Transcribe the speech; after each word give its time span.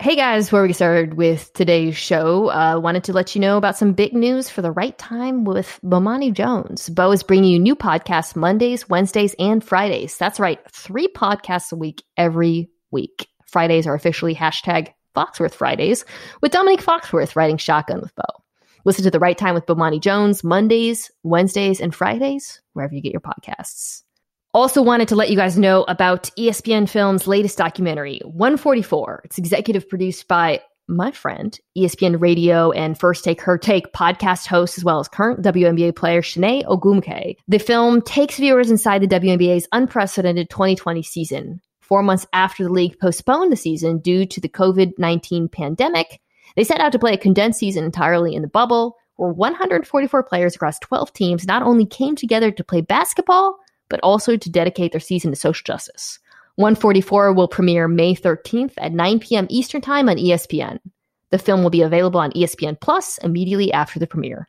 Hey 0.00 0.14
guys, 0.14 0.52
where 0.52 0.62
we 0.62 0.72
started 0.72 1.14
with 1.14 1.52
today's 1.54 1.96
show, 1.96 2.52
uh, 2.52 2.78
wanted 2.78 3.02
to 3.02 3.12
let 3.12 3.34
you 3.34 3.40
know 3.40 3.56
about 3.56 3.76
some 3.76 3.94
big 3.94 4.12
news 4.12 4.48
for 4.48 4.62
the 4.62 4.70
right 4.70 4.96
time 4.96 5.42
with 5.42 5.80
Bomani 5.84 6.32
Jones. 6.32 6.88
Bo 6.88 7.10
is 7.10 7.24
bringing 7.24 7.50
you 7.50 7.58
new 7.58 7.74
podcasts 7.74 8.36
Mondays, 8.36 8.88
Wednesdays, 8.88 9.34
and 9.40 9.62
Fridays. 9.62 10.16
That's 10.16 10.38
right, 10.38 10.60
three 10.70 11.08
podcasts 11.08 11.72
a 11.72 11.76
week 11.76 12.04
every 12.16 12.70
week. 12.92 13.26
Fridays 13.46 13.88
are 13.88 13.94
officially 13.94 14.36
hashtag 14.36 14.92
Foxworth 15.16 15.54
Fridays 15.54 16.04
with 16.40 16.52
Dominique 16.52 16.84
Foxworth 16.84 17.34
writing 17.34 17.56
Shotgun 17.56 18.00
with 18.00 18.14
Bo. 18.14 18.22
Listen 18.84 19.02
to 19.02 19.10
the 19.10 19.18
right 19.18 19.36
time 19.36 19.56
with 19.56 19.66
Bomani 19.66 20.00
Jones 20.00 20.44
Mondays, 20.44 21.10
Wednesdays, 21.24 21.80
and 21.80 21.92
Fridays, 21.92 22.60
wherever 22.72 22.94
you 22.94 23.02
get 23.02 23.10
your 23.10 23.20
podcasts. 23.20 24.02
Also, 24.54 24.80
wanted 24.80 25.08
to 25.08 25.16
let 25.16 25.28
you 25.28 25.36
guys 25.36 25.58
know 25.58 25.84
about 25.84 26.30
ESPN 26.38 26.88
Film's 26.88 27.26
latest 27.26 27.58
documentary, 27.58 28.20
144. 28.24 29.20
It's 29.24 29.36
executive 29.36 29.86
produced 29.88 30.26
by 30.26 30.62
my 30.88 31.10
friend, 31.10 31.58
ESPN 31.76 32.18
Radio 32.18 32.70
and 32.70 32.98
First 32.98 33.24
Take 33.24 33.42
Her 33.42 33.58
Take 33.58 33.92
podcast 33.92 34.46
host, 34.46 34.78
as 34.78 34.84
well 34.84 35.00
as 35.00 35.08
current 35.08 35.42
WNBA 35.42 35.94
player 35.94 36.22
Chiney 36.22 36.64
Ogwumike. 36.64 37.36
The 37.46 37.58
film 37.58 38.00
takes 38.00 38.38
viewers 38.38 38.70
inside 38.70 39.02
the 39.02 39.06
WNBA's 39.06 39.68
unprecedented 39.70 40.48
2020 40.48 41.02
season. 41.02 41.60
Four 41.82 42.02
months 42.02 42.26
after 42.32 42.64
the 42.64 42.72
league 42.72 42.98
postponed 42.98 43.52
the 43.52 43.56
season 43.56 43.98
due 43.98 44.24
to 44.24 44.40
the 44.40 44.48
COVID 44.48 44.92
19 44.96 45.48
pandemic, 45.50 46.20
they 46.56 46.64
set 46.64 46.80
out 46.80 46.92
to 46.92 46.98
play 46.98 47.12
a 47.12 47.18
condensed 47.18 47.58
season 47.58 47.84
entirely 47.84 48.34
in 48.34 48.40
the 48.40 48.48
bubble, 48.48 48.96
where 49.16 49.30
144 49.30 50.22
players 50.22 50.56
across 50.56 50.78
12 50.78 51.12
teams 51.12 51.46
not 51.46 51.62
only 51.62 51.84
came 51.84 52.16
together 52.16 52.50
to 52.50 52.64
play 52.64 52.80
basketball, 52.80 53.58
but 53.88 54.00
also 54.02 54.36
to 54.36 54.50
dedicate 54.50 54.92
their 54.92 55.00
season 55.00 55.30
to 55.30 55.36
social 55.36 55.64
justice. 55.64 56.18
144 56.56 57.32
will 57.32 57.48
premiere 57.48 57.88
May 57.88 58.14
13th 58.14 58.72
at 58.78 58.92
9 58.92 59.20
p.m. 59.20 59.46
Eastern 59.48 59.80
Time 59.80 60.08
on 60.08 60.16
ESPN. 60.16 60.78
The 61.30 61.38
film 61.38 61.62
will 61.62 61.70
be 61.70 61.82
available 61.82 62.20
on 62.20 62.32
ESPN 62.32 62.80
Plus 62.80 63.18
immediately 63.18 63.72
after 63.72 63.98
the 63.98 64.06
premiere. 64.06 64.48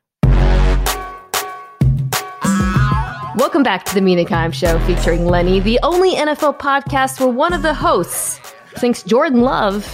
Welcome 3.35 3.63
back 3.63 3.85
to 3.85 3.93
the 3.93 4.01
Kimes 4.01 4.55
Show 4.55 4.79
featuring 4.79 5.25
Lenny, 5.25 5.59
the 5.59 5.79
only 5.83 6.15
NFL 6.15 6.59
podcast 6.59 7.19
where 7.19 7.29
one 7.29 7.53
of 7.53 7.61
the 7.61 7.73
hosts 7.73 8.39
thinks 8.77 9.03
Jordan 9.03 9.41
Love 9.41 9.87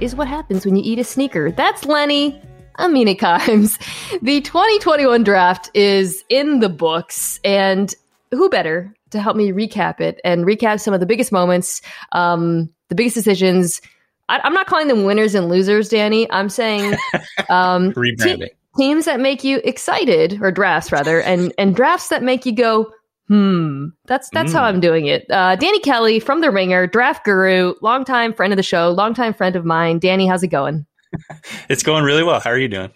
is 0.00 0.14
what 0.14 0.28
happens 0.28 0.64
when 0.64 0.76
you 0.76 0.82
eat 0.84 0.98
a 0.98 1.04
sneaker. 1.04 1.50
That's 1.50 1.84
Lenny. 1.84 2.40
I'm 2.76 2.92
Mina 2.92 3.14
Kimes. 3.14 3.78
The 4.22 4.40
2021 4.40 5.24
draft 5.24 5.70
is 5.74 6.22
in 6.28 6.60
the 6.60 6.68
books, 6.68 7.40
and 7.44 7.94
who 8.30 8.48
better 8.48 8.94
to 9.10 9.20
help 9.20 9.36
me 9.36 9.52
recap 9.52 10.00
it 10.00 10.20
and 10.24 10.44
recap 10.44 10.80
some 10.80 10.94
of 10.94 11.00
the 11.00 11.06
biggest 11.06 11.32
moments, 11.32 11.80
um, 12.12 12.70
the 12.88 12.94
biggest 12.94 13.14
decisions. 13.14 13.80
I, 14.28 14.40
am 14.44 14.52
not 14.52 14.66
calling 14.66 14.88
them 14.88 15.04
winners 15.04 15.34
and 15.34 15.48
losers, 15.48 15.88
Danny. 15.88 16.30
I'm 16.32 16.48
saying 16.48 16.96
um, 17.48 17.92
te- 17.94 18.50
teams 18.76 19.04
that 19.04 19.20
make 19.20 19.44
you 19.44 19.60
excited, 19.64 20.38
or 20.42 20.50
drafts 20.50 20.92
rather, 20.92 21.20
and 21.20 21.52
and 21.58 21.74
drafts 21.74 22.08
that 22.08 22.22
make 22.22 22.44
you 22.44 22.52
go, 22.52 22.90
hmm. 23.28 23.86
That's 24.06 24.28
that's 24.30 24.52
mm. 24.52 24.56
how 24.56 24.64
I'm 24.64 24.80
doing 24.80 25.06
it. 25.06 25.30
Uh, 25.30 25.56
Danny 25.56 25.78
Kelly 25.80 26.18
from 26.18 26.40
The 26.40 26.50
Ringer, 26.50 26.86
draft 26.86 27.24
guru, 27.24 27.74
longtime 27.82 28.34
friend 28.34 28.52
of 28.52 28.56
the 28.56 28.62
show, 28.62 28.90
longtime 28.90 29.34
friend 29.34 29.54
of 29.56 29.64
mine. 29.64 29.98
Danny, 29.98 30.26
how's 30.26 30.42
it 30.42 30.48
going? 30.48 30.86
it's 31.68 31.82
going 31.82 32.04
really 32.04 32.24
well. 32.24 32.40
How 32.40 32.50
are 32.50 32.58
you 32.58 32.68
doing? 32.68 32.90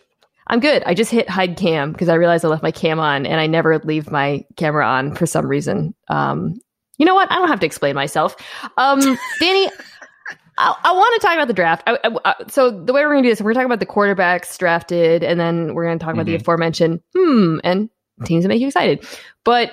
I'm 0.51 0.59
good. 0.59 0.83
I 0.84 0.95
just 0.95 1.12
hit 1.12 1.31
hide 1.31 1.56
cam 1.56 1.93
because 1.93 2.09
I 2.09 2.15
realized 2.15 2.45
I 2.45 2.48
left 2.48 2.62
my 2.62 2.73
cam 2.73 2.98
on 2.98 3.25
and 3.25 3.41
I 3.41 3.47
never 3.47 3.79
leave 3.79 4.11
my 4.11 4.45
camera 4.56 4.84
on 4.84 5.15
for 5.15 5.25
some 5.25 5.47
reason. 5.47 5.95
Um, 6.09 6.61
you 6.98 7.06
know 7.06 7.15
what? 7.15 7.31
I 7.31 7.37
don't 7.37 7.48
have 7.48 7.61
to 7.61 7.67
explain 7.67 7.95
myself. 7.95 8.34
Um, 8.77 8.98
Danny, 9.41 9.71
I, 10.59 10.75
I 10.84 10.93
want 10.93 11.21
to 11.21 11.27
talk 11.27 11.34
about 11.34 11.47
the 11.47 11.55
draft. 11.55 11.84
I, 11.87 11.98
I, 12.25 12.34
so 12.48 12.71
the 12.71 12.93
way 12.93 13.03
we're 13.03 13.12
going 13.12 13.23
to 13.23 13.28
do 13.28 13.33
this, 13.33 13.41
we're 13.41 13.53
going 13.53 13.55
to 13.55 13.61
talk 13.61 13.67
about 13.67 13.78
the 13.78 13.87
quarterbacks 13.87 14.59
drafted, 14.59 15.23
and 15.23 15.39
then 15.39 15.75
we're 15.75 15.84
going 15.84 15.98
to 15.98 16.05
talk 16.05 16.15
about 16.15 16.27
mm-hmm. 16.27 16.37
the 16.37 16.43
aforementioned 16.43 17.01
hmm 17.15 17.59
and 17.62 17.89
teams 18.25 18.43
that 18.43 18.48
make 18.48 18.61
you 18.61 18.67
excited. 18.67 19.06
But 19.45 19.71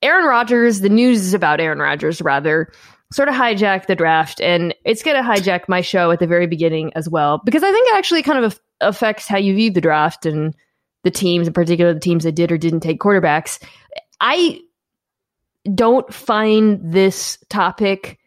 Aaron 0.00 0.26
Rodgers, 0.26 0.80
the 0.80 0.88
news 0.88 1.20
is 1.22 1.34
about 1.34 1.60
Aaron 1.60 1.80
Rodgers 1.80 2.22
rather 2.22 2.72
sort 3.12 3.28
of 3.28 3.34
hijack 3.34 3.86
the 3.86 3.94
draft 3.94 4.40
and 4.40 4.74
it's 4.84 5.02
going 5.02 5.16
to 5.16 5.22
hijack 5.22 5.68
my 5.68 5.80
show 5.80 6.10
at 6.10 6.18
the 6.18 6.26
very 6.26 6.46
beginning 6.48 6.90
as 6.96 7.08
well 7.08 7.40
because 7.44 7.62
i 7.62 7.70
think 7.70 7.86
it 7.88 7.96
actually 7.96 8.22
kind 8.22 8.44
of 8.44 8.60
affects 8.86 9.26
how 9.26 9.36
you 9.36 9.54
view 9.54 9.70
the 9.70 9.80
draft 9.80 10.26
and 10.26 10.54
the 11.02 11.10
teams 11.10 11.46
in 11.46 11.52
particular 11.52 11.92
the 11.92 12.00
teams 12.00 12.24
that 12.24 12.32
did 12.32 12.50
or 12.50 12.58
didn't 12.58 12.80
take 12.80 13.00
quarterbacks. 13.00 13.62
I 14.20 14.60
don't 15.74 16.12
find 16.12 16.80
this 16.82 17.38
topic 17.48 18.18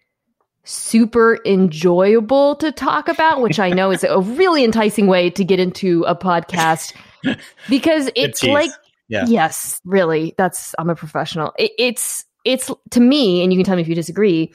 super 0.63 1.39
enjoyable 1.45 2.55
to 2.57 2.73
talk 2.73 3.07
about 3.07 3.39
which 3.39 3.57
i 3.57 3.69
know 3.69 3.89
is 3.89 4.03
a 4.03 4.19
really 4.21 4.65
enticing 4.65 5.07
way 5.07 5.29
to 5.29 5.45
get 5.45 5.61
into 5.61 6.03
a 6.03 6.13
podcast 6.13 6.93
because 7.69 8.09
it's 8.17 8.43
like 8.43 8.71
yeah. 9.07 9.23
yes 9.27 9.79
really 9.85 10.33
that's 10.37 10.75
i'm 10.77 10.89
a 10.89 10.95
professional. 10.95 11.53
It, 11.57 11.71
it's 11.79 12.25
it's 12.43 12.69
to 12.89 12.99
me 12.99 13.43
and 13.43 13.53
you 13.53 13.59
can 13.59 13.65
tell 13.65 13.77
me 13.77 13.81
if 13.81 13.87
you 13.87 13.95
disagree 13.95 14.51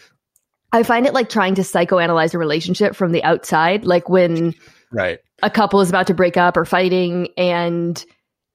I 0.73 0.83
find 0.83 1.07
it 1.07 1.13
like 1.13 1.29
trying 1.29 1.55
to 1.57 1.63
psychoanalyze 1.63 2.35
a 2.35 2.39
relationship 2.39 2.97
from 2.97 3.13
the 3.13 3.23
outside, 3.23 3.85
like 3.85 4.09
when 4.09 4.55
right 4.93 5.21
a 5.43 5.51
couple 5.51 5.81
is 5.81 5.89
about 5.89 6.07
to 6.07 6.15
break 6.15 6.37
up 6.37 6.57
or 6.57 6.65
fighting, 6.65 7.29
and 7.37 8.05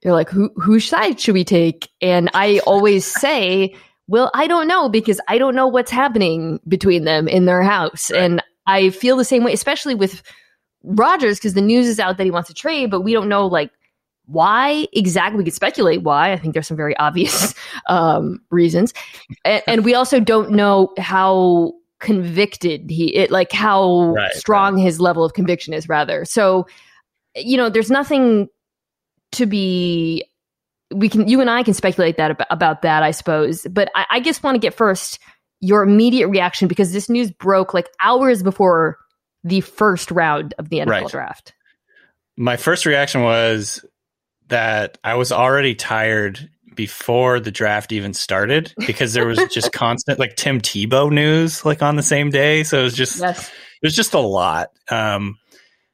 you're 0.03 0.13
like, 0.13 0.29
"Who 0.29 0.49
whose 0.55 0.87
side 0.87 1.19
should 1.19 1.33
we 1.33 1.43
take?" 1.43 1.89
And 2.01 2.29
I 2.33 2.59
always 2.59 3.05
say, 3.21 3.75
"Well, 4.07 4.31
I 4.33 4.47
don't 4.47 4.67
know 4.67 4.89
because 4.89 5.21
I 5.27 5.37
don't 5.37 5.55
know 5.55 5.67
what's 5.67 5.91
happening 5.91 6.59
between 6.67 7.03
them 7.03 7.27
in 7.27 7.45
their 7.45 7.61
house," 7.61 8.09
right. 8.09 8.21
and 8.21 8.43
I 8.65 8.89
feel 8.89 9.17
the 9.17 9.25
same 9.25 9.43
way, 9.43 9.53
especially 9.53 9.95
with 9.95 10.23
Rodgers 10.83 11.37
because 11.37 11.53
the 11.53 11.61
news 11.61 11.87
is 11.87 11.99
out 11.99 12.17
that 12.17 12.23
he 12.23 12.31
wants 12.31 12.47
to 12.47 12.53
trade, 12.53 12.89
but 12.89 13.01
we 13.01 13.13
don't 13.13 13.29
know 13.29 13.45
like 13.47 13.71
why 14.25 14.87
exactly. 14.93 15.37
We 15.37 15.43
could 15.43 15.53
speculate 15.53 16.03
why. 16.03 16.31
I 16.31 16.37
think 16.37 16.53
there's 16.53 16.67
some 16.67 16.77
very 16.77 16.95
obvious 16.97 17.53
um, 17.87 18.41
reasons, 18.49 18.93
and, 19.43 19.61
and 19.67 19.85
we 19.85 19.93
also 19.93 20.19
don't 20.21 20.51
know 20.51 20.93
how 20.97 21.73
convicted 21.99 22.89
he 22.89 23.15
it 23.15 23.31
like 23.31 23.51
how 23.51 24.13
right, 24.13 24.33
strong 24.33 24.75
right. 24.75 24.83
his 24.83 24.99
level 24.99 25.23
of 25.23 25.33
conviction 25.33 25.73
is 25.73 25.89
rather 25.89 26.25
so 26.25 26.67
you 27.35 27.57
know 27.57 27.69
there's 27.69 27.89
nothing 27.89 28.47
to 29.31 29.45
be 29.45 30.23
we 30.93 31.09
can 31.09 31.27
you 31.27 31.41
and 31.41 31.49
i 31.49 31.63
can 31.63 31.73
speculate 31.73 32.17
that 32.17 32.31
about, 32.31 32.47
about 32.51 32.81
that 32.83 33.01
i 33.01 33.09
suppose 33.09 33.65
but 33.71 33.89
i, 33.95 34.05
I 34.11 34.19
just 34.19 34.43
want 34.43 34.55
to 34.55 34.59
get 34.59 34.75
first 34.75 35.19
your 35.59 35.81
immediate 35.81 36.27
reaction 36.27 36.67
because 36.67 36.93
this 36.93 37.09
news 37.09 37.31
broke 37.31 37.73
like 37.73 37.89
hours 37.99 38.43
before 38.43 38.97
the 39.43 39.61
first 39.61 40.11
round 40.11 40.53
of 40.59 40.69
the 40.69 40.77
nfl 40.77 40.87
right. 40.87 41.07
draft 41.07 41.53
my 42.35 42.57
first 42.57 42.85
reaction 42.85 43.23
was 43.23 43.83
that 44.49 44.99
i 45.03 45.15
was 45.15 45.31
already 45.31 45.73
tired 45.73 46.47
before 46.77 47.41
the 47.41 47.51
draft 47.51 47.91
even 47.91 48.13
started 48.13 48.73
because 48.85 49.11
there 49.11 49.27
was 49.27 49.39
just 49.51 49.71
constant 49.73 50.19
like 50.19 50.37
Tim 50.37 50.61
Tebow 50.61 51.11
news 51.11 51.65
like 51.65 51.81
on 51.81 51.97
the 51.97 52.03
same 52.03 52.29
day. 52.29 52.63
So 52.63 52.79
it 52.79 52.83
was 52.83 52.93
just 52.93 53.19
yes. 53.19 53.49
it 53.49 53.85
was 53.85 53.95
just 53.95 54.13
a 54.13 54.19
lot. 54.19 54.69
Um, 54.89 55.37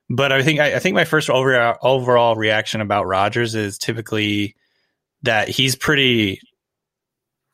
but 0.10 0.32
I 0.32 0.44
think 0.44 0.60
I, 0.60 0.76
I 0.76 0.80
think 0.80 0.94
my 0.94 1.06
first 1.06 1.32
overall 1.32 1.78
overall 1.82 2.36
reaction 2.36 2.82
about 2.82 3.08
Rodgers 3.08 3.56
is 3.56 3.80
typically 3.80 4.56
that 5.24 5.48
he's 5.48 5.76
pretty 5.76 6.40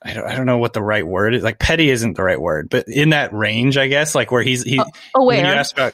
I 0.01 0.13
don't, 0.13 0.25
I 0.25 0.35
don't 0.35 0.45
know 0.45 0.57
what 0.57 0.71
the 0.73 0.81
right 0.81 1.05
word 1.05 1.35
is. 1.35 1.43
Like 1.43 1.59
petty 1.59 1.89
isn't 1.89 2.15
the 2.15 2.23
right 2.23 2.39
word, 2.39 2.69
but 2.69 2.87
in 2.87 3.09
that 3.09 3.33
range, 3.33 3.77
I 3.77 3.87
guess, 3.87 4.15
like 4.15 4.31
where 4.31 4.43
he's 4.43 4.63
he. 4.63 4.79
Aware. 5.13 5.37
When 5.37 5.45
you 5.45 5.51
ask 5.51 5.73
about, 5.75 5.93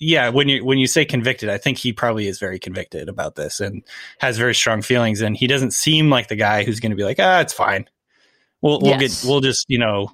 yeah, 0.00 0.30
when 0.30 0.48
you 0.48 0.64
when 0.64 0.78
you 0.78 0.86
say 0.86 1.04
convicted, 1.04 1.50
I 1.50 1.58
think 1.58 1.76
he 1.76 1.92
probably 1.92 2.28
is 2.28 2.38
very 2.38 2.58
convicted 2.58 3.10
about 3.10 3.34
this 3.34 3.60
and 3.60 3.82
has 4.20 4.38
very 4.38 4.54
strong 4.54 4.80
feelings. 4.80 5.20
And 5.20 5.36
he 5.36 5.46
doesn't 5.46 5.72
seem 5.72 6.08
like 6.08 6.28
the 6.28 6.36
guy 6.36 6.64
who's 6.64 6.80
going 6.80 6.92
to 6.92 6.96
be 6.96 7.04
like, 7.04 7.18
ah, 7.20 7.40
it's 7.40 7.52
fine. 7.52 7.88
We'll 8.62 8.80
we'll 8.80 8.98
yes. 8.98 9.22
get 9.22 9.28
we'll 9.28 9.40
just 9.40 9.66
you 9.68 9.78
know 9.78 10.12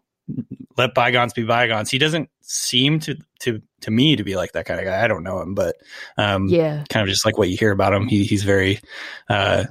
let 0.76 0.94
bygones 0.94 1.32
be 1.32 1.44
bygones. 1.44 1.90
He 1.90 1.98
doesn't 1.98 2.30
seem 2.40 3.00
to 3.00 3.16
to 3.40 3.62
to 3.82 3.90
me 3.90 4.16
to 4.16 4.24
be 4.24 4.36
like 4.36 4.52
that 4.52 4.66
kind 4.66 4.80
of 4.80 4.86
guy. 4.86 5.02
I 5.02 5.08
don't 5.08 5.22
know 5.22 5.40
him, 5.40 5.54
but 5.54 5.76
um, 6.16 6.48
yeah, 6.48 6.84
kind 6.88 7.02
of 7.02 7.08
just 7.08 7.24
like 7.24 7.38
what 7.38 7.48
you 7.48 7.56
hear 7.56 7.72
about 7.72 7.92
him. 7.92 8.08
He 8.08 8.24
he's 8.24 8.44
very, 8.44 8.80
uh, 9.28 9.64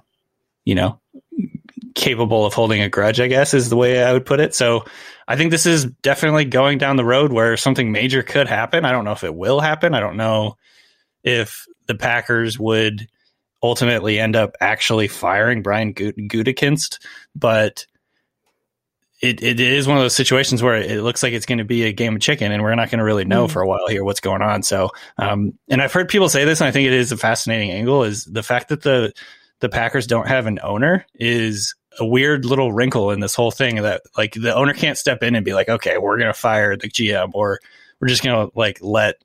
you 0.63 0.75
know, 0.75 0.99
capable 1.95 2.45
of 2.45 2.53
holding 2.53 2.81
a 2.81 2.89
grudge, 2.89 3.19
I 3.19 3.27
guess 3.27 3.53
is 3.53 3.69
the 3.69 3.77
way 3.77 4.03
I 4.03 4.13
would 4.13 4.25
put 4.25 4.39
it. 4.39 4.55
So 4.55 4.85
I 5.27 5.35
think 5.35 5.51
this 5.51 5.65
is 5.65 5.85
definitely 5.85 6.45
going 6.45 6.77
down 6.77 6.95
the 6.95 7.05
road 7.05 7.31
where 7.31 7.57
something 7.57 7.91
major 7.91 8.23
could 8.23 8.47
happen. 8.47 8.85
I 8.85 8.91
don't 8.91 9.05
know 9.05 9.11
if 9.11 9.23
it 9.23 9.35
will 9.35 9.59
happen. 9.59 9.93
I 9.93 9.99
don't 9.99 10.17
know 10.17 10.57
if 11.23 11.65
the 11.87 11.95
Packers 11.95 12.57
would 12.59 13.07
ultimately 13.61 14.19
end 14.19 14.35
up 14.35 14.55
actually 14.61 15.07
firing 15.07 15.61
Brian 15.63 15.93
Gutekunst, 15.93 16.99
but 17.35 17.85
it, 19.19 19.41
it 19.41 19.59
is 19.59 19.87
one 19.87 19.97
of 19.97 20.03
those 20.03 20.15
situations 20.15 20.61
where 20.61 20.75
it 20.75 21.01
looks 21.01 21.23
like 21.23 21.33
it's 21.33 21.47
going 21.47 21.57
to 21.57 21.65
be 21.65 21.83
a 21.83 21.91
game 21.91 22.15
of 22.15 22.21
chicken 22.21 22.51
and 22.51 22.61
we're 22.61 22.75
not 22.75 22.91
going 22.91 22.99
to 22.99 23.05
really 23.05 23.25
know 23.25 23.47
mm. 23.47 23.51
for 23.51 23.61
a 23.61 23.67
while 23.67 23.87
here 23.87 24.03
what's 24.03 24.19
going 24.19 24.43
on. 24.43 24.61
So, 24.61 24.91
um, 25.17 25.53
and 25.69 25.81
I've 25.81 25.93
heard 25.93 26.07
people 26.07 26.29
say 26.29 26.45
this, 26.45 26.61
and 26.61 26.67
I 26.67 26.71
think 26.71 26.85
it 26.85 26.93
is 26.93 27.11
a 27.11 27.17
fascinating 27.17 27.71
angle 27.71 28.03
is 28.03 28.25
the 28.25 28.43
fact 28.43 28.69
that 28.69 28.83
the, 28.83 29.11
the 29.59 29.69
Packers 29.69 30.07
don't 30.07 30.27
have 30.27 30.45
an 30.45 30.59
owner 30.63 31.05
is 31.15 31.73
a 31.99 32.05
weird 32.05 32.45
little 32.45 32.71
wrinkle 32.71 33.11
in 33.11 33.19
this 33.19 33.33
whole 33.35 33.51
thing 33.51 33.77
that 33.81 34.01
like 34.17 34.33
the 34.33 34.53
owner 34.55 34.73
can't 34.73 34.97
step 34.97 35.23
in 35.23 35.33
and 35.35 35.43
be 35.43 35.53
like, 35.53 35.67
okay, 35.69 35.97
we're 35.97 36.17
going 36.17 36.31
to 36.31 36.39
fire 36.39 36.75
the 36.77 36.89
GM 36.89 37.31
or 37.33 37.59
we're 37.99 38.07
just 38.07 38.23
going 38.23 38.47
to 38.47 38.57
like 38.57 38.77
let 38.81 39.15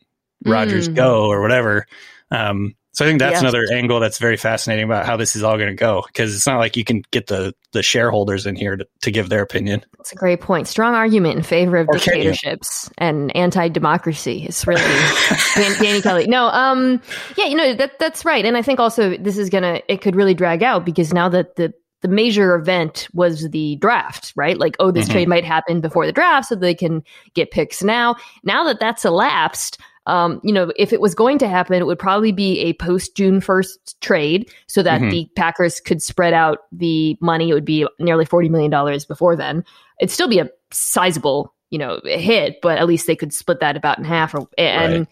Rodgers 0.45 0.89
Mm. 0.89 0.95
go 0.95 1.27
or 1.27 1.43
whatever. 1.43 1.87
Um, 2.31 2.75
so 2.93 3.05
I 3.05 3.09
think 3.09 3.19
that's 3.21 3.33
Yes. 3.33 3.41
another 3.43 3.65
angle 3.73 4.01
that's 4.01 4.19
very 4.19 4.37
fascinating 4.37 4.85
about 4.85 5.07
how 5.07 5.17
this 5.17 5.35
is 5.37 5.43
all 5.43 5.57
going 5.57 5.69
to 5.71 5.75
go 5.75 6.03
because 6.07 6.35
it's 6.35 6.47
not 6.47 6.59
like 6.59 6.77
you 6.77 6.85
can 6.85 7.03
get 7.11 7.27
the 7.27 7.55
the 7.73 7.83
shareholders 7.83 8.45
in 8.47 8.55
here 8.55 8.77
to, 8.77 8.87
to 9.01 9.11
give 9.11 9.31
their 9.31 9.43
opinion. 9.43 9.83
That's 9.97 10.13
a 10.13 10.17
great 10.17 10.41
point. 10.43 10.69
Strong 10.69 10.95
argument 10.95 11.37
in 11.39 11.43
favor 11.43 11.79
of 11.79 11.89
Or 11.89 11.95
dictatorships 11.97 12.91
and 12.99 13.35
anti-democracy. 13.35 14.45
It's 14.47 14.67
really 14.67 14.83
Danny 15.55 16.03
Kelly. 16.03 16.27
No, 16.27 16.47
um, 16.49 17.01
yeah, 17.37 17.47
you 17.47 17.55
know 17.57 17.75
that 17.75 17.99
that's 17.99 18.25
right, 18.25 18.45
and 18.45 18.57
I 18.57 18.63
think 18.63 18.79
also 18.81 19.17
this 19.17 19.39
is 19.39 19.49
gonna 19.51 19.81
it 19.89 20.01
could 20.03 20.15
really 20.17 20.35
drag 20.35 20.63
out 20.63 20.85
because 20.85 21.13
now 21.13 21.29
that 21.31 21.57
the 21.57 21.73
the 22.03 22.09
major 22.09 22.57
event 22.57 23.07
was 23.15 23.49
the 23.51 23.77
draft, 23.77 24.33
right? 24.35 24.59
Like, 24.59 24.75
oh, 24.81 24.91
this 24.91 25.07
Mhm. 25.09 25.13
trade 25.13 25.29
might 25.29 25.45
happen 25.45 25.81
before 25.81 26.05
the 26.05 26.11
draft, 26.13 26.49
so 26.49 26.57
they 26.57 26.75
can 26.75 27.05
get 27.35 27.53
picks 27.53 27.81
now. 27.83 28.17
Now 28.43 28.65
that 28.65 28.81
that's 28.81 29.05
elapsed. 29.05 29.79
Um, 30.07 30.41
you 30.43 30.53
know, 30.53 30.73
if 30.77 30.93
it 30.93 31.01
was 31.01 31.15
going 31.15 31.39
to 31.39 31.49
happen, 31.49 31.75
it 31.77 31.87
would 31.87 31.99
probably 31.99 32.33
be 32.33 32.59
a 32.61 32.73
post 32.75 33.17
June 33.17 33.41
1st 33.41 34.01
trade 34.01 34.51
so 34.67 34.83
that 34.83 35.01
Mhm. 35.01 35.11
the 35.11 35.29
Packers 35.37 35.79
could 35.81 36.03
spread 36.03 36.33
out 36.35 36.59
the 36.73 37.17
money. 37.21 37.51
It 37.51 37.55
would 37.55 37.65
be 37.65 37.87
nearly 38.01 38.25
$40 38.27 38.51
million 38.51 38.99
before 39.09 39.37
then 39.37 39.65
it'd 40.03 40.11
still 40.11 40.29
be 40.29 40.41
a 40.41 40.51
sizable, 40.73 41.55
you 41.71 41.79
know, 41.79 42.01
hit, 42.05 42.57
but 42.61 42.77
at 42.77 42.87
least 42.89 43.07
they 43.07 43.15
could 43.15 43.33
split 43.33 43.61
that 43.61 43.77
about 43.77 43.99
in 43.99 44.05
half. 44.05 44.35
Or, 44.35 44.49
and, 44.59 45.07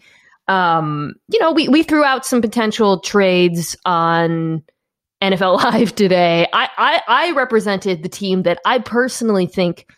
um, 0.49 1.13
you 1.29 1.39
know, 1.39 1.53
we, 1.53 1.69
we 1.69 1.81
threw 1.81 2.03
out 2.03 2.25
some 2.25 2.41
potential 2.41 2.99
trades 2.99 3.77
on 3.85 4.61
NFL 5.21 5.63
Live 5.63 5.95
today. 5.95 6.45
I, 6.51 6.67
I, 6.77 7.01
I 7.07 7.31
represented 7.31 8.03
the 8.03 8.09
team 8.09 8.43
that 8.43 8.59
I 8.65 8.79
personally 8.79 9.45
think 9.45 9.89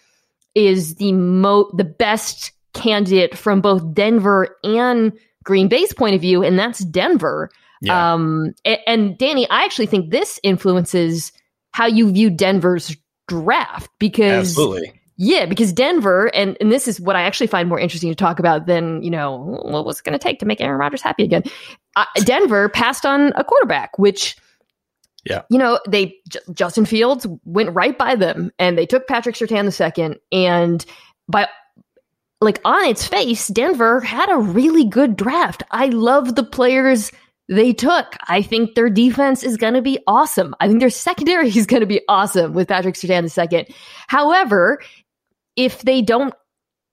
is 0.54 0.96
the 0.96 1.12
mo 1.12 1.72
the 1.76 1.84
best 1.84 2.52
candidate 2.74 3.38
from 3.38 3.62
both 3.62 3.94
Denver 3.94 4.56
and 4.64 5.14
Green 5.44 5.68
Bay's 5.68 5.94
point 5.94 6.16
of 6.16 6.22
view, 6.22 6.44
and 6.44 6.58
that's 6.58 6.80
Denver. 6.80 7.50
Yeah. 7.82 8.14
Um, 8.14 8.54
a- 8.66 8.88
and, 8.90 9.18
Danny, 9.18 9.50
I 9.50 9.64
actually 9.66 9.88
think 9.88 10.10
this 10.10 10.40
influences 10.44 11.32
how 11.72 11.86
you 11.86 12.12
view 12.12 12.30
Denver's 12.30 12.96
draft 13.28 13.90
because 14.00 14.50
Absolutely. 14.50 14.94
yeah, 15.18 15.46
because 15.46 15.74
Denver, 15.74 16.28
and, 16.34 16.56
and 16.62 16.72
this 16.72 16.88
is 16.88 17.02
what 17.02 17.16
I 17.16 17.24
actually 17.24 17.48
find 17.48 17.68
more 17.68 17.80
interesting 17.80 18.10
to 18.10 18.16
talk 18.16 18.40
about 18.40 18.68
than, 18.68 19.04
you 19.04 19.10
know, 19.10 19.38
what 19.64 19.86
was 19.86 20.00
it 20.00 20.06
going 20.06 20.18
to 20.18 20.24
take 20.24 20.40
to 20.40 20.46
make 20.46 20.62
Aaron 20.62 20.80
Rodgers 20.80 21.02
happy 21.02 21.24
again. 21.24 21.44
Uh, 21.96 22.06
Denver 22.24 22.70
passed 22.70 23.06
on 23.06 23.34
a 23.36 23.44
quarterback, 23.44 24.00
which, 24.00 24.38
Yeah. 25.26 25.42
you 25.50 25.58
know, 25.58 25.80
they, 25.88 26.16
J- 26.30 26.40
Justin 26.54 26.86
Fields 26.86 27.28
went 27.44 27.74
right 27.74 27.98
by 27.98 28.16
them 28.16 28.52
and 28.60 28.78
they 28.78 28.86
took 28.86 29.08
Patrick 29.08 29.36
Surtain 29.36 29.66
the 29.66 29.72
second. 29.72 30.20
And 30.32 30.86
by, 31.28 31.48
like, 32.44 32.62
on 32.66 32.86
its 32.86 33.08
face, 33.08 33.48
Denver 33.48 34.02
had 34.02 34.30
a 34.30 34.38
really 34.38 34.86
good 34.86 35.16
draft. 35.16 35.64
I 35.72 35.88
love 35.88 36.36
the 36.36 36.44
players 36.44 37.12
they 37.50 37.74
took. 37.74 38.16
I 38.28 38.42
think 38.42 38.76
their 38.76 38.90
defense 38.90 39.44
is 39.44 39.58
going 39.58 39.74
to 39.74 39.82
be 39.82 40.00
awesome. 40.08 40.56
I 40.60 40.68
think 40.68 40.80
their 40.80 40.90
secondary 40.90 41.48
is 41.56 41.66
going 41.66 41.82
to 41.82 41.88
be 41.88 42.02
awesome 42.08 42.54
with 42.54 42.68
Patrick 42.68 42.96
Surtain 42.96 43.30
second. 43.30 43.68
However, 44.08 44.82
if 45.56 45.82
they 45.84 46.02
don't 46.02 46.34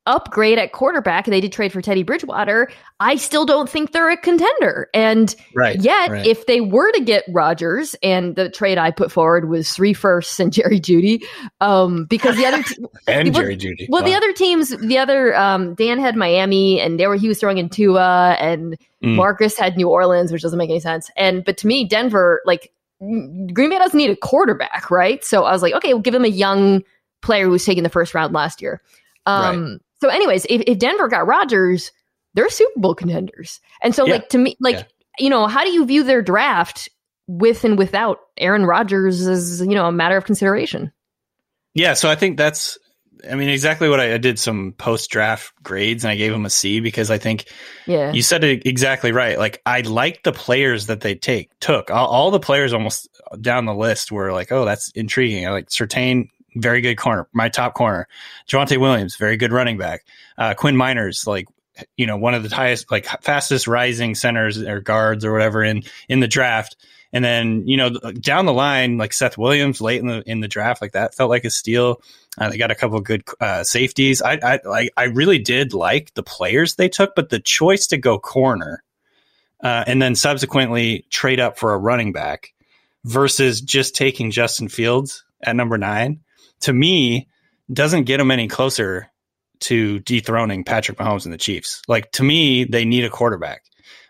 upgrade 0.07 0.59
at 0.59 0.73
quarterback, 0.73 1.27
they 1.27 1.41
did 1.41 1.53
trade 1.53 1.73
for 1.73 1.83
Teddy 1.83 2.03
Bridgewater. 2.03 2.71
I 3.01 3.17
still 3.17 3.45
don't 3.45 3.69
think 3.69 3.93
they're 3.93 4.11
a 4.11 4.17
contender. 4.17 4.89
And 4.95 5.35
Right. 5.55 5.81
yet, 5.81 6.11
right. 6.11 6.27
if 6.27 6.47
they 6.47 6.61
were 6.61 6.91
to 6.93 7.01
get 7.01 7.25
Rodgers, 7.29 7.95
and 8.03 8.35
the 8.35 8.49
trade 8.51 8.79
I 8.79 8.91
put 8.91 9.13
forward 9.13 9.49
was 9.49 9.71
three 9.73 9.93
firsts 9.93 10.41
and 10.41 10.53
Jerry 10.55 10.81
Jeudy, 10.81 11.23
um, 11.61 12.07
because 12.07 12.37
the 12.37 12.47
other 12.47 12.63
t- 12.63 12.77
and 13.07 13.33
well- 13.35 13.43
Jerry 13.43 13.57
Jeudy. 13.57 13.87
well, 13.91 14.03
the 14.03 14.15
other 14.15 14.33
teams, 14.33 14.71
the 14.79 14.99
other 14.99 15.37
um, 15.37 15.75
Dan 15.75 15.99
had 16.01 16.17
Miami, 16.17 16.81
and 16.81 16.99
they 16.99 17.07
were 17.07 17.17
he 17.17 17.29
was 17.29 17.39
throwing 17.39 17.59
in 17.59 17.69
Tua, 17.69 18.37
and 18.41 18.77
Mm. 19.03 19.15
Marcus 19.15 19.57
had 19.59 19.79
New 19.79 19.89
Orleans, 19.89 20.31
which 20.31 20.43
doesn't 20.43 20.59
make 20.59 20.69
any 20.69 20.79
sense. 20.79 21.11
And 21.17 21.43
but 21.43 21.57
to 21.57 21.67
me, 21.67 21.87
Denver, 21.87 22.43
like 22.45 22.71
mm, 23.03 23.51
Green 23.55 23.71
Bay 23.71 23.79
doesn't 23.79 23.97
need 23.97 24.11
a 24.11 24.17
quarterback, 24.17 24.91
right? 24.91 25.25
So 25.25 25.45
I 25.45 25.53
was 25.53 25.63
like, 25.63 25.73
okay, 25.73 25.95
we'll 25.95 26.03
give 26.03 26.15
him 26.15 26.27
a 26.27 26.29
young 26.29 26.83
player 27.23 27.45
who 27.47 27.51
was 27.51 27.65
taken 27.65 27.83
the 27.83 27.89
first 27.89 28.15
round 28.15 28.35
last 28.35 28.61
year. 28.61 28.83
Um, 29.25 29.81
So, 30.01 30.09
anyways, 30.09 30.47
if, 30.49 30.63
if 30.67 30.79
Denver 30.79 31.09
got 31.09 31.27
Rodgers, 31.27 31.93
they're 32.35 32.49
Super 32.49 32.81
Bowl 32.81 32.95
contenders. 32.95 33.61
And 33.83 33.95
so, 33.95 34.07
Yeah. 34.07 34.15
like 34.15 34.29
to 34.31 34.39
me, 34.39 34.57
like 34.61 34.77
Yeah. 34.77 34.85
you 35.19 35.31
know, 35.31 35.47
how 35.47 35.65
do 35.65 35.71
you 35.71 35.85
view 35.85 36.03
their 36.03 36.23
draft 36.23 36.89
with 37.27 37.65
and 37.65 37.77
without 37.79 38.19
Aaron 38.39 38.67
Rodgers 38.67 39.27
as 39.27 39.61
you 39.61 39.75
know 39.75 39.87
a 39.87 39.93
matter 39.93 40.17
of 40.17 40.25
consideration? 40.25 40.93
Yeah, 41.75 41.95
so 41.95 42.11
I 42.11 42.17
think 42.17 42.37
that's, 42.37 42.79
I 43.31 43.35
mean, 43.37 43.49
exactly 43.51 43.89
what 43.89 44.01
I, 44.01 44.15
I 44.15 44.19
did 44.19 44.39
some 44.39 44.75
post 44.77 45.11
draft 45.11 45.53
grades 45.63 46.03
and 46.03 46.11
I 46.11 46.17
gave 46.17 46.33
them 46.33 46.47
a 46.47 46.51
C 46.51 46.81
because 46.81 47.11
I 47.11 47.19
think 47.19 47.45
Yeah, 47.87 48.13
you 48.13 48.23
said 48.23 48.43
it 48.43 48.67
exactly 48.67 49.13
right. 49.13 49.39
Like, 49.39 49.61
I 49.67 49.83
like 49.83 50.23
the 50.25 50.33
players 50.33 50.87
that 50.87 51.03
they 51.03 51.15
take, 51.15 51.51
took. 51.61 51.91
All, 51.91 52.09
all 52.09 52.31
the 52.31 52.41
players 52.41 52.73
almost 52.73 53.09
down 53.41 53.67
the 53.67 53.75
list 53.75 54.11
were 54.11 54.33
like, 54.33 54.51
oh, 54.51 54.65
that's 54.65 54.91
intriguing. 54.93 55.47
I 55.47 55.51
like 55.51 55.69
Surtain, 55.69 56.29
very 56.57 56.81
good 56.81 56.97
corner, 56.97 57.29
my 57.33 57.49
top 57.49 57.75
corner. 57.75 58.09
Javonte 58.49 58.79
Williams, 58.79 59.17
very 59.17 59.37
good 59.37 59.53
running 59.53 59.79
back. 59.79 60.05
Uh, 60.37 60.55
Quinn 60.55 60.77
Meinerz, 60.77 61.27
like, 61.27 61.47
you 61.97 62.07
know, 62.07 62.17
one 62.17 62.35
of 62.35 62.43
the 62.43 62.55
highest, 62.55 62.91
like, 62.91 63.07
fastest 63.23 63.67
rising 63.67 64.15
centers 64.15 64.59
or 64.59 64.81
guards 64.81 65.25
or 65.25 65.33
whatever 65.33 65.63
in, 65.63 65.83
in 66.09 66.21
the 66.21 66.29
draft. 66.29 66.77
And 67.13 67.25
then, 67.25 67.67
you 67.67 67.77
know, 67.77 67.91
down 67.91 68.47
the 68.47 68.53
line, 68.53 68.97
like 68.97 69.13
Seth 69.13 69.37
Williams 69.37 69.81
late 69.81 70.01
in 70.01 70.07
the 70.07 70.23
in 70.31 70.39
the 70.39 70.47
draft, 70.47 70.81
like 70.81 70.93
that 70.93 71.15
felt 71.15 71.29
like 71.29 71.45
a 71.45 71.51
steal. 71.51 72.03
Uh, 72.39 72.51
they 72.51 72.57
got 72.57 72.71
a 72.71 72.77
couple 72.77 72.99
of 72.99 73.05
good 73.05 73.25
uh, 73.41 73.65
safeties. 73.65 74.23
I, 74.23 74.39
I 74.41 74.61
like 74.65 74.93
I 74.97 75.05
really 75.05 75.41
did 75.41 75.75
like 75.75 76.15
the 76.15 76.23
players 76.23 76.77
they 76.77 76.89
took, 76.89 77.17
but 77.17 77.29
the 77.29 77.41
choice 77.41 77.89
to 77.89 77.99
go 77.99 78.21
corner 78.21 78.85
uh, 79.63 79.85
and 79.87 80.01
then 80.01 80.15
subsequently 80.15 81.05
trade 81.11 81.41
up 81.41 81.59
for 81.59 81.75
a 81.75 81.79
running 81.79 82.13
back 82.13 82.55
versus 83.05 83.61
just 83.61 83.95
taking 83.95 84.31
Justin 84.31 84.69
Fields 84.69 85.25
at 85.43 85.57
number 85.57 85.79
nine, 85.79 86.21
to 86.61 86.73
me, 86.73 87.29
doesn't 87.73 88.05
get 88.05 88.19
them 88.19 88.31
any 88.31 88.49
closer 88.49 89.11
to 89.61 89.99
dethroning 90.01 90.65
Patrick 90.65 90.99
Mahomes 90.99 91.25
and 91.25 91.33
the 91.33 91.39
Chiefs. 91.39 91.83
Like 91.87 92.11
to 92.13 92.23
me, 92.23 92.65
they 92.65 92.85
need 92.85 93.05
a 93.05 93.11
quarterback. 93.11 93.65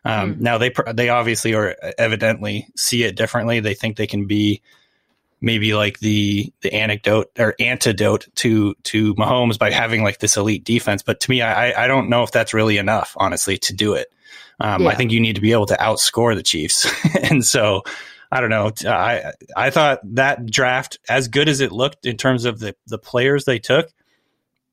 Um, 0.05 0.37
Mm. 0.37 0.41
Now 0.41 0.59
they 0.59 0.73
they 0.95 1.09
obviously 1.09 1.55
or 1.55 1.77
evidently 1.99 2.69
see 2.77 3.03
it 3.03 3.17
differently. 3.17 3.61
They 3.61 3.75
think 3.75 3.97
they 3.97 4.07
can 4.07 4.27
be 4.27 4.63
maybe 5.41 5.75
like 5.75 5.99
the 6.01 6.53
the 6.63 6.73
anecdote 6.73 7.31
or 7.39 7.55
antidote 7.59 8.29
to 8.37 8.75
to 8.85 9.15
Mahomes 9.17 9.59
by 9.59 9.71
having 9.71 10.03
like 10.03 10.19
this 10.19 10.37
elite 10.37 10.65
defense. 10.65 11.03
But 11.03 11.21
to 11.21 11.31
me, 11.31 11.43
I 11.43 11.85
I 11.85 11.87
don't 11.87 12.09
know 12.09 12.23
if 12.23 12.33
that's 12.33 12.55
really 12.55 12.79
enough, 12.79 13.15
honestly, 13.17 13.59
to 13.59 13.75
do 13.75 13.95
it. 13.95 14.09
Um, 14.63 14.87
I 14.87 14.95
think 14.95 15.11
you 15.11 15.21
need 15.21 15.37
to 15.37 15.41
be 15.41 15.53
able 15.53 15.67
to 15.67 15.77
outscore 15.77 16.35
the 16.35 16.43
Chiefs, 16.43 16.87
and 17.31 17.45
so 17.45 17.83
I 18.33 18.41
don't 18.41 18.51
know. 18.51 18.71
I 18.87 19.33
I 19.57 19.71
thought 19.71 20.01
that 20.15 20.47
draft, 20.47 20.99
as 21.09 21.29
good 21.29 21.49
as 21.49 21.61
it 21.61 21.73
looked 21.73 22.07
in 22.07 22.17
terms 22.17 22.45
of 22.45 22.61
the 22.61 22.77
the 22.87 22.99
players 22.99 23.45
they 23.45 23.59
took, 23.59 23.91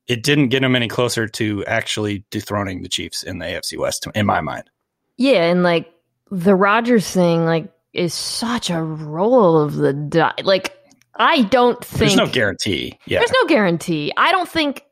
it 0.06 0.22
didn't 0.22 0.48
get 0.48 0.62
them 0.62 0.76
any 0.76 0.88
closer 0.88 1.26
to 1.26 1.64
actually 1.66 2.24
dethroning 2.30 2.82
the 2.82 2.88
Chiefs 2.88 3.22
in 3.22 3.38
the 3.38 3.46
AFC 3.46 3.76
West, 3.76 4.06
in 4.14 4.26
my 4.26 4.40
mind. 4.40 4.70
Yeah, 5.16 5.44
and 5.44 5.62
like 5.62 5.92
the 6.30 6.54
Rodgers 6.54 7.10
thing, 7.10 7.44
like 7.44 7.72
is 7.92 8.14
such 8.14 8.70
a 8.70 8.80
roll 8.80 9.58
of 9.58 9.74
the 9.74 9.92
die. 9.92 10.34
Like 10.44 10.76
I 11.16 11.42
don't 11.42 11.84
think 11.84 11.98
There's 11.98 12.16
no 12.16 12.26
guarantee. 12.26 12.98
Yeah, 13.06 13.18
There's 13.18 13.32
no 13.32 13.44
guarantee. 13.46 14.12
I 14.16 14.30
don't 14.30 14.48
think 14.48 14.84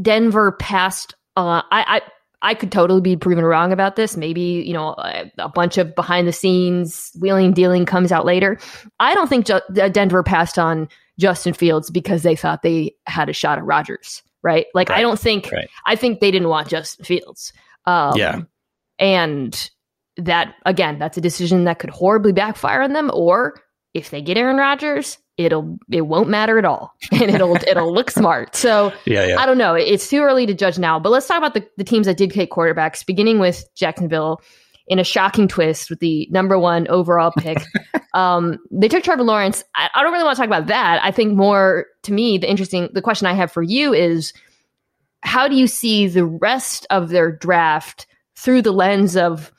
Denver 0.00 0.52
passed. 0.52 1.14
Uh, 1.36 1.62
I, 1.70 1.84
I 1.96 2.00
I 2.44 2.54
could 2.54 2.70
totally 2.70 3.00
be 3.00 3.16
proven 3.16 3.44
wrong 3.44 3.72
about 3.72 3.96
this. 3.96 4.16
Maybe 4.16 4.40
you 4.66 4.72
know 4.72 4.90
a, 4.98 5.30
a 5.38 5.48
bunch 5.48 5.78
of 5.78 5.94
behind 5.94 6.28
the 6.28 6.32
scenes 6.32 7.10
wheeling 7.20 7.46
and 7.46 7.54
dealing 7.54 7.86
comes 7.86 8.12
out 8.12 8.24
later. 8.24 8.58
I 9.00 9.14
don't 9.14 9.28
think 9.28 9.46
Ju- 9.46 9.60
uh, 9.80 9.88
Denver 9.88 10.22
passed 10.22 10.58
on 10.58 10.88
Justin 11.18 11.54
Fields 11.54 11.90
because 11.90 12.22
they 12.22 12.36
thought 12.36 12.62
they 12.62 12.94
had 13.06 13.28
a 13.28 13.32
shot 13.32 13.58
at 13.58 13.64
Rodgers. 13.64 14.22
Right? 14.42 14.66
Like 14.74 14.90
I 14.90 15.00
don't 15.00 15.18
think. 15.18 15.50
right. 15.50 15.68
I 15.86 15.96
think 15.96 16.20
they 16.20 16.30
didn't 16.30 16.48
want 16.48 16.68
Justin 16.68 17.04
Fields. 17.06 17.52
Um, 17.86 18.16
Yeah. 18.16 18.42
and 18.98 19.70
that 20.18 20.54
again, 20.66 20.98
that's 20.98 21.16
a 21.16 21.20
decision 21.22 21.64
that 21.64 21.78
could 21.78 21.90
horribly 21.90 22.32
backfire 22.32 22.82
on 22.82 22.92
them. 22.92 23.10
Or 23.12 23.54
if 23.94 24.10
they 24.10 24.20
get 24.22 24.36
Aaron 24.36 24.56
Rodgers, 24.58 25.18
it'll 25.36 25.78
it 25.90 26.02
won't 26.02 26.28
matter 26.28 26.58
at 26.58 26.64
all, 26.64 26.94
and 27.12 27.30
it'll 27.30 27.56
it'll 27.68 27.92
look 27.92 28.10
smart. 28.10 28.54
So 28.56 28.92
yeah, 29.04 29.26
yeah. 29.26 29.40
I 29.40 29.46
don't 29.46 29.58
know. 29.58 29.74
It's 29.74 30.08
too 30.08 30.20
early 30.20 30.46
to 30.46 30.54
judge 30.54 30.78
now. 30.78 30.98
But 30.98 31.10
let's 31.10 31.26
talk 31.26 31.38
about 31.38 31.54
the, 31.54 31.66
the 31.76 31.84
teams 31.84 32.06
that 32.06 32.16
did 32.16 32.30
take 32.30 32.50
quarterbacks, 32.50 33.04
beginning 33.04 33.38
with 33.38 33.64
Jacksonville 33.74 34.40
in 34.86 34.98
a 34.98 35.04
shocking 35.04 35.48
twist 35.48 35.88
with 35.88 36.00
the 36.00 36.28
number 36.30 36.58
one 36.58 36.86
overall 36.88 37.32
pick. 37.38 37.58
um, 38.14 38.58
they 38.70 38.88
took 38.88 39.02
Trevor 39.02 39.22
Lawrence. 39.22 39.64
I, 39.74 39.88
I 39.94 40.02
don't 40.02 40.12
really 40.12 40.24
want 40.24 40.36
to 40.36 40.40
talk 40.42 40.48
about 40.48 40.66
that. 40.66 41.02
I 41.02 41.10
think 41.10 41.34
more 41.34 41.86
to 42.02 42.12
me, 42.12 42.36
the 42.38 42.50
interesting, 42.50 42.90
the 42.92 43.00
question 43.02 43.26
I 43.26 43.32
have 43.32 43.50
for 43.50 43.62
you 43.62 43.94
is 43.94 44.34
how 45.22 45.48
do 45.48 45.56
you 45.56 45.66
see 45.66 46.06
the 46.06 46.26
rest 46.26 46.86
of 46.90 47.08
their 47.08 47.32
draft 47.32 48.06
through 48.36 48.60
the 48.60 48.72
lens 48.72 49.16
of 49.16 49.50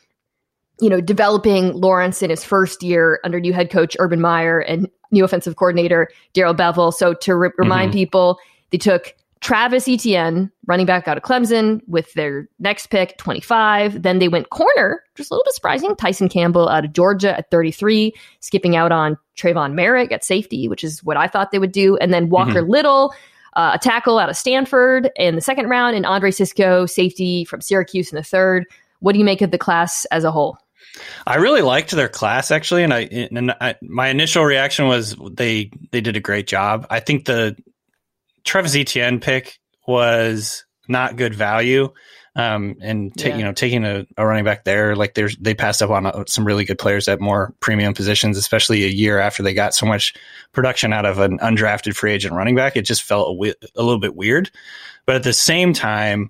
you 0.82 0.90
know, 0.90 1.00
developing 1.00 1.74
Lawrence 1.74 2.22
in 2.22 2.30
his 2.30 2.44
first 2.44 2.84
year 2.84 3.20
under 3.24 3.40
new 3.40 3.54
head 3.54 3.70
coach 3.70 3.96
Urban 4.00 4.20
Meyer 4.20 4.60
and 4.60 4.90
new 5.16 5.26
offensive 5.26 5.56
coordinator 5.56 6.10
Darrell 6.34 6.54
Bevell. 6.54 6.94
So 6.94 7.16
to 7.16 7.36
re- 7.36 7.50
remind 7.58 7.92
people, 7.92 8.38
they 8.70 8.78
took 8.78 9.16
Travis 9.46 9.88
Etienne, 9.88 10.52
running 10.66 10.86
back 10.86 11.08
out 11.08 11.18
of 11.18 11.24
Clemson, 11.24 11.82
with 11.88 12.12
their 12.14 12.50
next 12.60 12.88
pick, 12.88 13.18
25. 13.18 14.02
Then 14.02 14.20
they 14.20 14.28
went 14.28 14.50
corner, 14.50 15.04
just 15.14 15.30
a 15.30 15.34
little 15.34 15.44
bit 15.44 15.54
surprising. 15.54 15.96
Tyson 15.96 16.30
Campbell 16.30 16.68
out 16.68 16.86
of 16.86 16.94
Georgia 16.94 17.38
at 17.38 17.52
33, 17.52 18.12
skipping 18.40 18.76
out 18.76 18.92
on 18.92 19.18
Trevon 19.38 19.74
Moehrig 19.74 20.12
at 20.12 20.24
safety, 20.24 20.68
which 20.68 20.84
is 20.84 21.04
what 21.04 21.16
I 21.16 21.28
thought 21.28 21.52
they 21.52 21.60
would 21.60 21.72
do. 21.72 21.96
And 21.98 22.14
then 22.14 22.30
Walker 22.30 22.62
mm-hmm. 22.62 22.72
Little, 22.72 23.14
uh, 23.54 23.74
a 23.76 23.78
tackle 23.80 24.18
out 24.18 24.30
of 24.30 24.36
Stanford 24.36 25.12
in 25.16 25.36
the 25.36 25.42
second 25.42 25.70
round, 25.70 25.96
and 25.96 26.06
Andre 26.06 26.32
Cisco, 26.32 26.86
safety 26.86 27.46
from 27.46 27.62
Syracuse 27.62 28.12
in 28.12 28.16
the 28.16 28.24
third. 28.24 28.66
What 29.00 29.14
do 29.14 29.20
you 29.20 29.26
make 29.26 29.42
of 29.44 29.52
the 29.52 29.60
class 29.60 30.06
as 30.06 30.24
a 30.24 30.32
whole? 30.32 30.58
I 31.26 31.36
really 31.36 31.62
liked 31.62 31.92
their 31.92 32.10
class 32.10 32.52
actually, 32.52 32.84
and 32.84 32.94
I 32.94 33.02
and 33.02 33.52
I, 33.52 33.76
my 33.82 34.10
initial 34.10 34.44
reaction 34.44 34.88
was 34.88 35.16
they 35.32 35.72
they 35.92 36.02
did 36.02 36.16
a 36.16 36.22
great 36.22 36.48
job. 36.48 36.88
I 36.90 37.00
think 37.00 37.26
the 37.26 37.56
Travis 38.44 38.76
Etienne 38.76 39.20
pick 39.20 39.60
was 39.88 40.66
not 40.88 41.16
good 41.16 41.36
value. 41.36 41.92
Um, 42.38 42.76
and 42.82 43.18
ta- 43.18 43.30
yeah. 43.30 43.38
you 43.38 43.44
know, 43.46 43.54
taking 43.54 43.86
a, 43.86 44.06
a, 44.18 44.28
running 44.28 44.44
back 44.44 44.66
there, 44.66 44.94
like 44.98 45.14
there's, 45.14 45.38
they 45.38 45.54
passed 45.54 45.82
up 45.82 45.90
on 45.90 46.06
uh, 46.06 46.26
some 46.28 46.46
really 46.46 46.66
good 46.66 46.78
players 46.78 47.08
at 47.08 47.22
more 47.22 47.54
premium 47.62 47.94
positions, 47.94 48.38
especially 48.38 48.84
a 48.84 48.90
year 48.90 49.20
after 49.20 49.42
they 49.42 49.54
got 49.54 49.74
so 49.74 49.86
much 49.86 50.14
production 50.52 50.92
out 50.92 51.06
of 51.06 51.20
an 51.20 51.40
undrafted 51.40 51.96
free 51.96 52.12
agent 52.12 52.34
running 52.34 52.54
back. 52.54 52.76
It 52.76 52.82
just 52.82 53.04
felt 53.04 53.30
a, 53.30 53.32
wi- 53.32 53.56
a 53.78 53.82
little 53.82 54.02
bit 54.02 54.18
weird. 54.18 54.52
But 55.06 55.16
at 55.16 55.24
the 55.24 55.32
same 55.32 55.72
time, 55.72 56.30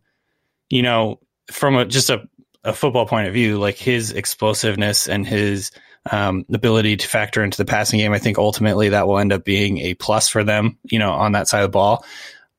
you 0.69 0.84
know, 0.84 1.19
from 1.51 1.75
a, 1.75 1.86
just 1.86 2.12
a, 2.12 2.27
a 2.65 2.74
football 2.74 3.05
point 3.05 3.27
of 3.27 3.34
view, 3.34 3.57
like 3.57 3.77
his 3.77 4.12
explosiveness 4.12 5.07
and 5.07 5.25
his, 5.25 5.72
um, 6.12 6.45
ability 6.53 6.98
to 6.98 7.07
factor 7.07 7.43
into 7.43 7.57
the 7.57 7.65
passing 7.65 8.00
game, 8.00 8.13
I 8.13 8.19
think 8.19 8.38
ultimately 8.38 8.89
that 8.89 9.07
will 9.07 9.19
end 9.19 9.34
up 9.34 9.43
being 9.43 9.79
a 9.79 9.93
plus 9.95 10.29
for 10.29 10.43
them, 10.43 10.77
you 10.84 11.00
know, 11.00 11.12
on 11.12 11.31
that 11.31 11.48
side 11.48 11.62
of 11.62 11.69
the 11.69 11.74
ball. 11.74 12.05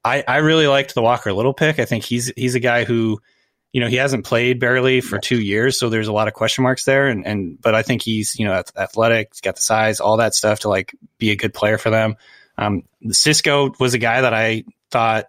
I, 0.05 0.23
I 0.27 0.37
really 0.39 0.69
liked 0.69 0.95
the 0.95 1.03
Walker 1.03 1.33
Little 1.33 1.55
pick. 1.55 1.79
I 1.79 1.85
think 1.85 2.05
he's 2.05 2.33
he's 2.37 2.55
a 2.55 2.61
guy 2.61 2.85
who, 2.85 3.21
you 3.73 3.81
know, 3.81 3.89
he 3.89 3.97
hasn't 3.97 4.25
played 4.25 4.61
barely 4.61 5.01
for 5.01 5.19
two 5.19 5.41
years, 5.41 5.79
so 5.79 5.89
there's 5.89 6.07
a 6.07 6.13
lot 6.13 6.29
of 6.29 6.35
question 6.35 6.63
marks 6.63 6.85
there. 6.85 7.09
And 7.09 7.27
and 7.27 7.61
but 7.61 7.75
I 7.75 7.83
think 7.83 8.03
he's 8.03 8.39
you 8.39 8.47
know 8.47 8.63
athletic, 8.77 9.31
he's 9.33 9.41
got 9.41 9.57
the 9.57 9.63
size, 9.63 9.99
all 9.99 10.19
that 10.19 10.35
stuff 10.35 10.61
to 10.61 10.69
like 10.69 10.95
be 11.19 11.33
a 11.33 11.37
good 11.37 11.53
player 11.53 11.77
for 11.77 11.91
them. 11.91 12.17
Um, 12.57 12.85
Cisco 13.11 13.73
was 13.81 13.95
a 13.95 13.99
guy 13.99 14.21
that 14.21 14.33
I 14.33 14.65
thought 14.91 15.27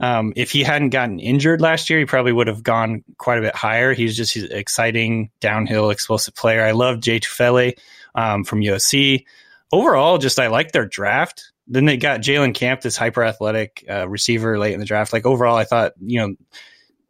um, 0.00 0.32
if 0.34 0.50
he 0.50 0.62
hadn't 0.62 0.90
gotten 0.90 1.20
injured 1.20 1.60
last 1.60 1.90
year, 1.90 1.98
he 1.98 2.06
probably 2.06 2.32
would 2.32 2.46
have 2.46 2.62
gone 2.62 3.04
quite 3.18 3.38
a 3.38 3.42
bit 3.42 3.54
higher. 3.54 3.92
He's 3.92 4.16
just 4.16 4.34
an 4.36 4.48
exciting 4.50 5.30
downhill 5.40 5.90
explosive 5.90 6.34
player. 6.34 6.64
I 6.64 6.70
love 6.70 7.00
Jay 7.00 7.20
Tufele 7.20 7.78
um, 8.14 8.44
from 8.44 8.62
USC. 8.62 9.24
Overall, 9.72 10.18
just 10.18 10.40
I 10.40 10.46
like 10.46 10.72
their 10.72 10.86
draft. 10.86 11.52
Then 11.68 11.84
they 11.84 11.98
got 11.98 12.20
Jalen 12.20 12.54
Camp, 12.54 12.80
this 12.80 12.96
hyper 12.96 13.22
athletic 13.22 13.84
uh, 13.88 14.08
receiver 14.08 14.58
late 14.58 14.72
in 14.72 14.80
the 14.80 14.86
draft. 14.86 15.12
Like 15.12 15.26
overall, 15.26 15.56
I 15.56 15.64
thought 15.64 15.92
you 16.00 16.20
know 16.20 16.34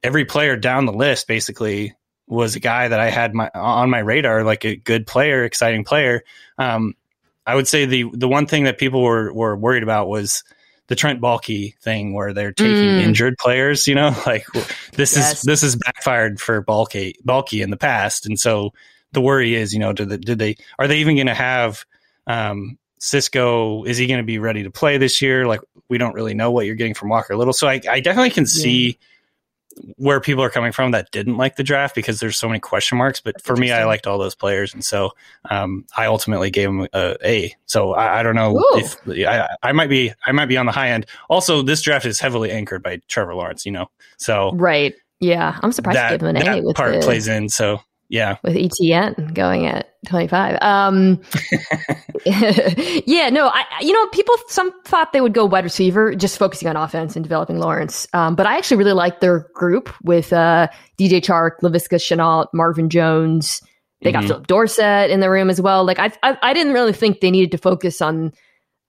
every 0.03 0.25
player 0.25 0.57
down 0.57 0.85
the 0.85 0.93
list 0.93 1.29
basically 1.29 1.95
was 2.27 2.57
a 2.57 2.61
guy 2.61 2.89
that 2.89 3.01
I 3.01 3.09
had 3.09 3.35
my 3.35 3.51
on 3.55 3.89
my 3.89 4.01
radar, 4.01 4.45
like 4.45 4.65
a 4.65 4.77
good 4.77 5.07
player, 5.07 5.45
exciting 5.45 5.85
player. 5.85 6.23
Um, 6.59 6.95
I 7.47 7.55
would 7.55 7.69
say 7.69 7.87
the 7.87 8.07
the 8.13 8.29
one 8.29 8.47
thing 8.47 8.65
that 8.65 8.79
people 8.79 9.03
were 9.03 9.33
were 9.33 9.57
worried 9.57 9.85
about 9.85 10.09
was 10.09 10.43
the 10.91 10.97
Trent 10.97 11.21
Baalke 11.21 11.79
thing 11.79 12.15
where 12.15 12.35
they're 12.35 12.53
taking 12.53 12.75
mm. 12.75 13.01
injured 13.01 13.39
players, 13.39 13.87
you 13.87 13.95
know, 13.95 14.13
like 14.27 14.45
this 14.93 15.17
yes. 15.17 15.39
is 15.39 15.43
this 15.43 15.63
is 15.63 15.77
backfired 15.77 16.41
for 16.41 16.63
Baalke 16.63 17.15
Baalke 17.25 17.63
in 17.63 17.71
the 17.71 17.77
past, 17.77 18.27
and 18.27 18.39
so 18.39 18.75
the 19.13 19.21
worry 19.21 19.55
is, 19.55 19.73
you 19.73 19.79
know, 19.79 19.93
did 19.93 20.09
they, 20.09 20.17
did 20.19 20.39
they 20.39 20.57
are 20.79 20.89
they 20.89 20.99
even 20.99 21.17
going 21.17 21.29
to 21.29 21.35
have 21.35 21.85
um, 22.27 22.77
Cisco, 22.99 23.85
is 23.85 23.97
he 23.97 24.07
going 24.07 24.21
to 24.21 24.25
be 24.25 24.39
ready 24.39 24.63
to 24.65 24.71
play 24.71 24.99
this 24.99 25.23
year? 25.23 25.47
Like, 25.47 25.61
we 25.89 25.97
don't 25.97 26.15
really 26.15 26.35
know 26.35 26.51
what 26.51 26.67
you're 26.67 26.75
getting 26.75 26.95
from 26.95 27.09
Walker 27.09 27.37
Little. 27.37 27.53
So 27.53 27.67
I, 27.67 27.81
I 27.89 28.01
definitely 28.01 28.31
can 28.31 28.47
see 28.47 28.99
where 29.97 30.21
people 30.21 30.43
are 30.43 30.51
coming 30.51 30.73
from 30.73 30.91
that 30.91 31.11
didn't 31.11 31.37
like 31.37 31.57
the 31.57 31.63
draft 31.63 31.95
because 31.95 32.21
there's 32.21 32.37
so 32.37 32.49
many 32.49 32.61
question 32.61 32.99
marks. 32.99 33.21
But 33.21 33.35
That's 33.35 33.47
for 33.47 33.57
me, 33.57 33.73
I 33.73 33.85
liked 33.85 34.07
all 34.07 34.19
those 34.19 34.35
players. 34.35 34.75
And 34.75 34.85
so 34.85 35.13
um, 35.51 35.85
I 35.97 36.07
ultimately 36.07 36.51
gave 36.51 36.69
them 36.69 36.87
a 36.93 37.17
A. 37.25 37.55
So 37.67 37.95
I, 37.95 38.21
I 38.21 38.23
don't 38.23 38.35
know 38.35 38.59
Ooh. 38.59 38.79
if 38.79 38.97
I, 39.27 39.49
I 39.63 39.73
might 39.73 39.89
be, 39.89 40.13
I 40.27 40.33
might 40.33 40.47
be 40.47 40.57
on 40.57 40.67
the 40.67 40.73
high 40.73 40.91
end. 40.91 41.07
Also, 41.29 41.63
this 41.63 41.83
draft 41.83 42.07
is 42.07 42.21
heavily 42.21 42.51
anchored 42.51 42.83
by 42.83 43.01
Trevor 43.09 43.35
Lawrence, 43.35 43.67
you 43.67 43.73
know, 43.73 43.91
so. 44.17 44.53
Right. 44.55 44.95
Yeah. 45.21 45.59
I'm 45.63 45.73
surprised 45.73 45.97
that, 45.97 46.11
to 46.11 46.15
give 46.19 46.23
him 46.23 46.37
an 46.37 46.49
A. 46.49 46.63
That 46.63 46.75
part 46.75 46.95
the... 46.95 47.01
plays 47.01 47.29
in. 47.29 47.49
So 47.49 47.81
yeah. 48.11 48.39
With 48.43 48.57
Etienne 48.57 49.31
going 49.33 49.67
at 49.67 49.95
25. 50.07 50.59
Um, 50.61 51.21
yeah, 52.27 53.31
no, 53.31 53.49
I, 53.49 53.65
you 53.81 53.93
know, 53.93 54.07
people, 54.09 54.35
some 54.49 54.73
thought 54.83 55.13
they 55.13 55.21
would 55.21 55.33
go 55.33 55.47
wide 55.47 55.63
receiver, 55.63 56.17
just 56.17 56.37
focusing 56.37 56.67
on 56.67 56.77
offense 56.77 57.15
and 57.15 57.23
developing 57.23 57.61
Lawrence. 57.61 58.09
Um, 58.13 58.35
but 58.35 58.47
I 58.47 58.59
actually 58.59 58.79
really 58.79 58.95
like 58.95 59.21
their 59.21 59.49
group 59.55 59.95
with, 60.03 60.33
uh, 60.33 60.67
DJ 60.99 61.21
Chark, 61.21 61.61
Laviska 61.63 61.99
Shenault, 61.99 62.49
Marvin 62.53 62.91
Jones. 62.91 63.63
They 64.03 64.11
got 64.11 64.21
mm-hmm. 64.21 64.29
Phillip 64.29 64.47
Dorsett 64.49 65.11
in 65.11 65.21
the 65.21 65.31
room 65.31 65.49
as 65.49 65.61
well. 65.61 65.85
Like 65.85 66.01
I, 66.01 66.11
I, 66.25 66.37
I 66.43 66.53
didn't 66.53 66.73
really 66.73 66.93
think 66.93 67.21
they 67.21 67.31
needed 67.31 67.53
to 67.53 67.59
focus 67.59 68.03
on, 68.03 68.33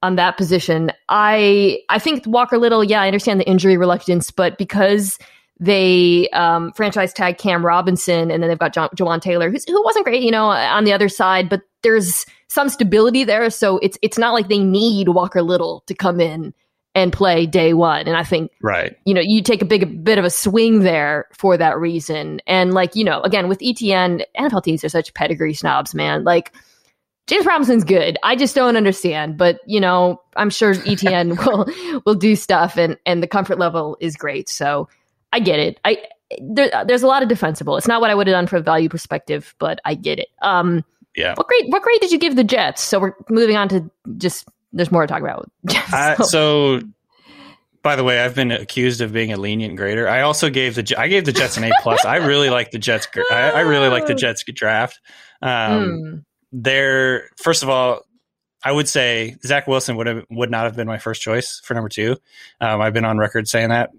on 0.02 0.16
that 0.16 0.36
position. 0.36 0.92
I, 1.10 1.78
I 1.90 2.00
think 2.00 2.26
Walker 2.26 2.58
Little, 2.58 2.84
yeah, 2.84 3.02
I 3.02 3.08
understand 3.08 3.40
the 3.40 3.48
injury 3.48 3.78
reluctance, 3.78 4.32
but 4.32 4.58
because 4.58 5.20
they 5.62 6.28
um, 6.30 6.74
franchise 6.74 7.14
tag 7.14 7.38
Cam 7.38 7.64
Robinson, 7.64 8.32
and 8.32 8.42
then 8.42 8.50
they've 8.50 8.60
got 8.60 8.74
John, 8.74 8.90
Jawaan 8.98 9.22
Taylor, 9.22 9.50
who 9.50 9.84
wasn't 9.84 10.06
great, 10.06 10.24
you 10.24 10.32
know, 10.32 10.46
on 10.48 10.86
the 10.86 10.92
other 10.92 11.08
side, 11.08 11.50
but 11.50 11.62
there's 11.84 12.26
some 12.50 12.68
stability 12.68 13.24
there. 13.24 13.48
So 13.52 13.78
it's 13.78 13.98
it's 14.02 14.18
not 14.18 14.34
like 14.34 14.50
they 14.50 14.60
need 14.60 15.10
Walker 15.10 15.44
Little 15.44 15.84
to 15.86 15.94
come 15.94 16.20
in 16.20 16.56
and 16.96 17.14
play 17.14 17.46
day 17.46 17.74
one. 17.74 18.08
And 18.08 18.18
I 18.18 18.24
think, 18.24 18.52
right, 18.62 18.98
you 19.06 19.14
know, 19.14 19.22
you 19.24 19.44
take 19.44 19.62
a 19.62 19.66
big 19.66 19.84
a 19.84 19.86
bit 19.86 20.18
of 20.18 20.26
a 20.26 20.32
swing 20.32 20.80
there 20.80 21.28
for 21.32 21.56
that 21.58 21.78
reason. 21.78 22.42
And 22.48 22.74
like, 22.74 22.96
you 22.96 23.04
know, 23.04 23.22
again 23.22 23.48
with 23.48 23.62
Etienne, 23.62 24.24
NFL 24.38 24.64
teams 24.64 24.84
are 24.84 24.90
such 24.90 25.14
pedigree 25.14 25.54
snobs, 25.54 25.96
man. 25.96 26.26
Like. 26.26 26.52
James 27.28 27.46
Robinson's 27.46 27.86
good. 27.86 28.18
I 28.24 28.36
just 28.36 28.56
don't 28.56 28.76
understand, 28.76 29.38
but 29.38 29.60
you 29.66 29.80
know, 29.80 30.20
I'm 30.36 30.50
sure 30.50 30.74
Etienne 30.86 31.36
will 31.46 31.66
will 32.04 32.16
do 32.16 32.36
stuff, 32.36 32.78
and 32.78 32.98
and 33.06 33.24
the 33.24 33.28
comfort 33.28 33.58
level 33.58 33.96
is 34.02 34.18
great. 34.18 34.50
So 34.50 34.90
I 35.32 35.40
get 35.40 35.60
it. 35.60 35.80
I 35.86 35.98
there, 36.40 36.70
there's 36.86 37.04
a 37.04 37.08
lot 37.08 37.24
of 37.24 37.30
defensible. 37.30 37.78
It's 37.78 37.88
not 37.88 38.02
what 38.02 38.10
I 38.10 38.16
would 38.16 38.28
have 38.28 38.34
done 38.34 38.48
from 38.48 38.60
a 38.60 38.64
value 38.64 38.90
perspective, 38.90 39.56
but 39.60 39.80
I 39.86 39.96
get 39.96 40.20
it. 40.20 40.30
Um, 40.42 40.86
yeah. 41.16 41.34
What 41.36 41.48
grade? 41.48 41.66
What 41.68 41.82
grade 41.82 42.00
did 42.00 42.12
you 42.12 42.18
give 42.18 42.36
the 42.36 42.44
Jets? 42.44 42.82
So 42.82 43.00
we're 43.00 43.14
moving 43.30 43.58
on 43.58 43.68
to 43.70 43.90
just. 44.18 44.48
There's 44.74 44.92
more 44.92 45.02
to 45.02 45.08
talk 45.08 45.22
about. 45.22 45.52
uh, 45.94 46.16
so, 46.24 46.80
by 47.84 47.98
the 47.98 48.06
way, 48.06 48.22
I've 48.22 48.36
been 48.36 48.52
accused 48.52 49.02
of 49.02 49.12
being 49.12 49.34
a 49.34 49.38
lenient 49.38 49.76
grader. 49.76 50.08
I 50.08 50.22
also 50.22 50.50
gave 50.50 50.76
the 50.76 50.96
I 50.98 51.10
gave 51.10 51.26
the 51.26 51.34
Jets 51.34 51.58
an 51.58 51.66
A 51.66 51.72
plus. 51.82 52.06
I 52.06 52.18
really 52.18 52.50
like 52.50 52.72
the 52.72 52.80
Jets. 52.80 53.06
I, 53.32 53.52
I, 53.52 53.60
really 53.62 53.90
like 53.90 54.08
the 54.08 54.16
Jets 54.16 54.46
draft. 54.46 55.02
Um, 55.42 55.50
mm. 55.52 56.26
They're 56.54 57.30
first 57.36 57.64
of 57.64 57.70
all, 57.70 58.06
I 58.64 58.72
would 58.72 58.88
say 58.88 59.36
Zach 59.46 59.68
Wilson 59.68 59.98
would 59.98 60.08
have 60.08 60.24
would 60.30 60.50
not 60.50 60.64
have 60.64 60.78
been 60.78 60.88
my 60.88 61.00
first 61.00 61.22
choice 61.22 61.60
for 61.66 61.74
number 61.74 61.90
two. 61.90 62.16
Um, 62.62 62.80
I've 62.80 62.94
been 62.94 63.06
on 63.06 63.18
record 63.18 63.50
saying 63.50 63.70
that 63.70 63.90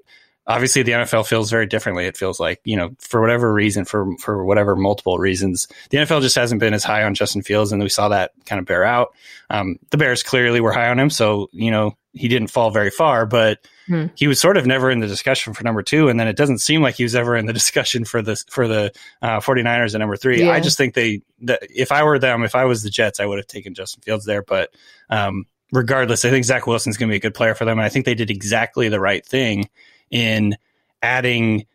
obviously 0.46 0.82
the 0.82 0.92
NFL 0.92 1.26
feels 1.26 1.50
very 1.50 1.66
differently. 1.66 2.06
It 2.06 2.16
feels 2.16 2.40
like, 2.40 2.60
you 2.64 2.76
know, 2.76 2.90
for 2.98 3.20
whatever 3.20 3.52
reason, 3.52 3.84
for, 3.84 4.16
for 4.18 4.44
whatever 4.44 4.74
multiple 4.74 5.18
reasons, 5.18 5.68
the 5.90 5.98
NFL 5.98 6.20
just 6.22 6.36
hasn't 6.36 6.60
been 6.60 6.74
as 6.74 6.84
high 6.84 7.04
on 7.04 7.14
Justin 7.14 7.42
Fields. 7.42 7.70
And 7.70 7.82
we 7.82 7.88
saw 7.88 8.08
that 8.08 8.32
kind 8.44 8.58
of 8.58 8.66
bear 8.66 8.84
out. 8.84 9.14
Um, 9.50 9.78
the 9.90 9.96
Bears 9.96 10.22
clearly 10.22 10.60
were 10.60 10.72
high 10.72 10.88
on 10.88 10.98
him. 10.98 11.10
So, 11.10 11.48
you 11.52 11.70
know, 11.70 11.96
he 12.12 12.28
didn't 12.28 12.48
fall 12.48 12.70
very 12.70 12.90
far, 12.90 13.24
but 13.24 13.66
hmm. 13.86 14.06
he 14.16 14.26
was 14.26 14.40
sort 14.40 14.56
of 14.56 14.66
never 14.66 14.90
in 14.90 14.98
the 14.98 15.06
discussion 15.06 15.54
for 15.54 15.62
number 15.64 15.82
two. 15.82 16.08
And 16.08 16.18
then 16.18 16.28
it 16.28 16.36
doesn't 16.36 16.58
seem 16.58 16.82
like 16.82 16.96
he 16.96 17.04
was 17.04 17.14
ever 17.14 17.36
in 17.36 17.46
the 17.46 17.52
discussion 17.62 18.04
for 18.04 18.20
the, 18.20 18.36
for 18.50 18.66
the, 18.66 18.92
uh, 19.22 19.40
49ers 19.40 19.94
at 19.94 20.00
number 20.00 20.16
three. 20.16 20.42
Yeah. 20.42 20.50
I 20.50 20.60
just 20.60 20.76
think 20.76 20.94
they, 20.94 21.22
that 21.42 21.60
if 21.70 21.92
I 21.92 22.02
were 22.02 22.18
them, 22.18 22.42
if 22.42 22.54
I 22.54 22.64
was 22.64 22.82
the 22.82 22.90
Jets, 22.90 23.20
I 23.20 23.26
would 23.26 23.38
have 23.38 23.46
taken 23.46 23.74
Justin 23.74 24.02
Fields 24.02 24.24
there. 24.24 24.42
But, 24.42 24.74
um, 25.08 25.46
regardless, 25.72 26.24
I 26.24 26.30
think 26.30 26.44
Zach 26.44 26.66
Wilson's 26.66 26.96
going 26.96 27.08
to 27.08 27.12
be 27.12 27.16
a 27.16 27.20
good 27.20 27.34
player 27.34 27.54
for 27.54 27.64
them. 27.64 27.78
And 27.78 27.86
I 27.86 27.88
think 27.88 28.04
they 28.04 28.14
did 28.14 28.30
exactly 28.30 28.88
the 28.88 29.00
right 29.00 29.24
thing 29.24 29.68
in 30.12 30.54
adding 31.02 31.66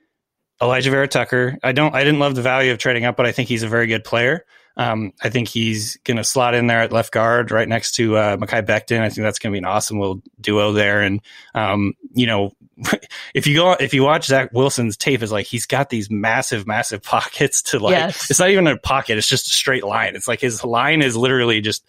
Alijah 0.62 0.90
Vera-Tucker. 0.90 1.58
I 1.62 1.74
don't 1.74 1.94
I 1.94 2.04
didn't 2.04 2.20
love 2.20 2.36
the 2.36 2.42
value 2.42 2.72
of 2.72 2.78
trading 2.78 3.04
up, 3.04 3.18
but 3.18 3.26
I 3.26 3.34
think 3.34 3.50
he's 3.50 3.64
a 3.64 3.68
very 3.68 3.88
good 3.88 4.06
player. 4.06 4.46
Um, 4.78 5.14
I 5.24 5.30
think 5.30 5.48
he's 5.48 5.98
going 6.04 6.18
to 6.18 6.24
slot 6.24 6.54
in 6.54 6.68
there 6.68 6.82
at 6.82 6.92
left 6.92 7.12
guard 7.12 7.50
right 7.50 7.68
next 7.68 7.94
to 7.96 8.16
uh, 8.16 8.38
Mekhi 8.38 8.64
Becton. 8.64 9.02
I 9.02 9.10
think 9.10 9.24
that's 9.24 9.40
going 9.40 9.52
to 9.52 9.56
be 9.56 9.58
an 9.58 9.66
awesome 9.66 10.00
little 10.00 10.22
duo 10.40 10.72
there. 10.72 11.02
And 11.02 11.20
um, 11.56 11.94
you 12.14 12.28
know, 12.28 12.54
if 13.34 13.48
you 13.48 13.56
go 13.56 13.74
if 13.74 13.94
you 13.96 14.04
watch 14.04 14.28
Zach 14.28 14.52
Wilson's 14.54 14.96
tape, 14.96 15.24
is 15.24 15.32
like 15.32 15.48
he's 15.48 15.66
got 15.66 15.90
these 15.90 16.12
massive, 16.12 16.68
massive 16.68 17.02
pockets 17.04 17.64
to 17.64 17.80
like. 17.80 17.94
Yes. 17.94 18.30
It's 18.30 18.40
not 18.40 18.52
even 18.52 18.68
a 18.68 18.78
pocket; 18.78 19.18
it's 19.18 19.28
just 19.28 19.48
a 19.48 19.52
straight 19.52 19.84
line. 19.84 20.16
It's 20.16 20.28
like 20.28 20.42
his 20.42 20.64
line 20.64 21.02
is 21.02 21.18
literally 21.18 21.60
just 21.60 21.84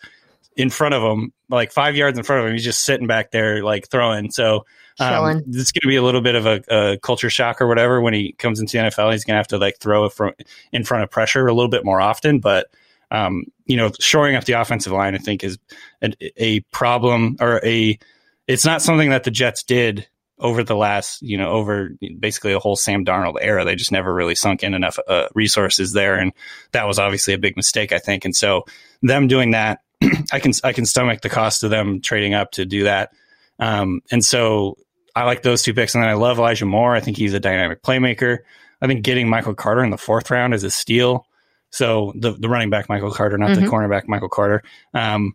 in 0.57 0.71
front 0.71 0.95
of 0.95 1.03
him, 1.03 1.33
like 1.51 1.73
five 1.73 1.95
yards 1.95 2.19
in 2.19 2.25
front 2.25 2.41
of 2.41 2.49
him. 2.49 2.55
He's 2.55 2.65
just 2.65 2.85
sitting 2.85 3.07
back 3.07 3.31
there, 3.31 3.63
like 3.63 3.89
throwing. 3.89 4.31
So 4.31 4.65
um, 5.01 5.43
it's 5.49 5.73
going 5.73 5.83
to 5.83 5.89
be 5.89 5.97
a 5.97 6.03
little 6.03 6.21
bit 6.21 6.35
of 6.35 6.47
a, 6.47 6.63
a, 6.69 6.99
culture 6.99 7.31
shock 7.31 7.61
or 7.61 7.69
whatever 7.69 8.01
when 8.01 8.15
he 8.15 8.33
comes 8.33 8.61
into 8.61 8.77
the 8.77 8.85
NFL. 8.85 9.13
He's 9.13 9.25
going 9.25 9.35
to 9.35 9.39
have 9.39 9.49
to 9.49 9.59
like 9.59 9.79
throw 9.79 10.07
it 10.07 10.13
from 10.13 10.33
in 10.73 10.85
front 10.85 11.05
of 11.05 11.11
pressure 11.11 11.47
a 11.47 11.55
little 11.55 11.71
bit 11.71 11.85
more 11.85 12.01
often. 12.01 12.41
But 12.41 12.69
um, 13.11 13.45
you 13.67 13.77
know, 13.77 13.91
shoring 14.01 14.35
up 14.35 14.45
the 14.45 14.55
offensive 14.55 14.93
line, 14.93 15.15
I 15.15 15.19
think, 15.19 15.45
is 15.45 15.59
a, 16.03 16.13
a, 16.37 16.61
problem 16.73 17.37
or 17.41 17.61
a. 17.65 17.99
It's 18.47 18.65
not 18.65 18.83
something 18.83 19.11
that 19.11 19.25
the 19.25 19.31
Jets 19.31 19.63
did 19.63 20.07
over 20.39 20.63
the 20.63 20.77
last, 20.77 21.23
you 21.23 21.37
know, 21.37 21.51
over 21.51 21.91
basically 22.19 22.53
a 22.53 22.59
whole 22.59 22.77
Sam 22.77 23.05
Darnold 23.05 23.37
era. 23.41 23.65
They 23.65 23.77
just 23.77 23.93
never 23.93 24.13
really 24.13 24.35
sunk 24.35 24.63
in 24.63 24.75
enough 24.75 24.99
uh, 25.09 25.29
resources 25.35 25.93
there, 25.93 26.17
and 26.17 26.33
that 26.73 26.87
was 26.87 26.99
obviously 26.99 27.35
a 27.35 27.39
big 27.39 27.57
mistake, 27.57 27.93
I 27.93 27.99
think. 27.99 28.25
And 28.25 28.35
so 28.35 28.65
them 29.03 29.27
doing 29.29 29.53
that, 29.53 29.81
I 30.33 30.41
can 30.41 30.53
I 30.65 30.73
can 30.73 30.87
stomach 30.87 31.23
the 31.23 31.29
cost 31.29 31.63
of 31.63 31.71
them 31.71 32.01
trading 32.01 32.35
up 32.35 32.53
to 32.53 32.65
do 32.65 32.85
that. 32.85 33.13
Um, 33.59 34.03
and 34.11 34.25
so 34.25 34.77
I 35.19 35.25
like 35.25 35.43
those 35.43 35.65
two 35.65 35.75
picks, 35.75 35.95
and 35.97 36.05
then 36.05 36.11
I 36.11 36.15
love 36.15 36.39
Elijah 36.39 36.65
Moore. 36.65 36.95
I 36.95 37.01
think 37.01 37.17
he's 37.17 37.35
a 37.35 37.41
dynamic 37.41 37.83
playmaker. 37.83 38.39
I 38.81 38.87
think 38.87 39.03
getting 39.03 39.29
Michael 39.29 39.55
Carter 39.55 39.83
in 39.83 39.91
the 39.91 39.99
fourth 39.99 40.31
round 40.31 40.55
is 40.55 40.63
a 40.63 40.71
steal. 40.71 41.27
So 41.71 42.13
the 42.15 42.33
the 42.33 42.49
running 42.49 42.71
back 42.71 42.89
Michael 42.89 43.11
Carter, 43.11 43.37
not 43.37 43.51
mm-hmm. 43.51 43.65
the 43.65 43.71
cornerback 43.71 44.07
Michael 44.07 44.29
Carter. 44.29 44.63
Um, 44.95 45.35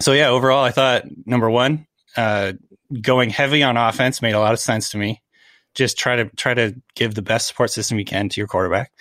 so 0.00 0.12
yeah, 0.12 0.28
overall, 0.28 0.64
I 0.64 0.70
thought 0.70 1.04
number 1.26 1.50
one, 1.50 1.86
uh, 2.16 2.54
going 3.02 3.28
heavy 3.28 3.62
on 3.62 3.76
offense 3.76 4.22
made 4.22 4.32
a 4.32 4.40
lot 4.40 4.54
of 4.54 4.58
sense 4.58 4.90
to 4.90 4.98
me. 4.98 5.22
Just 5.74 5.98
try 5.98 6.16
to 6.16 6.24
try 6.30 6.54
to 6.54 6.74
give 6.94 7.14
the 7.14 7.22
best 7.22 7.48
support 7.48 7.70
system 7.70 7.98
you 7.98 8.06
can 8.06 8.30
to 8.30 8.40
your 8.40 8.48
quarterback. 8.48 8.92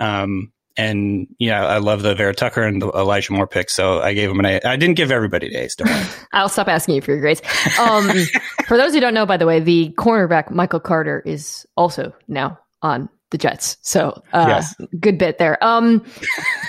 Um, 0.00 0.52
and 0.78 1.26
yeah, 1.38 1.66
I 1.66 1.78
love 1.78 2.02
the 2.02 2.14
Vera 2.14 2.32
Tucker 2.32 2.62
and 2.62 2.80
the 2.80 2.88
Elijah 2.92 3.32
Moore 3.32 3.48
picks. 3.48 3.74
So 3.74 4.00
I 4.00 4.14
gave 4.14 4.30
him 4.30 4.38
an 4.38 4.46
A. 4.46 4.60
I 4.64 4.76
didn't 4.76 4.96
give 4.96 5.10
everybody 5.10 5.54
A's. 5.54 5.74
Don't 5.74 5.90
worry. 5.90 6.06
I'll 6.32 6.48
stop 6.48 6.68
asking 6.68 6.94
you 6.94 7.02
for 7.02 7.10
your 7.10 7.20
grades. 7.20 7.42
Um, 7.80 8.08
for 8.66 8.76
those 8.76 8.94
who 8.94 9.00
don't 9.00 9.12
know, 9.12 9.26
by 9.26 9.36
the 9.36 9.46
way, 9.46 9.58
the 9.58 9.92
cornerback 9.98 10.52
Michael 10.52 10.80
Carter 10.80 11.20
is 11.26 11.66
also 11.76 12.14
now 12.28 12.58
on 12.80 13.08
the 13.30 13.38
Jets. 13.38 13.76
So 13.82 14.22
uh, 14.32 14.46
yes. 14.48 14.74
good 15.00 15.18
bit 15.18 15.38
there. 15.38 15.62
Um, 15.62 16.04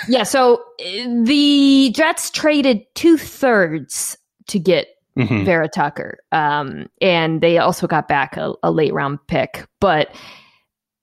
yeah. 0.07 0.23
So 0.23 0.63
the 0.79 1.91
Jets 1.93 2.31
traded 2.31 2.81
two 2.95 3.15
thirds 3.15 4.17
to 4.47 4.59
get 4.59 4.87
mm-hmm. 5.15 5.45
Vera 5.45 5.69
Tucker. 5.69 6.17
Um, 6.31 6.87
and 6.99 7.41
they 7.41 7.59
also 7.59 7.85
got 7.85 8.07
back 8.07 8.37
a, 8.37 8.53
a 8.63 8.71
late 8.71 8.93
round 8.93 9.19
pick. 9.27 9.67
But, 9.79 10.13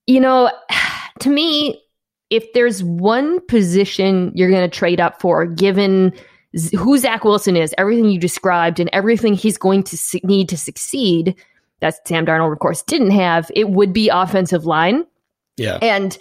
you 0.06 0.20
know, 0.20 0.50
to 1.20 1.30
me, 1.30 1.82
if 2.30 2.52
there's 2.52 2.82
one 2.82 3.44
position 3.46 4.32
you're 4.34 4.50
going 4.50 4.68
to 4.68 4.76
trade 4.76 5.00
up 5.00 5.20
for, 5.20 5.46
given 5.46 6.12
who 6.76 6.98
Zach 6.98 7.24
Wilson 7.24 7.56
is, 7.56 7.74
everything 7.78 8.10
you 8.10 8.18
described, 8.18 8.80
and 8.80 8.90
everything 8.92 9.34
he's 9.34 9.58
going 9.58 9.82
to 9.84 9.96
su- 9.96 10.20
need 10.24 10.48
to 10.48 10.56
succeed, 10.56 11.36
that 11.80 12.06
Sam 12.08 12.24
Darnold, 12.24 12.52
of 12.52 12.58
course, 12.58 12.82
didn't 12.82 13.10
have, 13.10 13.50
it 13.54 13.68
would 13.68 13.92
be 13.92 14.08
offensive 14.08 14.64
line. 14.64 15.04
Yeah. 15.56 15.78
And 15.82 16.16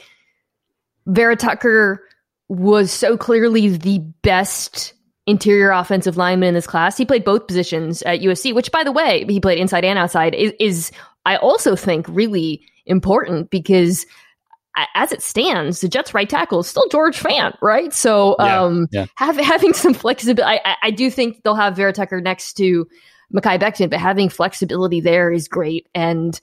Vera 1.08 1.36
Tucker 1.36 2.04
was 2.48 2.92
so 2.92 3.18
clearly 3.18 3.70
the 3.70 4.00
best 4.22 4.94
interior 5.26 5.72
offensive 5.72 6.18
lineman 6.18 6.50
in 6.50 6.54
this 6.54 6.68
class. 6.68 6.98
He 6.98 7.06
played 7.06 7.24
both 7.24 7.48
positions 7.48 8.02
at 8.04 8.20
USC, 8.20 8.54
which, 8.54 8.72
by 8.72 8.84
the 8.84 8.92
way, 8.92 9.26
he 9.28 9.40
played 9.40 9.60
inside 9.60 9.86
and 9.86 9.98
outside, 9.98 10.36
is, 10.36 10.54
is 10.60 10.92
I 11.26 11.38
also 11.38 11.76
think 11.76 12.06
really 12.10 12.62
important 12.86 13.50
because 13.50 14.06
as 14.94 15.12
it 15.12 15.22
stands, 15.22 15.82
the 15.82 15.88
Jets' 15.88 16.14
right 16.14 16.30
tackle 16.30 16.60
is 16.60 16.68
still 16.68 16.88
George 16.90 17.20
Fant, 17.20 17.58
right? 17.62 17.94
So 17.94 18.36
um, 18.40 18.88
yeah. 18.92 19.06
Have, 19.16 19.38
having 19.38 19.74
some 19.74 19.94
flexibility, 19.94 20.60
I, 20.66 20.76
I, 20.84 20.92
do 20.92 21.10
think 21.10 21.44
they'll 21.44 21.56
have 21.56 21.76
Vera 21.76 21.94
Tucker 21.94 22.22
next 22.22 22.54
to 22.54 22.88
Mekhi 23.34 23.60
Becton, 23.60 23.90
but 23.90 24.00
having 24.00 24.30
flexibility 24.30 25.02
there 25.02 25.32
is 25.32 25.48
great. 25.48 25.88
And 25.96 26.40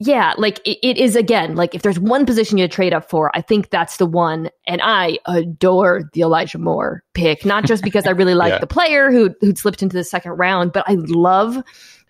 yeah, 0.00 0.34
like 0.38 0.60
it, 0.64 0.78
it 0.82 0.96
is 0.96 1.16
again, 1.16 1.56
like 1.56 1.74
if 1.74 1.82
there's 1.82 1.98
one 1.98 2.24
position 2.24 2.56
you 2.56 2.68
trade 2.68 2.94
up 2.94 3.10
for, 3.10 3.30
I 3.34 3.40
think 3.40 3.70
that's 3.70 3.96
the 3.96 4.06
one. 4.06 4.48
And 4.66 4.80
I 4.82 5.18
adore 5.26 6.08
the 6.12 6.20
Elijah 6.20 6.58
Moore 6.58 7.02
pick, 7.14 7.44
not 7.44 7.64
just 7.64 7.82
because 7.82 8.06
I 8.06 8.10
really 8.10 8.34
like 8.36 8.52
yeah. 8.52 8.58
the 8.58 8.66
player 8.66 9.10
who 9.10 9.34
who'd 9.40 9.58
slipped 9.58 9.82
into 9.82 9.96
the 9.96 10.04
second 10.04 10.32
round, 10.32 10.72
but 10.72 10.84
I 10.88 10.94
love 10.94 11.58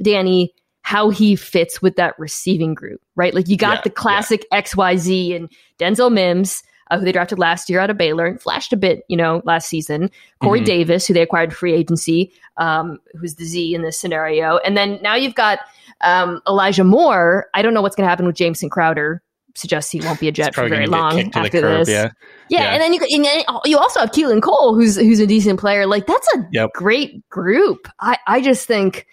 Danny 0.03 0.53
how 0.88 1.11
he 1.11 1.37
fits 1.37 1.83
with 1.83 1.97
that 1.97 2.18
receiving 2.18 2.73
group, 2.73 2.99
right? 3.14 3.35
Like 3.35 3.47
you 3.47 3.59
got 3.59 3.76
yeah, 3.76 3.80
the 3.85 3.90
classic 3.90 4.47
yeah. 4.50 4.62
XYZ 4.62 5.37
and 5.37 5.52
Denzel 5.78 6.11
Mims, 6.11 6.62
uh, 6.90 6.99
who 6.99 7.04
they 7.04 7.12
drafted 7.12 7.38
last 7.38 7.68
year 7.68 7.78
out 7.78 7.90
of 7.90 7.99
Baylor 7.99 8.25
and 8.25 8.40
flashed 8.40 8.73
a 8.73 8.76
bit, 8.78 9.02
you 9.07 9.14
know, 9.14 9.42
last 9.45 9.68
season. 9.68 10.11
Corey 10.42 10.61
mm-hmm. 10.61 10.64
Davis, 10.64 11.07
who 11.07 11.12
they 11.12 11.21
acquired 11.21 11.54
free 11.54 11.75
agency, 11.75 12.33
um, 12.57 12.98
who's 13.20 13.35
the 13.35 13.44
Z 13.44 13.74
in 13.74 13.83
this 13.83 13.98
scenario. 13.98 14.57
And 14.64 14.79
then 14.79 14.98
now 15.03 15.14
you've 15.14 15.35
got 15.35 15.59
um, 16.01 16.40
Elijah 16.48 16.85
Moore. 16.85 17.48
I 17.53 17.61
don't 17.61 17.74
know 17.74 17.83
what's 17.83 17.94
going 17.94 18.07
to 18.07 18.09
happen 18.09 18.24
with 18.24 18.37
Jameson 18.37 18.70
Crowder. 18.70 19.22
Suggests 19.57 19.92
he 19.92 20.01
won't 20.01 20.20
be 20.20 20.29
a 20.29 20.33
Jet 20.33 20.55
for 20.55 20.70
very 20.70 20.87
long 20.87 21.20
after 21.35 21.61
curb, 21.61 21.81
this. 21.81 21.90
Yeah. 21.90 22.12
yeah. 22.48 22.62
yeah, 22.62 22.72
and 22.72 22.81
then 22.81 22.94
you 22.94 23.01
and 23.11 23.24
then 23.27 23.42
you 23.66 23.77
also 23.77 24.01
have 24.01 24.12
Keelan 24.12 24.40
Cole, 24.40 24.74
who's 24.74 24.96
who's 24.96 25.20
a 25.20 25.27
decent 25.27 25.61
player. 25.61 25.85
Like 25.85 26.07
that's 26.07 26.29
a 26.35 26.48
yep. 26.51 26.70
great 26.72 27.29
group. 27.29 27.88
I 28.01 28.16
I 28.27 28.40
just 28.40 28.66
think, 28.66 29.07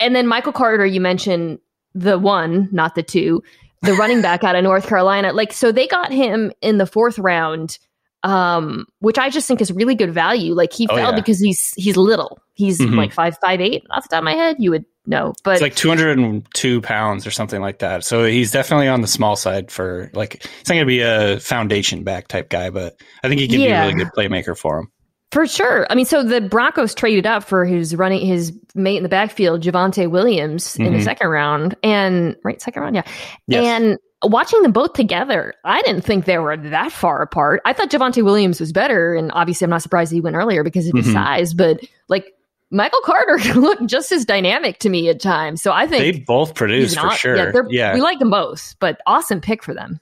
and 0.00 0.14
then 0.14 0.26
Michael 0.26 0.52
Carter, 0.52 0.86
you 0.86 1.00
mentioned 1.00 1.58
the 1.94 2.18
one, 2.18 2.68
not 2.72 2.94
the 2.94 3.02
two, 3.02 3.42
the 3.82 3.94
running 3.94 4.22
back 4.22 4.44
out 4.44 4.56
of 4.56 4.64
North 4.64 4.86
Carolina. 4.86 5.32
Like 5.32 5.52
so, 5.52 5.72
they 5.72 5.86
got 5.86 6.12
him 6.12 6.52
in 6.60 6.78
the 6.78 6.86
fourth 6.86 7.18
round 7.18 7.78
um, 8.24 8.86
which 9.00 9.18
I 9.18 9.28
just 9.28 9.46
think 9.46 9.60
is 9.60 9.70
really 9.70 9.94
good 9.94 10.12
value. 10.12 10.54
Like 10.54 10.72
he 10.72 10.88
oh, 10.88 10.96
fell 10.96 11.10
yeah. 11.10 11.16
because 11.16 11.38
he's 11.38 11.72
he's 11.76 11.96
little. 11.96 12.40
He's 12.54 12.80
mm-hmm. 12.80 12.94
like 12.94 13.12
five 13.12 13.36
five 13.40 13.60
eight 13.60 13.84
off 13.90 14.04
the 14.04 14.08
top 14.08 14.18
of 14.18 14.24
my 14.24 14.32
head. 14.32 14.56
You 14.58 14.70
would 14.70 14.86
know, 15.06 15.34
but 15.44 15.52
it's 15.52 15.62
like 15.62 15.76
two 15.76 15.88
hundred 15.88 16.18
and 16.18 16.46
two 16.54 16.80
pounds 16.80 17.26
or 17.26 17.30
something 17.30 17.60
like 17.60 17.80
that. 17.80 18.02
So 18.02 18.24
he's 18.24 18.50
definitely 18.50 18.88
on 18.88 19.02
the 19.02 19.06
small 19.06 19.36
side 19.36 19.70
for 19.70 20.10
like 20.14 20.42
he's 20.42 20.68
not 20.68 20.74
going 20.74 20.80
to 20.80 20.86
be 20.86 21.00
a 21.00 21.38
foundation 21.38 22.02
back 22.02 22.26
type 22.26 22.48
guy, 22.48 22.70
but 22.70 22.98
I 23.22 23.28
think 23.28 23.42
he 23.42 23.48
can 23.48 23.60
yeah. 23.60 23.66
be 23.66 23.72
a 23.72 23.80
really 23.94 24.04
good 24.04 24.12
playmaker 24.16 24.56
for 24.56 24.78
him. 24.78 24.90
For 25.34 25.48
sure. 25.48 25.84
I 25.90 25.96
mean, 25.96 26.04
so 26.04 26.22
the 26.22 26.40
Broncos 26.40 26.94
traded 26.94 27.26
up 27.26 27.42
for 27.42 27.64
his 27.64 27.96
running 27.96 28.24
his 28.24 28.56
mate 28.76 28.98
in 28.98 29.02
the 29.02 29.08
backfield, 29.08 29.64
Javonte 29.64 30.08
Williams, 30.08 30.64
mm-hmm. 30.64 30.82
in 30.82 30.92
the 30.92 30.98
mm-hmm. 30.98 31.04
second 31.04 31.26
round, 31.26 31.74
and 31.82 32.36
right 32.44 32.62
second 32.62 32.82
round, 32.84 32.94
yeah, 32.94 33.02
yes. 33.48 33.64
and 33.64 33.98
watching 34.22 34.62
them 34.62 34.70
both 34.70 34.92
together, 34.92 35.52
I 35.64 35.82
didn't 35.82 36.02
think 36.02 36.26
they 36.26 36.38
were 36.38 36.56
that 36.56 36.92
far 36.92 37.20
apart. 37.20 37.62
I 37.64 37.72
thought 37.72 37.90
Javonte 37.90 38.22
Williams 38.22 38.60
was 38.60 38.70
better, 38.70 39.12
and 39.16 39.32
obviously 39.34 39.64
I'm 39.64 39.70
not 39.70 39.82
surprised 39.82 40.12
he 40.12 40.20
went 40.20 40.36
earlier 40.36 40.62
because 40.62 40.86
of 40.86 40.94
his 40.94 41.06
mm-hmm. 41.06 41.14
size, 41.14 41.52
but 41.52 41.80
like 42.08 42.32
Michael 42.70 43.00
Carter 43.04 43.38
looked 43.58 43.86
just 43.86 44.12
as 44.12 44.24
dynamic 44.24 44.78
to 44.78 44.88
me 44.88 45.08
at 45.08 45.20
times. 45.20 45.62
So 45.62 45.72
I 45.72 45.88
think 45.88 46.00
they 46.00 46.20
both 46.20 46.54
produce 46.54 46.94
for 46.94 47.10
sure. 47.10 47.34
Yeah, 47.34 47.62
yeah, 47.70 47.94
we 47.94 48.00
like 48.00 48.20
them 48.20 48.30
both, 48.30 48.76
but 48.78 49.00
awesome 49.04 49.40
pick 49.40 49.64
for 49.64 49.74
them. 49.74 49.98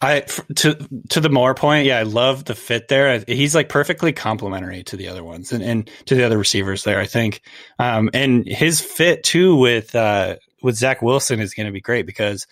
I 0.00 0.20
to 0.56 0.76
to 1.10 1.20
the 1.20 1.28
more 1.28 1.54
point, 1.54 1.86
yeah, 1.86 1.98
I 1.98 2.02
love 2.02 2.44
the 2.44 2.54
fit 2.54 2.88
there. 2.88 3.22
He's 3.26 3.54
like 3.54 3.68
perfectly 3.68 4.12
complementary 4.12 4.82
to 4.84 4.96
the 4.96 5.08
other 5.08 5.22
ones 5.22 5.52
and, 5.52 5.62
and 5.62 5.90
to 6.06 6.14
the 6.14 6.24
other 6.24 6.38
receivers 6.38 6.84
there. 6.84 6.98
I 6.98 7.06
think, 7.06 7.40
um, 7.78 8.10
and 8.12 8.46
his 8.46 8.80
fit 8.80 9.22
too 9.22 9.56
with 9.56 9.94
uh, 9.94 10.36
with 10.62 10.76
Zach 10.76 11.02
Wilson 11.02 11.40
is 11.40 11.54
going 11.54 11.66
to 11.66 11.72
be 11.72 11.80
great 11.80 12.06
because 12.06 12.46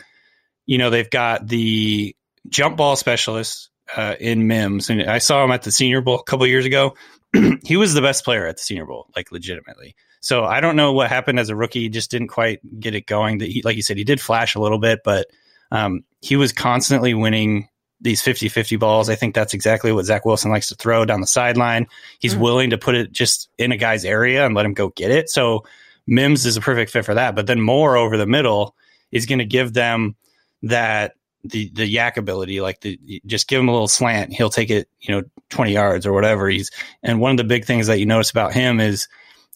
you 0.71 0.79
know, 0.79 0.89
they've 0.89 1.11
got 1.11 1.49
the 1.49 2.15
jump 2.49 2.77
ball 2.77 2.95
specialist 2.95 3.71
uh, 3.97 4.15
in 4.21 4.47
Mims, 4.47 4.89
and 4.89 5.03
I 5.03 5.19
saw 5.19 5.45
him 5.45 5.51
at 5.51 5.63
the 5.63 5.73
Senior 5.73 6.01
Bowl 6.01 6.21
a 6.21 6.23
couple 6.23 6.47
years 6.47 6.65
ago. 6.65 6.95
he 7.65 7.77
was 7.77 7.93
the 7.93 8.01
best 8.01 8.25
player 8.25 8.47
at 8.47 8.57
the 8.57 8.63
Senior 8.63 8.87
Bowl, 8.87 9.09
like 9.17 9.33
legitimately. 9.33 9.97
So 10.21 10.45
I 10.45 10.61
don't 10.61 10.77
know 10.77 10.93
what 10.93 11.09
happened 11.09 11.41
as 11.41 11.49
a 11.49 11.57
rookie; 11.57 11.81
he 11.81 11.89
just 11.89 12.13
didn't 12.13 12.29
quite 12.29 12.61
get 12.79 12.95
it 12.95 13.07
going. 13.07 13.39
That 13.39 13.49
he, 13.49 13.63
like 13.63 13.75
you 13.75 13.83
said, 13.83 13.97
he 13.97 14.05
did 14.05 14.21
flash 14.21 14.55
a 14.55 14.61
little 14.61 14.79
bit, 14.79 15.01
but 15.05 15.27
um, 15.73 16.05
he 16.21 16.37
was 16.37 16.53
constantly 16.53 17.15
winning 17.15 17.69
these 18.01 18.23
50-50 18.23 18.79
balls. 18.79 19.11
I 19.11 19.15
think 19.15 19.35
that's 19.35 19.55
exactly 19.55 19.93
what 19.93 20.07
Zach 20.07 20.25
Wilson 20.25 20.51
likes 20.51 20.69
to 20.69 20.75
throw 20.75 21.05
down 21.05 21.21
the 21.21 21.27
sideline. 21.27 21.87
He's 22.19 22.33
mm-hmm. 22.33 22.43
willing 22.43 22.71
to 22.71 22.79
put 22.79 22.95
it 22.95 23.13
just 23.13 23.51
in 23.59 23.73
a 23.73 23.77
guy's 23.77 24.05
area 24.05 24.47
and 24.47 24.55
let 24.55 24.65
him 24.65 24.75
go 24.75 24.89
get 24.91 25.11
it. 25.11 25.29
So 25.29 25.65
Mims 26.07 26.47
is 26.47 26.57
a 26.57 26.61
perfect 26.61 26.91
fit 26.91 27.05
for 27.05 27.15
that. 27.15 27.35
But 27.35 27.47
then 27.47 27.61
Moore 27.61 27.97
over 27.97 28.17
the 28.17 28.27
middle 28.27 28.75
is 29.13 29.27
going 29.27 29.39
to 29.39 29.45
give 29.45 29.73
them 29.75 30.17
that 30.63 31.15
the 31.45 31.71
the 31.71 31.95
YAC 31.95 32.17
ability, 32.17 32.61
like 32.61 32.81
the 32.81 32.99
just 33.27 33.49
give 33.49 33.61
him 33.61 33.69
a 33.69 33.73
little 33.73 33.89
slant, 33.89 34.33
he'll 34.33 34.51
take 34.51 34.71
it, 34.71 34.89
you 35.01 35.15
know, 35.15 35.23
twenty 35.49 35.73
yards 35.73 36.07
or 36.07 36.13
whatever. 36.13 36.49
He's 36.49 36.71
and 37.03 37.21
one 37.21 37.31
of 37.31 37.37
the 37.39 37.45
big 37.45 37.65
things 37.65 37.87
that 37.87 37.99
you 37.99 38.07
notice 38.07 38.31
about 38.31 38.53
him 38.53 38.79
is 38.79 39.09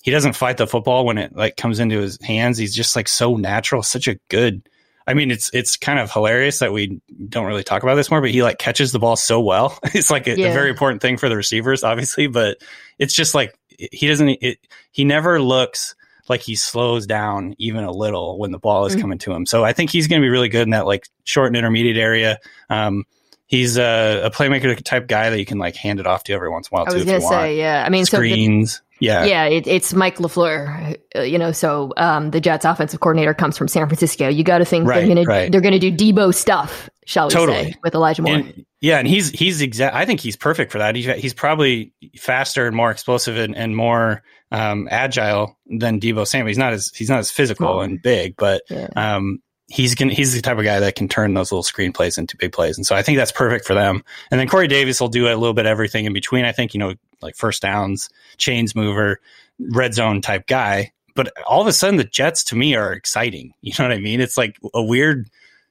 he 0.02 0.10
doesn't 0.10 0.34
fight 0.34 0.56
the 0.56 0.66
football 0.66 1.04
when 1.04 1.18
it 1.18 1.34
like 1.36 1.56
comes 1.56 1.80
into 1.80 2.00
his 2.00 2.18
hands. 2.22 2.56
He's 2.56 2.74
just 2.74 2.96
like 2.96 3.08
so 3.08 3.36
natural, 3.36 3.82
such 3.82 4.08
a 4.08 4.18
good. 4.28 4.68
I 5.06 5.14
mean, 5.14 5.30
it's 5.30 5.50
it's 5.52 5.76
kind 5.76 5.98
of 5.98 6.10
hilarious 6.10 6.60
that 6.60 6.72
we 6.72 7.00
don't 7.28 7.46
really 7.46 7.64
talk 7.64 7.82
about 7.82 7.96
this 7.96 8.10
more, 8.10 8.20
but 8.20 8.30
he 8.30 8.42
like 8.42 8.58
catches 8.58 8.92
the 8.92 8.98
ball 8.98 9.16
so 9.16 9.40
well. 9.40 9.78
It's 9.94 10.10
like 10.10 10.26
a, 10.26 10.36
yeah. 10.36 10.48
a 10.48 10.52
very 10.52 10.70
important 10.70 11.02
thing 11.02 11.18
for 11.18 11.28
the 11.28 11.36
receivers, 11.36 11.84
obviously, 11.84 12.26
but 12.26 12.58
it's 12.98 13.14
just 13.14 13.34
like 13.34 13.54
he 13.78 14.06
doesn't. 14.06 14.28
It, 14.28 14.58
he 14.90 15.04
never 15.04 15.40
looks 15.40 15.94
like 16.28 16.40
he 16.40 16.56
slows 16.56 17.06
down 17.06 17.54
even 17.58 17.84
a 17.84 17.90
little 17.90 18.38
when 18.38 18.50
the 18.50 18.58
ball 18.58 18.86
is 18.86 18.92
mm-hmm. 18.92 19.02
coming 19.02 19.18
to 19.18 19.32
him. 19.32 19.46
So 19.46 19.64
I 19.64 19.72
think 19.72 19.90
he's 19.90 20.08
going 20.08 20.22
to 20.22 20.24
be 20.24 20.30
really 20.30 20.48
good 20.48 20.62
in 20.62 20.70
that 20.70 20.86
like 20.86 21.06
short 21.24 21.48
and 21.48 21.56
intermediate 21.56 21.98
area. 21.98 22.38
Um, 22.70 23.04
he's 23.46 23.76
a, 23.76 24.22
a, 24.24 24.30
playmaker 24.30 24.82
type 24.82 25.06
guy 25.06 25.30
that 25.30 25.38
you 25.38 25.44
can 25.44 25.58
like 25.58 25.76
hand 25.76 26.00
it 26.00 26.06
off 26.06 26.24
to 26.24 26.32
every 26.32 26.48
once 26.48 26.68
in 26.68 26.74
a 26.74 26.80
while. 26.80 26.90
I 26.90 26.94
was 26.94 27.04
going 27.04 27.20
to 27.20 27.26
say, 27.26 27.58
yeah. 27.58 27.84
I 27.86 27.90
mean, 27.90 28.06
screens. 28.06 28.72
So 28.72 28.78
the, 28.78 28.83
yeah, 29.04 29.24
yeah. 29.24 29.44
It, 29.46 29.66
it's 29.66 29.94
Mike 29.94 30.16
LaFleur. 30.16 30.96
Uh, 31.16 31.20
you 31.22 31.38
know, 31.38 31.52
so 31.52 31.92
um, 31.96 32.30
the 32.30 32.40
Jets' 32.40 32.64
offensive 32.64 33.00
coordinator 33.00 33.34
comes 33.34 33.56
from 33.58 33.68
San 33.68 33.86
Francisco. 33.86 34.28
You 34.28 34.44
got 34.44 34.58
to 34.58 34.64
think 34.64 34.86
right, 34.86 35.06
they're 35.06 35.14
going 35.14 35.26
right. 35.26 35.44
to 35.46 35.50
they're 35.50 35.60
going 35.60 35.78
to 35.78 35.90
do 35.90 36.12
Deebo 36.12 36.34
stuff. 36.34 36.88
shall 37.06 37.28
we 37.28 37.34
Totally. 37.34 37.64
say, 37.72 37.74
with 37.82 37.94
Elijah 37.94 38.22
Moore. 38.22 38.34
And, 38.36 38.66
yeah, 38.80 38.98
and 38.98 39.08
he's 39.08 39.30
he's 39.30 39.60
exact. 39.62 39.94
I 39.94 40.04
think 40.04 40.20
he's 40.20 40.36
perfect 40.36 40.72
for 40.72 40.78
that. 40.78 40.94
He's 40.94 41.06
he's 41.20 41.34
probably 41.34 41.92
faster 42.18 42.66
and 42.66 42.76
more 42.76 42.90
explosive 42.90 43.36
and, 43.36 43.56
and 43.56 43.74
more 43.76 44.22
um, 44.52 44.88
agile 44.90 45.58
than 45.66 46.00
Deebo 46.00 46.26
Samuel. 46.26 46.48
He's 46.48 46.58
not 46.58 46.72
as 46.72 46.88
he's 46.94 47.08
not 47.08 47.18
as 47.20 47.30
physical 47.30 47.68
Oh. 47.68 47.80
and 47.80 48.00
big, 48.02 48.36
but 48.36 48.62
Yeah. 48.68 48.88
um, 48.96 49.40
he's 49.68 49.94
gonna 49.94 50.12
he's 50.12 50.34
the 50.34 50.42
type 50.42 50.58
of 50.58 50.64
guy 50.64 50.80
that 50.80 50.94
can 50.96 51.08
turn 51.08 51.32
those 51.32 51.50
little 51.50 51.62
screenplays 51.64 52.18
into 52.18 52.36
big 52.36 52.52
plays. 52.52 52.76
And 52.76 52.86
so 52.86 52.94
I 52.94 53.00
think 53.02 53.16
that's 53.16 53.32
perfect 53.32 53.66
for 53.66 53.72
them. 53.72 54.04
And 54.30 54.38
then 54.38 54.46
Corey 54.48 54.68
Davis 54.68 55.00
will 55.00 55.08
do 55.08 55.26
a 55.26 55.32
little 55.34 55.54
bit 55.54 55.64
of 55.64 55.70
everything 55.70 56.04
in 56.04 56.12
between. 56.12 56.44
I 56.44 56.52
think 56.52 56.74
you 56.74 56.80
know 56.80 56.92
like 57.24 57.36
first 57.36 57.62
downs, 57.62 58.08
chains 58.36 58.74
mover, 58.74 59.20
red 59.58 59.94
zone 59.94 60.20
type 60.20 60.46
guy. 60.46 60.92
But 61.14 61.32
all 61.46 61.60
of 61.60 61.66
a 61.66 61.72
sudden, 61.72 61.96
the 61.96 62.04
Jets 62.04 62.44
to 62.44 62.56
me 62.56 62.74
are 62.74 62.92
exciting. 62.92 63.54
You 63.62 63.72
know 63.78 63.84
what 63.88 63.96
I 63.96 64.00
mean? 64.00 64.20
It's 64.20 64.36
like 64.36 64.56
a 64.74 64.82
weird 64.82 65.28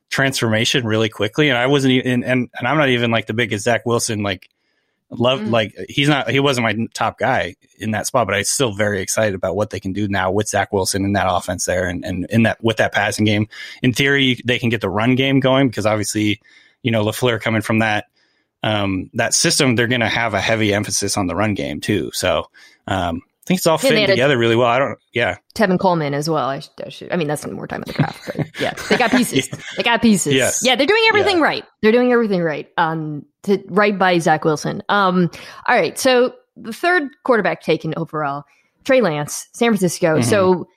transformation 0.09 0.85
really 0.85 1.09
quickly. 1.09 1.49
And 1.49 1.57
I 1.57 1.67
wasn't 1.67 1.93
even, 1.93 2.23
and, 2.23 2.49
and 2.57 2.67
I'm 2.67 2.77
not 2.77 2.89
even 2.89 3.11
like 3.11 3.27
the 3.27 3.33
biggest 3.33 3.63
Zach 3.63 3.85
Wilson, 3.85 4.23
like, 4.23 4.49
love, 5.09 5.41
Mm. 5.41 5.51
like, 5.51 5.75
he's 5.89 6.07
not, 6.09 6.29
he 6.29 6.39
wasn't 6.39 6.63
my 6.63 6.87
top 6.93 7.19
guy 7.19 7.55
in 7.77 7.91
that 7.91 8.07
spot, 8.07 8.25
but 8.27 8.35
I'm 8.35 8.43
still 8.45 8.73
very 8.73 9.01
excited 9.01 9.35
about 9.35 9.55
what 9.55 9.69
they 9.69 9.79
can 9.79 9.91
do 9.93 10.07
now 10.07 10.31
with 10.31 10.47
Zach 10.47 10.71
Wilson 10.71 11.03
in 11.05 11.13
that 11.13 11.27
offense 11.29 11.65
there 11.65 11.87
and, 11.87 12.03
and 12.05 12.25
in 12.29 12.43
that, 12.43 12.63
with 12.63 12.77
that 12.77 12.93
passing 12.93 13.25
game. 13.25 13.47
In 13.81 13.93
theory, 13.93 14.39
they 14.45 14.59
can 14.59 14.69
get 14.69 14.81
the 14.81 14.89
run 14.89 15.15
game 15.15 15.39
going 15.39 15.67
because 15.67 15.85
obviously, 15.85 16.41
you 16.81 16.91
know, 16.91 17.03
LaFleur 17.03 17.39
coming 17.41 17.61
from 17.61 17.79
that, 17.79 18.05
um, 18.63 19.09
that 19.13 19.33
system, 19.33 19.75
they're 19.75 19.87
going 19.87 20.01
to 20.01 20.09
have 20.09 20.33
a 20.33 20.41
heavy 20.41 20.73
emphasis 20.73 21.17
on 21.17 21.27
the 21.27 21.35
run 21.35 21.53
game 21.53 21.81
too. 21.81 22.09
So, 22.13 22.45
um, 22.87 23.21
I 23.25 23.45
think 23.45 23.57
it's 23.57 23.67
all 23.67 23.77
fitting 23.77 24.05
a- 24.05 24.07
together 24.07 24.37
really 24.37 24.55
well. 24.55 24.67
I 24.67 24.79
don't, 24.79 24.97
yeah. 25.11 25.35
Tevin 25.53 25.77
Coleman 25.77 26.13
as 26.13 26.29
well. 26.29 26.47
I, 26.47 26.59
should, 26.59 26.71
I, 26.85 26.89
should, 26.89 27.11
I 27.11 27.17
mean, 27.17 27.27
that's 27.27 27.45
more 27.45 27.67
time 27.67 27.83
in 27.85 27.87
the 27.87 27.93
draft, 27.93 28.21
but 28.25 28.47
yeah, 28.61 28.73
they 28.89 28.95
got 28.95 29.11
pieces. 29.11 29.49
They 29.77 29.83
got 29.83 30.01
pieces. 30.01 30.33
Yes. 30.33 30.61
Yeah, 30.63 30.77
they're 30.77 30.87
doing 30.87 31.03
everything 31.09 31.41
right. 31.41 31.65
They're 31.81 31.91
doing 31.91 32.13
everything 32.13 32.41
right. 32.41 32.69
Um, 32.77 33.25
to 33.43 33.61
right 33.67 33.99
by 33.99 34.17
Zach 34.19 34.45
Wilson. 34.45 34.81
Um, 34.87 35.29
all 35.67 35.75
right. 35.75 35.99
So 35.99 36.33
the 36.55 36.71
third 36.71 37.09
quarterback 37.25 37.61
taken 37.61 37.93
overall, 37.97 38.45
Trey 38.85 39.01
Lance, 39.01 39.49
San 39.53 39.71
Francisco. 39.71 40.19
Mhm. 40.19 40.23
So, 40.23 40.67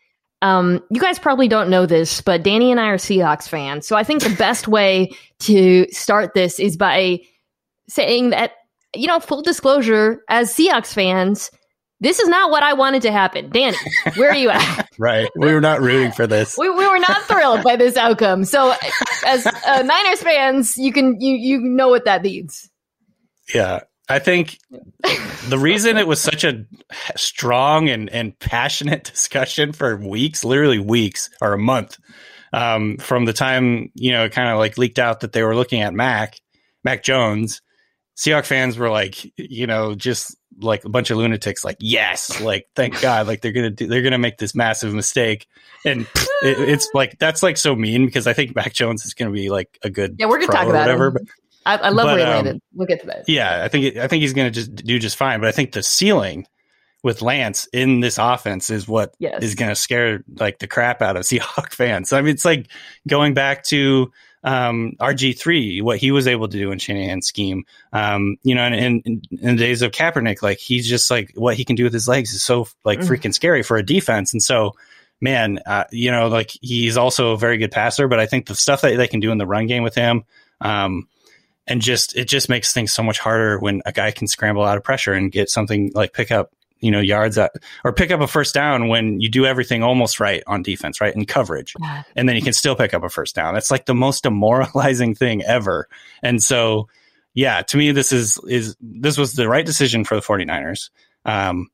um, 0.42 0.82
you 0.90 1.00
guys 1.00 1.20
probably 1.20 1.46
don't 1.46 1.70
know 1.70 1.86
this, 1.86 2.20
but 2.20 2.42
Danny 2.42 2.72
and 2.72 2.80
I 2.80 2.88
are 2.88 2.96
Seahawks 2.96 3.48
fans. 3.48 3.86
So 3.86 3.94
I 3.96 4.02
think 4.02 4.22
the 4.22 4.34
best 4.36 4.66
way 4.66 5.10
to 5.40 5.86
start 5.92 6.34
this 6.34 6.58
is 6.58 6.76
by 6.76 7.20
saying 7.88 8.30
that, 8.30 8.52
you 8.94 9.06
know, 9.06 9.20
full 9.20 9.42
disclosure, 9.42 10.22
as 10.28 10.52
Seahawks 10.54 10.92
fans, 10.92 11.50
this 12.00 12.20
is 12.20 12.28
not 12.28 12.50
what 12.50 12.62
I 12.62 12.74
wanted 12.74 13.02
to 13.02 13.12
happen. 13.12 13.50
Danny, 13.50 13.76
where 14.16 14.30
are 14.30 14.36
you 14.36 14.50
at? 14.50 14.88
Right. 14.98 15.28
We 15.36 15.52
were 15.52 15.60
not 15.60 15.82
rooting 15.82 16.10
for 16.10 16.26
this. 16.26 16.56
we, 16.56 16.70
we 16.70 16.88
were 16.88 16.98
not 16.98 17.20
thrilled 17.24 17.62
by 17.62 17.76
this 17.76 17.98
outcome. 17.98 18.44
So, 18.46 18.72
as 19.26 19.46
uh, 19.46 19.82
Niners 19.82 20.22
fans, 20.22 20.78
you 20.78 20.90
can 20.90 21.20
you 21.20 21.34
you 21.36 21.60
know 21.60 21.88
what 21.88 22.06
that 22.06 22.22
means. 22.22 22.70
Yeah. 23.52 23.80
I 24.08 24.20
think 24.20 24.58
the 25.48 25.58
reason 25.58 25.98
it 25.98 26.06
was 26.06 26.20
such 26.20 26.44
a 26.44 26.64
strong 27.16 27.90
and, 27.90 28.08
and 28.08 28.38
passionate 28.38 29.04
discussion 29.04 29.72
for 29.72 29.96
weeks, 29.96 30.44
literally 30.44 30.78
weeks 30.78 31.28
or 31.42 31.52
a 31.52 31.58
month, 31.58 31.98
um, 32.52 32.96
from 32.98 33.24
the 33.24 33.32
time, 33.32 33.90
you 33.94 34.12
know, 34.12 34.24
it 34.24 34.32
kind 34.32 34.48
of 34.48 34.58
like 34.58 34.78
leaked 34.78 34.98
out 35.00 35.20
that 35.20 35.32
they 35.32 35.42
were 35.42 35.56
looking 35.56 35.82
at 35.82 35.92
Mac, 35.92 36.40
Mac 36.84 37.02
Jones, 37.02 37.60
Seahawks 38.16 38.46
fans 38.46 38.78
were 38.78 38.88
like, 38.90 39.24
you 39.38 39.66
know, 39.66 39.94
just 39.94 40.36
like 40.58 40.84
a 40.84 40.88
bunch 40.88 41.10
of 41.10 41.18
lunatics, 41.18 41.64
like, 41.64 41.76
yes, 41.80 42.40
like, 42.40 42.66
thank 42.74 43.00
God, 43.02 43.26
like 43.26 43.42
they're 43.42 43.52
going 43.52 43.64
to 43.64 43.70
do, 43.70 43.86
they're 43.86 44.02
going 44.02 44.12
to 44.12 44.18
make 44.18 44.38
this 44.38 44.54
massive 44.54 44.94
mistake. 44.94 45.46
And 45.84 46.02
it, 46.42 46.58
it's 46.68 46.88
like, 46.94 47.18
that's 47.18 47.42
like 47.42 47.56
so 47.58 47.76
mean 47.76 48.06
because 48.06 48.26
I 48.26 48.32
think 48.32 48.56
Mac 48.56 48.72
Jones 48.72 49.04
is 49.04 49.12
going 49.14 49.30
to 49.30 49.34
be 49.34 49.50
like 49.50 49.78
a 49.82 49.90
good, 49.90 50.16
Yeah, 50.18 50.26
we're 50.26 50.38
gonna 50.38 50.52
talk 50.52 50.66
about 50.66 50.80
whatever, 50.80 51.08
him. 51.08 51.12
but 51.14 51.22
I, 51.66 51.76
I 51.76 51.88
love 51.90 52.06
But, 52.06 52.16
where 52.16 52.18
he 52.18 52.22
um, 52.24 52.30
landed. 52.30 52.62
We'll 52.74 52.86
get 52.86 53.00
to 53.00 53.06
that. 53.08 53.24
yeah, 53.28 53.62
I 53.64 53.68
think 53.68 53.96
I 53.96 54.06
think 54.08 54.22
he's 54.22 54.32
going 54.32 54.46
to 54.46 54.54
just 54.54 54.74
do 54.74 54.98
just 54.98 55.16
fine. 55.16 55.40
But 55.40 55.48
I 55.48 55.52
think 55.52 55.72
the 55.72 55.82
ceiling 55.82 56.46
with 57.02 57.22
Lance 57.22 57.68
in 57.72 58.00
this 58.00 58.18
offense 58.18 58.70
is 58.70 58.88
what 58.88 59.10
is 59.10 59.30
Yes. 59.42 59.54
going 59.56 59.68
to 59.70 59.74
scare 59.76 60.22
like 60.38 60.58
the 60.60 60.68
crap 60.68 61.02
out 61.02 61.16
of 61.16 61.24
Seahawk 61.24 61.70
fans. 61.72 62.12
I 62.12 62.20
mean, 62.22 62.32
it's 62.34 62.44
like 62.44 62.68
going 63.06 63.34
back 63.34 63.64
to 63.64 64.10
um, 64.46 64.92
RG 65.00 65.36
three, 65.36 65.82
what 65.82 65.98
he 65.98 66.12
was 66.12 66.28
able 66.28 66.46
to 66.46 66.56
do 66.56 66.70
in 66.70 66.78
Shanahan's 66.78 67.26
scheme. 67.26 67.64
Um, 67.92 68.36
you 68.44 68.54
know, 68.54 68.62
and, 68.62 69.02
and, 69.04 69.26
in 69.32 69.56
the 69.56 69.62
days 69.62 69.82
of 69.82 69.90
Kaepernick, 69.90 70.40
like 70.40 70.58
he's 70.58 70.88
just 70.88 71.10
like 71.10 71.32
what 71.34 71.56
he 71.56 71.64
can 71.64 71.74
do 71.74 71.82
with 71.82 71.92
his 71.92 72.06
legs 72.06 72.32
is 72.32 72.44
so 72.44 72.68
like 72.84 73.00
Mm. 73.00 73.08
freaking 73.08 73.34
scary 73.34 73.64
for 73.64 73.76
a 73.76 73.84
defense. 73.84 74.32
And 74.32 74.40
so, 74.40 74.76
man, 75.20 75.58
uh, 75.66 75.84
you 75.90 76.12
know, 76.12 76.28
like 76.28 76.52
he's 76.62 76.96
also 76.96 77.32
a 77.32 77.36
very 77.36 77.58
good 77.58 77.72
passer. 77.72 78.06
But 78.06 78.20
I 78.20 78.26
think 78.26 78.46
the 78.46 78.54
stuff 78.54 78.82
that 78.82 78.96
they 78.96 79.08
can 79.08 79.18
do 79.18 79.32
in 79.32 79.38
the 79.38 79.46
run 79.46 79.66
game 79.66 79.82
with 79.82 79.96
him. 79.96 80.22
Um, 80.60 81.08
and 81.66 81.82
just 81.82 82.16
it 82.16 82.28
just 82.28 82.48
makes 82.48 82.72
things 82.72 82.92
so 82.92 83.02
much 83.02 83.18
harder 83.18 83.58
when 83.58 83.82
a 83.84 83.90
guy 83.90 84.12
can 84.12 84.28
scramble 84.28 84.62
out 84.62 84.76
of 84.76 84.84
pressure 84.84 85.12
and 85.12 85.32
get 85.32 85.50
something 85.50 85.90
like 85.92 86.12
pick 86.12 86.30
up 86.30 86.52
you 86.80 86.90
know 86.90 87.00
yards 87.00 87.38
at, 87.38 87.52
or 87.84 87.92
pick 87.92 88.10
up 88.10 88.20
a 88.20 88.26
first 88.26 88.54
down 88.54 88.88
when 88.88 89.20
you 89.20 89.28
do 89.28 89.46
everything 89.46 89.82
almost 89.82 90.20
right 90.20 90.42
on 90.46 90.62
defense 90.62 91.00
right 91.00 91.14
in 91.14 91.24
coverage. 91.24 91.74
Yeah. 91.80 92.02
and 92.14 92.28
then 92.28 92.36
you 92.36 92.42
can 92.42 92.52
still 92.52 92.76
pick 92.76 92.94
up 92.94 93.02
a 93.02 93.08
first 93.08 93.34
down. 93.34 93.54
That's 93.54 93.70
like 93.70 93.86
the 93.86 93.94
most 93.94 94.22
demoralizing 94.22 95.14
thing 95.16 95.42
ever. 95.42 95.88
And 96.22 96.42
so 96.42 96.88
yeah 97.34 97.62
to 97.62 97.76
me 97.76 97.92
this 97.92 98.12
is 98.12 98.38
is 98.48 98.76
this 98.80 99.18
was 99.18 99.34
the 99.34 99.48
right 99.48 99.66
decision 99.66 100.04
for 100.04 100.14
the 100.14 100.22
49ers. 100.22 100.90
Um 101.24 101.70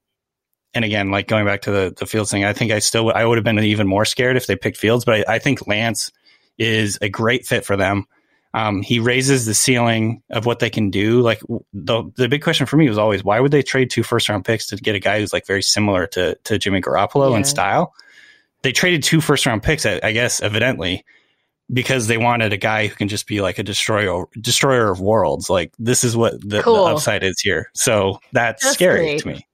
and 0.75 0.85
again 0.85 1.11
like 1.11 1.29
going 1.29 1.45
back 1.45 1.63
to 1.63 1.71
the 1.71 1.95
the 1.97 2.07
fields 2.07 2.31
thing 2.31 2.45
i 2.45 2.53
think 2.53 2.73
i 2.73 2.79
still 2.79 3.13
i 3.13 3.25
would 3.25 3.39
have 3.39 3.45
been 3.45 3.59
even 3.59 3.87
more 3.87 4.05
scared 4.05 4.37
if 4.37 4.47
they 4.47 4.57
picked 4.57 4.79
fields 4.79 5.05
but 5.05 5.29
i, 5.29 5.35
I 5.35 5.39
think 5.39 5.67
lance 5.67 6.11
is 6.59 6.99
a 7.03 7.09
great 7.09 7.47
fit 7.47 7.65
for 7.65 7.77
them 7.77 8.07
um, 8.55 8.83
he 8.83 8.99
raises 9.01 9.47
the 9.47 9.55
ceiling 9.55 10.23
of 10.31 10.45
what 10.47 10.59
they 10.59 10.71
can 10.71 10.91
do. 10.91 11.21
Like 11.23 11.41
the 11.73 12.11
the 12.17 12.29
big 12.29 12.43
question 12.43 12.67
for 12.67 12.77
me 12.77 12.89
was 12.89 12.99
always 12.99 13.25
why 13.25 13.41
would 13.41 13.51
they 13.53 13.63
trade 13.63 13.91
two 13.91 14.03
first 14.03 14.29
round 14.29 14.45
picks 14.45 14.67
to 14.67 14.77
get 14.77 14.95
a 14.95 14.99
guy 15.01 15.21
who's 15.21 15.33
like 15.33 15.47
very 15.47 15.63
similar 15.63 16.07
to 16.09 16.35
to 16.45 16.59
Jimmy 16.59 16.81
Garoppolo 16.81 17.31
Yeah. 17.31 17.39
in 17.39 17.45
style? 17.45 17.95
They 18.63 18.73
traded 18.73 19.03
two 19.03 19.21
first 19.21 19.47
round 19.47 19.63
picks, 19.63 19.87
I 19.87 20.01
I 20.03 20.13
guess, 20.13 20.41
evidently, 20.41 21.05
because 21.73 22.07
they 22.07 22.19
wanted 22.19 22.53
a 22.53 22.57
guy 22.59 22.87
who 22.87 22.95
can 22.95 23.09
just 23.09 23.27
be 23.27 23.41
like 23.41 23.59
a 23.59 23.63
destroyer 23.63 24.27
destroyer 24.41 24.91
of 24.91 25.01
worlds. 25.01 25.49
Like 25.51 25.73
this 25.79 26.05
is 26.05 26.17
what 26.17 26.39
the, 26.47 26.63
Cool. 26.63 26.75
the 26.85 26.93
upside 26.93 27.25
is 27.25 27.41
here. 27.41 27.71
So 27.75 28.21
that's, 28.33 28.63
That's 28.63 28.75
scary 28.75 28.99
great. 28.99 29.21
to 29.21 29.29
me. 29.29 29.47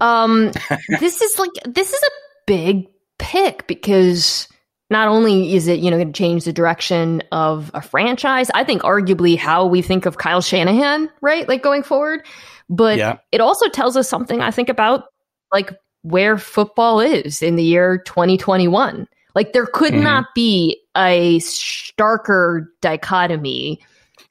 Um, 0.00 0.52
this 1.00 1.20
is 1.20 1.38
like 1.38 1.50
this 1.66 1.92
is 1.92 2.02
a 2.02 2.10
big 2.46 2.86
pick 3.18 3.66
because 3.66 4.46
not 4.90 5.08
only 5.08 5.54
is 5.54 5.66
it 5.68 5.80
you 5.80 5.90
know 5.90 5.96
going 5.96 6.12
to 6.12 6.16
change 6.18 6.44
the 6.44 6.52
direction 6.52 7.22
of 7.32 7.70
a 7.74 7.82
franchise, 7.82 8.50
I 8.54 8.64
think 8.64 8.82
arguably 8.82 9.36
how 9.36 9.66
we 9.66 9.82
think 9.82 10.06
of 10.06 10.18
Kyle 10.18 10.40
Shanahan, 10.42 11.10
right? 11.20 11.48
Like 11.48 11.62
going 11.62 11.82
forward, 11.82 12.24
but 12.68 12.98
Yeah. 12.98 13.16
it 13.32 13.40
also 13.40 13.68
tells 13.68 13.96
us 13.96 14.08
something 14.08 14.40
I 14.40 14.50
think 14.50 14.68
about 14.68 15.04
like 15.52 15.72
where 16.02 16.38
football 16.38 17.00
is 17.00 17.42
in 17.42 17.56
the 17.56 17.64
year 17.64 17.98
2021. 17.98 19.08
Like 19.34 19.52
there 19.52 19.66
could 19.66 19.92
Mhm. 19.92 20.02
not 20.02 20.26
be 20.34 20.80
a 20.96 21.38
starker 21.40 22.66
dichotomy 22.80 23.80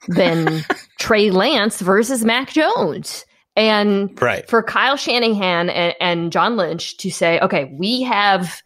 than 0.08 0.64
Trey 0.98 1.30
Lance 1.30 1.80
versus 1.80 2.24
Mac 2.24 2.50
Jones. 2.52 3.24
And 3.56 4.20
Right. 4.20 4.48
for 4.48 4.62
Kyle 4.62 4.96
Shanahan 4.96 5.70
and, 5.70 5.94
and 6.00 6.32
John 6.32 6.56
Lynch 6.56 6.96
to 6.98 7.10
say, 7.10 7.38
okay, 7.40 7.72
we 7.78 8.02
have 8.02 8.62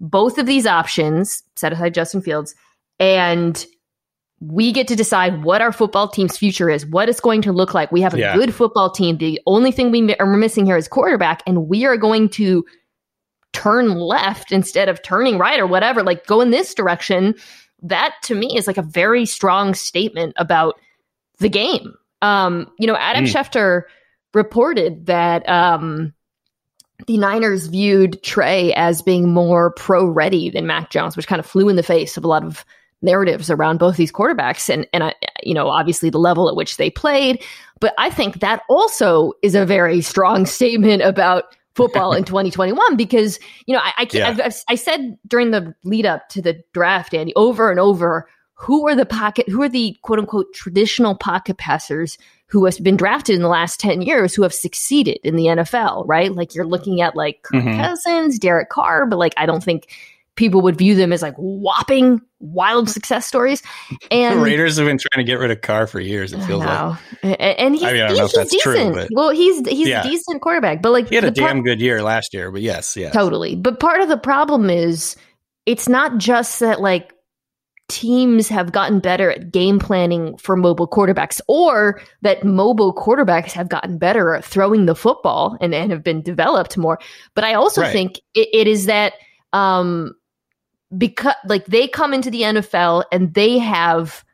both 0.00 0.38
of 0.38 0.46
these 0.46 0.66
options, 0.66 1.42
set 1.56 1.72
aside 1.72 1.94
Justin 1.94 2.22
Fields, 2.22 2.54
and 2.98 3.64
we 4.40 4.72
get 4.72 4.88
to 4.88 4.96
decide 4.96 5.44
what 5.44 5.60
our 5.60 5.70
football 5.72 6.08
team's 6.08 6.38
future 6.38 6.70
is, 6.70 6.86
what 6.86 7.08
it's 7.10 7.20
going 7.20 7.42
to 7.42 7.52
look 7.52 7.74
like. 7.74 7.92
We 7.92 8.00
have 8.00 8.14
a 8.14 8.18
Yeah. 8.18 8.34
good 8.34 8.54
football 8.54 8.90
team. 8.90 9.18
The 9.18 9.38
only 9.46 9.70
thing 9.70 9.90
we 9.90 10.14
are 10.16 10.26
missing 10.26 10.64
here 10.64 10.78
is 10.78 10.88
quarterback, 10.88 11.42
and 11.46 11.68
we 11.68 11.84
are 11.84 11.98
going 11.98 12.30
to 12.30 12.64
turn 13.52 13.90
left 13.98 14.52
instead 14.52 14.88
of 14.88 15.02
turning 15.02 15.36
right 15.36 15.60
or 15.60 15.66
whatever, 15.66 16.02
like 16.02 16.26
go 16.26 16.40
in 16.40 16.50
this 16.50 16.72
direction. 16.72 17.34
That 17.82 18.14
to 18.22 18.34
me 18.34 18.56
is 18.56 18.66
like 18.66 18.78
a 18.78 18.82
very 18.82 19.26
strong 19.26 19.74
statement 19.74 20.32
about 20.36 20.78
the 21.38 21.48
game. 21.48 21.92
Um, 22.22 22.70
you 22.78 22.86
know, 22.86 22.96
Adam 22.96 23.24
Mm. 23.24 23.32
Schefter 23.32 23.82
reported 24.34 25.06
that 25.06 25.46
um, 25.48 26.14
the 27.06 27.18
Niners 27.18 27.66
viewed 27.66 28.22
Trey 28.22 28.72
as 28.74 29.02
being 29.02 29.32
more 29.32 29.70
pro 29.72 30.04
ready 30.06 30.50
than 30.50 30.66
Mac 30.66 30.90
Jones, 30.90 31.16
which 31.16 31.26
kind 31.26 31.40
of 31.40 31.46
flew 31.46 31.68
in 31.68 31.76
the 31.76 31.82
face 31.82 32.16
of 32.16 32.24
a 32.24 32.28
lot 32.28 32.44
of 32.44 32.64
narratives 33.02 33.50
around 33.50 33.78
both 33.78 33.96
these 33.96 34.12
quarterbacks 34.12 34.68
and 34.68 34.86
and 34.92 35.04
I, 35.04 35.14
you 35.42 35.54
know 35.54 35.68
obviously 35.68 36.10
the 36.10 36.18
level 36.18 36.48
at 36.48 36.56
which 36.56 36.76
they 36.76 36.90
played 36.90 37.42
but 37.80 37.94
i 37.96 38.10
think 38.10 38.40
that 38.40 38.62
also 38.68 39.32
is 39.42 39.54
a 39.54 39.64
very 39.64 40.02
strong 40.02 40.44
statement 40.46 41.02
about 41.02 41.56
football 41.74 42.12
in 42.12 42.24
2021 42.26 42.96
because 42.96 43.38
you 43.66 43.74
know 43.74 43.80
i 43.82 43.92
I, 43.96 44.06
Yeah. 44.12 44.28
I've, 44.28 44.40
I've, 44.40 44.56
I 44.68 44.74
said 44.74 45.16
during 45.26 45.50
the 45.50 45.74
lead 45.82 46.04
up 46.04 46.28
to 46.30 46.42
the 46.42 46.62
draft 46.74 47.14
andy 47.14 47.32
over 47.36 47.70
and 47.70 47.80
over 47.80 48.28
who 48.52 48.86
are 48.86 48.94
the 48.94 49.06
pocket 49.06 49.48
who 49.48 49.62
are 49.62 49.68
the 49.68 49.96
quote 50.02 50.18
unquote 50.18 50.52
traditional 50.52 51.14
pocket 51.14 51.56
passers 51.56 52.18
who 52.50 52.64
has 52.64 52.78
been 52.78 52.96
drafted 52.96 53.36
in 53.36 53.42
the 53.42 53.48
last 53.48 53.78
10 53.80 54.02
years 54.02 54.34
who 54.34 54.42
have 54.42 54.52
succeeded 54.52 55.18
in 55.22 55.36
the 55.36 55.46
NFL, 55.46 56.04
right? 56.06 56.34
Like 56.34 56.54
you're 56.54 56.66
looking 56.66 57.00
at 57.00 57.14
like 57.14 57.42
Kirk 57.42 57.62
Mhm. 57.62 57.80
Cousins, 57.80 58.38
Derek 58.38 58.68
Carr, 58.70 59.06
but 59.06 59.18
like 59.18 59.32
I 59.36 59.46
don't 59.46 59.62
think 59.62 59.88
people 60.36 60.60
would 60.62 60.76
view 60.76 60.94
them 60.94 61.12
as 61.12 61.22
like 61.22 61.34
whopping 61.36 62.20
wild 62.40 62.88
success 62.88 63.26
stories. 63.26 63.62
And 64.10 64.40
the 64.40 64.44
Raiders 64.44 64.78
have 64.78 64.86
been 64.86 64.98
trying 64.98 65.24
to 65.24 65.30
get 65.30 65.38
rid 65.38 65.50
of 65.52 65.60
Carr 65.60 65.86
for 65.86 66.00
years. 66.00 66.32
It 66.32 66.40
feels 66.42 66.64
like, 66.64 66.98
and 67.22 67.74
he's, 67.74 67.84
I 67.84 67.92
mean, 67.92 68.02
I 68.02 68.08
don't 68.08 68.16
know 68.16 68.24
if 68.24 68.32
that's 68.32 68.50
decent. 68.50 68.94
true, 68.94 68.94
but 68.94 69.08
well, 69.12 69.30
he's 69.30 69.68
he's 69.68 69.86
yeah. 69.86 70.00
a 70.00 70.08
decent 70.08 70.42
quarterback, 70.42 70.82
but 70.82 70.90
like 70.90 71.08
he 71.08 71.14
had 71.14 71.24
a 71.24 71.30
damn 71.30 71.62
good 71.62 71.80
year 71.80 72.02
last 72.02 72.34
year. 72.34 72.50
But 72.50 72.62
yes, 72.62 72.96
yes, 72.96 73.12
totally. 73.12 73.54
But 73.54 73.78
part 73.78 74.00
of 74.00 74.08
the 74.08 74.16
problem 74.16 74.70
is 74.70 75.14
it's 75.66 75.88
not 75.88 76.18
just 76.18 76.58
that 76.60 76.80
like 76.80 77.12
teams 77.90 78.48
have 78.48 78.72
gotten 78.72 79.00
better 79.00 79.30
at 79.30 79.50
game 79.50 79.78
planning 79.78 80.36
for 80.38 80.56
mobile 80.56 80.88
quarterbacks 80.88 81.40
or 81.48 82.00
that 82.22 82.44
mobile 82.44 82.94
quarterbacks 82.94 83.52
have 83.52 83.68
gotten 83.68 83.98
better 83.98 84.34
at 84.34 84.44
throwing 84.44 84.86
the 84.86 84.94
football 84.94 85.56
and, 85.60 85.74
and 85.74 85.90
have 85.90 86.04
been 86.04 86.22
developed 86.22 86.78
more. 86.78 86.98
But 87.34 87.44
I 87.44 87.54
also 87.54 87.82
right. 87.82 87.92
think 87.92 88.18
it, 88.34 88.48
it 88.52 88.66
is 88.66 88.86
that 88.86 89.14
um, 89.52 90.14
because 90.96 91.34
like 91.44 91.66
they 91.66 91.88
come 91.88 92.14
into 92.14 92.30
the 92.30 92.42
NFL 92.42 93.04
and 93.12 93.34
they 93.34 93.58
have 93.58 94.24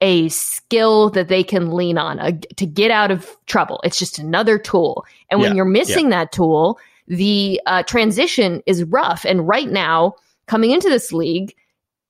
a 0.00 0.28
skill 0.28 1.10
that 1.10 1.28
they 1.28 1.42
can 1.42 1.70
lean 1.70 1.96
on 1.96 2.18
a, 2.18 2.32
to 2.32 2.66
get 2.66 2.90
out 2.90 3.10
of 3.10 3.36
trouble. 3.46 3.80
It's 3.84 3.98
just 3.98 4.18
another 4.18 4.58
tool. 4.58 5.06
And 5.30 5.40
when 5.40 5.52
yeah. 5.52 5.56
you're 5.56 5.64
missing 5.64 6.10
yeah. 6.10 6.18
that 6.18 6.32
tool, 6.32 6.78
the 7.06 7.60
uh, 7.66 7.84
transition 7.84 8.62
is 8.66 8.84
rough. 8.84 9.24
And 9.24 9.46
right 9.46 9.68
now, 9.68 10.16
coming 10.46 10.72
into 10.72 10.88
this 10.88 11.12
league, 11.12 11.54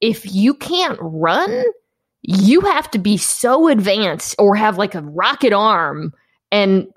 if 0.04 0.34
you 0.34 0.54
can't 0.54 0.98
run, 1.00 1.64
you 2.22 2.60
have 2.60 2.90
to 2.92 2.98
be 2.98 3.16
so 3.16 3.68
advanced 3.68 4.34
or 4.38 4.54
have 4.54 4.78
like 4.78 4.94
a 4.94 5.00
rocket 5.00 5.52
arm 5.52 6.12
and 6.52 6.88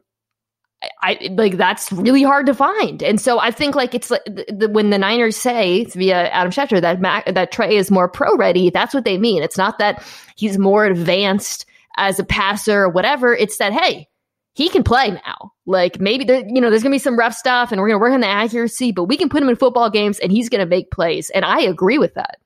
I 1.02 1.30
like 1.32 1.58
that's 1.58 1.92
really 1.92 2.22
hard 2.22 2.46
to 2.46 2.54
find, 2.54 3.02
and 3.02 3.20
so 3.20 3.40
I 3.40 3.50
think 3.50 3.74
like 3.74 3.96
it's 3.96 4.12
like 4.12 4.24
the, 4.26 4.46
the, 4.56 4.70
when 4.70 4.92
the 4.92 5.00
Niners 5.00 5.36
say 5.36 5.86
via 5.86 6.30
Adam 6.30 6.52
Schefter 6.52 6.80
that 6.80 7.02
Mac, 7.02 7.26
that 7.26 7.52
Trey 7.52 7.76
is 7.76 7.90
more 7.90 8.08
pro 8.08 8.36
ready. 8.38 8.70
That's 8.70 8.94
what 8.94 9.04
they 9.04 9.18
mean. 9.18 9.42
It's 9.42 9.58
not 9.58 9.80
that 9.80 10.06
he's 10.36 10.60
more 10.60 10.86
advanced 10.86 11.66
as 11.96 12.20
a 12.20 12.24
passer 12.24 12.84
or 12.84 12.90
whatever. 12.90 13.34
It's 13.34 13.58
that 13.58 13.74
hey, 13.74 14.08
he 14.54 14.70
can 14.70 14.84
play 14.84 15.10
now. 15.10 15.52
Like 15.66 16.00
maybe 16.00 16.26
there, 16.26 16.44
you 16.48 16.62
know, 16.62 16.70
there's 16.70 16.84
gonna 16.84 16.94
be 16.94 17.00
some 17.00 17.18
rough 17.18 17.34
stuff, 17.34 17.72
and 17.72 17.82
we're 17.82 17.88
gonna 17.88 18.00
work 18.00 18.14
on 18.14 18.22
the 18.22 18.28
accuracy, 18.28 18.92
but 18.92 19.06
we 19.06 19.18
can 19.18 19.30
put 19.30 19.42
him 19.42 19.50
in 19.50 19.56
football 19.56 19.90
games, 19.90 20.20
and 20.20 20.32
he's 20.32 20.48
gonna 20.48 20.68
make 20.68 20.92
plays. 20.92 21.32
And 21.32 21.44
I 21.44 21.62
agree 21.62 21.98
with 21.98 22.14
that. 22.14 22.38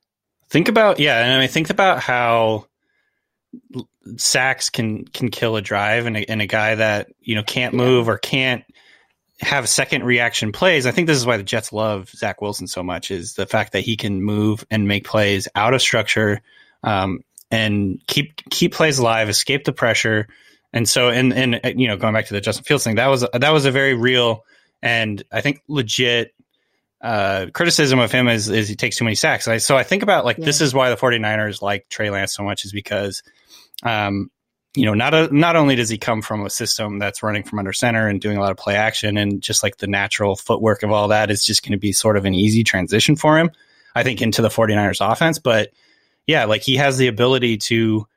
Think 0.52 0.68
about 0.68 1.00
yeah, 1.00 1.24
and 1.24 1.34
I 1.34 1.40
mean 1.40 1.48
think 1.48 1.70
about 1.70 2.02
how 2.02 2.68
sacks 4.18 4.70
can 4.70 5.06
can 5.06 5.30
kill 5.30 5.56
a 5.56 5.62
drive, 5.62 6.06
and 6.06 6.18
a, 6.18 6.30
and 6.30 6.42
a 6.42 6.46
guy 6.46 6.76
that 6.76 7.08
you 7.22 7.36
know 7.36 7.44
can't 7.44 7.74
move 7.74 8.10
or 8.10 8.18
can't 8.18 8.66
have 9.40 9.70
second 9.70 10.04
reaction 10.04 10.52
plays. 10.52 10.86
I 10.86 10.92
think 10.92 11.08
this 11.08 11.16
is 11.16 11.26
why 11.26 11.38
the 11.38 11.44
Jets 11.44 11.72
love 11.72 12.10
Zach 12.10 12.42
Wilson 12.42 12.68
so 12.68 12.84
much 12.84 13.12
is 13.12 13.36
the 13.36 13.46
fact 13.46 13.72
that 13.72 13.80
he 13.80 13.96
can 13.96 14.22
move 14.22 14.66
and 14.70 14.90
make 14.90 15.06
plays 15.06 15.48
out 15.56 15.74
of 15.74 15.82
structure, 15.82 16.42
um, 16.84 17.22
and 17.50 18.02
keep 18.08 18.36
keep 18.50 18.74
plays 18.74 19.00
alive, 19.00 19.30
escape 19.30 19.64
the 19.64 19.72
pressure. 19.72 20.28
And 20.74 20.88
so, 20.88 21.08
and 21.08 21.34
and 21.34 21.62
you 21.80 21.88
know, 21.88 21.96
going 21.96 22.14
back 22.14 22.26
to 22.26 22.34
the 22.34 22.42
Justin 22.42 22.66
Fields 22.66 22.84
thing, 22.84 22.96
that 22.96 23.08
was 23.08 23.26
that 23.34 23.54
was 23.54 23.64
a 23.64 23.72
very 23.72 23.94
real 23.94 24.44
and 24.82 25.24
I 25.32 25.40
think 25.40 25.62
legit 25.70 26.34
uh, 27.02 27.48
criticism 27.54 28.00
of 28.00 28.12
him 28.12 28.28
is, 28.28 28.50
is 28.50 28.70
he 28.70 28.76
takes 28.76 28.98
too 28.98 29.04
many 29.04 29.16
sacks. 29.16 29.48
I, 29.48 29.58
so 29.58 29.76
I 29.76 29.84
think 29.84 30.04
about 30.04 30.24
like, 30.24 30.38
yeah. 30.38 30.46
this 30.46 30.62
is 30.62 30.74
why 30.74 30.90
the 30.90 30.96
49ers 30.96 31.62
like 31.62 31.90
Trey 31.90 32.10
Lance 32.10 32.34
so 32.34 32.44
much 32.44 32.64
is 32.66 32.72
because, 32.72 33.24
um, 33.84 34.30
you 34.76 34.86
know, 34.86 34.94
not 34.94 35.14
a, 35.14 35.36
not 35.36 35.56
only 35.56 35.76
does 35.76 35.90
he 35.90 35.98
come 35.98 36.22
from 36.22 36.46
a 36.46 36.50
system 36.50 37.00
that's 37.00 37.24
running 37.24 37.44
from 37.44 37.60
under 37.60 37.74
center 37.74 38.08
and 38.08 38.22
doing 38.22 38.38
a 38.38 38.40
lot 38.40 38.52
of 38.52 38.58
play 38.58 38.76
action 38.76 39.18
and 39.18 39.42
just 39.42 39.64
like 39.64 39.78
the 39.78 39.88
natural 39.88 40.36
footwork 40.36 40.84
of 40.84 40.92
all 40.92 41.10
that 41.10 41.32
is 41.32 41.44
just 41.44 41.64
going 41.64 41.74
to 41.74 41.78
be 41.78 41.92
sort 41.92 42.18
of 42.18 42.26
an 42.26 42.34
easy 42.34 42.64
transition 42.64 43.16
for 43.16 43.38
him, 43.38 43.52
I 43.96 44.04
think, 44.04 44.22
into 44.22 44.42
the 44.42 44.50
49ers 44.50 45.06
offense. 45.06 45.40
But 45.40 45.72
yeah, 46.28 46.46
like 46.46 46.62
he 46.62 46.78
has 46.78 46.98
the 46.98 47.08
ability 47.08 47.58
to 47.58 48.08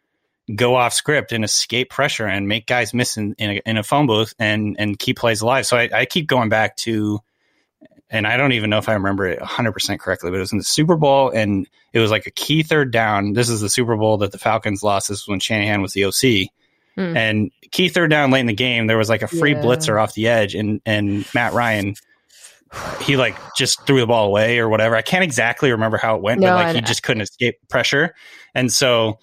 go 0.54 0.76
off 0.76 0.92
script 0.92 1.32
and 1.32 1.42
escape 1.42 1.88
pressure 1.88 2.26
and 2.26 2.46
make 2.46 2.66
guys 2.66 2.92
miss 2.92 3.16
in, 3.16 3.34
in, 3.38 3.50
a, 3.50 3.62
in 3.64 3.76
a 3.78 3.82
phone 3.82 4.06
booth 4.06 4.34
and, 4.38 4.76
and 4.78 4.98
keep 4.98 5.16
plays 5.16 5.40
alive. 5.40 5.66
So 5.66 5.78
I, 5.78 5.88
I 5.92 6.04
keep 6.04 6.26
going 6.26 6.50
back 6.50 6.76
to, 6.78 7.20
and 8.14 8.28
I 8.28 8.36
don't 8.36 8.52
even 8.52 8.70
know 8.70 8.78
if 8.78 8.88
I 8.88 8.92
remember 8.92 9.26
it 9.26 9.40
100% 9.40 9.98
correctly, 9.98 10.30
but 10.30 10.36
it 10.36 10.40
was 10.40 10.52
in 10.52 10.58
the 10.58 10.64
Super 10.64 10.94
Bowl 10.94 11.30
and 11.30 11.68
it 11.92 11.98
was 11.98 12.12
like 12.12 12.26
a 12.26 12.30
key 12.30 12.62
third 12.62 12.92
down. 12.92 13.32
This 13.32 13.48
is 13.48 13.60
the 13.60 13.68
Super 13.68 13.96
Bowl 13.96 14.18
that 14.18 14.30
the 14.30 14.38
Falcons 14.38 14.84
lost. 14.84 15.08
This 15.08 15.22
was 15.22 15.28
when 15.28 15.40
Shanahan 15.40 15.82
was 15.82 15.94
the 15.94 16.04
OC. 16.04 16.48
Mm. 16.96 17.16
And 17.16 17.50
key 17.72 17.88
third 17.88 18.10
down 18.10 18.30
late 18.30 18.38
in 18.38 18.46
the 18.46 18.54
game, 18.54 18.86
there 18.86 18.96
was 18.96 19.08
like 19.08 19.22
a 19.22 19.26
free 19.26 19.54
yeah. 19.54 19.62
blitzer 19.62 20.00
off 20.00 20.14
the 20.14 20.28
edge, 20.28 20.54
and, 20.54 20.80
and 20.86 21.26
Matt 21.34 21.54
Ryan, 21.54 21.96
he 23.00 23.16
like 23.16 23.36
just 23.56 23.84
threw 23.84 23.98
the 23.98 24.06
ball 24.06 24.26
away 24.26 24.60
or 24.60 24.68
whatever. 24.68 24.94
I 24.94 25.02
can't 25.02 25.24
exactly 25.24 25.72
remember 25.72 25.96
how 25.96 26.14
it 26.14 26.22
went, 26.22 26.40
no, 26.40 26.50
but 26.50 26.66
like 26.66 26.76
he 26.76 26.82
just 26.82 27.02
couldn't 27.02 27.22
escape 27.22 27.56
pressure. 27.68 28.14
And 28.54 28.72
so 28.72 29.18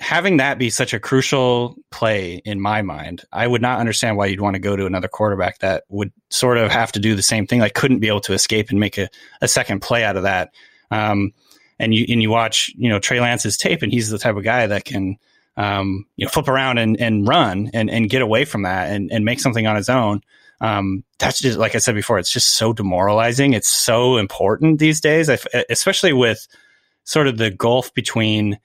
having 0.00 0.38
that 0.38 0.58
be 0.58 0.70
such 0.70 0.94
a 0.94 1.00
crucial 1.00 1.76
play 1.90 2.40
in 2.44 2.60
my 2.60 2.82
mind, 2.82 3.24
I 3.32 3.46
would 3.46 3.62
not 3.62 3.80
understand 3.80 4.16
why 4.16 4.26
you'd 4.26 4.40
want 4.40 4.54
to 4.54 4.60
go 4.60 4.76
to 4.76 4.86
another 4.86 5.08
quarterback 5.08 5.58
that 5.58 5.84
would 5.88 6.12
sort 6.30 6.56
of 6.58 6.70
have 6.70 6.92
to 6.92 7.00
do 7.00 7.14
the 7.14 7.22
same 7.22 7.46
thing, 7.46 7.60
like 7.60 7.74
couldn't 7.74 7.98
be 7.98 8.08
able 8.08 8.22
to 8.22 8.32
escape 8.32 8.70
and 8.70 8.80
make 8.80 8.98
a, 8.98 9.08
a 9.40 9.48
second 9.48 9.80
play 9.80 10.04
out 10.04 10.16
of 10.16 10.22
that. 10.22 10.52
Um, 10.90 11.32
and 11.78 11.94
you 11.94 12.06
and 12.08 12.22
you 12.22 12.30
watch, 12.30 12.72
you 12.76 12.88
know, 12.88 12.98
Trey 12.98 13.20
Lance's 13.20 13.56
tape, 13.56 13.82
and 13.82 13.92
he's 13.92 14.10
the 14.10 14.18
type 14.18 14.36
of 14.36 14.42
guy 14.42 14.66
that 14.66 14.84
can, 14.84 15.16
um, 15.56 16.06
you 16.16 16.24
know, 16.24 16.30
flip 16.30 16.48
around 16.48 16.78
and, 16.78 16.98
and 17.00 17.28
run 17.28 17.70
and, 17.74 17.90
and 17.90 18.10
get 18.10 18.22
away 18.22 18.44
from 18.44 18.62
that 18.62 18.90
and, 18.90 19.12
and 19.12 19.24
make 19.24 19.38
something 19.38 19.66
on 19.66 19.76
his 19.76 19.88
own. 19.88 20.22
Um, 20.60 21.04
that's 21.18 21.40
just 21.40 21.58
like 21.58 21.74
I 21.74 21.78
said 21.78 21.94
before, 21.94 22.18
it's 22.18 22.32
just 22.32 22.54
so 22.54 22.72
demoralizing. 22.72 23.52
It's 23.52 23.68
so 23.68 24.16
important 24.16 24.80
these 24.80 25.00
days, 25.00 25.30
especially 25.68 26.12
with 26.12 26.48
sort 27.04 27.28
of 27.28 27.36
the 27.36 27.50
gulf 27.50 27.94
between 27.94 28.58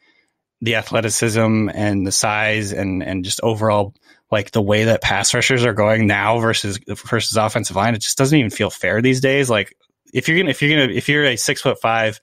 the 0.63 0.75
athleticism 0.75 1.69
and 1.73 2.07
the 2.07 2.11
size 2.11 2.71
and 2.71 3.03
and 3.03 3.25
just 3.25 3.41
overall 3.43 3.93
like 4.31 4.51
the 4.51 4.61
way 4.61 4.85
that 4.85 5.01
pass 5.01 5.33
rushers 5.33 5.65
are 5.65 5.73
going 5.73 6.07
now 6.07 6.39
versus 6.39 6.79
versus 6.87 7.35
offensive 7.35 7.75
line, 7.75 7.93
it 7.93 7.99
just 7.99 8.17
doesn't 8.17 8.37
even 8.39 8.49
feel 8.49 8.69
fair 8.69 9.01
these 9.01 9.19
days. 9.19 9.49
Like 9.49 9.75
if 10.13 10.27
you're 10.27 10.37
gonna 10.37 10.51
if 10.51 10.61
you're 10.61 10.71
gonna 10.71 10.91
if 10.91 11.09
you're 11.09 11.25
a 11.25 11.35
six 11.35 11.61
foot 11.61 11.81
five, 11.81 12.21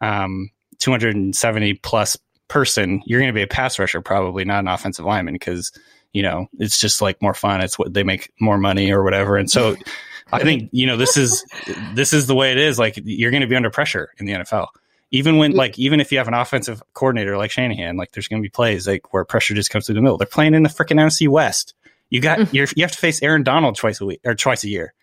um, 0.00 0.50
two 0.78 0.90
hundred 0.90 1.14
and 1.14 1.36
seventy 1.36 1.74
plus 1.74 2.16
person, 2.48 3.02
you're 3.04 3.20
gonna 3.20 3.34
be 3.34 3.42
a 3.42 3.46
pass 3.46 3.78
rusher, 3.78 4.00
probably 4.00 4.46
not 4.46 4.60
an 4.60 4.68
offensive 4.68 5.04
lineman 5.04 5.34
because 5.34 5.70
you 6.14 6.22
know 6.22 6.46
it's 6.58 6.80
just 6.80 7.02
like 7.02 7.20
more 7.20 7.34
fun. 7.34 7.60
It's 7.60 7.78
what 7.78 7.92
they 7.92 8.02
make 8.02 8.32
more 8.40 8.56
money 8.56 8.90
or 8.92 9.04
whatever, 9.04 9.36
and 9.36 9.50
so. 9.50 9.76
I 10.32 10.42
think 10.42 10.70
you 10.72 10.86
know 10.86 10.96
this 10.96 11.18
is 11.18 11.44
this 11.92 12.14
is 12.14 12.26
the 12.26 12.34
way 12.34 12.50
it 12.50 12.58
is. 12.58 12.78
Like 12.78 12.98
you're 13.04 13.30
going 13.30 13.42
to 13.42 13.46
be 13.46 13.54
under 13.54 13.70
pressure 13.70 14.10
in 14.18 14.24
the 14.24 14.32
NFL 14.32 14.68
even 15.10 15.36
when 15.36 15.52
like 15.52 15.78
even 15.78 16.00
if 16.00 16.12
you 16.12 16.18
have 16.18 16.28
an 16.28 16.34
offensive 16.34 16.82
coordinator 16.94 17.36
like 17.36 17.50
Shanahan, 17.50 17.96
like 17.96 18.12
there's 18.12 18.28
going 18.28 18.42
to 18.42 18.46
be 18.46 18.50
plays 18.50 18.86
like 18.86 19.12
where 19.12 19.24
pressure 19.24 19.54
just 19.54 19.70
comes 19.70 19.86
through 19.86 19.96
the 19.96 20.02
middle. 20.02 20.18
They're 20.18 20.26
playing 20.26 20.54
in 20.54 20.62
the 20.62 20.68
freaking 20.68 21.00
NFC 21.00 21.28
West. 21.28 21.74
You 22.10 22.20
got 22.20 22.38
mm-hmm. 22.38 22.56
you 22.56 22.66
you 22.76 22.84
have 22.84 22.92
to 22.92 22.98
face 22.98 23.22
Aaron 23.22 23.42
Donald 23.42 23.76
twice 23.76 24.00
a 24.00 24.06
week 24.06 24.20
or 24.24 24.34
twice 24.34 24.64
a 24.64 24.68
year, 24.68 24.94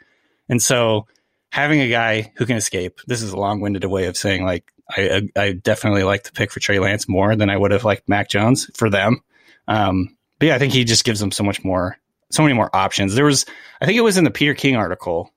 and 0.49 0.61
so 0.61 1.07
having 1.49 1.81
a 1.81 1.89
guy 1.89 2.31
who 2.35 2.45
can 2.45 2.57
escape. 2.57 3.01
This 3.07 3.21
is 3.21 3.31
a 3.31 3.37
long 3.37 3.59
winded 3.59 3.83
way 3.85 4.05
of 4.05 4.17
saying 4.17 4.43
like 4.43 4.71
I 4.89 5.29
I 5.35 5.51
definitely 5.53 6.03
like 6.03 6.23
the 6.23 6.31
pick 6.31 6.51
for 6.51 6.59
Trey 6.59 6.79
Lance 6.79 7.07
more 7.07 7.35
than 7.35 7.49
I 7.49 7.57
would 7.57 7.71
have 7.71 7.83
liked 7.83 8.07
Mac 8.07 8.29
Jones 8.29 8.69
for 8.75 8.89
them. 8.89 9.21
Um, 9.67 10.17
but 10.39 10.47
yeah, 10.47 10.55
I 10.55 10.59
think 10.59 10.73
he 10.73 10.83
just 10.83 11.03
gives 11.03 11.19
them 11.19 11.31
so 11.31 11.43
much 11.43 11.63
more, 11.63 11.97
so 12.31 12.41
many 12.41 12.55
more 12.55 12.75
options. 12.75 13.13
There 13.13 13.25
was, 13.25 13.45
I 13.79 13.85
think 13.85 13.97
it 13.97 14.01
was 14.01 14.17
in 14.17 14.23
the 14.23 14.31
Peter 14.31 14.55
King 14.55 14.75
article 14.75 15.31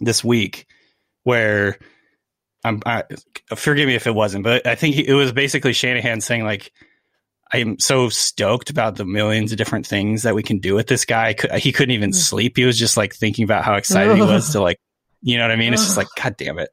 this 0.00 0.22
week 0.22 0.66
where 1.24 1.76
I'm, 2.64 2.80
I, 2.86 3.04
forgive 3.56 3.86
me 3.86 3.94
if 3.94 4.06
it 4.06 4.14
wasn't, 4.14 4.44
but 4.44 4.66
I 4.66 4.74
think 4.74 4.96
it 4.96 5.14
was 5.14 5.32
basically 5.32 5.72
Shanahan 5.72 6.20
saying 6.20 6.44
like, 6.44 6.72
I'm 7.52 7.78
so 7.78 8.08
stoked 8.08 8.70
about 8.70 8.96
the 8.96 9.04
millions 9.04 9.52
of 9.52 9.58
different 9.58 9.86
things 9.86 10.22
that 10.22 10.34
we 10.34 10.42
can 10.42 10.58
do 10.58 10.74
with 10.74 10.86
this 10.86 11.04
guy. 11.04 11.34
He 11.56 11.70
couldn't 11.72 11.94
even 11.94 12.10
mm. 12.10 12.14
sleep. 12.14 12.56
He 12.56 12.64
was 12.64 12.78
just 12.78 12.96
like 12.96 13.14
thinking 13.14 13.44
about 13.44 13.64
how 13.64 13.74
excited 13.74 14.16
he 14.16 14.22
was 14.22 14.50
to 14.52 14.62
like, 14.62 14.78
you 15.24 15.36
know 15.36 15.44
what 15.44 15.52
I 15.52 15.56
mean? 15.56 15.72
It's 15.72 15.84
just 15.84 15.96
like, 15.96 16.08
God 16.20 16.36
damn 16.36 16.58
it. 16.58 16.70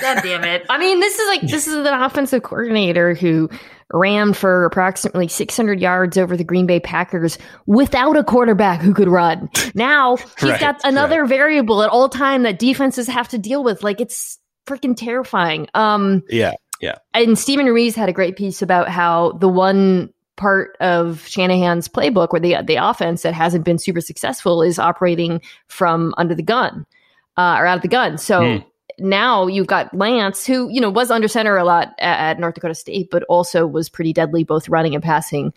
God 0.00 0.22
damn 0.22 0.44
it. 0.44 0.64
I 0.70 0.78
mean, 0.78 1.00
this 1.00 1.18
is 1.18 1.28
like, 1.28 1.40
this 1.50 1.66
is 1.66 1.74
an 1.74 1.86
offensive 1.86 2.42
coordinator 2.42 3.14
who 3.14 3.50
ran 3.92 4.32
for 4.32 4.64
approximately 4.64 5.28
600 5.28 5.80
yards 5.80 6.16
over 6.16 6.36
the 6.36 6.44
Green 6.44 6.66
Bay 6.66 6.80
Packers 6.80 7.36
without 7.66 8.16
a 8.16 8.24
quarterback 8.24 8.80
who 8.80 8.94
could 8.94 9.08
run. 9.08 9.50
Now 9.74 10.16
he's 10.16 10.42
right, 10.42 10.60
got 10.60 10.80
another 10.84 11.22
right. 11.22 11.28
variable 11.28 11.82
at 11.82 11.90
all 11.90 12.08
time 12.08 12.44
that 12.44 12.58
defenses 12.58 13.06
have 13.08 13.28
to 13.28 13.38
deal 13.38 13.62
with. 13.62 13.82
Like 13.82 14.00
it's 14.00 14.38
freaking 14.66 14.96
terrifying. 14.96 15.68
Um, 15.74 16.22
yeah, 16.28 16.52
yeah. 16.80 16.96
And 17.12 17.38
Steven 17.38 17.66
Ruiz 17.66 17.94
had 17.94 18.08
a 18.08 18.12
great 18.12 18.36
piece 18.36 18.62
about 18.62 18.88
how 18.88 19.32
the 19.32 19.48
one 19.48 20.12
part 20.36 20.76
of 20.80 21.26
Shanahan's 21.26 21.88
playbook 21.88 22.32
where 22.32 22.40
the 22.40 22.56
the 22.64 22.76
offense 22.76 23.22
that 23.22 23.34
hasn't 23.34 23.64
been 23.64 23.78
super 23.78 24.00
successful 24.00 24.62
is 24.62 24.78
operating 24.78 25.40
from 25.68 26.14
under 26.16 26.34
the 26.34 26.42
gun 26.42 26.86
uh, 27.36 27.56
or 27.58 27.66
out 27.66 27.76
of 27.76 27.82
the 27.82 27.88
gun. 27.88 28.18
So. 28.18 28.40
Mm. 28.40 28.64
Now 28.96 29.48
you've 29.48 29.66
got 29.66 29.92
Lance, 29.92 30.46
who 30.46 30.68
you 30.68 30.80
know 30.80 30.88
was 30.88 31.10
under 31.10 31.26
center 31.26 31.56
a 31.56 31.64
lot 31.64 31.96
at, 31.98 32.30
at 32.30 32.38
North 32.38 32.54
Dakota 32.54 32.76
State, 32.76 33.10
but 33.10 33.24
also 33.24 33.66
was 33.66 33.88
pretty 33.88 34.12
deadly 34.12 34.44
both 34.44 34.68
running 34.68 34.94
and 34.94 35.02
passing 35.02 35.52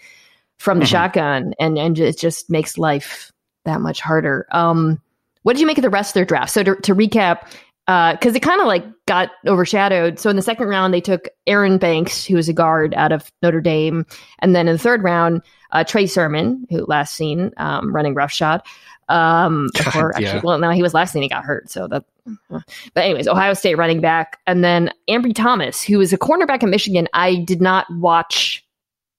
from 0.57 0.79
the 0.79 0.85
mm-hmm. 0.85 0.91
shotgun, 0.91 1.53
and 1.59 1.77
and 1.77 1.99
it 1.99 2.17
just 2.17 2.49
makes 2.49 2.79
life 2.79 3.31
that 3.65 3.79
much 3.79 4.01
harder. 4.01 4.47
Um, 4.51 4.99
what 5.43 5.53
did 5.53 5.61
you 5.61 5.67
make 5.67 5.77
of 5.77 5.83
the 5.83 5.89
rest 5.89 6.09
of 6.09 6.13
their 6.15 6.25
draft? 6.25 6.51
So 6.51 6.63
to, 6.63 6.75
to 6.75 6.95
recap, 6.95 7.49
because 7.87 8.33
uh, 8.33 8.35
it 8.35 8.41
kind 8.41 8.59
of 8.59 8.67
like 8.67 8.83
got 9.05 9.31
overshadowed. 9.47 10.19
So 10.19 10.29
in 10.29 10.35
the 10.35 10.41
second 10.41 10.67
round, 10.67 10.93
they 10.93 10.99
took 10.99 11.29
Aaron 11.47 11.77
Banks, 11.77 12.25
who 12.25 12.35
was 12.35 12.49
a 12.49 12.53
guard 12.53 12.93
out 12.95 13.13
of 13.13 13.31
Notre 13.41 13.61
Dame, 13.61 14.05
and 14.39 14.53
then 14.53 14.67
in 14.67 14.73
the 14.73 14.79
third 14.79 15.03
round, 15.03 15.41
uh, 15.71 15.85
Trey 15.85 16.05
Sermon, 16.05 16.67
who 16.69 16.85
last 16.85 17.15
seen 17.15 17.51
um, 17.55 17.95
running 17.95 18.13
roughshod. 18.13 18.61
Um, 19.07 19.69
before 19.73 20.11
God, 20.11 20.15
actually, 20.15 20.25
yeah. 20.25 20.41
well, 20.43 20.59
no, 20.59 20.69
he 20.71 20.81
was 20.81 20.93
last 20.93 21.13
seen 21.13 21.23
he 21.23 21.29
got 21.29 21.45
hurt. 21.45 21.69
So 21.69 21.87
that, 21.87 22.03
but 22.49 22.65
anyways, 22.97 23.25
Ohio 23.25 23.53
State 23.53 23.75
running 23.75 24.01
back, 24.01 24.37
and 24.45 24.65
then 24.65 24.91
Ambry 25.09 25.33
Thomas, 25.33 25.81
who 25.81 26.01
is 26.01 26.11
a 26.11 26.17
cornerback 26.17 26.63
in 26.63 26.69
Michigan. 26.69 27.07
I 27.13 27.35
did 27.35 27.61
not 27.61 27.87
watch 27.89 28.65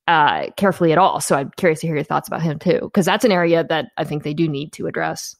uh, 0.07 0.50
carefully 0.59 0.92
at 0.92 0.98
all, 0.98 1.22
so 1.22 1.37
I'm 1.37 1.52
curious 1.57 1.81
to 1.81 1.87
hear 1.87 1.96
your 1.96 2.04
thoughts 2.04 2.28
about 2.28 2.42
him 2.42 2.59
too, 2.59 2.81
because 2.83 3.07
that's 3.07 3.24
an 3.24 3.33
area 3.33 3.64
that 3.64 3.92
I 3.96 4.04
think 4.04 4.24
they 4.24 4.35
do 4.35 4.46
need 4.46 4.74
to 4.74 4.87
address. 4.88 5.37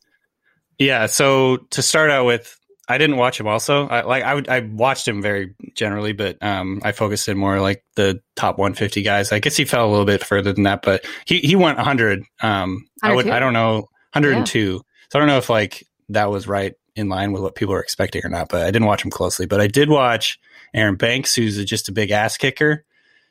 Yeah. 0.79 1.07
So 1.07 1.59
to 1.71 1.83
start 1.83 2.11
out 2.11 2.25
with, 2.25 2.59
I 2.89 2.97
didn't 2.97 3.17
watch 3.17 3.39
him. 3.39 3.47
Also, 3.47 3.87
I, 3.87 4.01
like 4.03 4.25
I, 4.25 4.57
I 4.57 4.61
watched 4.61 5.07
him 5.07 5.21
very 5.21 5.55
generally, 5.75 6.13
but 6.13 6.43
um, 6.43 6.81
I 6.83 6.93
focused 6.93 7.29
in 7.29 7.37
more 7.37 7.61
like 7.61 7.85
the 7.97 8.23
top 8.35 8.57
150 8.57 9.03
guys. 9.03 9.31
I 9.31 9.41
guess 9.41 9.57
he 9.57 9.67
fell 9.67 9.87
a 9.87 9.91
little 9.91 10.07
bit 10.07 10.25
further 10.25 10.53
than 10.53 10.65
that, 10.65 10.83
but 10.83 11.05
he 11.27 11.39
he 11.41 11.55
went 11.55 11.77
100. 11.77 12.25
Um, 12.43 12.89
I 13.03 13.15
would 13.15 13.29
I 13.29 13.39
don't 13.41 13.53
know 13.53 13.89
102. 14.15 14.59
Yeah. 14.59 14.79
So 15.11 15.19
I 15.19 15.21
don't 15.21 15.29
know 15.29 15.37
if 15.37 15.51
like 15.51 15.87
that 16.09 16.31
was 16.31 16.49
right 16.49 16.75
in 16.97 17.09
line 17.09 17.33
with 17.33 17.43
what 17.43 17.55
people 17.55 17.75
were 17.75 17.83
expecting 17.83 18.23
or 18.25 18.31
not. 18.31 18.49
But 18.49 18.63
I 18.63 18.71
didn't 18.71 18.87
watch 18.87 19.05
him 19.05 19.11
closely. 19.11 19.47
But 19.47 19.61
I 19.61 19.67
did 19.67 19.91
watch 19.91 20.39
Aaron 20.75 20.97
Banks, 20.97 21.35
who's 21.35 21.63
just 21.67 21.89
a 21.89 21.93
big 21.93 22.11
ass 22.11 22.39
kicker. 22.39 22.85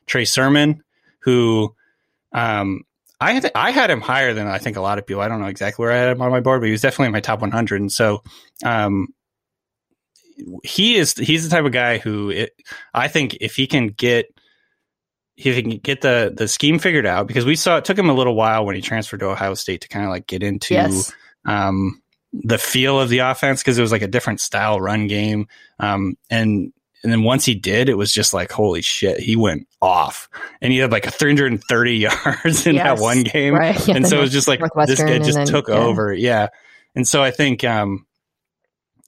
Trey 0.06 0.24
Sermon, 0.24 0.82
who 1.20 1.74
um, 2.32 2.82
I 3.20 3.40
th- 3.40 3.52
I 3.54 3.72
had 3.72 3.90
him 3.90 4.00
higher 4.00 4.34
than 4.34 4.46
I 4.46 4.58
think 4.58 4.76
a 4.76 4.80
lot 4.80 4.98
of 4.98 5.06
people. 5.06 5.22
I 5.22 5.28
don't 5.28 5.40
know 5.40 5.48
exactly 5.48 5.82
where 5.82 5.92
I 5.92 5.96
had 5.96 6.08
him 6.10 6.22
on 6.22 6.30
my 6.30 6.40
board, 6.40 6.60
but 6.60 6.66
he 6.66 6.72
was 6.72 6.80
definitely 6.80 7.06
in 7.06 7.12
my 7.12 7.20
top 7.20 7.40
100. 7.40 7.80
And 7.80 7.90
so 7.90 8.22
um, 8.64 9.08
he 10.64 10.96
is 10.96 11.14
he's 11.14 11.44
the 11.44 11.50
type 11.54 11.64
of 11.64 11.72
guy 11.72 11.98
who 11.98 12.30
it, 12.30 12.52
I 12.94 13.08
think 13.08 13.38
if 13.40 13.56
he 13.56 13.66
can 13.66 13.88
get 13.88 14.26
if 15.36 15.54
he 15.54 15.62
can 15.62 15.78
get 15.78 16.00
the 16.00 16.32
the 16.34 16.48
scheme 16.48 16.78
figured 16.78 17.06
out 17.06 17.26
because 17.26 17.44
we 17.44 17.56
saw 17.56 17.76
it 17.76 17.84
took 17.84 17.98
him 17.98 18.08
a 18.08 18.14
little 18.14 18.34
while 18.34 18.64
when 18.64 18.74
he 18.74 18.82
transferred 18.82 19.20
to 19.20 19.26
Ohio 19.26 19.54
State 19.54 19.82
to 19.82 19.88
kind 19.88 20.04
of 20.04 20.10
like 20.10 20.26
get 20.26 20.42
into 20.42 20.74
yes. 20.74 21.12
um, 21.44 22.02
the 22.32 22.58
feel 22.58 23.00
of 23.00 23.08
the 23.08 23.18
offense 23.18 23.62
because 23.62 23.78
it 23.78 23.82
was 23.82 23.92
like 23.92 24.02
a 24.02 24.08
different 24.08 24.40
style 24.40 24.80
run 24.80 25.06
game 25.06 25.46
um, 25.80 26.16
and 26.30 26.72
and 27.04 27.12
then 27.12 27.22
once 27.22 27.44
he 27.44 27.54
did 27.54 27.88
it 27.88 27.94
was 27.94 28.12
just 28.12 28.34
like 28.34 28.50
holy 28.50 28.82
shit 28.82 29.20
he 29.20 29.36
went 29.36 29.68
off 29.80 30.28
and 30.60 30.72
he 30.72 30.78
had 30.78 30.90
like 30.90 31.04
330 31.04 31.96
yards 31.96 32.66
in 32.66 32.74
yes, 32.74 32.84
that 32.84 32.98
one 33.02 33.22
game 33.22 33.54
right. 33.54 33.86
yeah, 33.86 33.94
and 33.96 34.06
so 34.06 34.18
it 34.18 34.22
was 34.22 34.32
just 34.32 34.48
like 34.48 34.60
this 34.86 35.00
guy 35.00 35.18
just 35.18 35.34
then, 35.34 35.46
took 35.46 35.68
yeah. 35.68 35.76
over 35.76 36.12
yeah 36.12 36.48
and 36.98 37.06
so 37.06 37.22
I 37.22 37.30
think 37.30 37.62
um, 37.62 38.06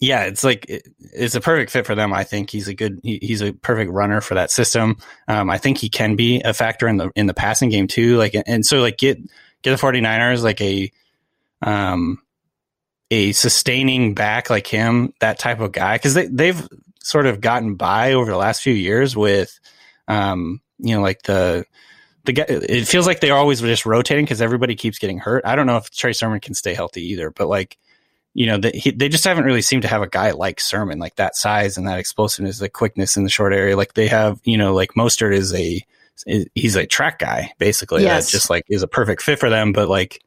yeah, 0.00 0.22
it's 0.24 0.42
like 0.42 0.64
it, 0.68 0.88
it's 0.98 1.34
a 1.34 1.42
perfect 1.42 1.70
fit 1.70 1.86
for 1.86 1.94
them. 1.94 2.12
I 2.12 2.24
think 2.24 2.48
he's 2.50 2.68
a 2.68 2.74
good 2.74 3.00
he, 3.02 3.18
he's 3.20 3.42
a 3.42 3.52
perfect 3.52 3.92
runner 3.92 4.22
for 4.22 4.34
that 4.34 4.50
system. 4.50 4.96
Um, 5.28 5.50
I 5.50 5.58
think 5.58 5.76
he 5.76 5.90
can 5.90 6.16
be 6.16 6.40
a 6.40 6.54
factor 6.54 6.88
in 6.88 6.96
the 6.96 7.10
in 7.14 7.26
the 7.26 7.34
passing 7.34 7.68
game 7.68 7.86
too. 7.86 8.16
Like 8.16 8.34
and 8.46 8.64
so 8.64 8.80
like 8.80 8.96
get 8.96 9.18
get 9.62 9.78
the 9.78 9.86
49ers 9.86 10.42
like 10.42 10.60
a 10.62 10.90
um 11.60 12.18
a 13.10 13.32
sustaining 13.32 14.14
back 14.14 14.48
like 14.48 14.66
him, 14.66 15.12
that 15.20 15.38
type 15.38 15.60
of 15.60 15.72
guy 15.72 15.98
cuz 15.98 16.14
they 16.14 16.26
they've 16.28 16.66
sort 17.02 17.26
of 17.26 17.42
gotten 17.42 17.74
by 17.74 18.14
over 18.14 18.30
the 18.30 18.38
last 18.38 18.62
few 18.62 18.74
years 18.74 19.14
with 19.14 19.60
um 20.08 20.62
you 20.78 20.94
know 20.94 21.02
like 21.02 21.22
the 21.22 21.66
the 22.24 22.32
guy, 22.32 22.44
it 22.48 22.86
feels 22.86 23.06
like 23.06 23.20
they're 23.20 23.36
always 23.36 23.60
just 23.60 23.84
rotating 23.84 24.24
because 24.24 24.40
everybody 24.40 24.76
keeps 24.76 24.98
getting 24.98 25.18
hurt. 25.18 25.44
I 25.44 25.56
don't 25.56 25.66
know 25.66 25.76
if 25.76 25.90
Trey 25.90 26.14
Sermon 26.14 26.40
can 26.40 26.54
stay 26.54 26.72
healthy 26.72 27.02
either, 27.12 27.30
but 27.30 27.48
like 27.48 27.76
you 28.32 28.46
know, 28.46 28.58
they, 28.58 28.70
he, 28.70 28.90
they 28.90 29.08
just 29.08 29.24
haven't 29.24 29.44
really 29.44 29.62
seemed 29.62 29.82
to 29.82 29.88
have 29.88 30.02
a 30.02 30.08
guy 30.08 30.30
like 30.30 30.60
Sermon, 30.60 30.98
like 30.98 31.16
that 31.16 31.36
size 31.36 31.76
and 31.76 31.88
that 31.88 31.98
explosiveness, 31.98 32.58
the 32.58 32.68
quickness 32.68 33.16
in 33.16 33.24
the 33.24 33.30
short 33.30 33.52
area. 33.52 33.76
Like 33.76 33.94
they 33.94 34.06
have, 34.06 34.40
you 34.44 34.56
know, 34.56 34.74
like 34.74 34.90
Mostert 34.94 35.34
is 35.34 35.54
a, 35.54 35.84
he's 36.54 36.76
a 36.76 36.86
track 36.86 37.18
guy 37.18 37.52
basically 37.58 38.02
yes. 38.02 38.26
that 38.26 38.30
just 38.30 38.50
like 38.50 38.64
is 38.68 38.82
a 38.82 38.88
perfect 38.88 39.22
fit 39.22 39.38
for 39.38 39.50
them, 39.50 39.72
but 39.72 39.88
like 39.88 40.22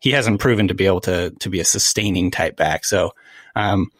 he 0.00 0.10
hasn't 0.10 0.40
proven 0.40 0.68
to 0.68 0.74
be 0.74 0.86
able 0.86 1.02
to, 1.02 1.30
to 1.30 1.48
be 1.48 1.60
a 1.60 1.64
sustaining 1.64 2.30
type 2.30 2.56
back. 2.56 2.84
So, 2.84 3.12
um, 3.54 3.90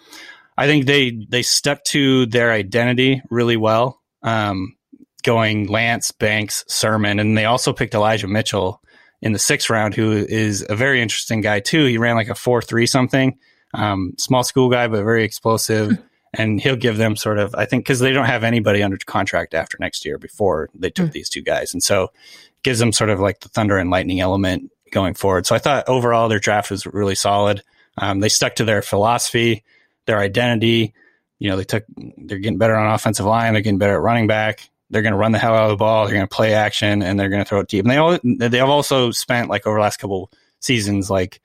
I 0.57 0.67
think 0.67 0.87
they, 0.87 1.11
they 1.29 1.43
stuck 1.43 1.85
to 1.85 2.27
their 2.27 2.51
identity 2.51 3.23
really 3.31 3.57
well. 3.57 4.01
Um, 4.23 4.75
going 5.23 5.67
Lance, 5.67 6.11
Banks, 6.11 6.65
Sermon, 6.69 7.19
and 7.21 7.37
they 7.37 7.45
also 7.45 7.73
picked 7.73 7.95
Elijah 7.95 8.29
Mitchell, 8.29 8.81
in 9.21 9.33
the 9.33 9.39
sixth 9.39 9.71
round, 9.71 9.95
who 9.95 10.13
is 10.13 10.65
a 10.69 10.77
very 10.77 11.03
interesting 11.03 11.41
guy 11.41 11.61
too. 11.61 11.87
He 11.87 11.99
ran 11.99 12.17
like 12.17 12.29
a 12.29 12.35
four 12.35 12.63
three 12.63 12.87
something, 12.87 13.39
um, 13.75 14.15
small 14.19 14.45
school 14.45 14.71
guy, 14.71 14.89
but 14.89 15.03
very 15.05 15.25
explosive. 15.25 15.99
and 16.35 16.61
he'll 16.61 16.77
give 16.77 16.99
them 16.99 17.17
sort 17.17 17.39
of, 17.39 17.55
I 17.55 17.65
think, 17.65 17.85
because 17.85 18.01
they 18.01 18.13
don't 18.13 18.27
have 18.27 18.45
anybody 18.45 18.83
under 18.83 18.99
contract 18.99 19.55
after 19.55 19.79
next 19.81 20.05
year 20.05 20.19
before 20.19 20.69
they 20.75 20.91
took 20.91 21.09
mm. 21.09 21.13
these 21.13 21.29
two 21.29 21.43
guys, 21.43 21.73
and 21.73 21.83
so 21.83 22.13
gives 22.63 22.79
them 22.79 22.93
sort 22.93 23.11
of 23.11 23.21
like 23.21 23.41
the 23.41 23.49
thunder 23.49 23.79
and 23.79 23.91
lightning 23.91 24.21
element 24.21 24.71
going 24.91 25.15
forward. 25.15 25.47
So 25.47 25.55
I 25.55 25.59
thought 25.59 25.89
overall 25.89 26.29
their 26.29 26.39
draft 26.39 26.71
was 26.71 26.87
really 26.87 27.15
solid. 27.15 27.63
Um, 27.97 28.21
they 28.21 28.29
stuck 28.29 28.57
to 28.57 28.65
their 28.65 28.83
philosophy, 28.83 29.65
their 30.07 30.19
identity. 30.19 30.93
You 31.39 31.51
know, 31.51 31.57
they 31.57 31.65
took 31.65 31.85
they're 31.97 32.39
getting 32.39 32.59
better 32.59 32.77
on 32.77 32.93
offensive 32.93 33.27
line, 33.27 33.53
they're 33.53 33.63
getting 33.63 33.79
better 33.79 33.95
at 33.95 34.03
running 34.03 34.27
back 34.27 34.69
they're 34.91 35.03
going 35.03 35.13
to 35.13 35.19
run 35.19 35.33
the 35.33 35.39
hell 35.39 35.55
out 35.55 35.65
of 35.65 35.71
the 35.71 35.77
ball. 35.77 36.05
They're 36.05 36.15
going 36.15 36.27
to 36.27 36.35
play 36.35 36.55
action 36.55 37.03
and 37.03 37.19
they're 37.19 37.29
going 37.29 37.43
to 37.43 37.49
throw 37.49 37.61
it 37.61 37.69
deep. 37.69 37.85
And 37.85 37.91
they 37.91 37.97
all, 37.97 38.19
they 38.23 38.59
have 38.59 38.69
also 38.69 39.11
spent 39.11 39.51
like 39.51 39.67
over 39.67 39.77
the 39.77 39.83
last 39.83 39.99
couple 39.99 40.31
seasons, 40.61 41.11
like 41.11 41.41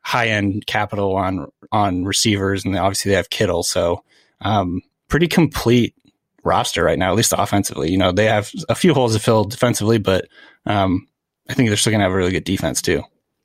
high 0.00 0.28
end 0.28 0.66
capital 0.66 1.14
on, 1.16 1.46
on 1.72 2.04
receivers. 2.04 2.64
And 2.64 2.76
obviously 2.76 3.10
they 3.10 3.16
have 3.16 3.30
Kittle. 3.30 3.62
So, 3.62 4.02
um, 4.40 4.82
pretty 5.08 5.28
complete 5.28 5.94
roster 6.42 6.82
right 6.82 6.98
now, 6.98 7.10
at 7.10 7.16
least 7.16 7.34
offensively. 7.36 7.90
You 7.90 7.98
know, 7.98 8.12
they 8.12 8.26
have 8.26 8.50
a 8.68 8.74
few 8.74 8.94
holes 8.94 9.14
to 9.14 9.20
fill 9.20 9.44
defensively, 9.44 9.98
but, 9.98 10.26
um, 10.66 11.06
I 11.48 11.54
think 11.54 11.68
they're 11.68 11.76
still 11.76 11.90
going 11.90 12.00
to 12.00 12.04
have 12.04 12.12
a 12.12 12.16
really 12.16 12.30
good 12.30 12.44
defense 12.44 12.80
too. 12.80 13.02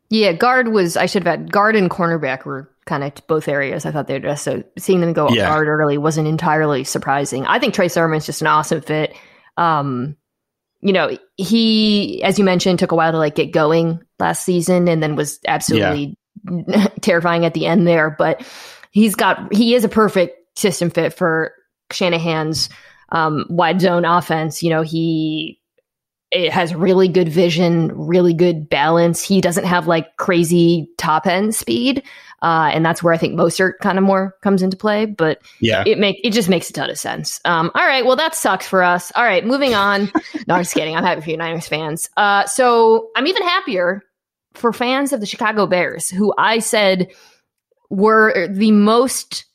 Yeah, 0.09 0.33
guard 0.33 0.67
was 0.67 0.95
I 0.95 1.07
should 1.07 1.25
have 1.25 1.39
had 1.39 1.51
guard 1.51 1.75
and 1.75 1.89
cornerback 1.89 2.45
were 2.45 2.69
kind 2.85 3.03
of 3.03 3.13
both 3.27 3.47
areas. 3.47 3.85
I 3.85 3.91
thought 3.91 4.07
they 4.07 4.13
were 4.13 4.27
just 4.27 4.43
so 4.43 4.63
seeing 4.77 5.01
them 5.01 5.13
go 5.13 5.29
yeah. 5.29 5.47
guard 5.47 5.67
early 5.67 5.97
wasn't 5.97 6.27
entirely 6.27 6.83
surprising. 6.83 7.45
I 7.45 7.57
think 7.57 7.73
Trey 7.73 7.87
Sermon's 7.87 8.25
just 8.25 8.41
an 8.41 8.47
awesome 8.47 8.81
fit. 8.81 9.15
Um, 9.57 10.17
you 10.81 10.93
know, 10.93 11.17
he, 11.37 12.21
as 12.23 12.37
you 12.37 12.45
mentioned, 12.45 12.79
took 12.79 12.91
a 12.91 12.95
while 12.95 13.11
to 13.11 13.17
like 13.17 13.35
get 13.35 13.51
going 13.51 14.01
last 14.19 14.45
season 14.45 14.87
and 14.87 15.01
then 15.01 15.15
was 15.15 15.39
absolutely 15.47 16.17
yeah. 16.67 16.87
terrifying 17.01 17.45
at 17.45 17.53
the 17.53 17.65
end 17.65 17.87
there. 17.87 18.11
But 18.11 18.45
he's 18.91 19.15
got, 19.15 19.53
he 19.53 19.73
is 19.73 19.83
a 19.83 19.89
perfect 19.89 20.37
system 20.59 20.89
fit 20.89 21.13
for 21.13 21.53
Shanahan's 21.91 22.69
um, 23.09 23.45
wide 23.49 23.81
zone 23.81 24.05
offense. 24.05 24.61
You 24.61 24.69
know, 24.69 24.81
he 24.81 25.59
it 26.35 26.51
has 26.51 26.75
really 26.75 27.07
good 27.07 27.29
vision, 27.29 27.91
really 27.95 28.33
good 28.33 28.69
balance. 28.69 29.23
He 29.23 29.39
doesn't 29.39 29.63
have 29.63 29.87
like 29.87 30.17
crazy 30.17 30.89
top 30.97 31.25
end 31.25 31.55
speed, 31.55 32.03
uh, 32.41 32.69
and 32.73 32.85
that's 32.85 33.01
where 33.01 33.13
I 33.13 33.17
think 33.17 33.35
Mostert 33.35 33.75
kind 33.81 33.97
of 33.97 34.03
more 34.03 34.35
comes 34.41 34.61
into 34.61 34.75
play. 34.75 35.05
But 35.05 35.41
yeah, 35.61 35.83
it 35.87 35.97
make 35.97 36.19
it 36.25 36.31
just 36.31 36.49
makes 36.49 36.69
a 36.69 36.73
ton 36.73 36.89
of 36.89 36.99
sense. 36.99 37.39
Um, 37.45 37.71
all 37.73 37.85
right, 37.85 38.05
well 38.05 38.17
that 38.17 38.35
sucks 38.35 38.67
for 38.67 38.83
us. 38.83 39.13
All 39.15 39.23
right, 39.23 39.45
moving 39.45 39.75
on. 39.75 40.11
no, 40.47 40.55
I'm 40.55 40.63
just 40.63 40.73
kidding. 40.73 40.93
I'm 40.93 41.05
happy 41.05 41.21
for 41.21 41.29
you 41.29 41.37
Niners 41.37 41.69
fans. 41.69 42.09
Uh, 42.17 42.45
so 42.47 43.11
I'm 43.15 43.27
even 43.27 43.43
happier 43.43 44.01
for 44.55 44.73
fans 44.73 45.13
of 45.13 45.21
the 45.21 45.25
Chicago 45.25 45.67
Bears, 45.67 46.09
who 46.09 46.33
I 46.37 46.59
said 46.59 47.13
were 47.89 48.49
the 48.51 48.71
most 48.71 49.45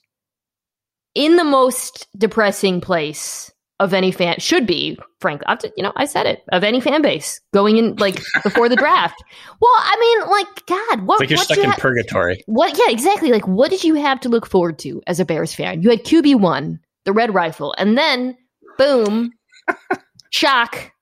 in 1.14 1.36
the 1.36 1.44
most 1.44 2.08
depressing 2.16 2.80
place 2.80 3.52
of 3.80 3.94
any 3.94 4.12
fan 4.12 4.38
should 4.38 4.66
be, 4.66 4.98
frankly. 5.20 5.72
you 5.76 5.82
know, 5.82 5.92
I 5.96 6.04
said 6.04 6.26
it 6.26 6.44
of 6.52 6.62
any 6.62 6.80
fan 6.80 7.00
base 7.00 7.40
going 7.52 7.78
in 7.78 7.96
like 7.96 8.20
before 8.44 8.68
the 8.68 8.76
draft. 8.76 9.24
Well, 9.60 9.72
I 9.74 9.96
mean, 9.98 10.30
like 10.30 10.66
God, 10.66 11.06
what? 11.06 11.14
It's 11.14 11.20
like 11.20 11.30
you're 11.30 11.38
what 11.38 11.44
stuck 11.46 11.56
you 11.56 11.64
in 11.64 11.70
ha- 11.70 11.76
purgatory. 11.78 12.42
What? 12.46 12.78
Yeah, 12.78 12.90
exactly. 12.92 13.32
Like, 13.32 13.48
what 13.48 13.70
did 13.70 13.82
you 13.82 13.94
have 13.94 14.20
to 14.20 14.28
look 14.28 14.46
forward 14.46 14.78
to 14.80 15.02
as 15.06 15.18
a 15.18 15.24
Bears 15.24 15.54
fan? 15.54 15.82
You 15.82 15.90
had 15.90 16.04
QB 16.04 16.40
one, 16.40 16.78
the 17.04 17.12
Red 17.12 17.34
Rifle, 17.34 17.74
and 17.78 17.96
then 17.96 18.36
boom, 18.78 19.32
shock, 20.30 20.92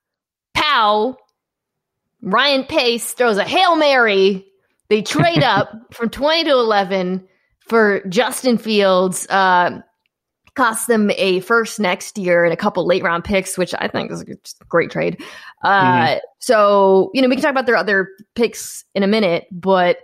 pow. 0.54 1.16
Ryan 2.22 2.64
Pace 2.64 3.12
throws 3.12 3.38
a 3.38 3.44
hail 3.44 3.76
mary. 3.76 4.46
They 4.88 5.02
trade 5.02 5.42
up 5.42 5.72
from 5.92 6.10
twenty 6.10 6.44
to 6.44 6.50
eleven 6.52 7.26
for 7.60 8.02
Justin 8.08 8.56
Fields. 8.56 9.26
Uh, 9.28 9.80
cost 10.58 10.88
them 10.88 11.10
a 11.16 11.38
first 11.40 11.78
next 11.78 12.18
year 12.18 12.44
and 12.44 12.52
a 12.52 12.56
couple 12.56 12.84
late 12.84 13.04
round 13.04 13.22
picks, 13.22 13.56
which 13.56 13.74
I 13.78 13.86
think 13.86 14.10
is 14.10 14.22
a 14.22 14.64
great 14.68 14.90
trade. 14.90 15.22
Uh, 15.62 16.06
mm-hmm. 16.06 16.18
So, 16.40 17.10
you 17.14 17.22
know, 17.22 17.28
we 17.28 17.36
can 17.36 17.42
talk 17.42 17.52
about 17.52 17.66
their 17.66 17.76
other 17.76 18.08
picks 18.34 18.84
in 18.92 19.04
a 19.04 19.06
minute, 19.06 19.46
but 19.52 19.98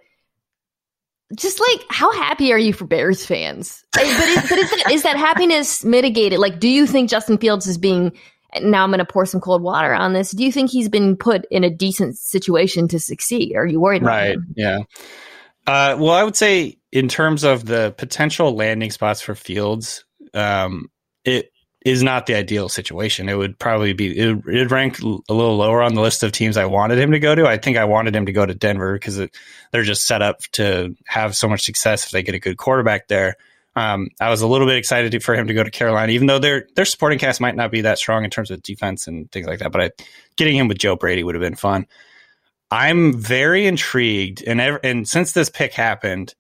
just 1.35 1.61
like 1.61 1.85
how 1.91 2.13
happy 2.13 2.53
are 2.53 2.59
you 2.59 2.73
for 2.73 2.85
Bears 2.87 3.27
fans? 3.27 3.85
but 3.93 4.05
is, 4.05 4.49
but 4.49 4.59
is 4.59 4.71
that, 4.71 4.91
is 4.93 5.03
that 5.03 5.17
happiness 5.17 5.85
mitigated? 5.85 6.39
Like, 6.39 6.61
do 6.61 6.69
you 6.69 6.87
think 6.87 7.11
Justin 7.11 7.37
Fields 7.37 7.67
is 7.67 7.77
being 7.77 8.13
now 8.63 8.85
I'm 8.85 8.91
going 8.91 9.01
to 9.01 9.05
pour 9.05 9.27
some 9.27 9.41
cold 9.41 9.63
water 9.63 9.93
on 9.93 10.13
this. 10.13 10.31
Do 10.31 10.45
you 10.45 10.53
think 10.53 10.71
he's 10.71 10.89
been 10.89 11.17
put 11.17 11.45
in 11.51 11.65
a 11.65 11.71
decent 11.71 12.17
situation 12.17 12.87
to 12.87 13.01
succeed? 13.01 13.57
Are 13.57 13.67
you 13.67 13.81
worried? 13.81 14.05
Right. 14.05 14.37
Yeah. 14.55 14.83
Uh, 15.67 15.97
well, 15.99 16.13
I 16.13 16.23
would 16.23 16.37
say 16.37 16.79
in 16.93 17.09
terms 17.09 17.43
of 17.43 17.65
the 17.65 17.93
potential 17.99 18.55
landing 18.55 18.93
spots 18.93 19.21
for 19.21 19.35
Fields, 19.35 20.04
um, 20.35 20.91
it 21.25 21.51
is 21.85 22.03
not 22.03 22.27
the 22.27 22.35
ideal 22.35 22.69
situation. 22.69 23.29
It 23.29 23.37
would 23.37 23.59
probably 23.59 23.93
be 23.93 24.19
it 24.19 24.45
would 24.45 24.71
rank 24.71 25.01
a 25.01 25.05
little 25.05 25.57
lower 25.57 25.83
on 25.83 25.95
the 25.95 26.01
list 26.01 26.23
of 26.23 26.33
teams 26.33 26.57
I 26.57 26.65
wanted 26.65 26.99
him 26.99 27.13
to 27.13 27.19
go 27.19 27.35
to. 27.35 27.47
I 27.47 27.59
think 27.59 27.77
I 27.77 27.85
wanted 27.85 28.17
him 28.17 28.27
to 28.27 28.33
go 28.33 28.45
to 28.45 28.55
Denver 28.55 28.95
because 28.95 29.17
they're 29.71 29.83
just 29.83 30.07
set 30.07 30.23
up 30.23 30.41
to 30.53 30.97
have 31.07 31.37
so 31.37 31.49
much 31.49 31.63
success 31.63 32.07
if 32.07 32.11
they 32.11 32.23
get 32.23 32.35
a 32.35 32.41
good 32.41 32.57
quarterback 32.57 33.09
there. 33.09 33.37
Um, 33.77 34.09
I 34.21 34.31
was 34.31 34.41
a 34.41 34.47
little 34.47 34.67
bit 34.69 34.77
excited 34.77 35.13
to, 35.13 35.21
for 35.21 35.35
him 35.35 35.49
to 35.49 35.55
go 35.55 35.65
to 35.65 35.71
Carolina, 35.71 36.13
even 36.13 36.27
though 36.27 36.39
their 36.39 36.67
their 36.75 36.85
supporting 36.85 37.19
cast 37.19 37.41
might 37.41 37.57
not 37.57 37.71
be 37.71 37.83
that 37.83 37.99
strong 37.99 38.25
in 38.25 38.31
terms 38.31 38.51
of 38.51 38.63
defense 38.63 39.07
and 39.07 39.31
things 39.31 39.47
like 39.47 39.59
that. 39.59 39.73
But 39.73 39.81
I, 39.81 39.91
getting 40.37 40.57
him 40.57 40.69
with 40.69 40.79
Joe 40.79 40.97
Brady 40.97 41.25
would 41.25 41.35
have 41.35 41.43
been 41.43 41.57
fun. 41.57 41.87
I'm 42.71 43.13
very 43.21 43.67
intrigued, 43.67 44.43
and 44.47 44.61
ever, 44.61 44.81
and 44.83 45.07
since 45.07 45.33
this 45.33 45.51
pick 45.51 45.75
happened, 45.75 46.35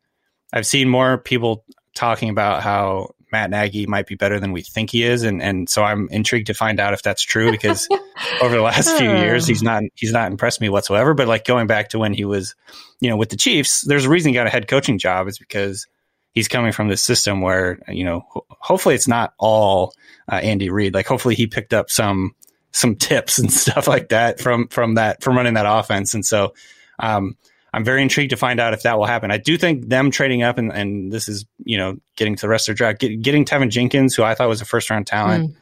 I've 0.52 0.66
seen 0.66 0.88
more 0.88 1.18
people 1.18 1.64
talking 1.94 2.30
about 2.30 2.62
how 2.62 3.13
Matt 3.34 3.50
Nagy 3.50 3.84
might 3.86 4.06
be 4.06 4.14
better 4.14 4.38
than 4.38 4.52
we 4.52 4.62
think 4.62 4.90
he 4.90 5.02
is, 5.02 5.24
and 5.24 5.42
and 5.42 5.68
so 5.68 5.82
I'm 5.82 6.08
intrigued 6.10 6.46
to 6.46 6.54
find 6.54 6.78
out 6.78 6.94
if 6.94 7.02
that's 7.02 7.22
true 7.22 7.50
because 7.50 7.88
over 8.40 8.54
the 8.54 8.62
last 8.62 8.96
few 8.96 9.10
years 9.10 9.44
he's 9.44 9.60
not 9.60 9.82
he's 9.96 10.12
not 10.12 10.30
impressed 10.30 10.60
me 10.60 10.68
whatsoever. 10.68 11.14
But 11.14 11.26
like 11.26 11.44
going 11.44 11.66
back 11.66 11.88
to 11.88 11.98
when 11.98 12.14
he 12.14 12.24
was, 12.24 12.54
you 13.00 13.10
know, 13.10 13.16
with 13.16 13.30
the 13.30 13.36
Chiefs, 13.36 13.80
there's 13.80 14.04
a 14.04 14.08
reason 14.08 14.28
he 14.28 14.34
got 14.34 14.46
a 14.46 14.50
head 14.50 14.68
coaching 14.68 14.98
job 14.98 15.26
is 15.26 15.36
because 15.36 15.88
he's 16.30 16.46
coming 16.46 16.70
from 16.70 16.86
this 16.86 17.02
system 17.02 17.40
where 17.40 17.80
you 17.88 18.04
know 18.04 18.24
ho- 18.30 18.46
hopefully 18.50 18.94
it's 18.94 19.08
not 19.08 19.34
all 19.36 19.94
uh, 20.30 20.36
Andy 20.36 20.70
Reid. 20.70 20.94
Like 20.94 21.08
hopefully 21.08 21.34
he 21.34 21.48
picked 21.48 21.74
up 21.74 21.90
some 21.90 22.36
some 22.70 22.94
tips 22.94 23.38
and 23.38 23.52
stuff 23.64 23.88
like 23.88 24.10
that 24.10 24.38
from 24.38 24.68
from 24.68 24.94
that 24.94 25.24
from 25.24 25.36
running 25.36 25.54
that 25.54 25.66
offense. 25.66 26.14
And 26.14 26.24
so 26.24 26.54
um, 27.00 27.36
I'm 27.74 27.84
very 27.84 28.02
intrigued 28.02 28.30
to 28.30 28.36
find 28.36 28.60
out 28.60 28.72
if 28.72 28.82
that 28.82 28.96
will 28.96 29.06
happen. 29.06 29.30
I 29.30 29.38
do 29.38 29.58
think 29.58 29.88
them 29.88 30.10
trading 30.10 30.42
up 30.42 30.58
and, 30.58 30.72
and 30.72 31.10
this 31.12 31.28
is 31.28 31.44
you 31.64 31.76
know 31.76 31.96
getting 32.16 32.36
to 32.36 32.40
the 32.42 32.48
rest 32.48 32.68
of 32.68 32.72
their 32.72 32.76
draft, 32.76 33.00
get, 33.00 33.20
getting 33.20 33.44
Teven 33.44 33.70
Jenkins, 33.70 34.14
who 34.14 34.22
I 34.22 34.34
thought 34.34 34.48
was 34.48 34.60
a 34.60 34.64
first 34.64 34.90
round 34.90 35.06
talent 35.06 35.50
mm. 35.50 35.56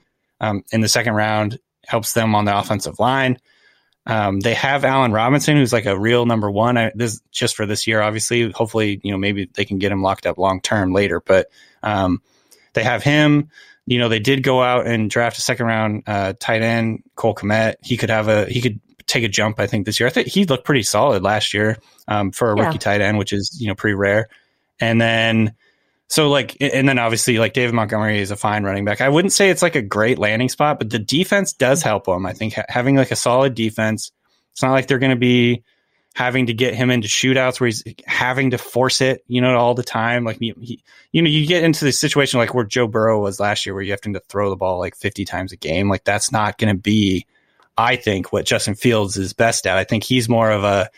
um, 0.47 0.65
in 0.73 0.83
the 0.83 0.89
second 0.89 1.15
round, 1.15 1.59
helps 1.87 2.13
them 2.13 2.35
on 2.35 2.45
the 2.45 2.57
offensive 2.57 2.99
line. 2.99 3.39
Um, 4.05 4.41
they 4.41 4.55
have 4.55 4.85
Allen 4.85 5.13
Robinson, 5.13 5.57
who's 5.57 5.73
like 5.73 5.87
a 5.87 5.99
real 5.99 6.27
number 6.27 6.51
one. 6.51 6.77
I, 6.77 6.93
this 6.95 7.21
just 7.31 7.57
for 7.57 7.67
this 7.67 7.87
year, 7.87 8.03
obviously. 8.03 8.51
Hopefully, 8.51 9.01
you 9.03 9.13
know, 9.13 9.19
maybe 9.19 9.49
they 9.55 9.65
can 9.65 9.79
get 9.79 9.93
him 9.93 10.03
locked 10.03 10.27
up 10.27 10.39
long 10.39 10.61
term 10.61 10.93
later. 10.93 11.21
But 11.21 11.49
um, 11.83 12.21
they 12.75 12.83
have 12.83 13.03
him. 13.03 13.49
You 13.87 13.99
know, 13.99 14.09
they 14.09 14.19
did 14.19 14.43
go 14.43 14.63
out 14.63 14.87
and 14.87 15.09
draft 15.09 15.39
a 15.39 15.41
second 15.41 15.67
round 15.67 16.03
uh, 16.07 16.35
tight 16.39 16.63
end, 16.63 17.05
Cole 17.15 17.35
Kmet. 17.35 17.77
He 17.83 17.97
could 17.97 18.11
have 18.11 18.29
a 18.29 18.47
he 18.47 18.61
could 18.61 18.81
take 19.13 19.25
a 19.25 19.29
jump. 19.29 19.61
I 19.61 19.67
think 19.67 19.87
this 19.87 20.01
year. 20.01 20.07
I 20.07 20.11
think 20.11 20.29
he 20.29 20.45
looked 20.45 20.65
pretty 20.65 20.83
solid 20.83 21.23
last 21.23 21.55
year 21.55 21.79
um, 22.09 22.33
for 22.33 22.53
a 22.53 22.57
yeah. 22.57 22.67
rookie 22.67 22.79
tight 22.79 23.01
end, 23.01 23.19
which 23.19 23.33
is 23.33 23.57
you 23.61 23.69
know 23.69 23.75
pretty 23.75 23.95
rare. 23.95 24.29
And 24.81 25.01
then 25.01 25.55
so 26.13 26.29
like, 26.29 26.59
and 26.61 26.87
then 26.87 26.99
obviously 26.99 27.39
like 27.39 27.55
David 27.55 27.75
Montgomery 27.75 28.21
is 28.21 28.31
a 28.31 28.37
fine 28.37 28.65
running 28.65 28.85
back. 28.85 29.01
I 29.01 29.09
wouldn't 29.09 29.33
say 29.33 29.49
it's 29.49 29.63
like 29.63 29.77
a 29.77 29.81
great 29.81 30.19
landing 30.19 30.51
spot, 30.51 30.79
but 30.79 30.91
the 30.91 30.99
defense 30.99 31.55
does 31.55 31.83
help 31.83 32.07
him. 32.07 32.27
I 32.27 32.35
think 32.35 32.53
ha- 32.53 32.67
having 32.69 32.97
like 32.97 33.13
a 33.13 33.17
solid 33.17 33.55
defense, 33.55 34.13
it's 34.53 34.63
not 34.63 34.73
like 34.73 34.89
they're 34.89 34.99
going 34.99 35.13
to 35.13 35.17
be 35.17 35.63
having 36.15 36.49
to 36.49 36.53
get 36.53 36.75
him 36.75 36.91
into 36.91 37.09
shootouts 37.09 37.61
where 37.61 37.69
he's 37.69 37.83
having 38.05 38.51
to 38.51 38.59
force 38.59 39.01
it, 39.01 39.25
you 39.27 39.41
know, 39.41 39.57
all 39.57 39.75
the 39.75 39.83
time. 39.83 40.25
Like, 40.25 40.39
he, 40.39 40.53
he, 40.61 40.85
you 41.13 41.23
know, 41.23 41.31
you 41.31 41.47
get 41.47 41.65
into 41.65 41.87
the 41.87 41.93
situation 41.93 42.39
like 42.39 42.53
where 42.53 42.65
Joe 42.65 42.87
Burrow 42.87 43.19
was 43.23 43.41
last 43.41 43.65
year, 43.65 43.75
where 43.75 43.83
you 43.83 43.93
have 43.93 44.03
to 44.03 44.21
throw 44.29 44.51
the 44.51 44.57
ball 44.57 44.79
like 44.79 44.95
50 44.95 45.25
times 45.25 45.53
a 45.53 45.57
game. 45.57 45.89
Like, 45.89 46.05
that's 46.05 46.31
not 46.31 46.59
going 46.59 46.77
to 46.77 46.79
be, 46.79 47.27
I 47.77 47.97
think, 47.97 48.33
what 48.33 48.47
Justin 48.47 48.75
Fields 48.75 49.16
is 49.16 49.33
best 49.33 49.66
at. 49.66 49.79
I 49.79 49.85
think 49.85 50.05
he's 50.05 50.29
more 50.29 50.51
of 50.51 50.64
a, 50.64 50.91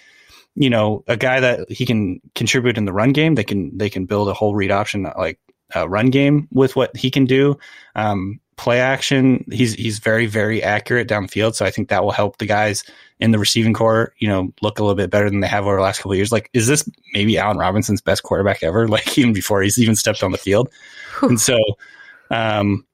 you 0.54 0.70
know, 0.70 1.04
a 1.06 1.16
guy 1.16 1.40
that 1.40 1.70
he 1.70 1.86
can 1.86 2.20
contribute 2.34 2.78
in 2.78 2.84
the 2.84 2.92
run 2.92 3.12
game. 3.12 3.34
They 3.34 3.44
can 3.44 3.76
they 3.76 3.90
can 3.90 4.06
build 4.06 4.28
a 4.28 4.34
whole 4.34 4.54
read 4.54 4.70
option 4.70 5.04
like 5.16 5.38
uh, 5.74 5.88
run 5.88 6.10
game 6.10 6.48
with 6.52 6.76
what 6.76 6.96
he 6.96 7.10
can 7.10 7.24
do. 7.24 7.58
Um, 7.94 8.40
play 8.56 8.80
action, 8.80 9.44
he's 9.50 9.74
he's 9.74 9.98
very 9.98 10.26
very 10.26 10.62
accurate 10.62 11.08
downfield. 11.08 11.54
So 11.54 11.64
I 11.64 11.70
think 11.70 11.88
that 11.88 12.04
will 12.04 12.12
help 12.12 12.38
the 12.38 12.46
guys 12.46 12.84
in 13.20 13.30
the 13.30 13.38
receiving 13.38 13.74
corps, 13.74 14.12
you 14.18 14.28
know, 14.28 14.52
look 14.62 14.78
a 14.78 14.82
little 14.82 14.96
bit 14.96 15.10
better 15.10 15.30
than 15.30 15.40
they 15.40 15.48
have 15.48 15.66
over 15.66 15.76
the 15.76 15.82
last 15.82 15.98
couple 15.98 16.12
of 16.12 16.18
years. 16.18 16.32
Like, 16.32 16.50
is 16.52 16.66
this 16.66 16.88
maybe 17.12 17.38
Allen 17.38 17.58
Robinson's 17.58 18.00
best 18.00 18.22
quarterback 18.22 18.62
ever? 18.62 18.88
Like 18.94 19.16
even 19.18 19.32
before 19.32 19.62
he's 19.62 19.78
even 19.78 19.96
stepped 19.96 20.22
on 20.22 20.32
the 20.32 20.38
field, 20.38 20.68
and 21.22 21.40
so. 21.40 21.58
Um, 22.30 22.86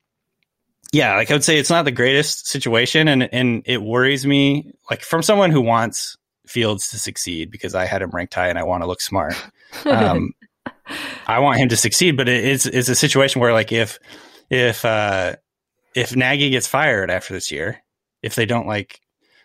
yeah, 0.92 1.16
like 1.16 1.30
I 1.30 1.34
would 1.34 1.44
say 1.44 1.58
it's 1.58 1.70
not 1.70 1.84
the 1.84 1.92
greatest 1.92 2.48
situation 2.48 3.06
and 3.06 3.32
and 3.32 3.62
it 3.66 3.82
worries 3.82 4.26
me 4.26 4.72
like 4.90 5.02
from 5.02 5.22
someone 5.22 5.50
who 5.50 5.60
wants 5.60 6.16
Fields 6.46 6.90
to 6.90 6.98
succeed 6.98 7.50
because 7.50 7.76
I 7.76 7.84
had 7.84 8.02
him 8.02 8.10
ranked 8.10 8.34
high 8.34 8.48
and 8.48 8.58
I 8.58 8.64
want 8.64 8.82
to 8.82 8.88
look 8.88 9.00
smart. 9.00 9.34
Um, 9.84 10.32
I 11.28 11.38
want 11.38 11.58
him 11.60 11.68
to 11.68 11.76
succeed, 11.76 12.16
but 12.16 12.28
it, 12.28 12.44
it's 12.44 12.66
it's 12.66 12.88
a 12.88 12.96
situation 12.96 13.40
where 13.40 13.52
like 13.52 13.70
if 13.70 14.00
if 14.50 14.84
uh, 14.84 15.36
if 15.94 16.16
Nagy 16.16 16.50
gets 16.50 16.66
fired 16.66 17.08
after 17.08 17.32
this 17.32 17.52
year, 17.52 17.80
if 18.22 18.34
they 18.34 18.46
don't 18.46 18.66
like 18.66 19.00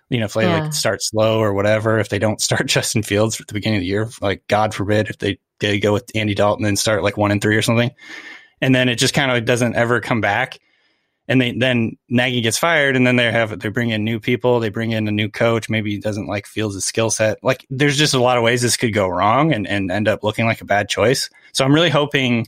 you 0.09 0.17
know 0.17 0.25
if 0.25 0.33
they 0.33 0.43
yeah. 0.43 0.61
like 0.61 0.73
start 0.73 1.03
slow 1.03 1.39
or 1.39 1.53
whatever, 1.53 1.99
if 1.99 2.09
they 2.09 2.17
don't 2.17 2.41
start 2.41 2.65
Justin 2.65 3.03
Fields 3.03 3.39
at 3.39 3.45
the 3.45 3.53
beginning 3.53 3.77
of 3.77 3.81
the 3.81 3.87
year, 3.87 4.09
like 4.19 4.43
God 4.47 4.73
forbid 4.73 5.09
if 5.09 5.19
they 5.19 5.37
they 5.59 5.79
go 5.79 5.93
with 5.93 6.09
Andy 6.15 6.33
Dalton 6.33 6.65
and 6.65 6.79
start 6.79 7.03
like 7.03 7.17
one 7.17 7.29
and 7.29 7.39
three 7.39 7.55
or 7.55 7.61
something, 7.61 7.91
and 8.61 8.73
then 8.73 8.89
it 8.89 8.95
just 8.95 9.13
kind 9.13 9.31
of 9.31 9.45
doesn't 9.45 9.75
ever 9.75 10.01
come 10.01 10.21
back 10.21 10.57
and 11.27 11.41
they 11.41 11.51
then 11.53 11.97
Nagy 12.09 12.41
gets 12.41 12.57
fired, 12.57 12.95
and 12.95 13.05
then 13.05 13.15
they 13.15 13.31
have 13.31 13.59
they 13.59 13.69
bring 13.69 13.89
in 13.89 14.03
new 14.03 14.19
people, 14.19 14.59
they 14.59 14.69
bring 14.69 14.91
in 14.91 15.07
a 15.07 15.11
new 15.11 15.29
coach. 15.29 15.69
Maybe 15.69 15.91
he 15.91 15.99
doesn't 15.99 16.27
like 16.27 16.45
Fields' 16.45 16.83
skill 16.85 17.09
set. 17.09 17.43
Like 17.43 17.65
there's 17.69 17.97
just 17.97 18.13
a 18.13 18.21
lot 18.21 18.37
of 18.37 18.43
ways 18.43 18.61
this 18.61 18.77
could 18.77 18.93
go 18.93 19.07
wrong 19.07 19.53
and 19.53 19.67
and 19.67 19.91
end 19.91 20.07
up 20.07 20.23
looking 20.23 20.45
like 20.45 20.61
a 20.61 20.65
bad 20.65 20.89
choice. 20.89 21.29
So 21.53 21.65
I'm 21.65 21.73
really 21.73 21.89
hoping 21.89 22.47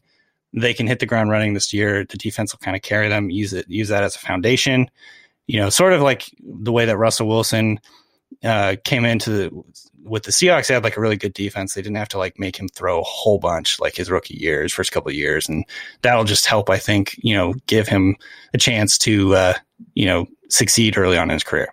they 0.54 0.74
can 0.74 0.88
hit 0.88 1.00
the 1.00 1.06
ground 1.06 1.30
running 1.30 1.54
this 1.54 1.74
year. 1.74 2.06
The 2.06 2.18
defense 2.18 2.54
will 2.54 2.60
kind 2.60 2.76
of 2.76 2.82
carry 2.82 3.10
them, 3.10 3.30
use 3.30 3.54
it, 3.54 3.66
use 3.68 3.90
that 3.90 4.04
as 4.04 4.16
a 4.16 4.20
foundation. 4.20 4.90
You 5.48 5.60
know, 5.60 5.70
sort 5.70 5.94
of 5.94 6.02
like 6.02 6.30
the 6.42 6.72
way 6.72 6.86
that 6.86 6.98
Russell 6.98 7.28
Wilson 7.28 7.80
uh, 8.44 8.76
came 8.84 9.06
into 9.06 9.30
the 9.30 9.64
with 10.08 10.24
the 10.24 10.32
Seahawks, 10.32 10.68
they 10.68 10.74
had 10.74 10.84
like 10.84 10.98
a 10.98 11.02
really 11.02 11.18
good 11.18 11.34
defense. 11.34 11.74
They 11.74 11.82
didn't 11.82 11.98
have 11.98 12.10
to 12.10 12.18
like 12.18 12.40
make 12.40 12.58
him 12.58 12.70
throw 12.70 13.00
a 13.00 13.04
whole 13.04 13.40
bunch 13.40 13.80
like 13.80 13.96
his 13.96 14.10
rookie 14.10 14.38
years, 14.38 14.74
first 14.74 14.92
couple 14.92 15.12
years, 15.12 15.48
and 15.48 15.66
that'll 16.02 16.24
just 16.24 16.46
help. 16.46 16.70
I 16.70 16.78
think 16.78 17.16
you 17.20 17.36
know 17.36 17.54
give 17.68 17.88
him 17.88 18.16
a 18.54 18.58
chance 18.58 18.98
to 19.00 19.36
uh, 19.36 19.54
you 19.94 20.06
know 20.06 20.28
succeed 20.50 20.98
early 20.98 21.18
on 21.18 21.30
in 21.30 21.34
his 21.34 21.44
career. 21.44 21.70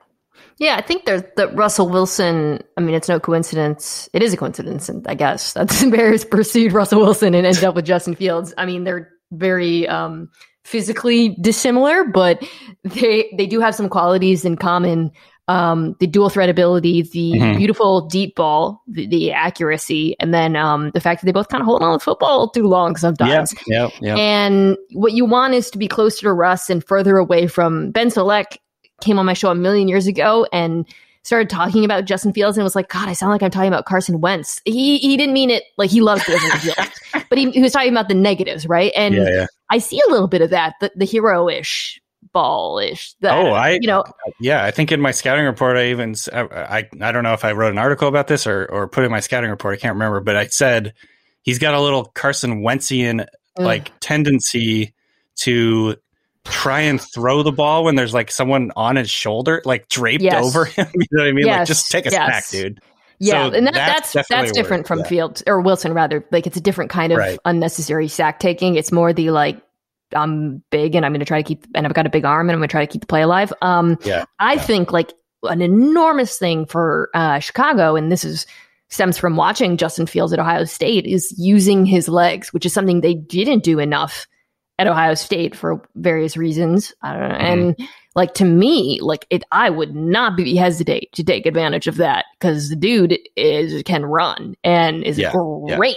Yeah, 0.58 0.76
I 0.76 0.82
think 0.82 1.04
there's 1.04 1.22
the 1.36 1.48
Russell 1.48 1.88
Wilson. 1.88 2.62
I 2.76 2.80
mean, 2.80 2.94
it's 2.94 3.08
no 3.08 3.18
coincidence. 3.18 4.08
It 4.12 4.22
is 4.22 4.32
a 4.32 4.36
coincidence, 4.36 4.88
and 4.88 5.06
I 5.08 5.14
guess 5.14 5.52
that's 5.52 5.84
Bears 5.90 6.24
pursued 6.24 6.72
Russell 6.72 7.00
Wilson 7.00 7.34
and 7.34 7.46
ended 7.46 7.64
up 7.64 7.74
with 7.74 7.84
Justin 7.84 8.14
Fields. 8.14 8.54
I 8.56 8.66
mean, 8.66 8.84
they're 8.84 9.10
very 9.32 9.88
um, 9.88 10.30
physically 10.64 11.36
dissimilar, 11.40 12.04
but 12.04 12.42
they 12.84 13.32
they 13.36 13.46
do 13.46 13.60
have 13.60 13.74
some 13.74 13.88
qualities 13.88 14.44
in 14.44 14.56
common 14.56 15.10
um, 15.48 15.94
the 16.00 16.06
dual 16.06 16.30
threat 16.30 16.48
ability, 16.48 17.02
the 17.02 17.32
mm-hmm. 17.32 17.58
beautiful 17.58 18.06
deep 18.06 18.34
ball, 18.34 18.82
the, 18.86 19.06
the, 19.06 19.32
accuracy, 19.32 20.16
and 20.18 20.32
then 20.32 20.56
um, 20.56 20.90
the 20.94 21.00
fact 21.00 21.20
that 21.20 21.26
they 21.26 21.32
both 21.32 21.48
kind 21.48 21.60
of 21.60 21.66
hold 21.66 21.82
on 21.82 21.92
to 21.92 21.98
the 21.98 22.04
football 22.04 22.48
too 22.48 22.64
long 22.64 22.96
sometimes. 22.96 23.54
Yeah, 23.66 23.88
yeah, 24.00 24.14
yeah. 24.14 24.16
And 24.16 24.76
what 24.92 25.12
you 25.12 25.26
want 25.26 25.54
is 25.54 25.70
to 25.70 25.78
be 25.78 25.86
closer 25.86 26.22
to 26.22 26.32
Russ 26.32 26.70
and 26.70 26.82
further 26.82 27.18
away 27.18 27.46
from 27.46 27.90
Ben 27.90 28.08
Solak. 28.08 28.56
Came 29.02 29.18
on 29.18 29.26
my 29.26 29.34
show 29.34 29.50
a 29.50 29.54
million 29.54 29.88
years 29.88 30.06
ago 30.06 30.46
and 30.52 30.86
started 31.24 31.50
talking 31.50 31.84
about 31.84 32.04
Justin 32.04 32.32
Fields 32.32 32.56
and 32.56 32.64
was 32.64 32.76
like, 32.76 32.88
God, 32.88 33.08
I 33.08 33.12
sound 33.12 33.32
like 33.32 33.42
I'm 33.42 33.50
talking 33.50 33.68
about 33.68 33.86
Carson 33.86 34.20
Wentz. 34.20 34.62
He 34.64 34.98
he 34.98 35.16
didn't 35.16 35.34
mean 35.34 35.50
it 35.50 35.64
like 35.76 35.90
he 35.90 36.00
loves 36.00 36.24
Justin 36.24 36.58
Fields, 36.60 37.00
but 37.28 37.36
he, 37.36 37.50
he, 37.50 37.60
was 37.60 37.72
talking 37.72 37.90
about 37.90 38.08
the 38.08 38.14
negatives, 38.14 38.66
right? 38.66 38.92
And 38.94 39.16
yeah, 39.16 39.28
yeah. 39.28 39.46
I 39.70 39.78
see 39.78 40.00
a 40.06 40.10
little 40.10 40.28
bit 40.28 40.40
of 40.40 40.50
that, 40.50 40.74
the, 40.80 40.92
the 40.94 41.04
hero 41.04 41.48
ish 41.48 42.00
ballish. 42.34 43.14
That, 43.20 43.32
oh, 43.32 43.52
I 43.52 43.78
you 43.80 43.86
know 43.86 44.04
yeah. 44.38 44.62
I 44.62 44.70
think 44.70 44.92
in 44.92 45.00
my 45.00 45.12
scouting 45.12 45.46
report, 45.46 45.78
I 45.78 45.86
even 45.86 46.14
I 46.30 46.86
I 47.00 47.12
don't 47.12 47.22
know 47.22 47.32
if 47.32 47.44
I 47.46 47.52
wrote 47.52 47.72
an 47.72 47.78
article 47.78 48.08
about 48.08 48.26
this 48.26 48.46
or 48.46 48.66
or 48.66 48.88
put 48.88 49.04
in 49.04 49.10
my 49.10 49.20
scouting 49.20 49.48
report. 49.48 49.78
I 49.78 49.80
can't 49.80 49.94
remember, 49.94 50.20
but 50.20 50.36
I 50.36 50.48
said 50.48 50.92
he's 51.40 51.58
got 51.58 51.72
a 51.72 51.80
little 51.80 52.04
Carson 52.04 52.62
Wentzian 52.62 53.26
like 53.56 53.92
tendency 54.00 54.92
to 55.36 55.96
try 56.44 56.80
and 56.80 57.00
throw 57.00 57.42
the 57.42 57.52
ball 57.52 57.84
when 57.84 57.94
there's 57.94 58.12
like 58.12 58.30
someone 58.30 58.72
on 58.76 58.96
his 58.96 59.10
shoulder, 59.10 59.62
like 59.64 59.88
draped 59.88 60.22
yes. 60.22 60.44
over 60.44 60.66
him. 60.66 60.86
you 60.94 61.06
know 61.12 61.22
what 61.22 61.28
I 61.28 61.32
mean? 61.32 61.46
Yes. 61.46 61.60
Like 61.60 61.68
just 61.68 61.90
take 61.90 62.06
a 62.06 62.10
yes. 62.10 62.48
snack, 62.48 62.48
dude. 62.50 62.80
Yeah, 63.20 63.48
so 63.48 63.56
and 63.56 63.66
that, 63.68 63.74
that's 63.74 64.12
that's, 64.12 64.28
that's 64.28 64.52
different 64.52 64.86
from 64.88 64.98
yeah. 64.98 65.06
Fields 65.06 65.42
or 65.46 65.60
Wilson 65.60 65.94
rather. 65.94 66.26
Like 66.30 66.46
it's 66.46 66.56
a 66.56 66.60
different 66.60 66.90
kind 66.90 67.12
of 67.12 67.18
right. 67.18 67.38
unnecessary 67.44 68.08
sack 68.08 68.40
taking. 68.40 68.74
It's 68.74 68.90
more 68.90 69.12
the 69.12 69.30
like 69.30 69.62
I'm 70.14 70.62
big 70.70 70.94
and 70.94 71.04
I'm 71.04 71.12
going 71.12 71.20
to 71.20 71.26
try 71.26 71.42
to 71.42 71.46
keep, 71.46 71.66
and 71.74 71.86
I've 71.86 71.94
got 71.94 72.06
a 72.06 72.10
big 72.10 72.24
arm 72.24 72.48
and 72.48 72.54
I'm 72.54 72.60
going 72.60 72.68
to 72.68 72.72
try 72.72 72.84
to 72.84 72.90
keep 72.90 73.00
the 73.00 73.06
play 73.06 73.22
alive. 73.22 73.52
Um, 73.62 73.98
yeah, 74.04 74.24
I 74.38 74.54
yeah. 74.54 74.62
think 74.62 74.92
like 74.92 75.12
an 75.44 75.60
enormous 75.60 76.38
thing 76.38 76.66
for 76.66 77.10
uh, 77.14 77.38
Chicago, 77.38 77.96
and 77.96 78.10
this 78.10 78.24
is 78.24 78.46
stems 78.88 79.18
from 79.18 79.36
watching 79.36 79.76
Justin 79.76 80.06
Fields 80.06 80.32
at 80.32 80.38
Ohio 80.38 80.64
State, 80.64 81.06
is 81.06 81.34
using 81.36 81.84
his 81.84 82.08
legs, 82.08 82.52
which 82.52 82.66
is 82.66 82.72
something 82.72 83.00
they 83.00 83.14
didn't 83.14 83.64
do 83.64 83.78
enough 83.78 84.26
at 84.78 84.86
Ohio 84.86 85.14
State 85.14 85.54
for 85.54 85.82
various 85.96 86.36
reasons. 86.36 86.92
I 87.02 87.12
don't 87.12 87.28
know. 87.28 87.34
Mm-hmm. 87.34 87.44
And 87.80 87.88
like 88.14 88.34
to 88.34 88.44
me, 88.44 89.00
like 89.00 89.26
it, 89.30 89.42
I 89.50 89.70
would 89.70 89.94
not 89.94 90.36
be 90.36 90.54
hesitate 90.56 91.12
to 91.12 91.24
take 91.24 91.46
advantage 91.46 91.86
of 91.86 91.96
that 91.96 92.26
because 92.38 92.68
the 92.68 92.76
dude 92.76 93.18
is 93.36 93.82
can 93.84 94.04
run 94.04 94.54
and 94.62 95.02
is 95.02 95.18
yeah, 95.18 95.32
great, 95.32 95.96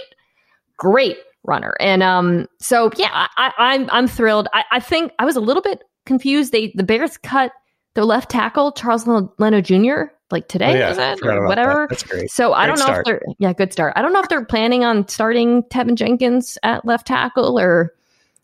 great 0.76 1.16
runner. 1.48 1.74
And 1.80 2.02
um, 2.02 2.46
so 2.60 2.90
yeah, 2.96 3.08
I, 3.12 3.52
I'm 3.58 3.88
I'm 3.90 4.06
thrilled. 4.06 4.46
I, 4.52 4.64
I 4.70 4.80
think 4.80 5.12
I 5.18 5.24
was 5.24 5.34
a 5.36 5.40
little 5.40 5.62
bit 5.62 5.82
confused. 6.06 6.52
They 6.52 6.72
the 6.76 6.84
Bears 6.84 7.16
cut 7.16 7.52
their 7.94 8.04
left 8.04 8.30
tackle 8.30 8.70
Charles 8.72 9.06
Leno 9.06 9.60
Jr. 9.60 10.12
like 10.30 10.46
today, 10.46 10.70
Oh, 10.70 10.74
yeah, 10.96 11.12
it? 11.12 11.22
Or 11.24 11.46
whatever. 11.48 11.72
that. 11.72 11.88
That's 11.90 12.02
great. 12.04 12.30
So 12.30 12.52
I 12.52 12.66
don't 12.66 12.78
know 12.78 12.84
start. 12.84 13.00
if 13.00 13.04
they're 13.06 13.22
yeah, 13.38 13.52
good 13.52 13.72
start. 13.72 13.94
I 13.96 14.02
don't 14.02 14.12
know 14.12 14.20
if 14.20 14.28
they're 14.28 14.44
planning 14.44 14.84
on 14.84 15.08
starting 15.08 15.64
Teven 15.64 15.96
Jenkins 15.96 16.58
at 16.62 16.84
left 16.84 17.06
tackle 17.08 17.58
or 17.58 17.92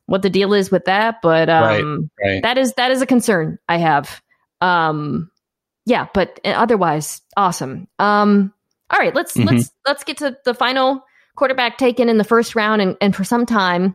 what 0.06 0.22
the 0.22 0.30
deal 0.30 0.52
is 0.54 0.70
with 0.70 0.86
that, 0.86 1.22
but 1.22 1.48
um 1.48 2.10
Right. 2.22 2.42
that 2.42 2.58
is 2.58 2.72
that 2.74 2.90
is 2.90 3.00
a 3.02 3.06
concern 3.06 3.58
I 3.68 3.76
have. 3.78 4.20
Um 4.60 5.30
yeah, 5.86 6.06
but 6.14 6.40
uh, 6.44 6.48
otherwise 6.48 7.20
awesome. 7.36 7.86
Um 7.98 8.52
all 8.90 8.98
right, 8.98 9.14
let's 9.14 9.36
Mhm. 9.36 9.46
let's 9.46 9.70
let's 9.86 10.04
get 10.04 10.16
to 10.18 10.36
the 10.44 10.54
final 10.54 11.04
quarterback 11.36 11.78
taken 11.78 12.08
in 12.08 12.18
the 12.18 12.24
first 12.24 12.54
round 12.54 12.80
and, 12.80 12.96
and 13.00 13.14
for 13.14 13.24
some 13.24 13.46
time 13.46 13.94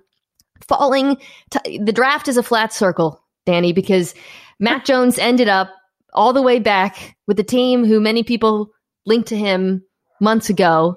falling 0.68 1.18
to, 1.52 1.80
the 1.84 1.94
draft 1.94 2.28
is 2.28 2.38
a 2.38 2.44
flat 2.44 2.74
circle, 2.74 3.24
Danny, 3.46 3.74
because 3.74 4.14
Mac 4.60 4.86
Jones 4.86 5.18
ended 5.18 5.48
up 5.48 5.70
all 6.14 6.34
the 6.34 6.42
way 6.42 6.60
back 6.60 7.16
with 7.28 7.38
the 7.38 7.44
team 7.44 7.86
who 7.86 8.00
many 8.00 8.24
people 8.24 8.70
linked 9.06 9.30
to 9.30 9.38
him 9.38 9.84
months 10.20 10.50
ago, 10.50 10.96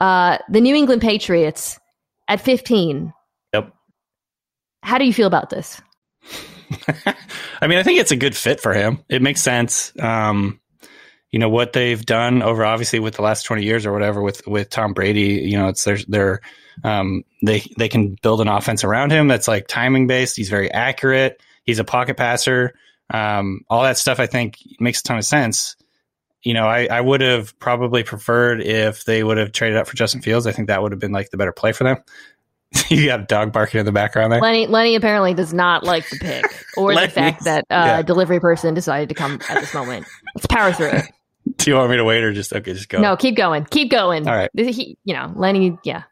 uh, 0.00 0.38
the 0.48 0.60
New 0.60 0.74
England 0.74 1.02
Patriots 1.02 1.78
at 2.28 2.40
15. 2.40 3.12
Yep. 3.52 3.72
How 4.82 4.98
do 4.98 5.04
you 5.04 5.12
feel 5.12 5.26
about 5.26 5.50
this? 5.50 5.80
I 7.60 7.66
mean, 7.66 7.78
I 7.78 7.82
think 7.82 8.00
it's 8.00 8.10
a 8.10 8.16
good 8.16 8.36
fit 8.36 8.60
for 8.60 8.72
him. 8.72 9.04
It 9.08 9.22
makes 9.22 9.40
sense. 9.40 9.92
Um, 10.00 10.60
you 11.32 11.38
know 11.38 11.48
what 11.48 11.72
they've 11.72 12.04
done 12.04 12.42
over 12.42 12.64
obviously 12.64 13.00
with 13.00 13.14
the 13.14 13.22
last 13.22 13.44
20 13.44 13.64
years 13.64 13.86
or 13.86 13.92
whatever 13.92 14.22
with 14.22 14.46
with 14.46 14.68
Tom 14.68 14.92
Brady, 14.92 15.42
you 15.48 15.56
know, 15.56 15.68
it's 15.68 15.82
there's 15.82 16.04
they're 16.06 16.40
um 16.84 17.24
they 17.42 17.64
they 17.78 17.88
can 17.88 18.16
build 18.22 18.42
an 18.42 18.48
offense 18.48 18.84
around 18.84 19.10
him 19.10 19.28
that's 19.28 19.48
like 19.48 19.66
timing 19.66 20.06
based. 20.06 20.36
He's 20.36 20.50
very 20.50 20.70
accurate. 20.70 21.42
He's 21.64 21.78
a 21.78 21.84
pocket 21.84 22.18
passer. 22.18 22.74
Um 23.10 23.62
all 23.70 23.82
that 23.82 23.96
stuff 23.96 24.20
I 24.20 24.26
think 24.26 24.58
makes 24.78 25.00
a 25.00 25.04
ton 25.04 25.18
of 25.18 25.24
sense. 25.24 25.74
You 26.42 26.54
know, 26.54 26.66
I, 26.66 26.86
I 26.86 27.00
would 27.00 27.20
have 27.20 27.56
probably 27.60 28.02
preferred 28.02 28.62
if 28.62 29.04
they 29.04 29.22
would 29.22 29.38
have 29.38 29.52
traded 29.52 29.78
up 29.78 29.86
for 29.86 29.96
Justin 29.96 30.22
Fields. 30.22 30.46
I 30.46 30.52
think 30.52 30.68
that 30.68 30.82
would 30.82 30.90
have 30.92 31.00
been 31.00 31.12
like 31.12 31.30
the 31.30 31.36
better 31.36 31.52
play 31.52 31.72
for 31.72 31.84
them. 31.84 31.98
you 32.88 33.06
got 33.06 33.20
a 33.20 33.24
dog 33.24 33.52
barking 33.52 33.80
in 33.80 33.86
the 33.86 33.92
background 33.92 34.32
there. 34.32 34.40
Lenny 34.40 34.66
Lenny 34.66 34.96
apparently 34.96 35.34
does 35.34 35.54
not 35.54 35.84
like 35.84 36.08
the 36.10 36.18
pick 36.18 36.44
or 36.76 36.94
the 36.94 37.08
fact 37.08 37.44
that 37.44 37.64
uh, 37.70 37.84
yeah. 37.84 38.02
delivery 38.02 38.40
person 38.40 38.74
decided 38.74 39.08
to 39.08 39.14
come 39.14 39.40
at 39.48 39.60
this 39.60 39.72
moment. 39.72 40.06
Let's 40.34 40.46
power 40.46 40.72
through 40.72 40.88
it. 40.88 41.04
Do 41.56 41.70
you 41.70 41.76
want 41.76 41.90
me 41.90 41.96
to 41.96 42.04
wait 42.04 42.22
or 42.22 42.32
just 42.32 42.52
okay, 42.52 42.72
just 42.72 42.88
go? 42.88 43.00
No, 43.00 43.16
keep 43.16 43.36
going. 43.36 43.64
Keep 43.64 43.90
going. 43.90 44.28
All 44.28 44.34
right. 44.34 44.50
He, 44.54 44.96
you 45.04 45.14
know, 45.14 45.32
Lenny, 45.34 45.78
yeah. 45.84 46.04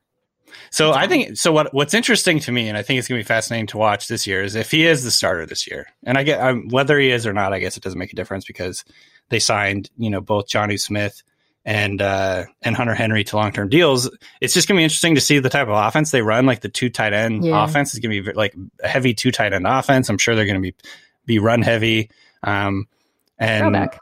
So 0.71 0.93
I 0.93 1.07
think 1.07 1.37
so. 1.37 1.53
What 1.53 1.73
what's 1.73 1.95
interesting 1.95 2.41
to 2.41 2.53
me, 2.53 2.69
and 2.69 2.77
I 2.77 2.83
think 2.83 2.99
it's 2.99 3.09
going 3.09 3.21
to 3.21 3.25
be 3.25 3.29
fascinating 3.29 3.69
to 3.69 3.79
watch 3.79 4.09
this 4.09 4.27
year, 4.27 4.43
is 4.43 4.55
if 4.55 4.71
he 4.71 4.87
is 4.87 5.05
the 5.05 5.11
starter 5.11 5.47
this 5.47 5.69
year. 5.69 5.87
And 6.05 6.19
I 6.19 6.23
get 6.25 6.41
um, 6.41 6.69
whether 6.69 6.99
he 6.99 7.11
is 7.11 7.27
or 7.27 7.33
not. 7.33 7.53
I 7.53 7.59
guess 7.61 7.77
it 7.77 7.83
doesn't 7.83 7.99
make 7.99 8.13
a 8.13 8.17
difference 8.17 8.45
because 8.45 8.85
they 9.29 9.39
signed, 9.39 9.91
you 9.97 10.11
know, 10.11 10.21
both 10.21 10.49
Jonnu 10.49 10.81
Smith 10.81 11.23
and 11.65 12.01
uh, 12.03 12.45
and 12.63 12.77
Hunter 12.77 12.95
Henry 12.95 13.23
to 13.25 13.37
long 13.37 13.53
term 13.53 13.69
deals. 13.69 14.11
It's 14.41 14.55
just 14.55 14.67
going 14.67 14.77
to 14.77 14.81
be 14.81 14.85
interesting 14.85 15.15
to 15.15 15.21
see 15.21 15.39
the 15.39 15.51
type 15.51 15.69
of 15.69 15.75
offense 15.75 16.11
they 16.11 16.23
run. 16.23 16.47
Like 16.47 16.61
the 16.61 16.69
two 16.69 16.91
tight 16.91 17.13
end 17.13 17.45
Yeah. 17.45 17.63
offense 17.65 17.95
is 17.95 18.01
going 18.01 18.17
to 18.17 18.33
be 18.33 18.33
like 18.33 18.55
a 18.83 18.89
heavy 18.89 19.15
two 19.15 19.31
tight 19.31 19.53
end 19.53 19.67
offense. 19.67 20.09
I'm 20.09 20.19
sure 20.19 20.35
they're 20.35 20.47
going 20.47 20.61
to 20.61 20.73
be 20.73 20.75
be 21.27 21.39
run 21.39 21.63
heavy. 21.63 22.11
Um, 22.43 22.87
and 23.39 23.63
Throwback. 23.63 23.99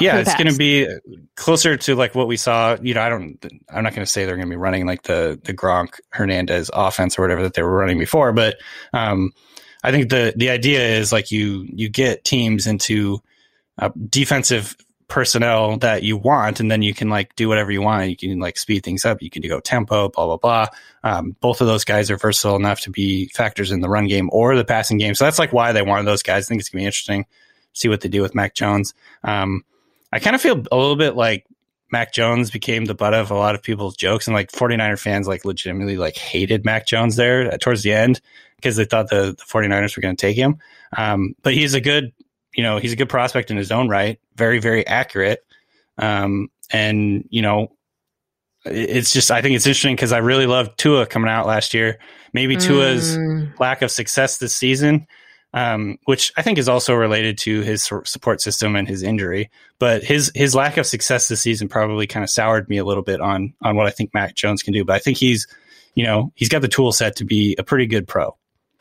Yeah, 0.00 0.18
it's 0.18 0.34
going 0.34 0.50
to 0.50 0.56
be 0.56 0.88
closer 1.36 1.76
to 1.76 1.94
like 1.94 2.14
what 2.14 2.26
we 2.26 2.36
saw. 2.36 2.76
You 2.80 2.94
know, 2.94 3.02
I 3.02 3.08
don't. 3.08 3.44
I'm 3.68 3.84
not 3.84 3.94
going 3.94 4.04
to 4.04 4.10
say 4.10 4.24
they're 4.24 4.36
going 4.36 4.48
to 4.48 4.50
be 4.50 4.56
running 4.56 4.86
like 4.86 5.02
the 5.02 5.40
the 5.42 5.54
Gronk 5.54 6.00
Hernandez 6.10 6.70
offense 6.72 7.18
or 7.18 7.22
whatever 7.22 7.42
that 7.42 7.54
they 7.54 7.62
were 7.62 7.76
running 7.76 7.98
before, 7.98 8.32
but 8.32 8.56
um, 8.92 9.32
I 9.82 9.90
think 9.90 10.10
the 10.10 10.32
the 10.36 10.50
idea 10.50 10.80
is 10.80 11.12
like 11.12 11.30
you 11.30 11.66
you 11.72 11.88
get 11.88 12.24
teams 12.24 12.66
into 12.66 13.20
uh, 13.78 13.90
defensive 14.08 14.76
personnel 15.08 15.76
that 15.78 16.02
you 16.02 16.16
want, 16.16 16.60
and 16.60 16.70
then 16.70 16.82
you 16.82 16.94
can 16.94 17.08
like 17.08 17.34
do 17.34 17.48
whatever 17.48 17.70
you 17.70 17.82
want. 17.82 18.08
You 18.08 18.16
can 18.16 18.38
like 18.38 18.56
speed 18.56 18.84
things 18.84 19.04
up. 19.04 19.22
You 19.22 19.30
can 19.30 19.42
go 19.42 19.60
tempo, 19.60 20.08
blah 20.08 20.26
blah 20.26 20.36
blah. 20.36 20.66
Um, 21.02 21.36
both 21.40 21.60
of 21.60 21.66
those 21.66 21.84
guys 21.84 22.10
are 22.10 22.16
versatile 22.16 22.56
enough 22.56 22.80
to 22.82 22.90
be 22.90 23.28
factors 23.28 23.70
in 23.70 23.80
the 23.80 23.88
run 23.88 24.06
game 24.06 24.28
or 24.32 24.56
the 24.56 24.64
passing 24.64 24.98
game. 24.98 25.14
So 25.14 25.24
that's 25.24 25.38
like 25.38 25.52
why 25.52 25.72
they 25.72 25.82
wanted 25.82 26.06
those 26.06 26.22
guys. 26.22 26.46
I 26.46 26.48
think 26.48 26.60
it's 26.60 26.70
gonna 26.70 26.82
be 26.82 26.86
interesting. 26.86 27.24
to 27.24 27.30
See 27.72 27.88
what 27.88 28.00
they 28.00 28.08
do 28.08 28.22
with 28.22 28.34
Mac 28.34 28.54
Jones. 28.54 28.94
Um, 29.24 29.64
I 30.12 30.18
kind 30.18 30.34
of 30.34 30.42
feel 30.42 30.62
a 30.72 30.76
little 30.76 30.96
bit 30.96 31.16
like 31.16 31.46
Mac 31.92 32.12
Jones 32.12 32.50
became 32.50 32.84
the 32.84 32.94
butt 32.94 33.14
of 33.14 33.30
a 33.30 33.34
lot 33.34 33.54
of 33.54 33.62
people's 33.62 33.96
jokes 33.96 34.26
and 34.26 34.34
like 34.34 34.50
49er 34.52 34.98
fans 34.98 35.26
like 35.26 35.44
legitimately 35.44 35.96
like 35.96 36.16
hated 36.16 36.64
Mac 36.64 36.86
Jones 36.86 37.16
there 37.16 37.56
towards 37.58 37.82
the 37.82 37.92
end 37.92 38.20
because 38.56 38.76
they 38.76 38.84
thought 38.84 39.08
the, 39.08 39.34
the 39.36 39.44
49ers 39.44 39.96
were 39.96 40.00
going 40.02 40.16
to 40.16 40.20
take 40.20 40.36
him. 40.36 40.58
Um, 40.96 41.34
but 41.42 41.54
he's 41.54 41.74
a 41.74 41.80
good, 41.80 42.12
you 42.54 42.62
know, 42.62 42.78
he's 42.78 42.92
a 42.92 42.96
good 42.96 43.08
prospect 43.08 43.50
in 43.50 43.56
his 43.56 43.72
own 43.72 43.88
right. 43.88 44.20
Very, 44.36 44.58
very 44.58 44.86
accurate. 44.86 45.44
Um, 45.98 46.48
and 46.72 47.24
you 47.30 47.42
know, 47.42 47.72
it's 48.64 49.12
just, 49.12 49.30
I 49.30 49.40
think 49.42 49.56
it's 49.56 49.66
interesting 49.66 49.96
because 49.96 50.12
I 50.12 50.18
really 50.18 50.46
loved 50.46 50.78
Tua 50.78 51.06
coming 51.06 51.30
out 51.30 51.46
last 51.46 51.72
year. 51.74 51.98
Maybe 52.32 52.56
Tua's 52.56 53.16
Mm, 53.16 53.58
lack 53.58 53.82
of 53.82 53.90
success 53.90 54.38
this 54.38 54.54
season, 54.54 55.06
um, 55.52 55.98
which 56.04 56.32
I 56.36 56.42
think 56.42 56.58
is 56.58 56.68
also 56.68 56.94
related 56.94 57.38
to 57.38 57.60
his 57.62 57.82
support 58.04 58.40
system 58.40 58.76
and 58.76 58.86
his 58.86 59.02
injury. 59.02 59.50
But 59.78 60.04
his 60.04 60.30
his 60.34 60.54
lack 60.54 60.76
of 60.76 60.86
success 60.86 61.28
this 61.28 61.40
season 61.40 61.68
probably 61.68 62.06
kind 62.06 62.22
of 62.22 62.30
soured 62.30 62.68
me 62.68 62.78
a 62.78 62.84
little 62.84 63.02
bit 63.02 63.20
on 63.20 63.54
on 63.62 63.76
what 63.76 63.86
I 63.86 63.90
think 63.90 64.14
Mac 64.14 64.34
Jones 64.34 64.62
can 64.62 64.72
do. 64.72 64.84
But 64.84 64.96
I 64.96 64.98
think 65.00 65.16
he's, 65.16 65.46
you 65.94 66.04
know, 66.04 66.32
he's 66.34 66.48
got 66.48 66.62
the 66.62 66.68
tool 66.68 66.92
set 66.92 67.16
to 67.16 67.24
be 67.24 67.56
a 67.58 67.64
pretty 67.64 67.86
good 67.86 68.06
pro. 68.06 68.36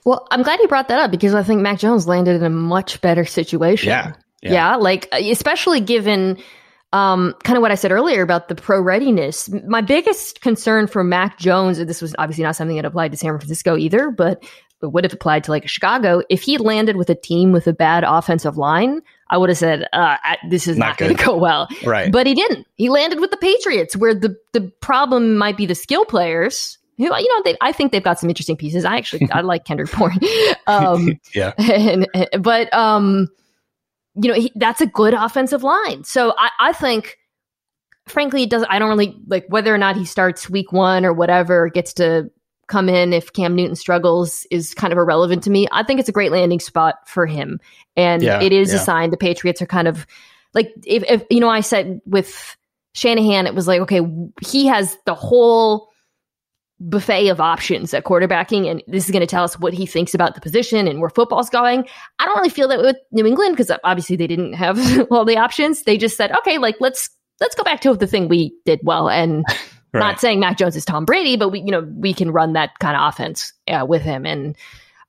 well, 0.05 0.27
I'm 0.31 0.43
glad 0.43 0.59
you 0.59 0.67
brought 0.67 0.87
that 0.89 0.99
up 0.99 1.11
because 1.11 1.33
I 1.33 1.43
think 1.43 1.61
Mac 1.61 1.79
Jones 1.79 2.07
landed 2.07 2.35
in 2.35 2.43
a 2.43 2.49
much 2.49 3.01
better 3.01 3.25
situation. 3.25 3.89
Yeah, 3.89 4.13
Yeah. 4.41 4.53
yeah. 4.53 4.75
like 4.75 5.07
especially 5.13 5.81
given 5.81 6.37
um, 6.91 7.35
kind 7.43 7.55
of 7.55 7.61
what 7.61 7.71
I 7.71 7.75
said 7.75 7.91
earlier 7.91 8.23
about 8.23 8.47
the 8.47 8.55
pro 8.55 8.81
readiness. 8.81 9.49
My 9.67 9.81
biggest 9.81 10.41
concern 10.41 10.87
for 10.87 11.03
Mac 11.03 11.37
Jones, 11.37 11.77
and 11.77 11.87
this 11.87 12.01
was 12.01 12.15
obviously 12.17 12.43
not 12.43 12.55
something 12.55 12.75
that 12.77 12.85
applied 12.85 13.11
to 13.11 13.17
San 13.17 13.37
Francisco 13.37 13.77
either, 13.77 14.09
but 14.09 14.43
would 14.81 15.03
have 15.03 15.13
applied 15.13 15.43
to 15.45 15.51
like 15.51 15.67
Chicago. 15.67 16.21
If 16.29 16.41
he 16.41 16.57
landed 16.57 16.95
with 16.95 17.09
a 17.09 17.15
team 17.15 17.51
with 17.51 17.67
a 17.67 17.73
bad 17.73 18.03
offensive 18.05 18.57
line, 18.57 19.01
I 19.29 19.37
would 19.37 19.49
have 19.49 19.57
said, 19.57 19.83
uh, 19.93 20.17
I- 20.23 20.37
"This 20.49 20.67
is 20.67 20.77
Not 20.77 20.87
not, 20.87 20.97
going 20.97 21.15
to 21.15 21.23
go 21.23 21.37
well." 21.37 21.67
Right. 21.85 22.11
But 22.11 22.27
he 22.27 22.33
didn't. 22.33 22.65
He 22.75 22.89
landed 22.89 23.19
with 23.19 23.31
the 23.31 23.37
Patriots, 23.37 23.95
where 23.95 24.15
the 24.15 24.35
the 24.53 24.61
problem 24.81 25.37
might 25.37 25.57
be 25.57 25.65
the 25.65 25.75
skill 25.75 26.05
players. 26.05 26.77
Who 26.97 27.05
you 27.05 27.09
know, 27.09 27.41
they, 27.45 27.55
I 27.61 27.71
think 27.71 27.91
they've 27.91 28.03
got 28.03 28.19
some 28.19 28.29
interesting 28.29 28.57
pieces. 28.57 28.83
I 28.85 28.97
actually 28.97 29.29
I 29.31 29.41
like 29.41 29.65
Kendrick 29.65 29.91
Bourne, 29.91 30.19
um, 30.67 31.19
yeah. 31.33 31.53
and, 31.57 32.07
but 32.41 32.73
um, 32.73 33.27
you 34.15 34.29
know 34.29 34.35
he, 34.35 34.51
that's 34.55 34.81
a 34.81 34.87
good 34.87 35.13
offensive 35.13 35.63
line. 35.63 36.03
So 36.03 36.33
I, 36.37 36.49
I 36.59 36.73
think, 36.73 37.17
frankly, 38.07 38.43
it 38.43 38.49
does. 38.49 38.65
I 38.69 38.79
don't 38.79 38.89
really 38.89 39.17
like 39.27 39.45
whether 39.47 39.73
or 39.73 39.77
not 39.77 39.95
he 39.95 40.03
starts 40.03 40.49
week 40.49 40.73
one 40.73 41.05
or 41.05 41.13
whatever 41.13 41.69
gets 41.69 41.93
to 41.93 42.29
come 42.69 42.87
in 42.87 43.11
if 43.11 43.33
Cam 43.33 43.55
Newton 43.55 43.75
struggles 43.75 44.45
is 44.49 44.73
kind 44.73 44.93
of 44.93 44.97
irrelevant 44.97 45.43
to 45.43 45.49
me. 45.49 45.67
I 45.71 45.83
think 45.83 45.99
it's 45.99 46.09
a 46.09 46.13
great 46.13 46.31
landing 46.31 46.59
spot 46.59 46.95
for 47.07 47.25
him, 47.25 47.59
and 47.97 48.23
Yeah, 48.23 48.41
it 48.41 48.53
is 48.53 48.73
a 48.73 48.79
sign 48.79 49.09
the 49.09 49.17
Patriots 49.17 49.61
are 49.61 49.65
kind 49.67 49.87
of 49.87 50.07
like 50.53 50.71
if, 50.85 51.03
if 51.03 51.23
you 51.29 51.39
know 51.39 51.49
I 51.49 51.61
said 51.61 51.99
with 52.05 52.55
Shanahan, 52.93 53.47
it 53.47 53.55
was 53.55 53.67
like 53.67 53.81
okay, 53.81 54.01
he 54.41 54.67
has 54.67 54.97
the 55.05 55.15
whole 55.15 55.89
buffet 56.79 57.27
of 57.27 57.41
options 57.41 57.93
at 57.93 58.05
quarterbacking, 58.05 58.69
and 58.69 58.81
this 58.87 59.05
is 59.05 59.11
going 59.11 59.21
to 59.21 59.27
tell 59.27 59.43
us 59.43 59.59
what 59.59 59.73
he 59.73 59.85
thinks 59.85 60.13
about 60.13 60.35
the 60.35 60.41
position 60.41 60.87
and 60.87 61.01
where 61.01 61.09
football's 61.09 61.49
going. 61.49 61.85
I 62.19 62.25
don't 62.25 62.37
really 62.37 62.49
feel 62.49 62.67
that 62.69 62.79
with 62.79 62.95
New 63.11 63.25
England 63.25 63.57
because 63.57 63.71
obviously 63.83 64.15
they 64.15 64.27
didn't 64.27 64.53
have 64.53 64.79
all 65.11 65.25
the 65.25 65.37
options. 65.37 65.83
They 65.83 65.97
just 65.97 66.17
said, 66.17 66.31
okay, 66.37 66.57
like 66.57 66.77
let's 66.79 67.09
let's 67.39 67.55
go 67.55 67.63
back 67.63 67.81
to 67.81 67.95
the 67.95 68.07
thing 68.07 68.27
we 68.27 68.55
did 68.65 68.79
well, 68.83 69.09
and 69.09 69.43
Right. 69.93 69.99
not 69.99 70.19
saying 70.19 70.39
Mac 70.39 70.57
Jones 70.57 70.75
is 70.75 70.85
Tom 70.85 71.05
Brady, 71.05 71.35
but 71.35 71.49
we 71.49 71.59
you 71.61 71.71
know 71.71 71.87
we 71.97 72.13
can 72.13 72.31
run 72.31 72.53
that 72.53 72.77
kind 72.79 72.95
of 72.95 73.07
offense 73.07 73.53
uh, 73.67 73.85
with 73.87 74.01
him, 74.01 74.25
and 74.25 74.55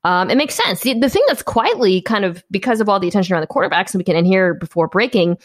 um, 0.04 0.30
it 0.30 0.36
makes 0.36 0.54
sense. 0.54 0.80
The, 0.80 0.98
the 0.98 1.10
thing 1.10 1.22
that's 1.28 1.42
quietly 1.42 2.00
kind 2.00 2.24
of 2.24 2.42
because 2.50 2.80
of 2.80 2.88
all 2.88 2.98
the 2.98 3.08
attention 3.08 3.34
around 3.34 3.42
the 3.42 3.46
quarterbacks, 3.46 3.92
and 3.92 3.98
we 4.00 4.04
can 4.04 4.16
end 4.16 4.26
here 4.26 4.54
before 4.54 4.88
breaking, 4.88 5.36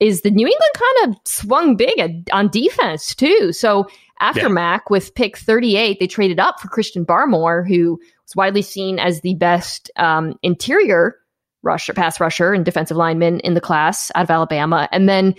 is 0.00 0.22
the 0.22 0.30
New 0.30 0.46
England 0.46 0.72
kind 0.74 1.08
of 1.14 1.20
swung 1.30 1.76
big 1.76 1.98
at, 1.98 2.10
on 2.32 2.48
defense 2.48 3.14
too. 3.14 3.52
So 3.52 3.86
after 4.18 4.42
Yeah. 4.42 4.48
Mac 4.48 4.90
with 4.90 5.14
pick 5.14 5.36
38, 5.38 5.98
they 6.00 6.06
traded 6.06 6.40
up 6.40 6.60
for 6.60 6.68
Christian 6.68 7.06
Barmore, 7.06 7.66
who 7.66 7.92
was 8.24 8.34
widely 8.36 8.62
seen 8.62 8.98
as 8.98 9.20
the 9.20 9.34
best 9.34 9.90
um, 9.96 10.34
interior 10.42 11.16
rusher, 11.62 11.92
pass 11.92 12.18
rusher, 12.20 12.52
and 12.52 12.64
defensive 12.64 12.96
lineman 12.96 13.40
in 13.40 13.54
the 13.54 13.60
class 13.60 14.10
out 14.14 14.24
of 14.24 14.30
Alabama, 14.30 14.88
and 14.92 15.08
then 15.08 15.34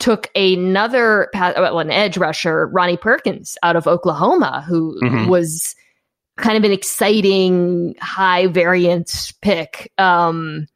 took 0.00 0.28
another 0.34 1.28
pass, 1.32 1.54
well, 1.56 1.78
an 1.78 1.90
edge 1.90 2.16
rusher, 2.16 2.66
Ronnie 2.66 2.96
Perkins, 2.96 3.56
out 3.62 3.76
of 3.76 3.86
Oklahoma, 3.86 4.64
who 4.66 5.00
Mhm. 5.02 5.28
was 5.28 5.74
kind 6.36 6.56
of 6.56 6.64
an 6.64 6.72
exciting 6.72 7.94
high 8.00 8.46
variance 8.48 9.32
pick. 9.40 9.92
Um, 9.98 10.66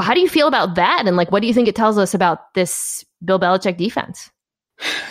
how 0.00 0.14
do 0.14 0.20
you 0.20 0.28
feel 0.28 0.46
about 0.48 0.76
that? 0.76 1.04
And 1.06 1.16
like, 1.16 1.30
what 1.32 1.40
do 1.40 1.48
you 1.48 1.54
think 1.54 1.68
it 1.68 1.74
tells 1.76 1.98
us 1.98 2.14
about 2.14 2.54
this 2.54 3.04
Bill 3.24 3.38
Belichick 3.40 3.76
defense? 3.76 4.30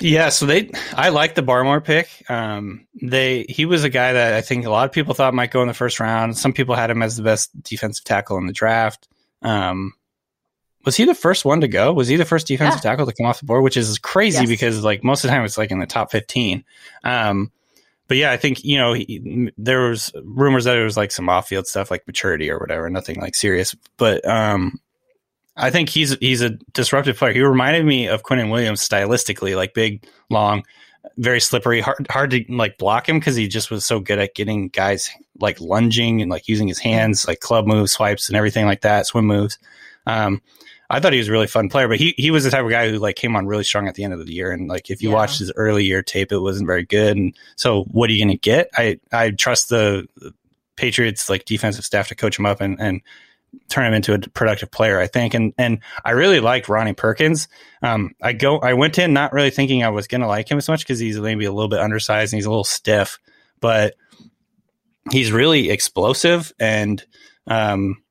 Yeah, 0.02 0.30
so 0.30 0.46
they 0.46 0.72
I 0.94 1.10
like 1.10 1.36
the 1.36 1.42
Barmore 1.44 1.84
pick. 1.84 2.10
Um, 2.30 2.86
they 3.02 3.46
he 3.48 3.66
was 3.66 3.84
a 3.86 3.90
guy 3.90 4.12
that 4.14 4.34
I 4.34 4.42
think 4.42 4.66
a 4.66 4.70
lot 4.70 4.86
of 4.86 4.92
people 4.92 5.14
thought 5.14 5.34
might 5.34 5.52
go 5.52 5.62
in 5.62 5.68
the 5.70 5.74
first 5.74 6.00
round. 6.02 6.38
Some 6.38 6.52
people 6.54 6.76
had 6.76 6.90
him 6.90 7.02
as 7.02 7.16
the 7.16 7.24
best 7.24 7.50
defensive 7.64 8.04
tackle 8.04 8.38
in 8.38 8.46
the 8.48 8.52
draft. 8.54 9.08
Um, 9.42 9.94
was 10.86 10.96
he 10.96 11.06
the 11.06 11.16
first 11.16 11.46
one 11.46 11.62
to 11.62 11.68
go? 11.68 11.94
Was 11.94 12.08
he 12.08 12.16
the 12.16 12.26
first 12.26 12.48
defensive 12.48 12.82
yeah. 12.84 12.92
tackle 12.92 13.06
to 13.06 13.14
come 13.14 13.26
off 13.26 13.40
the 13.40 13.46
board? 13.46 13.64
Which 13.64 13.78
is 13.78 13.98
crazy 14.00 14.40
yes. 14.40 14.50
because 14.50 14.84
like 14.84 15.04
most 15.04 15.24
of 15.24 15.30
the 15.30 15.36
time 15.36 15.46
it's 15.46 15.58
like 15.58 15.72
in 15.72 15.80
the 15.80 15.86
top 15.86 16.12
fifteen. 16.12 16.64
Um, 17.04 17.52
but 18.08 18.18
yeah, 18.18 18.32
I 18.32 18.38
think 18.38 18.64
you 18.64 18.78
know 18.78 18.94
he, 18.94 19.52
there 19.58 19.90
was 19.90 20.12
rumors 20.24 20.66
that 20.66 20.78
it 20.78 20.84
was 20.84 20.98
like 20.98 21.12
some 21.12 21.30
off 21.30 21.48
field 21.48 21.68
stuff 21.68 21.90
like 21.90 22.06
maturity 22.06 22.50
or 22.50 22.60
whatever, 22.60 22.90
nothing 22.90 23.20
like 23.20 23.36
serious. 23.36 23.76
But 23.98 24.28
um, 24.28 24.80
I 25.56 25.70
think 25.70 25.90
he's 25.90 26.18
he's 26.20 26.42
a 26.42 26.52
disruptive 26.74 27.18
player. 27.18 27.34
He 27.34 27.42
reminded 27.42 27.86
me 27.86 28.08
of 28.08 28.24
Quinnen 28.24 28.52
Williams 28.52 28.88
stylistically, 28.88 29.56
like 29.56 29.74
big, 29.74 30.06
long, 30.30 30.64
very 31.18 31.40
slippery, 31.40 31.80
hard 31.82 32.08
hard 32.10 32.32
to 32.32 32.44
like 32.50 32.78
block 32.78 33.08
him 33.08 33.20
because 33.20 33.36
he 33.36 33.48
just 33.48 33.72
was 33.72 33.86
so 33.86 34.00
good 34.00 34.20
at 34.20 34.36
getting 34.36 34.70
guys 34.70 35.10
like 35.40 35.62
lunging 35.62 36.22
and 36.22 36.30
like 36.30 36.48
using 36.48 36.68
his 36.68 36.80
hands, 36.80 37.28
like 37.28 37.40
club 37.40 37.66
moves, 37.68 37.94
swipes, 37.94 38.30
and 38.30 38.38
everything 38.38 38.66
like 38.66 38.82
that, 38.82 39.06
swim 39.06 39.26
moves. 39.26 39.58
Um, 40.06 40.42
I 40.90 41.00
thought 41.00 41.14
he 41.14 41.20
was 41.20 41.28
a 41.28 41.32
really 41.32 41.48
fun 41.48 41.70
player, 41.70 41.88
but 41.88 41.98
he 41.98 42.14
he 42.18 42.32
was 42.32 42.44
the 42.44 42.52
type 42.52 42.64
of 42.64 42.70
guy 42.70 42.90
who 42.90 42.98
like 42.98 43.16
came 43.16 43.36
on 43.36 43.48
really 43.48 43.64
strong 43.64 43.88
at 43.88 43.96
the 43.96 44.04
end 44.04 44.14
of 44.14 44.26
the 44.26 44.34
year. 44.34 44.52
And 44.52 44.68
like 44.68 44.90
if 44.90 45.02
you 45.02 45.10
yeah. 45.10 45.16
watched 45.16 45.40
his 45.40 45.52
early 45.56 45.86
year 45.86 46.04
tape, 46.04 46.32
it 46.32 46.40
wasn't 46.40 46.68
very 46.68 46.86
good. 46.86 47.18
And 47.18 47.36
so 47.56 47.84
what 47.86 48.10
are 48.10 48.14
you 48.14 48.24
going 48.24 48.38
to 48.38 48.42
get? 48.42 48.70
I 48.78 49.00
I 49.12 49.32
trust 49.32 49.70
the 49.70 50.08
Patriots 50.76 51.30
like 51.30 51.46
defensive 51.46 51.86
staff 51.86 52.10
to 52.10 52.16
coach 52.16 52.38
him 52.38 52.46
up 52.46 52.62
and 52.62 52.80
and 52.80 53.02
turn 53.70 53.86
him 53.86 53.94
into 53.94 54.14
a 54.14 54.20
productive 54.20 54.72
player, 54.72 55.00
I 55.00 55.08
think. 55.08 55.34
And 55.34 55.54
and 55.58 55.80
I 56.04 56.12
really 56.12 56.40
liked 56.40 56.70
Ronnie 56.70 56.94
Perkins. 56.94 57.48
Um, 57.82 58.14
I 58.22 58.34
go 58.34 58.60
I 58.60 58.74
went 58.74 59.00
in 59.00 59.14
not 59.14 59.34
really 59.34 59.52
thinking 59.52 59.84
I 59.84 59.90
was 59.90 60.08
gonna 60.08 60.28
like 60.28 60.50
him 60.50 60.58
as 60.58 60.68
much 60.68 60.82
because 60.82 61.00
he's 61.00 61.20
maybe 61.20 61.46
a 61.46 61.52
little 61.52 61.70
bit 61.70 61.80
undersized 61.80 62.34
and 62.34 62.38
he's 62.38 62.46
a 62.46 62.52
little 62.52 62.64
stiff, 62.64 63.20
but 63.60 63.96
he's 65.12 65.32
really 65.32 65.70
explosive 65.70 66.54
and 66.60 67.04
um, 67.48 68.04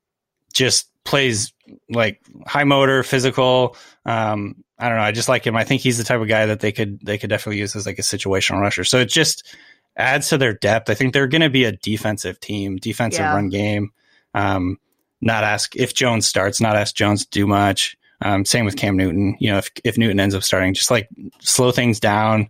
just 0.53 0.89
plays 1.03 1.52
like 1.89 2.21
high 2.45 2.63
motor, 2.63 3.03
physical. 3.03 3.75
Um, 4.05 4.63
I 4.77 4.89
don't 4.89 4.97
know. 4.97 5.03
I 5.03 5.11
just 5.11 5.29
like 5.29 5.45
him. 5.45 5.55
I 5.55 5.63
think 5.63 5.81
he's 5.81 5.97
the 5.97 6.03
type 6.03 6.19
of 6.19 6.27
guy 6.27 6.47
that 6.47 6.59
they 6.59 6.71
could 6.71 6.99
they 7.05 7.17
could 7.17 7.29
definitely 7.29 7.59
use 7.59 7.75
as 7.75 7.85
like 7.85 7.99
a 7.99 8.03
situational 8.03 8.61
rusher. 8.61 8.83
So 8.83 8.99
it 8.99 9.09
just 9.09 9.55
adds 9.95 10.29
to 10.29 10.37
their 10.37 10.53
depth. 10.53 10.89
I 10.89 10.93
think 10.93 11.13
they're 11.13 11.27
going 11.27 11.41
to 11.41 11.49
be 11.49 11.65
a 11.65 11.71
defensive 11.71 12.39
team, 12.39 12.77
defensive 12.77 13.21
yeah. 13.21 13.33
run 13.33 13.49
game. 13.49 13.91
Um, 14.33 14.79
not 15.21 15.43
ask 15.43 15.75
if 15.75 15.93
Jones 15.93 16.27
starts, 16.27 16.59
not 16.59 16.75
ask 16.75 16.95
Jones 16.95 17.25
to 17.25 17.29
do 17.29 17.47
much. 17.47 17.97
Um, 18.21 18.45
same 18.45 18.65
with 18.65 18.75
Cam 18.75 18.97
Newton. 18.97 19.37
You 19.39 19.51
know, 19.51 19.57
if 19.59 19.69
if 19.83 19.97
Newton 19.97 20.19
ends 20.19 20.35
up 20.35 20.43
starting, 20.43 20.73
just 20.73 20.91
like 20.91 21.09
slow 21.39 21.71
things 21.71 21.99
down, 21.99 22.49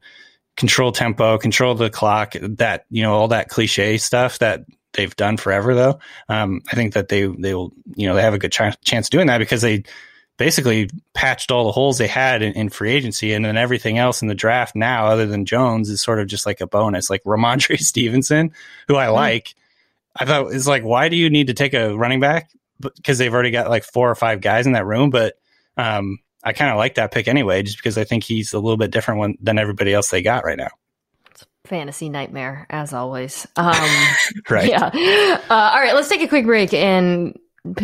control 0.55 0.91
tempo, 0.91 1.37
control 1.37 1.75
the 1.75 1.89
clock. 1.89 2.33
That 2.39 2.85
you 2.89 3.03
know, 3.03 3.13
all 3.13 3.27
that 3.29 3.49
cliche 3.49 3.97
stuff 3.97 4.39
that 4.39 4.65
they've 4.93 5.15
done 5.15 5.37
forever. 5.37 5.73
Though, 5.73 5.99
um, 6.29 6.61
I 6.71 6.75
think 6.75 6.93
that 6.93 7.09
they 7.09 7.25
they 7.25 7.53
will 7.53 7.73
you 7.95 8.07
know 8.07 8.15
they 8.15 8.21
have 8.21 8.33
a 8.33 8.39
good 8.39 8.51
ch- 8.51 8.79
chance 8.83 9.09
doing 9.09 9.27
that 9.27 9.39
because 9.39 9.61
they 9.61 9.83
basically 10.37 10.89
patched 11.13 11.51
all 11.51 11.65
the 11.65 11.71
holes 11.71 11.99
they 11.99 12.07
had 12.07 12.41
in, 12.41 12.53
in, 12.53 12.69
free 12.69 12.91
agency, 12.91 13.33
and 13.33 13.45
then 13.45 13.55
everything 13.55 13.97
else 13.97 14.21
in 14.21 14.27
the 14.27 14.35
draft 14.35 14.75
now, 14.75 15.05
other 15.05 15.27
than 15.27 15.45
Jones, 15.45 15.89
is 15.89 16.01
sort 16.01 16.19
of 16.19 16.27
just 16.27 16.45
like 16.45 16.61
a 16.61 16.67
bonus. 16.67 17.09
Like 17.09 17.23
Rhamondre 17.23 17.79
Stevenson, 17.79 18.51
who 18.87 18.95
I 18.95 19.05
mm-hmm. 19.05 19.15
like. 19.15 19.55
I 20.15 20.25
thought 20.25 20.53
it's 20.53 20.67
like, 20.67 20.83
why 20.83 21.09
do 21.09 21.15
you 21.15 21.31
need 21.31 21.47
to 21.47 21.55
take 21.55 21.73
a 21.73 21.97
running 21.97 22.19
back 22.19 22.51
because 22.95 23.17
they've 23.17 23.33
already 23.33 23.51
got 23.51 23.69
like 23.69 23.83
four 23.83 24.09
or 24.09 24.15
five 24.15 24.41
guys 24.41 24.65
in 24.65 24.73
that 24.73 24.85
room. 24.85 25.09
But 25.09 25.35
um, 25.77 26.19
I 26.43 26.53
kind 26.53 26.71
of 26.71 26.77
like 26.77 26.95
that 26.95 27.11
pick 27.11 27.27
anyway, 27.27 27.63
just 27.63 27.77
because 27.77 27.97
I 27.97 28.03
think 28.03 28.23
he's 28.23 28.53
a 28.53 28.59
little 28.59 28.77
bit 28.77 28.91
different 28.91 29.19
one, 29.19 29.35
than 29.41 29.57
everybody 29.57 29.93
else 29.93 30.09
they 30.09 30.21
got 30.21 30.45
right 30.45 30.57
now. 30.57 30.69
Fantasy 31.65 32.09
nightmare, 32.09 32.67
as 32.69 32.93
always. 32.93 33.47
Um, 33.55 33.73
right. 34.49 34.69
Yeah. 34.69 34.91
Uh, 35.49 35.71
all 35.73 35.79
right. 35.79 35.93
Let's 35.93 36.09
take 36.09 36.21
a 36.21 36.27
quick 36.27 36.45
break 36.45 36.73
and 36.73 37.37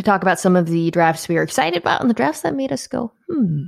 talk 0.04 0.22
about 0.22 0.40
some 0.40 0.56
of 0.56 0.68
the 0.68 0.92
drafts 0.92 1.28
we 1.30 1.38
are 1.38 1.44
excited 1.44 1.82
about 1.82 2.02
and 2.02 2.10
the 2.10 2.14
drafts 2.14 2.42
that 2.42 2.56
made 2.56 2.72
us 2.72 2.88
go, 2.88 3.12
hmm. 3.30 3.68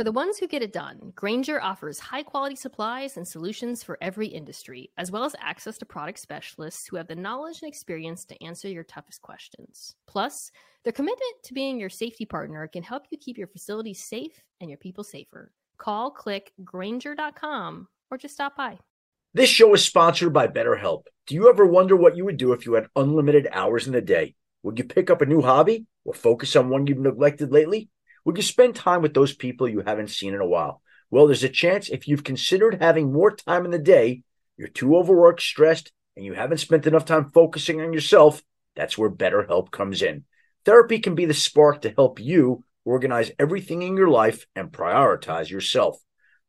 For 0.00 0.04
the 0.04 0.12
ones 0.12 0.38
who 0.38 0.46
get 0.46 0.62
it 0.62 0.72
done, 0.72 1.12
Grainger 1.14 1.60
offers 1.60 1.98
high 1.98 2.22
quality 2.22 2.56
supplies 2.56 3.18
and 3.18 3.28
solutions 3.28 3.82
for 3.82 3.98
every 4.00 4.28
industry, 4.28 4.90
as 4.96 5.10
well 5.10 5.24
as 5.24 5.36
access 5.40 5.76
to 5.76 5.84
product 5.84 6.20
specialists 6.20 6.86
who 6.86 6.96
have 6.96 7.08
the 7.08 7.14
knowledge 7.14 7.60
and 7.60 7.68
experience 7.68 8.24
to 8.24 8.42
answer 8.42 8.68
your 8.68 8.84
toughest 8.84 9.20
questions. 9.20 9.96
Plus, 10.06 10.52
their 10.84 10.92
commitment 10.94 11.34
to 11.42 11.52
being 11.52 11.78
your 11.78 11.90
safety 11.90 12.24
partner 12.24 12.66
can 12.68 12.82
help 12.82 13.02
you 13.10 13.18
keep 13.18 13.36
your 13.36 13.48
facilities 13.48 14.02
safe 14.02 14.42
and 14.62 14.70
your 14.70 14.78
people 14.78 15.04
safer. 15.04 15.52
Call, 15.76 16.10
click 16.10 16.52
Grainger.com, 16.64 17.88
or 18.10 18.18
just 18.18 18.34
stop 18.34 18.56
by. 18.56 18.78
This 19.32 19.48
show 19.48 19.72
is 19.74 19.84
sponsored 19.84 20.32
by 20.32 20.48
BetterHelp. 20.48 21.04
Do 21.26 21.34
you 21.34 21.48
ever 21.48 21.64
wonder 21.64 21.94
what 21.94 22.16
you 22.16 22.24
would 22.24 22.36
do 22.36 22.52
if 22.52 22.66
you 22.66 22.72
had 22.72 22.88
unlimited 22.96 23.48
hours 23.52 23.86
in 23.86 23.92
the 23.92 24.00
day? 24.00 24.34
Would 24.62 24.78
you 24.78 24.84
pick 24.84 25.08
up 25.08 25.22
a 25.22 25.26
new 25.26 25.40
hobby 25.40 25.86
or 26.04 26.14
focus 26.14 26.56
on 26.56 26.68
one 26.68 26.86
you've 26.86 26.98
neglected 26.98 27.52
lately? 27.52 27.88
Would 28.24 28.36
you 28.36 28.42
spend 28.42 28.74
time 28.74 29.02
with 29.02 29.14
those 29.14 29.34
people 29.34 29.68
you 29.68 29.82
haven't 29.86 30.10
seen 30.10 30.34
in 30.34 30.40
a 30.40 30.46
while? 30.46 30.82
Well, 31.10 31.26
there's 31.26 31.44
a 31.44 31.48
chance 31.48 31.88
if 31.88 32.06
you've 32.06 32.24
considered 32.24 32.82
having 32.82 33.12
more 33.12 33.34
time 33.34 33.64
in 33.64 33.70
the 33.70 33.78
day, 33.78 34.22
you're 34.56 34.68
too 34.68 34.96
overworked, 34.96 35.42
stressed, 35.42 35.90
and 36.16 36.24
you 36.24 36.34
haven't 36.34 36.58
spent 36.58 36.86
enough 36.86 37.04
time 37.04 37.30
focusing 37.30 37.80
on 37.80 37.92
yourself, 37.92 38.42
that's 38.76 38.98
where 38.98 39.10
BetterHelp 39.10 39.70
comes 39.70 40.02
in. 40.02 40.24
Therapy 40.64 40.98
can 40.98 41.14
be 41.14 41.24
the 41.24 41.34
spark 41.34 41.82
to 41.82 41.90
help 41.90 42.20
you 42.20 42.64
organize 42.84 43.30
everything 43.38 43.82
in 43.82 43.96
your 43.96 44.08
life 44.08 44.46
and 44.54 44.70
prioritize 44.70 45.50
yourself. 45.50 45.98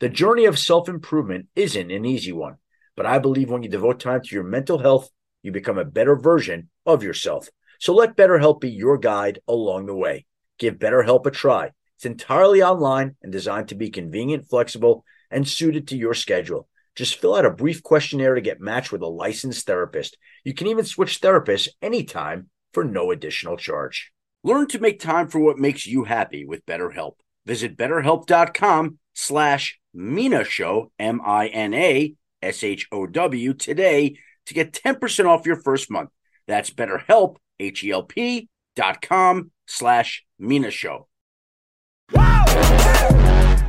The 0.01 0.09
journey 0.09 0.45
of 0.45 0.57
self 0.57 0.89
improvement 0.89 1.45
isn't 1.55 1.91
an 1.91 2.05
easy 2.05 2.31
one, 2.31 2.55
but 2.95 3.05
I 3.05 3.19
believe 3.19 3.51
when 3.51 3.61
you 3.61 3.69
devote 3.69 3.99
time 3.99 4.23
to 4.23 4.35
your 4.35 4.43
mental 4.43 4.79
health, 4.79 5.11
you 5.43 5.51
become 5.51 5.77
a 5.77 5.85
better 5.85 6.15
version 6.15 6.71
of 6.87 7.03
yourself. 7.03 7.49
So 7.79 7.93
let 7.93 8.17
BetterHelp 8.17 8.61
be 8.61 8.71
your 8.71 8.97
guide 8.97 9.41
along 9.47 9.85
the 9.85 9.93
way. 9.93 10.25
Give 10.57 10.73
BetterHelp 10.73 11.27
a 11.27 11.31
try. 11.31 11.69
It's 11.97 12.05
entirely 12.07 12.63
online 12.63 13.15
and 13.21 13.31
designed 13.31 13.67
to 13.67 13.75
be 13.75 13.91
convenient, 13.91 14.49
flexible, 14.49 15.05
and 15.29 15.47
suited 15.47 15.87
to 15.89 15.97
your 15.97 16.15
schedule. 16.15 16.67
Just 16.95 17.21
fill 17.21 17.35
out 17.35 17.45
a 17.45 17.51
brief 17.51 17.83
questionnaire 17.83 18.33
to 18.33 18.41
get 18.41 18.59
matched 18.59 18.91
with 18.91 19.03
a 19.03 19.07
licensed 19.07 19.67
therapist. 19.67 20.17
You 20.43 20.55
can 20.55 20.65
even 20.65 20.83
switch 20.83 21.21
therapists 21.21 21.67
anytime 21.79 22.49
for 22.73 22.83
no 22.83 23.11
additional 23.11 23.55
charge. 23.55 24.11
Learn 24.43 24.65
to 24.69 24.79
make 24.79 24.99
time 24.99 25.27
for 25.27 25.39
what 25.39 25.59
makes 25.59 25.85
you 25.85 26.05
happy 26.05 26.43
with 26.43 26.65
BetterHelp. 26.65 27.17
Visit 27.45 27.77
betterhelp.com 27.77 28.97
slash 29.13 29.77
Mina 29.93 30.43
Show, 30.43 30.91
M 30.99 31.21
I 31.23 31.47
N 31.47 31.73
A 31.73 32.13
S 32.41 32.63
H 32.63 32.87
O 32.91 33.05
W, 33.07 33.53
today 33.53 34.17
to 34.45 34.53
get 34.53 34.73
10% 34.73 35.25
off 35.25 35.45
your 35.45 35.57
first 35.57 35.91
month. 35.91 36.09
That's 36.47 36.69
BetterHelp, 36.69 37.37
H 37.59 37.83
E 37.83 37.91
L 37.91 38.03
P 38.03 38.49
dot 38.75 39.01
com 39.01 39.51
slash 39.67 40.25
Mina 40.39 40.71
Show. 40.71 41.07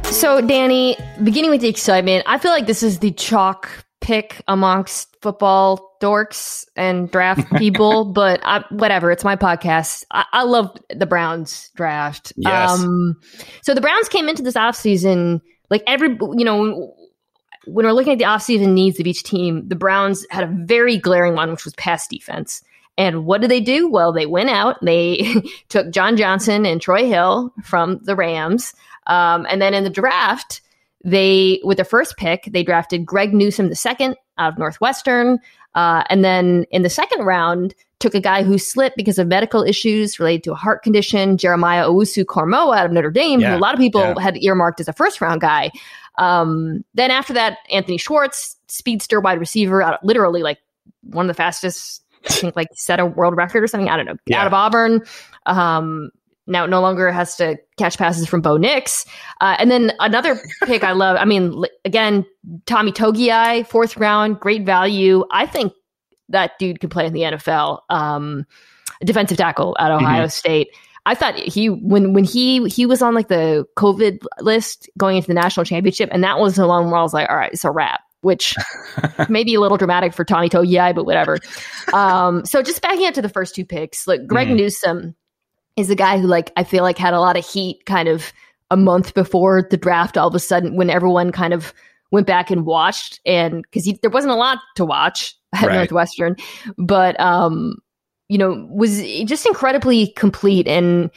So, 0.04 0.40
Danny, 0.40 0.96
beginning 1.22 1.50
with 1.50 1.62
the 1.62 1.68
excitement, 1.68 2.24
I 2.26 2.38
feel 2.38 2.50
like 2.50 2.66
this 2.66 2.82
is 2.82 2.98
the 2.98 3.12
chalk 3.12 3.68
pick 4.02 4.42
amongst 4.48 5.16
football 5.22 5.96
dorks 6.02 6.66
and 6.76 7.10
draft 7.10 7.50
people, 7.56 8.04
but 8.04 8.40
I, 8.44 8.64
whatever. 8.70 9.10
It's 9.10 9.24
my 9.24 9.36
podcast. 9.36 10.04
I, 10.10 10.26
I 10.32 10.42
love 10.42 10.76
the 10.94 11.06
Browns 11.06 11.70
draft. 11.76 12.32
Yes. 12.36 12.70
Um, 12.70 13.16
so 13.62 13.72
the 13.72 13.80
Browns 13.80 14.08
came 14.08 14.28
into 14.28 14.42
this 14.42 14.54
offseason, 14.54 15.40
like 15.72 15.82
every, 15.86 16.10
you 16.10 16.44
know, 16.44 16.94
when 17.64 17.86
we're 17.86 17.92
looking 17.92 18.12
at 18.12 18.18
the 18.18 18.24
offseason 18.24 18.74
needs 18.74 19.00
of 19.00 19.06
each 19.06 19.22
team, 19.22 19.66
the 19.66 19.74
Browns 19.74 20.26
had 20.28 20.44
a 20.44 20.54
very 20.66 20.98
glaring 20.98 21.34
one, 21.34 21.50
which 21.50 21.64
was 21.64 21.74
pass 21.76 22.06
defense. 22.06 22.62
And 22.98 23.24
what 23.24 23.40
did 23.40 23.50
they 23.50 23.60
do? 23.60 23.88
Well, 23.88 24.12
they 24.12 24.26
went 24.26 24.50
out, 24.50 24.76
they 24.82 25.34
took 25.70 25.90
John 25.90 26.18
Johnson 26.18 26.66
and 26.66 26.78
Troy 26.78 27.06
Hill 27.06 27.54
from 27.64 28.00
the 28.02 28.14
Rams. 28.14 28.74
Um, 29.06 29.46
and 29.48 29.62
then 29.62 29.72
in 29.72 29.82
the 29.82 29.88
draft, 29.88 30.60
they, 31.04 31.62
with 31.64 31.78
their 31.78 31.86
first 31.86 32.18
pick, 32.18 32.50
they 32.52 32.62
drafted 32.62 33.06
Greg 33.06 33.32
Newsome 33.32 33.70
the 33.70 33.74
second 33.74 34.16
out 34.36 34.52
of 34.52 34.58
Northwestern. 34.58 35.38
Uh, 35.74 36.04
and 36.10 36.22
then 36.22 36.66
in 36.70 36.82
the 36.82 36.90
second 36.90 37.24
round, 37.24 37.74
took 38.03 38.14
a 38.14 38.20
guy 38.20 38.42
who 38.42 38.59
slipped 38.59 38.96
because 38.96 39.18
of 39.18 39.28
medical 39.28 39.62
issues 39.62 40.18
related 40.18 40.42
to 40.42 40.53
a 40.53 40.57
heart 40.57 40.82
condition, 40.82 41.38
Jeremiah 41.38 41.84
Owusu 41.84 42.24
Koramoah 42.24 42.76
out 42.76 42.86
of 42.86 42.92
Notre 42.92 43.12
Dame, 43.12 43.40
yeah, 43.40 43.53
who 43.53 43.57
a 43.57 43.61
lot 43.61 43.74
of 43.74 43.80
people 43.80 44.00
yeah. 44.00 44.20
had 44.20 44.36
earmarked 44.42 44.80
as 44.80 44.88
a 44.88 44.92
first 44.92 45.20
round 45.20 45.40
guy. 45.40 45.70
Um, 46.18 46.84
then 46.94 47.11
after 47.11 47.32
that, 47.32 47.59
Anthony 47.70 47.96
Schwartz, 47.96 48.57
speedster 48.66 49.20
wide 49.20 49.38
receiver, 49.38 49.82
out, 49.82 50.05
literally 50.05 50.42
like 50.42 50.59
one 51.03 51.26
of 51.26 51.28
the 51.28 51.34
fastest 51.34 52.03
I 52.26 52.32
think 52.32 52.57
like 52.57 52.68
set 52.74 53.00
a 53.00 53.07
world 53.07 53.36
record 53.36 53.62
or 53.62 53.66
something. 53.66 53.88
I 53.88 53.96
don't 53.96 54.07
know. 54.07 54.16
Yeah. 54.26 54.40
Out 54.40 54.46
of 54.48 54.55
Auburn. 54.55 55.03
Um, 55.46 56.11
now 56.48 56.66
no 56.66 56.80
longer 56.80 57.11
has 57.12 57.36
to 57.36 57.57
catch 57.78 57.98
passes 57.98 58.28
from 58.28 58.40
Bo 58.40 58.57
Nix. 58.57 59.07
Uh, 59.40 59.57
and 59.59 59.70
then 59.70 59.92
another 60.00 60.40
pick 60.64 60.82
I 60.82 60.92
love. 60.92 61.16
I 61.16 61.24
mean, 61.24 61.64
again, 61.84 62.26
Tommy 62.66 62.90
Togiai, 62.90 63.66
fourth 63.66 63.96
round, 63.96 64.40
great 64.40 64.66
value. 64.66 65.24
I 65.30 65.46
think 65.46 65.72
that 66.33 66.59
dude 66.59 66.80
could 66.80 66.91
play 66.91 67.07
in 67.07 67.12
the 67.12 67.20
NFL. 67.20 67.80
Um, 67.89 68.47
defensive 69.05 69.39
tackle 69.39 69.76
at 69.78 69.91
Ohio 69.91 70.22
mm-hmm. 70.22 70.28
State. 70.28 70.68
I 71.05 71.14
thought 71.14 71.37
he 71.37 71.68
when 71.68 72.12
when 72.12 72.24
he 72.24 72.68
he 72.68 72.87
was 72.87 73.03
on 73.03 73.14
like 73.14 73.28
the 73.28 73.66
COVID 73.76 74.24
list 74.41 74.89
going 74.97 75.16
into 75.16 75.28
the 75.28 75.35
national 75.35 75.64
championship, 75.64 76.09
and 76.12 76.22
that 76.22 76.39
was 76.39 76.57
the 76.57 76.66
one 76.66 76.91
where 76.91 76.97
I 76.97 77.03
was 77.03 77.12
like, 77.12 77.28
all 77.28 77.37
right, 77.37 77.53
it's 77.53 77.64
a 77.64 77.70
wrap. 77.70 78.01
Which 78.20 78.55
may 79.28 79.43
be 79.43 79.55
a 79.55 79.61
little 79.61 79.76
dramatic 79.76 80.12
for 80.12 80.24
Tommy 80.24 80.49
Togiai, 80.49 80.95
but 80.95 81.07
whatever. 81.07 81.39
Um, 81.93 82.45
so 82.45 82.62
just 82.62 82.80
backing 82.80 83.07
up 83.07 83.14
to 83.14 83.22
the 83.22 83.28
first 83.28 83.57
two 83.57 83.64
picks, 83.64 84.07
like 84.07 84.28
Greg 84.28 84.47
mm. 84.47 84.57
Newsome 84.57 85.16
is 85.74 85.91
a 85.91 85.97
guy 85.97 86.18
who 86.18 86.28
like 86.28 86.53
I 86.57 86.62
feel 86.62 86.85
like 86.85 86.99
had 86.99 87.14
a 87.14 87.20
lot 87.20 87.37
of 87.37 87.45
heat 87.45 87.85
kind 87.85 88.09
of 88.09 88.33
a 88.70 88.76
month 88.76 89.14
before 89.14 89.66
the 89.68 89.76
draft. 89.76 90.16
All 90.16 90.28
of 90.28 90.37
a 90.37 90.39
sudden, 90.39 90.76
when 90.76 90.89
everyone 90.89 91.33
kind 91.33 91.53
of 91.53 91.74
went 92.12 92.28
back 92.28 92.49
and 92.49 92.64
watched, 92.64 93.20
and 93.26 93.62
because 93.62 93.93
there 94.03 94.11
wasn't 94.11 94.33
a 94.33 94.37
lot 94.37 94.59
to 94.76 94.85
watch 94.85 95.35
at 95.53 95.66
right. 95.66 95.76
Northwestern, 95.76 96.36
but 96.78 97.18
um, 97.20 97.76
you 98.28 98.38
know, 98.38 98.68
was 98.70 99.03
just 99.24 99.46
incredibly 99.46 100.09
complete 100.09 100.66
and. 100.66 101.11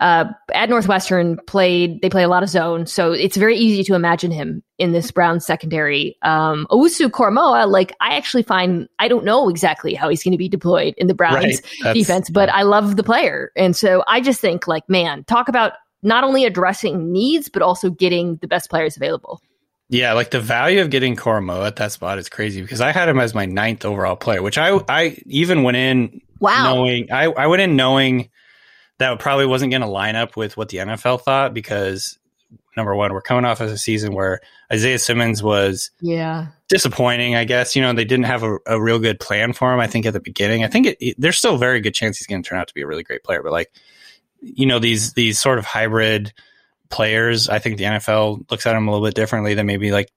Uh, 0.00 0.24
at 0.52 0.68
Northwestern, 0.68 1.38
played 1.46 2.02
they 2.02 2.10
play 2.10 2.24
a 2.24 2.28
lot 2.28 2.42
of 2.42 2.48
zone, 2.48 2.86
so 2.86 3.12
it's 3.12 3.36
very 3.36 3.56
easy 3.56 3.84
to 3.84 3.94
imagine 3.94 4.32
him 4.32 4.60
in 4.76 4.90
this 4.90 5.12
Brown 5.12 5.38
secondary. 5.38 6.16
Um, 6.22 6.66
Owusu 6.72 7.08
Koramoah, 7.08 7.70
like 7.70 7.94
I 8.00 8.16
actually 8.16 8.42
find 8.42 8.88
I 8.98 9.06
don't 9.06 9.24
know 9.24 9.48
exactly 9.48 9.94
how 9.94 10.08
he's 10.08 10.24
going 10.24 10.32
to 10.32 10.38
be 10.38 10.48
deployed 10.48 10.94
in 10.96 11.06
the 11.06 11.14
Browns 11.14 11.62
right. 11.84 11.94
defense, 11.94 12.30
but 12.30 12.48
I 12.48 12.62
love 12.62 12.96
the 12.96 13.04
player, 13.04 13.52
and 13.54 13.76
so 13.76 14.02
I 14.08 14.20
just 14.20 14.40
think 14.40 14.66
like 14.66 14.88
man, 14.88 15.22
talk 15.22 15.48
about 15.48 15.74
not 16.02 16.24
only 16.24 16.44
addressing 16.46 17.12
needs 17.12 17.48
but 17.48 17.62
also 17.62 17.88
getting 17.88 18.38
the 18.40 18.48
best 18.48 18.70
players 18.70 18.96
available. 18.96 19.40
Yeah, 19.92 20.14
like 20.14 20.30
the 20.30 20.40
value 20.40 20.80
of 20.80 20.88
getting 20.88 21.16
Koramoah 21.16 21.66
at 21.66 21.76
that 21.76 21.92
spot 21.92 22.18
is 22.18 22.30
crazy 22.30 22.62
because 22.62 22.80
I 22.80 22.92
had 22.92 23.10
him 23.10 23.20
as 23.20 23.34
my 23.34 23.44
ninth 23.44 23.84
overall 23.84 24.16
player, 24.16 24.40
which 24.40 24.56
I 24.56 24.80
I 24.88 25.18
even 25.26 25.64
went 25.64 25.76
in 25.76 26.22
wow. 26.40 26.72
knowing 26.72 27.12
I, 27.12 27.24
I 27.24 27.46
went 27.46 27.60
in 27.60 27.76
knowing 27.76 28.30
that 28.96 29.18
probably 29.18 29.44
wasn't 29.44 29.70
going 29.70 29.82
to 29.82 29.88
line 29.88 30.16
up 30.16 30.34
with 30.34 30.56
what 30.56 30.70
the 30.70 30.78
NFL 30.78 31.20
thought 31.20 31.52
because 31.52 32.18
number 32.74 32.96
one, 32.96 33.12
we're 33.12 33.20
coming 33.20 33.44
off 33.44 33.60
of 33.60 33.68
a 33.68 33.76
season 33.76 34.14
where 34.14 34.40
Isaiah 34.72 34.98
Simmons 34.98 35.42
was 35.42 35.90
yeah 36.00 36.46
disappointing. 36.68 37.36
I 37.36 37.44
guess 37.44 37.76
you 37.76 37.82
know 37.82 37.92
they 37.92 38.06
didn't 38.06 38.24
have 38.24 38.44
a, 38.44 38.56
a 38.64 38.80
real 38.80 38.98
good 38.98 39.20
plan 39.20 39.52
for 39.52 39.74
him. 39.74 39.78
I 39.78 39.88
think 39.88 40.06
at 40.06 40.14
the 40.14 40.20
beginning, 40.20 40.64
I 40.64 40.68
think 40.68 40.86
it, 40.86 40.96
it, 41.00 41.16
there's 41.18 41.36
still 41.36 41.56
a 41.56 41.58
very 41.58 41.82
good 41.82 41.94
chance 41.94 42.16
he's 42.16 42.26
going 42.26 42.42
to 42.42 42.48
turn 42.48 42.58
out 42.58 42.68
to 42.68 42.74
be 42.74 42.80
a 42.80 42.86
really 42.86 43.02
great 43.02 43.24
player. 43.24 43.42
But 43.42 43.52
like 43.52 43.70
you 44.40 44.64
know 44.64 44.78
these 44.78 45.12
these 45.12 45.38
sort 45.38 45.58
of 45.58 45.66
hybrid 45.66 46.32
players, 46.92 47.48
I 47.48 47.58
think 47.58 47.78
the 47.78 47.84
NFL 47.84 48.48
looks 48.50 48.66
at 48.66 48.74
them 48.74 48.86
a 48.86 48.90
little 48.92 49.04
bit 49.04 49.14
differently 49.14 49.54
than 49.54 49.66
maybe 49.66 49.90
like 49.90 50.10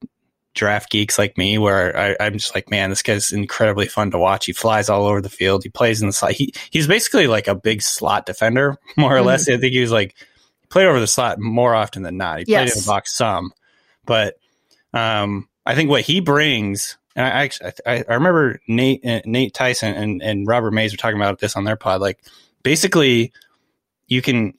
draft 0.53 0.91
geeks 0.91 1.17
like 1.17 1.37
me, 1.37 1.57
where 1.57 1.97
I, 1.97 2.27
am 2.27 2.33
just 2.33 2.53
like, 2.53 2.69
man, 2.69 2.89
this 2.89 3.01
guy's 3.01 3.31
incredibly 3.31 3.87
fun 3.87 4.11
to 4.11 4.19
watch. 4.19 4.45
He 4.45 4.53
flies 4.53 4.89
all 4.89 5.07
over 5.07 5.21
the 5.21 5.29
field. 5.29 5.63
He 5.63 5.69
plays 5.69 6.01
in 6.01 6.07
the 6.07 6.13
slot. 6.13 6.33
He 6.33 6.53
he's 6.69 6.87
basically 6.87 7.27
like 7.27 7.47
a 7.47 7.55
big 7.55 7.81
slot 7.81 8.27
defender, 8.27 8.77
more 8.97 9.13
or 9.13 9.19
mm-hmm. 9.19 9.27
less. 9.27 9.49
I 9.49 9.57
think 9.57 9.73
he 9.73 9.81
was 9.81 9.91
like 9.91 10.15
played 10.69 10.85
over 10.85 10.99
the 10.99 11.07
slot 11.07 11.39
more 11.39 11.73
often 11.73 12.03
than 12.03 12.17
not. 12.17 12.39
He 12.39 12.45
yes. 12.47 12.59
played 12.59 12.77
in 12.77 12.83
the 12.83 12.87
box 12.87 13.15
some, 13.15 13.51
but 14.05 14.35
um, 14.93 15.47
I 15.65 15.75
think 15.75 15.89
what 15.89 16.01
he 16.01 16.19
brings. 16.19 16.97
And 17.15 17.25
I 17.25 17.29
actually, 17.29 17.71
I, 17.85 18.03
I 18.09 18.13
remember 18.15 18.59
Nate, 18.67 19.05
uh, 19.05 19.21
Nate 19.23 19.53
Tyson 19.53 19.93
and, 19.95 20.21
and 20.21 20.45
Robert 20.45 20.71
Mays 20.71 20.91
were 20.91 20.97
talking 20.97 21.15
about 21.15 21.39
this 21.39 21.55
on 21.55 21.63
their 21.63 21.77
pod. 21.77 22.01
Like, 22.01 22.19
basically, 22.61 23.31
you 24.09 24.21
can 24.21 24.53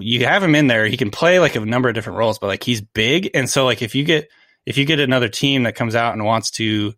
you 0.00 0.26
have 0.26 0.42
him 0.42 0.54
in 0.54 0.66
there. 0.66 0.86
He 0.86 0.96
can 0.96 1.10
play 1.10 1.38
like 1.40 1.56
a 1.56 1.60
number 1.60 1.88
of 1.88 1.94
different 1.94 2.18
roles, 2.18 2.38
but 2.38 2.48
like 2.48 2.62
he's 2.62 2.80
big, 2.80 3.30
and 3.34 3.48
so 3.48 3.64
like 3.64 3.82
if 3.82 3.94
you 3.94 4.04
get 4.04 4.28
if 4.66 4.76
you 4.76 4.84
get 4.84 5.00
another 5.00 5.28
team 5.28 5.62
that 5.64 5.74
comes 5.74 5.94
out 5.94 6.14
and 6.14 6.24
wants 6.24 6.50
to 6.52 6.94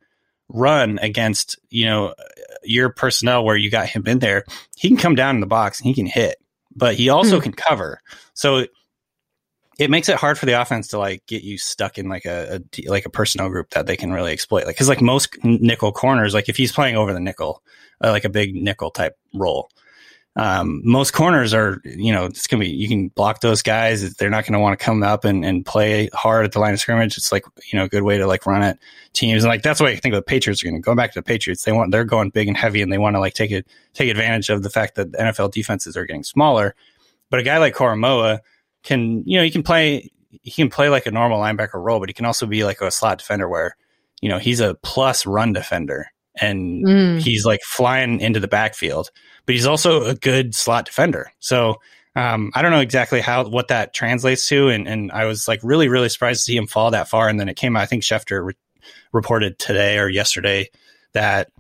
run 0.49 0.99
against 1.01 1.59
you 1.71 1.87
know 1.87 2.15
your 2.63 2.91
personnel 2.91 3.45
where 3.45 3.57
you 3.57 3.71
got 3.71 3.89
him 3.89 4.07
in 4.07 4.19
there, 4.19 4.45
he 4.77 4.89
can 4.89 4.97
come 4.97 5.15
down 5.15 5.35
in 5.37 5.41
the 5.41 5.47
box 5.47 5.81
and 5.81 5.87
he 5.87 5.95
can 5.95 6.07
hit, 6.07 6.37
but 6.75 6.95
he 6.95 7.09
also 7.09 7.37
hmm. 7.37 7.43
can 7.43 7.53
cover. 7.53 8.01
So 8.35 8.67
it 9.81 9.91
makes 9.91 10.11
it 10.11 10.17
hard 10.17 10.39
for 10.39 10.45
the 10.45 10.61
offense 10.61 10.89
to 10.89 10.99
like 10.99 11.25
get 11.27 11.43
you 11.43 11.57
stuck 11.57 11.97
in 11.97 12.09
like 12.09 12.27
a, 12.27 12.61
a 12.77 12.91
like 12.91 13.07
a 13.07 13.11
personnel 13.11 13.49
group 13.49 13.71
that 13.71 13.87
they 13.87 13.97
can 13.97 14.13
really 14.13 14.33
exploit. 14.33 14.67
Like 14.67 14.77
because 14.77 14.91
like 14.91 15.01
most 15.01 15.39
nickel 15.43 15.91
corners, 15.91 16.35
like 16.35 16.51
if 16.51 16.57
he's 16.59 16.71
playing 16.71 16.97
over 16.97 17.15
the 17.15 17.21
nickel, 17.21 17.63
uh, 18.05 18.11
like 18.11 18.27
a 18.27 18.29
big 18.29 18.55
nickel 18.55 18.91
type 18.91 19.17
role, 19.35 19.71
um, 20.37 20.81
most 20.85 21.13
corners 21.13 21.53
are, 21.53 21.81
you 21.85 22.13
know, 22.13 22.27
it's 22.27 22.47
gonna 22.47 22.61
be 22.61 22.71
you 22.71 22.89
can 22.89 23.09
block 23.09 23.41
those 23.41 23.63
guys. 23.63 24.15
They're 24.15 24.31
not 24.31 24.47
gonna 24.47 24.61
want 24.61 24.79
to 24.79 24.85
come 24.85 25.03
up 25.03 25.25
and, 25.25 25.45
and 25.45 25.67
play 25.67 26.09
hard 26.13 26.45
at 26.45 26.53
the 26.53 26.61
line 26.61 26.73
of 26.73 26.81
scrimmage. 26.81 27.17
It's 27.17 27.33
like 27.33 27.45
you 27.71 27.79
know 27.79 27.85
a 27.85 27.89
good 27.89 28.05
way 28.05 28.17
to 28.19 28.27
like 28.27 28.47
run 28.47 28.63
at 28.63 28.79
teams, 29.13 29.43
and 29.43 29.51
like 29.51 29.63
that's 29.63 29.81
why 29.81 29.89
I 29.89 29.97
think 29.97 30.15
the 30.15 30.23
Patriots 30.23 30.63
are 30.63 30.69
gonna 30.69 30.81
go 30.81 30.95
back 30.95 31.13
to 31.13 31.19
the 31.19 31.25
Patriots. 31.25 31.65
They 31.65 31.73
want 31.73 31.91
they're 31.91 32.05
going 32.05 32.31
big 32.31 32.47
and 32.47 32.57
heavy, 32.57 32.81
and 32.81 32.93
they 32.93 32.99
want 32.99 33.17
to 33.17 33.21
like 33.21 33.35
take 33.35 33.51
it 33.51 33.67
take 33.93 34.09
advantage 34.09 34.51
of 34.51 34.63
the 34.63 34.71
fact 34.71 34.95
that 34.95 35.13
the 35.13 35.19
NFL 35.19 35.51
defenses 35.51 35.97
are 35.97 36.07
getting 36.07 36.25
smaller. 36.25 36.77
But 37.29 37.41
a 37.41 37.43
guy 37.43 37.59
like 37.59 37.75
Koramoah 37.75 38.41
can, 38.83 39.23
you 39.27 39.39
know, 39.39 39.45
he 39.45 39.51
can 39.51 39.63
play 39.63 40.11
he 40.43 40.51
can 40.51 40.71
play 40.71 40.89
like 40.89 41.07
a 41.07 41.11
normal 41.11 41.41
linebacker 41.41 41.75
role, 41.75 41.99
but 41.99 42.09
he 42.09 42.13
can 42.13 42.25
also 42.25 42.47
be 42.47 42.65
like 42.65 42.81
a 42.81 42.91
slot 42.91 43.19
defender 43.19 43.49
where, 43.49 43.77
you 44.21 44.29
know, 44.29 44.39
he's 44.39 44.61
a 44.61 44.75
plus 44.75 45.27
run 45.27 45.53
defender 45.53 46.07
and 46.37 46.85
mm. 46.85 47.21
he's 47.21 47.45
like 47.45 47.63
flying 47.63 48.21
into 48.21 48.41
the 48.41 48.49
backfield 48.49 49.11
but 49.51 49.57
he's 49.57 49.67
also 49.67 50.05
a 50.05 50.15
good 50.15 50.55
slot 50.55 50.85
defender. 50.85 51.33
So 51.41 51.81
um, 52.15 52.53
I 52.55 52.63
don't 52.63 52.71
know 52.71 52.79
exactly 52.79 53.21
how 53.21 53.49
what 53.49 53.67
that 53.67 53.93
translates 53.93 54.47
to, 54.47 54.69
and 54.69 54.87
and 54.87 55.11
I 55.11 55.25
was 55.25 55.49
like 55.49 55.59
really 55.65 55.89
really 55.89 56.09
surprised 56.09 56.41
to 56.41 56.45
see 56.45 56.57
him 56.57 56.69
fall 56.69 56.93
that 56.93 57.09
far. 57.09 57.29
And 57.29 57.41
then 57.41 57.49
it 57.49 57.57
came 57.57 57.77
out. 57.77 57.83
I 57.83 57.87
think 57.87 58.05
Schefter 58.05 58.45
re- 58.45 58.55
reported 59.13 59.59
today 59.59 59.99
or 59.99 60.09
yesterday 60.09 60.71
that 61.15 61.51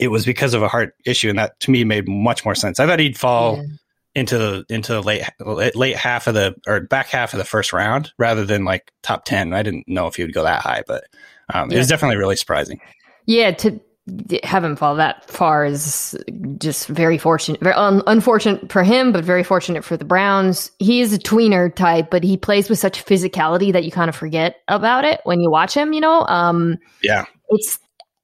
it 0.00 0.08
was 0.08 0.24
because 0.24 0.52
of 0.52 0.64
a 0.64 0.68
heart 0.68 0.96
issue, 1.04 1.28
and 1.28 1.38
that 1.38 1.60
to 1.60 1.70
me 1.70 1.84
made 1.84 2.08
much 2.08 2.44
more 2.44 2.56
sense. 2.56 2.80
I 2.80 2.88
thought 2.88 2.98
he'd 2.98 3.18
fall. 3.18 3.58
Yeah. 3.58 3.64
Into 4.12 4.38
the 4.38 4.64
into 4.68 4.92
the 4.92 5.02
late 5.04 5.22
late 5.76 5.94
half 5.94 6.26
of 6.26 6.34
the 6.34 6.56
or 6.66 6.80
back 6.80 7.06
half 7.06 7.32
of 7.32 7.38
the 7.38 7.44
first 7.44 7.72
round 7.72 8.12
rather 8.18 8.44
than 8.44 8.64
like 8.64 8.92
top 9.04 9.24
ten. 9.24 9.52
I 9.52 9.62
didn't 9.62 9.86
know 9.86 10.08
if 10.08 10.16
he 10.16 10.24
would 10.24 10.34
go 10.34 10.42
that 10.42 10.62
high, 10.62 10.82
but 10.84 11.04
um, 11.54 11.70
yeah. 11.70 11.76
it 11.76 11.78
was 11.78 11.86
definitely 11.86 12.16
really 12.16 12.34
surprising. 12.34 12.80
Yeah, 13.30 13.52
to 13.52 13.80
have 14.42 14.64
him 14.64 14.74
fall 14.74 14.96
that 14.96 15.30
far 15.30 15.64
is 15.64 16.16
just 16.58 16.88
very 16.88 17.16
fortunate. 17.16 17.60
Very 17.60 17.76
un- 17.76 18.02
unfortunate 18.08 18.72
for 18.72 18.82
him, 18.82 19.12
but 19.12 19.22
very 19.22 19.44
fortunate 19.44 19.84
for 19.84 19.96
the 19.96 20.04
Browns. 20.04 20.72
He 20.80 21.00
is 21.00 21.12
a 21.12 21.18
tweener 21.18 21.72
type, 21.72 22.10
but 22.10 22.24
he 22.24 22.36
plays 22.36 22.68
with 22.68 22.80
such 22.80 23.04
physicality 23.04 23.72
that 23.72 23.84
you 23.84 23.92
kind 23.92 24.08
of 24.08 24.16
forget 24.16 24.56
about 24.66 25.04
it 25.04 25.20
when 25.22 25.40
you 25.40 25.48
watch 25.48 25.74
him. 25.74 25.92
You 25.92 26.00
know, 26.00 26.26
um, 26.26 26.78
yeah, 27.04 27.24
it's 27.50 27.78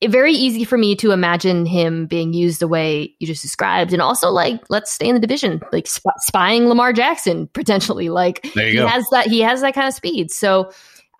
very 0.04 0.32
easy 0.32 0.64
for 0.64 0.76
me 0.76 0.96
to 0.96 1.12
imagine 1.12 1.66
him 1.66 2.06
being 2.06 2.32
used 2.32 2.58
the 2.58 2.66
way 2.66 3.14
you 3.20 3.28
just 3.28 3.42
described, 3.42 3.92
and 3.92 4.02
also 4.02 4.28
like 4.30 4.60
let's 4.68 4.90
stay 4.90 5.08
in 5.08 5.14
the 5.14 5.20
division, 5.20 5.62
like 5.70 5.86
sp- 5.86 6.18
spying 6.18 6.66
Lamar 6.66 6.92
Jackson 6.92 7.46
potentially. 7.52 8.08
Like 8.08 8.44
he 8.44 8.74
go. 8.74 8.88
has 8.88 9.06
that 9.12 9.28
he 9.28 9.38
has 9.40 9.60
that 9.60 9.74
kind 9.74 9.86
of 9.86 9.94
speed. 9.94 10.32
So 10.32 10.72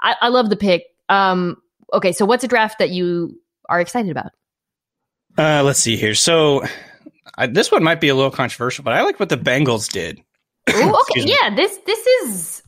I, 0.02 0.16
I 0.22 0.28
love 0.28 0.50
the 0.50 0.56
pick. 0.56 0.86
Um, 1.08 1.58
okay, 1.92 2.10
so 2.10 2.26
what's 2.26 2.42
a 2.42 2.48
draft 2.48 2.80
that 2.80 2.90
you 2.90 3.38
are 3.68 3.80
excited 3.80 4.10
about? 4.10 4.32
Uh, 5.38 5.62
let's 5.62 5.80
see 5.80 5.96
here. 5.96 6.14
So 6.14 6.64
I, 7.36 7.46
this 7.46 7.70
one 7.70 7.82
might 7.82 8.00
be 8.00 8.08
a 8.08 8.14
little 8.14 8.30
controversial, 8.30 8.84
but 8.84 8.94
I 8.94 9.02
like 9.02 9.20
what 9.20 9.28
the 9.28 9.36
Bengals 9.36 9.90
did. 9.90 10.20
Ooh, 10.70 10.96
okay, 11.10 11.24
yeah. 11.24 11.54
This 11.54 11.76
this 11.86 12.06
is, 12.06 12.62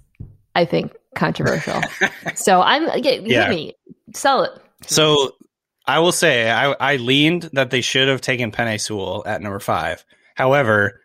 I 0.55 0.65
think, 0.65 0.95
controversial. 1.15 1.81
so 2.35 2.61
I'm 2.61 3.01
get, 3.01 3.27
yeah. 3.27 3.49
me 3.49 3.75
sell 4.15 4.45
it. 4.45 4.53
So 4.87 5.35
I 5.87 5.99
will 6.01 6.13
say 6.13 6.51
I, 6.51 6.73
I 6.73 6.97
leaned 6.97 7.51
that 7.55 7.71
they 7.71 7.81
should 7.81 8.09
have 8.09 8.21
taken 8.21 8.53
Penei 8.53 8.81
Sewell 8.81 9.23
at 9.27 9.41
number 9.41 9.59
five. 9.59 10.05
However, 10.35 11.01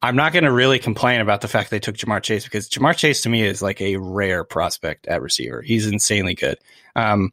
I'm 0.00 0.16
not 0.16 0.32
going 0.32 0.44
to 0.44 0.52
really 0.52 0.80
complain 0.80 1.20
about 1.20 1.42
the 1.42 1.48
fact 1.48 1.70
they 1.70 1.78
took 1.78 1.96
Ja'Marr 1.96 2.22
Chase 2.22 2.42
because 2.44 2.68
Ja'Marr 2.68 2.96
Chase 2.96 3.20
to 3.22 3.28
me 3.28 3.42
is 3.42 3.62
like 3.62 3.80
a 3.80 3.96
rare 3.96 4.42
prospect 4.42 5.06
at 5.06 5.22
receiver. 5.22 5.62
He's 5.62 5.86
insanely 5.86 6.34
good. 6.34 6.58
Um, 6.96 7.30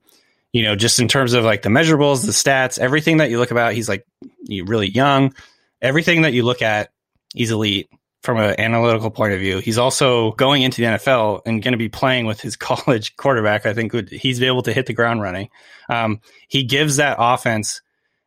you 0.52 0.64
know, 0.64 0.76
just 0.76 1.00
in 1.00 1.08
terms 1.08 1.34
of 1.34 1.44
like 1.44 1.62
the 1.62 1.70
measurables, 1.70 2.26
the 2.26 2.32
stats, 2.32 2.80
everything 2.80 3.18
that 3.18 3.30
you 3.30 3.38
look 3.38 3.52
about, 3.52 3.74
he's 3.74 3.90
like 3.90 4.06
really 4.48 4.90
young. 4.90 5.34
Everything 5.82 6.24
that 6.24 6.34
you 6.34 6.44
look 6.44 6.62
at, 6.62 6.92
he's 7.34 7.52
elite 7.52 7.90
from 8.22 8.38
an 8.38 8.60
analytical 8.60 9.12
point 9.12 9.34
of 9.34 9.40
view. 9.40 9.60
He's 9.60 9.78
also 9.78 10.32
going 10.34 10.62
into 10.62 10.82
the 10.82 10.88
NFL 10.88 11.42
and 11.46 11.62
going 11.62 11.72
to 11.72 11.78
be 11.78 11.90
playing 11.90 12.26
with 12.26 12.42
his 12.42 12.56
college 12.58 13.16
quarterback. 13.16 13.66
I 13.66 13.74
think 13.74 13.94
he's 14.10 14.42
able 14.42 14.64
to 14.64 14.74
hit 14.74 14.88
the 14.88 14.94
ground 14.94 15.22
running. 15.22 15.50
Um, 15.88 16.22
he 16.48 16.64
gives 16.64 16.98
that 16.98 17.18
offense. 17.20 17.82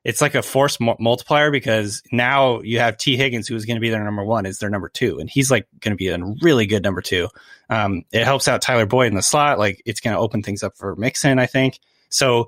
It's 0.05 0.21
like 0.21 0.35
a 0.35 0.43
force 0.43 0.79
multiplier 0.81 1.53
because 1.53 2.03
now 2.11 2.61
you 2.63 2.81
have 2.81 2.97
Tee 2.97 3.17
Higgins, 3.17 3.47
who 3.47 3.55
is 3.55 3.67
going 3.67 3.77
to 3.77 3.81
be 3.81 3.91
their 3.91 4.03
number 4.03 4.25
one, 4.25 4.47
is 4.47 4.59
their 4.59 4.71
number 4.71 4.89
two, 4.89 5.21
and 5.21 5.31
he's 5.31 5.49
like 5.49 5.69
going 5.79 5.93
to 5.93 5.97
be 5.97 6.09
a 6.09 6.19
really 6.43 6.67
good 6.67 6.83
number 6.83 7.01
two. 7.03 7.29
Um, 7.71 8.03
it 8.11 8.25
helps 8.25 8.49
out 8.49 8.63
Tyler 8.63 8.85
Boyd 8.87 9.09
in 9.09 9.15
the 9.15 9.23
slot. 9.23 9.61
Like 9.61 9.81
it's 9.87 10.01
going 10.01 10.15
to 10.15 10.21
open 10.21 10.43
things 10.43 10.65
up 10.65 10.77
for 10.77 10.97
Mixon, 10.97 11.39
I 11.39 11.47
think. 11.47 11.79
So, 12.13 12.47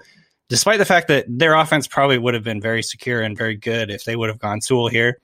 despite 0.49 0.79
the 0.79 0.85
fact 0.85 1.09
that 1.09 1.27
their 1.29 1.55
offense 1.55 1.87
probably 1.87 2.19
would 2.19 2.35
have 2.35 2.45
been 2.45 2.61
very 2.61 2.83
secure 2.83 3.23
and 3.23 3.37
very 3.37 3.57
good 3.57 3.91
if 3.91 4.05
they 4.05 4.17
would 4.17 4.29
have 4.29 4.39
gone 4.39 4.61
Sewell 4.61 4.89
here, 4.89 5.19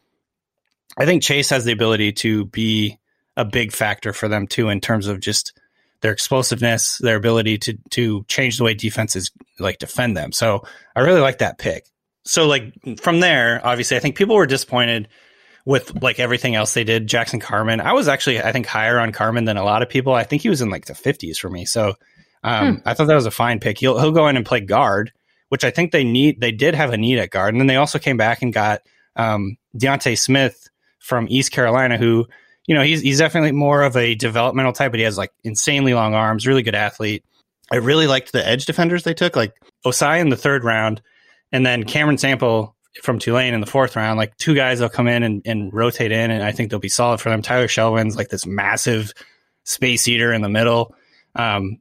I 0.99 1.07
think 1.07 1.22
Chase 1.22 1.51
has 1.51 1.64
the 1.64 1.72
ability 1.72 2.12
to 2.12 2.47
be 2.47 2.99
a 3.36 3.45
big 3.45 3.72
factor 3.72 4.12
for 4.12 4.28
them 4.28 4.47
too 4.47 4.68
in 4.68 4.80
terms 4.80 5.07
of 5.07 5.20
just 5.20 5.53
their 6.01 6.12
explosiveness, 6.12 6.99
their 6.99 7.16
ability 7.16 7.59
to 7.59 7.78
to 7.91 8.24
change 8.28 8.59
the 8.59 8.64
way 8.64 8.74
defenses 8.74 9.30
like 9.59 9.78
defend 9.78 10.16
them. 10.16 10.32
So 10.32 10.64
I 10.97 11.01
really 11.01 11.20
like 11.20 11.38
that 11.38 11.59
pick. 11.59 11.86
So 12.24 12.47
like 12.47 12.72
from 12.99 13.20
there, 13.20 13.61
obviously, 13.64 13.97
I 13.97 14.01
think 14.01 14.16
people 14.16 14.36
were 14.36 14.47
disappointed 14.47 15.09
with 15.64 16.03
like 16.03 16.18
everything 16.18 16.55
else 16.55 16.74
they 16.74 16.84
did. 16.84 17.07
Jackson 17.07 17.41
Carman, 17.41 17.80
I 17.80 17.93
was 17.93 18.09
actually 18.09 18.41
I 18.43 18.53
think 18.53 18.66
higher 18.66 18.99
on 18.99 19.12
Carman 19.12 19.45
than 19.45 19.57
a 19.57 19.64
lot 19.64 19.82
of 19.82 19.88
people. 19.88 20.14
I 20.14 20.24
think 20.24 20.43
he 20.43 20.49
was 20.49 20.62
in 20.62 20.70
like 20.70 20.86
the 20.86 20.95
50s 20.95 21.36
for 21.36 21.51
me. 21.51 21.64
So 21.64 21.95
um, 22.43 22.76
hmm. 22.76 22.88
I 22.88 22.95
thought 22.95 23.07
that 23.07 23.14
was 23.14 23.26
a 23.26 23.30
fine 23.30 23.61
pick. 23.61 23.78
He'll 23.78 23.99
he'll 23.99 24.12
go 24.12 24.28
in 24.28 24.36
and 24.36 24.47
play 24.47 24.61
guard, 24.61 25.12
which 25.49 25.64
I 25.64 25.70
think 25.70 25.93
they 25.93 26.05
need. 26.05 26.41
They 26.41 26.53
did 26.53 26.74
have 26.74 26.93
a 26.93 26.97
need 26.97 27.18
at 27.18 27.30
guard, 27.30 27.55
and 27.55 27.61
then 27.61 27.66
they 27.66 27.76
also 27.76 27.99
came 27.99 28.16
back 28.16 28.43
and 28.43 28.53
got 28.53 28.82
um, 29.16 29.57
D'Ante 29.76 30.16
Smith 30.16 30.68
from 30.99 31.26
East 31.28 31.53
Carolina, 31.53 31.97
who 31.99 32.26
you 32.66 32.74
know 32.74 32.82
he's 32.82 33.01
he's 33.01 33.18
definitely 33.18 33.53
more 33.53 33.82
of 33.82 33.97
a 33.97 34.14
developmental 34.14 34.72
type, 34.72 34.93
but 34.93 34.99
he 34.99 35.05
has 35.05 35.18
like 35.18 35.32
insanely 35.45 35.95
long 35.95 36.14
arms, 36.14 36.47
really 36.47 36.62
good 36.62 36.74
athlete. 36.74 37.24
I 37.72 37.76
really 37.76 38.07
liked 38.07 38.32
the 38.32 38.47
edge 38.47 38.66
defenders 38.66 39.05
they 39.05 39.14
took, 39.14 39.36
like 39.36 39.55
Ossai 39.84 40.20
in 40.20 40.28
the 40.28 40.36
third 40.36 40.64
round, 40.64 41.03
and 41.53 41.64
then 41.64 41.84
Cameron 41.84 42.18
Sample 42.18 42.74
from 43.03 43.18
Tulane 43.18 43.55
in 43.55 43.61
the 43.61 43.66
fourth 43.66 43.97
round. 43.97 44.18
Like 44.18 44.36
two 44.36 44.55
guys 44.55 44.78
that'll 44.78 44.95
come 44.95 45.07
in 45.07 45.22
and, 45.22 45.43
and 45.45 45.72
rotate 45.72 46.11
in, 46.11 46.30
and 46.30 46.43
I 46.43 46.53
think 46.53 46.70
they'll 46.70 46.80
be 46.80 46.88
solid 46.88 47.20
for 47.20 47.28
them. 47.28 47.43
Tyler 47.43 47.68
Shelvin's 47.68 48.16
like 48.16 48.28
this 48.28 48.47
massive 48.47 49.12
space 49.64 50.09
eater 50.09 50.32
in 50.32 50.43
the 50.43 50.49
middle. 50.49 50.95
Um, 51.36 51.78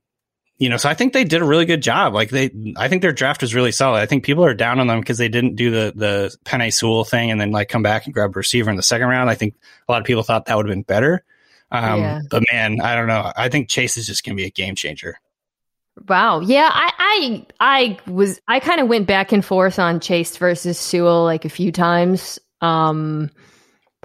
you 0.60 0.68
know, 0.68 0.76
so 0.76 0.90
I 0.90 0.94
think 0.94 1.14
they 1.14 1.24
did 1.24 1.42
a 1.42 1.46
really 1.46 1.66
good 1.66 1.82
job. 1.82 2.14
Like 2.14 2.30
they, 2.30 2.52
I 2.76 2.90
think 2.90 3.02
their 3.02 3.14
draft 3.14 3.42
was 3.42 3.56
really 3.56 3.72
solid. 3.72 4.00
I 4.00 4.06
think 4.06 4.26
people 4.26 4.44
are 4.44 4.54
down 4.54 4.82
on 4.82 4.88
them 4.88 5.00
because 5.00 5.18
they 5.18 5.30
didn't 5.30 5.56
do 5.56 5.72
the 5.72 5.94
the 5.96 6.38
Penei 6.44 6.72
Sewell 6.72 7.06
thing 7.06 7.32
and 7.32 7.40
then 7.40 7.52
like 7.52 7.70
come 7.70 7.82
back 7.82 8.06
and 8.06 8.14
grab 8.14 8.32
a 8.32 8.34
receiver 8.34 8.70
in 8.70 8.76
the 8.76 8.84
second 8.84 9.08
round. 9.08 9.30
I 9.30 9.36
think 9.36 9.56
a 9.88 9.92
lot 9.92 10.02
of 10.02 10.06
people 10.06 10.22
thought 10.22 10.46
that 10.46 10.58
would 10.58 10.68
have 10.68 10.76
been 10.76 10.84
better. 10.84 11.24
Um, 11.72 12.02
yeah. 12.02 12.22
But 12.30 12.44
man, 12.52 12.82
I 12.82 12.96
don't 12.96 13.08
know. 13.08 13.32
I 13.36 13.48
think 13.48 13.70
Chase 13.70 13.96
is 13.96 14.06
just 14.06 14.26
going 14.26 14.36
to 14.36 14.42
be 14.42 14.48
a 14.48 14.52
game 14.52 14.76
changer. 14.76 15.20
Wow. 16.08 16.42
Yeah, 16.42 16.70
I 16.72 16.92
I 17.00 17.46
I 18.06 18.12
was 18.12 18.42
I 18.46 18.60
kind 18.60 18.82
of 18.82 18.90
went 18.90 19.08
back 19.08 19.32
and 19.32 19.44
forth 19.44 19.80
on 19.80 20.02
Chase 20.02 20.36
versus 20.36 20.78
Sewell 20.78 21.24
like 21.24 21.46
a 21.46 21.50
few 21.50 21.72
times 21.72 22.38
um 22.60 23.32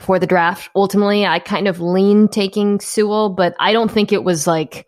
for 0.01 0.21
the 0.21 0.27
draft. 0.27 0.71
Ultimately, 0.77 1.27
I 1.27 1.41
kind 1.41 1.67
of 1.67 1.81
leaned 1.81 2.33
taking 2.33 2.79
Sewell, 2.79 3.31
but 3.31 3.55
I 3.59 3.73
don't 3.73 3.91
think 3.91 4.13
it 4.13 4.23
was 4.23 4.47
like 4.47 4.87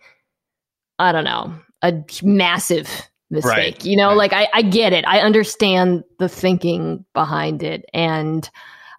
I 0.99 1.13
don't 1.13 1.25
know, 1.25 1.55
a 1.83 1.95
massive 2.23 2.89
mistake. 3.31 3.77
Right. 3.77 3.85
You 3.85 3.97
know, 3.97 4.09
right. 4.09 4.17
like 4.17 4.33
I, 4.33 4.49
I 4.55 4.63
get 4.63 4.93
it. 4.93 5.05
I 5.07 5.21
understand 5.21 6.05
the 6.19 6.29
thinking 6.29 7.05
behind 7.13 7.63
it. 7.63 7.85
And, 7.93 8.49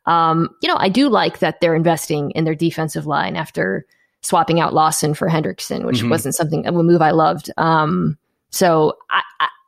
um, 0.05 0.49
you 0.61 0.67
know, 0.67 0.77
I 0.77 0.89
do 0.89 1.09
like 1.09 1.39
that 1.39 1.61
they're 1.61 1.75
investing 1.75 2.31
in 2.31 2.43
their 2.43 2.55
defensive 2.55 3.05
line 3.05 3.35
after 3.35 3.85
swapping 4.21 4.59
out 4.59 4.73
Lawson 4.73 5.13
for 5.13 5.29
Hendrickson, 5.29 5.85
which 5.85 5.99
mm-hmm. 5.99 6.09
wasn't 6.09 6.35
something, 6.35 6.67
a 6.67 6.71
move 6.71 7.01
I 7.01 7.11
loved. 7.11 7.49
Um, 7.57 8.17
so 8.49 8.97
I, 9.09 9.21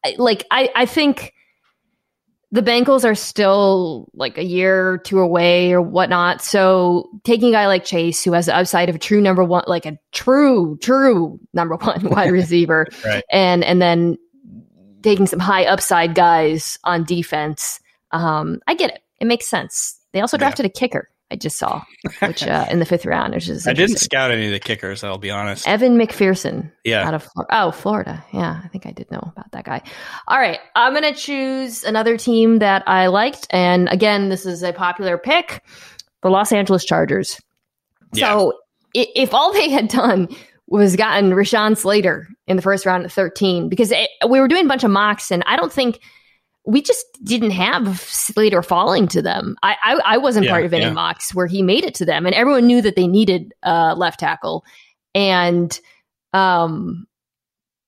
I 0.04 0.16
like, 0.18 0.46
I, 0.52 0.70
I 0.76 0.86
think 0.86 1.34
the 2.52 2.64
Bengals 2.64 3.06
are 3.06 3.16
still 3.16 4.10
like 4.14 4.38
a 4.38 4.44
year 4.44 4.94
or 4.94 4.98
two 4.98 5.20
away 5.20 5.72
or 5.72 5.82
whatnot. 5.82 6.42
So 6.42 7.10
taking 7.24 7.50
a 7.50 7.52
guy 7.52 7.68
like 7.68 7.86
Chase, 7.86 8.24
who 8.24 8.34
has 8.34 8.48
the 8.48 8.56
upside 8.56 8.90
of 8.90 8.96
a 8.96 9.00
true 9.00 9.22
number 9.22 9.44
one, 9.44 9.64
like 9.68 9.86
a 9.86 10.00
true, 10.12 10.78
true 10.82 11.40
number 11.54 11.76
one 11.76 12.10
wide 12.10 12.32
receiver, 12.32 12.88
right. 13.06 13.24
and 13.32 13.64
and 13.64 13.82
then 13.82 14.18
taking 15.04 15.28
some 15.28 15.40
high 15.40 15.66
upside 15.66 16.16
guys 16.16 16.80
on 16.84 17.04
defense, 17.04 17.80
um, 18.12 18.60
I 18.68 18.74
get 18.74 18.92
it. 18.92 19.04
It 19.20 19.26
makes 19.26 19.48
sense. 19.48 20.00
They 20.12 20.22
also 20.22 20.38
drafted 20.38 20.66
yeah. 20.66 20.72
a 20.76 20.80
kicker. 20.80 21.10
I 21.32 21.36
just 21.36 21.58
saw, 21.58 21.84
which 22.20 22.44
uh, 22.44 22.66
in 22.70 22.80
the 22.80 22.86
fifth 22.86 23.06
round, 23.06 23.34
which 23.34 23.50
is 23.50 23.68
I 23.68 23.74
didn't 23.74 23.98
scout 23.98 24.32
any 24.32 24.48
of 24.48 24.52
the 24.52 24.60
kickers. 24.60 25.04
I'll 25.04 25.18
be 25.18 25.32
honest. 25.32 25.68
Evan 25.68 25.98
McPherson, 25.98 26.72
yeah, 26.84 27.08
out 27.08 27.14
of 27.14 27.28
oh 27.52 27.72
Florida, 27.72 28.24
yeah, 28.34 28.62
I 28.64 28.68
think 28.70 28.86
I 28.86 28.92
did 28.92 29.12
know 29.12 29.20
about 29.20 29.52
that 29.52 29.66
guy. 29.66 29.82
All 30.28 30.40
right, 30.40 30.60
I'm 30.76 30.94
gonna 30.94 31.14
choose 31.14 31.84
another 31.84 32.18
team 32.18 32.60
that 32.60 32.88
I 32.88 33.08
liked, 33.08 33.48
and 33.52 33.88
again, 33.90 34.30
this 34.30 34.46
is 34.46 34.64
a 34.64 34.74
popular 34.74 35.18
pick, 35.18 35.64
the 36.24 36.30
Los 36.30 36.52
Angeles 36.52 36.84
Chargers. 36.86 37.40
Yeah. 38.14 38.34
So 38.34 38.54
if 38.94 39.34
all 39.34 39.54
they 39.54 39.70
had 39.70 39.88
done 39.88 40.30
was 40.68 40.96
gotten 40.96 41.32
Rashawn 41.32 41.78
Slater 41.78 42.28
in 42.48 42.56
the 42.56 42.62
first 42.62 42.86
round 42.86 43.06
at 43.06 43.12
13, 43.12 43.70
because 43.70 43.92
it, 43.92 44.10
we 44.28 44.40
were 44.40 44.48
doing 44.48 44.66
a 44.66 44.68
bunch 44.68 44.84
of 44.84 44.92
mocks, 44.92 45.32
and 45.32 45.44
I 45.46 45.58
don't 45.58 45.72
think 45.72 46.00
we 46.66 46.82
just 46.82 47.06
didn't 47.24 47.52
have 47.52 48.00
Slater 48.00 48.62
falling 48.62 49.08
to 49.10 49.22
them. 49.22 49.56
I 49.64 49.76
I, 49.84 50.02
I 50.06 50.18
wasn't 50.18 50.46
yeah, 50.46 50.52
part 50.52 50.66
of 50.66 50.74
any 50.74 50.86
yeah. 50.86 50.92
mocks 50.92 51.34
where 51.34 51.48
he 51.48 51.62
made 51.62 51.84
it 51.84 51.96
to 51.96 52.06
them, 52.06 52.26
and 52.26 52.36
everyone 52.36 52.68
knew 52.68 52.82
that 52.82 52.96
they 52.96 53.08
needed 53.08 53.54
uh, 53.64 53.96
left 53.98 54.20
tackle, 54.20 54.64
and 55.16 55.80
um, 56.34 57.08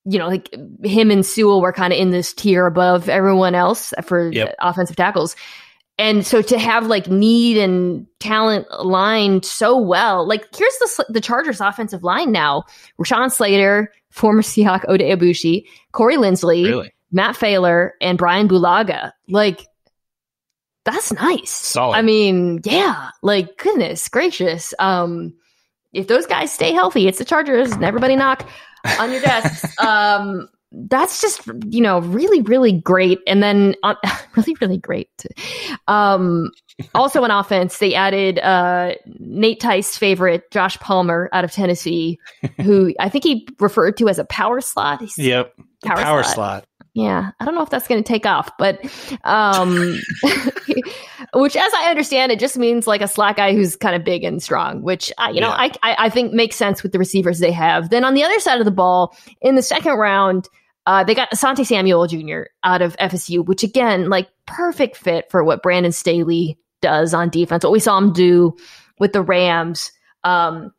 you 0.06 0.18
know, 0.18 0.28
like 0.28 0.50
him 0.84 1.12
and 1.12 1.26
Sewell 1.26 1.62
were 1.62 1.74
kind 1.74 1.94
of 1.94 2.00
in 2.00 2.12
this 2.12 2.34
tier 2.34 2.66
above 2.66 3.10
everyone 3.10 3.56
else 3.56 3.94
for 4.04 4.32
yep. 4.32 4.56
offensive 4.60 4.96
tackles. 4.96 5.36
And 5.98 6.26
so 6.26 6.42
to 6.42 6.58
have 6.58 6.88
like 6.88 7.08
need 7.10 7.58
and 7.58 8.08
talent 8.20 8.66
aligned 8.72 9.46
so 9.46 9.78
well, 9.78 10.28
like 10.28 10.48
here's 10.56 10.76
the 10.80 11.06
the 11.10 11.22
Chargers 11.22 11.62
offensive 11.62 12.04
line 12.04 12.32
now: 12.32 12.64
Rashawn 13.00 13.32
Slater, 13.32 13.94
former 14.10 14.42
Seahawk 14.42 14.86
Aboushi, 14.86 15.66
Corey 15.92 16.16
Linsley, 16.16 16.66
really? 16.66 16.92
Matt 17.12 17.36
Feiler, 17.36 17.92
and 18.02 18.18
Bryan 18.18 18.48
Bulaga. 18.48 19.12
Like, 19.28 19.66
that's 20.86 21.12
nice. 21.14 21.52
Solid. 21.52 21.96
I 21.96 22.02
mean, 22.02 22.62
yeah, 22.64 23.10
like 23.22 23.58
goodness 23.58 24.08
gracious. 24.10 24.74
Um, 24.80 25.34
if 25.94 26.08
those 26.08 26.26
guys 26.26 26.52
stay 26.52 26.72
healthy, 26.72 27.08
it's 27.08 27.20
the 27.20 27.26
Chargers 27.26 27.72
and 27.72 27.84
everybody 27.84 28.16
knock 28.16 28.48
on 29.00 29.12
your 29.12 29.22
desks. 29.22 29.78
um, 29.80 30.48
that's 30.72 31.22
just 31.22 31.42
you 31.68 31.82
know 31.82 32.00
really 32.00 32.42
really 32.42 32.72
great 32.72 33.20
and 33.28 33.44
then 33.44 33.76
uh, 33.84 33.96
really 34.36 34.56
really 34.62 34.78
great 34.78 35.26
um 35.88 36.50
also 36.96 37.24
on 37.24 37.32
offense 37.32 37.78
they 37.80 37.94
added 37.94 38.40
uh 38.40 38.94
nate 39.20 39.60
tice 39.60 39.98
favorite 39.98 40.50
josh 40.50 40.80
palmer 40.80 41.30
out 41.34 41.44
of 41.44 41.52
tennessee 41.52 42.18
who 42.62 42.94
i 43.00 43.10
think 43.10 43.24
he 43.24 43.46
referred 43.60 43.98
to 43.98 44.08
as 44.08 44.18
a 44.18 44.24
power 44.26 44.62
slot 44.62 45.02
He's 45.02 45.18
yep 45.18 45.54
power, 45.84 45.98
power 45.98 46.24
slot. 46.24 46.36
slot 46.36 46.66
yeah, 46.94 47.32
I 47.40 47.46
don't 47.46 47.56
know 47.56 47.62
if 47.62 47.70
that's 47.70 47.88
going 47.88 48.04
to 48.04 48.08
take 48.08 48.26
off, 48.26 48.52
but 48.58 48.82
um, 49.24 49.98
which, 51.34 51.56
as 51.56 51.74
I 51.74 51.90
understand, 51.90 52.34
it 52.34 52.40
just 52.40 52.58
means 52.58 52.86
like 52.86 53.02
a 53.02 53.08
slot 53.08 53.38
guy 53.38 53.54
who's 53.54 53.78
kind 53.78 53.96
of 53.96 54.04
big 54.04 54.26
and 54.26 54.44
strong, 54.44 54.82
which 54.82 55.12
uh, 55.18 55.28
you 55.30 55.36
yeah. 55.36 55.42
know 55.42 55.52
I, 55.52 55.72
I, 55.84 55.96
I 55.98 56.10
think 56.10 56.34
makes 56.34 56.58
sense 56.58 56.84
with 56.84 56.92
the 56.92 57.00
receivers 57.00 57.40
they 57.40 57.52
have. 57.52 57.92
Then 57.92 58.04
on 58.04 58.14
the 58.14 58.24
other 58.24 58.40
side 58.40 58.60
of 58.60 58.66
the 58.66 58.72
ball, 58.72 59.16
in 59.42 59.56
the 59.56 59.62
second 59.62 59.94
round, 59.94 60.50
uh, 60.86 61.04
they 61.06 61.16
got 61.16 61.32
Asante 61.32 61.66
Samuel 61.66 62.08
Jr. 62.08 62.52
out 62.64 62.82
of 62.82 62.98
FSU, 62.98 63.46
which 63.46 63.64
again, 63.64 64.10
like 64.10 64.28
perfect 64.46 64.98
fit 64.98 65.32
for 65.32 65.46
what 65.46 65.64
Brandon 65.64 65.94
Staley 65.94 66.60
does 66.82 67.14
on 67.14 67.30
defense. 67.30 67.64
What 67.64 67.72
we 67.72 67.80
saw 67.80 67.98
him 67.98 68.12
do 68.12 68.54
with 69.00 69.14
the 69.14 69.22
Rams. 69.22 69.94
Um, 70.26 70.74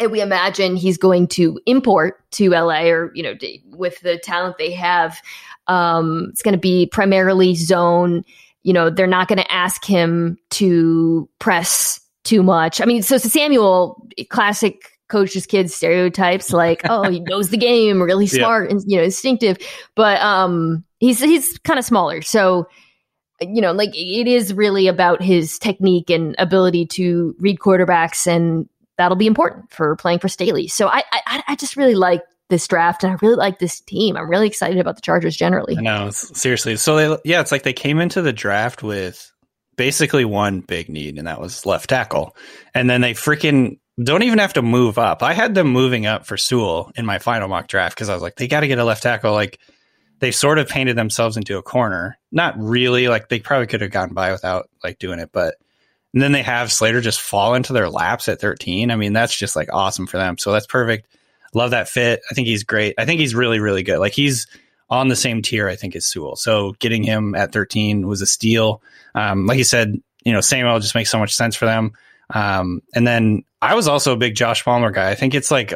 and 0.00 0.10
we 0.10 0.20
imagine 0.20 0.76
he's 0.76 0.98
going 0.98 1.26
to 1.28 1.60
import 1.66 2.22
to 2.32 2.50
LA 2.50 2.82
or, 2.84 3.12
you 3.14 3.22
know, 3.22 3.34
with 3.70 4.00
the 4.00 4.18
talent 4.18 4.56
they 4.58 4.72
have. 4.72 5.20
Um, 5.66 6.28
it's 6.30 6.42
going 6.42 6.52
to 6.52 6.58
be 6.58 6.86
primarily 6.86 7.54
zone. 7.54 8.24
You 8.62 8.72
know, 8.72 8.90
they're 8.90 9.06
not 9.06 9.28
going 9.28 9.38
to 9.38 9.52
ask 9.52 9.84
him 9.84 10.38
to 10.50 11.28
press 11.38 12.00
too 12.24 12.42
much. 12.42 12.80
I 12.80 12.84
mean, 12.84 13.02
so, 13.02 13.18
Samuel, 13.18 14.06
classic 14.28 14.98
coach's 15.08 15.46
kids 15.46 15.74
stereotypes 15.74 16.52
like, 16.52 16.82
oh, 16.84 17.10
he 17.10 17.20
knows 17.26 17.50
the 17.50 17.56
game, 17.56 18.02
really 18.02 18.26
smart 18.26 18.66
yeah. 18.68 18.76
and, 18.76 18.84
you 18.86 18.98
know, 18.98 19.04
instinctive. 19.04 19.58
But 19.94 20.20
um, 20.20 20.84
he's, 21.00 21.20
he's 21.20 21.58
kind 21.58 21.78
of 21.78 21.84
smaller. 21.84 22.22
So, 22.22 22.68
you 23.40 23.60
know, 23.60 23.72
like 23.72 23.90
it 23.94 24.26
is 24.28 24.52
really 24.52 24.86
about 24.86 25.22
his 25.22 25.58
technique 25.58 26.10
and 26.10 26.34
ability 26.38 26.86
to 26.86 27.34
read 27.38 27.58
quarterbacks 27.58 28.26
and 28.26 28.68
that'll 28.98 29.16
be 29.16 29.26
important 29.26 29.72
for 29.72 29.96
playing 29.96 30.18
for 30.18 30.28
Staley. 30.28 30.68
So 30.68 30.88
I, 30.88 31.02
I, 31.12 31.42
I 31.48 31.56
just 31.56 31.76
really 31.76 31.94
like 31.94 32.22
this 32.50 32.66
draft 32.66 33.04
and 33.04 33.12
I 33.12 33.16
really 33.22 33.36
like 33.36 33.58
this 33.58 33.80
team. 33.80 34.16
I'm 34.16 34.28
really 34.28 34.46
excited 34.46 34.78
about 34.78 34.96
the 34.96 35.02
Chargers 35.02 35.36
generally. 35.36 35.76
No, 35.76 36.10
seriously. 36.10 36.76
So 36.76 36.96
they, 36.96 37.18
yeah, 37.24 37.40
it's 37.40 37.52
like 37.52 37.62
they 37.62 37.72
came 37.72 38.00
into 38.00 38.20
the 38.20 38.32
draft 38.32 38.82
with 38.82 39.32
basically 39.76 40.24
one 40.24 40.60
big 40.60 40.88
need, 40.88 41.16
and 41.18 41.26
that 41.26 41.40
was 41.40 41.64
left 41.64 41.88
tackle. 41.88 42.36
And 42.74 42.90
then 42.90 43.00
they 43.00 43.14
freaking 43.14 43.78
don't 44.02 44.22
even 44.22 44.38
have 44.38 44.52
to 44.54 44.62
move 44.62 44.98
up. 44.98 45.22
I 45.22 45.32
had 45.32 45.54
them 45.54 45.68
moving 45.68 46.06
up 46.06 46.26
for 46.26 46.36
Sewell 46.36 46.92
in 46.96 47.06
my 47.06 47.18
final 47.18 47.48
mock 47.48 47.68
draft 47.68 47.96
because 47.96 48.08
I 48.08 48.14
was 48.14 48.22
like, 48.22 48.36
they 48.36 48.46
got 48.48 48.60
to 48.60 48.68
get 48.68 48.78
a 48.78 48.84
left 48.84 49.02
tackle. 49.02 49.32
Like 49.32 49.58
they 50.20 50.30
sort 50.30 50.58
of 50.58 50.68
painted 50.68 50.96
themselves 50.96 51.36
into 51.36 51.58
a 51.58 51.62
corner. 51.62 52.18
Not 52.30 52.54
really. 52.58 53.08
Like 53.08 53.28
they 53.28 53.40
probably 53.40 53.66
could 53.66 53.80
have 53.80 53.90
gotten 53.90 54.14
by 54.14 54.32
without 54.32 54.68
like 54.84 54.98
doing 54.98 55.18
it, 55.18 55.30
but 55.32 55.56
and 56.12 56.22
then 56.22 56.32
they 56.32 56.42
have 56.42 56.72
Slater 56.72 57.00
just 57.00 57.20
fall 57.20 57.54
into 57.54 57.72
their 57.72 57.90
laps 57.90 58.28
at 58.28 58.40
13. 58.40 58.90
I 58.90 58.96
mean, 58.96 59.12
that's 59.12 59.36
just 59.36 59.56
like 59.56 59.68
awesome 59.72 60.06
for 60.06 60.16
them. 60.16 60.38
So 60.38 60.52
that's 60.52 60.66
perfect. 60.66 61.06
Love 61.54 61.70
that 61.72 61.88
fit. 61.88 62.22
I 62.30 62.34
think 62.34 62.48
he's 62.48 62.64
great. 62.64 62.94
I 62.98 63.04
think 63.04 63.20
he's 63.20 63.34
really, 63.34 63.60
really 63.60 63.82
good. 63.82 63.98
Like 63.98 64.14
he's 64.14 64.46
on 64.90 65.08
the 65.08 65.16
same 65.16 65.42
tier, 65.42 65.68
I 65.68 65.76
think, 65.76 65.94
as 65.96 66.06
Sewell. 66.06 66.36
So 66.36 66.72
getting 66.78 67.02
him 67.02 67.34
at 67.34 67.52
13 67.52 68.06
was 68.06 68.22
a 68.22 68.26
steal. 68.26 68.82
Um, 69.14 69.46
like 69.46 69.58
you 69.58 69.64
said, 69.64 70.00
you 70.24 70.32
know, 70.32 70.40
Samuel 70.40 70.80
just 70.80 70.94
makes 70.94 71.10
so 71.10 71.18
much 71.18 71.34
sense 71.34 71.56
for 71.56 71.66
them. 71.66 71.92
Um, 72.30 72.82
and 72.94 73.06
then 73.06 73.44
I 73.60 73.74
was 73.74 73.88
also 73.88 74.12
a 74.12 74.16
big 74.16 74.34
Josh 74.34 74.64
Palmer 74.64 74.90
guy. 74.90 75.10
I 75.10 75.14
think 75.14 75.34
it's 75.34 75.50
like 75.50 75.74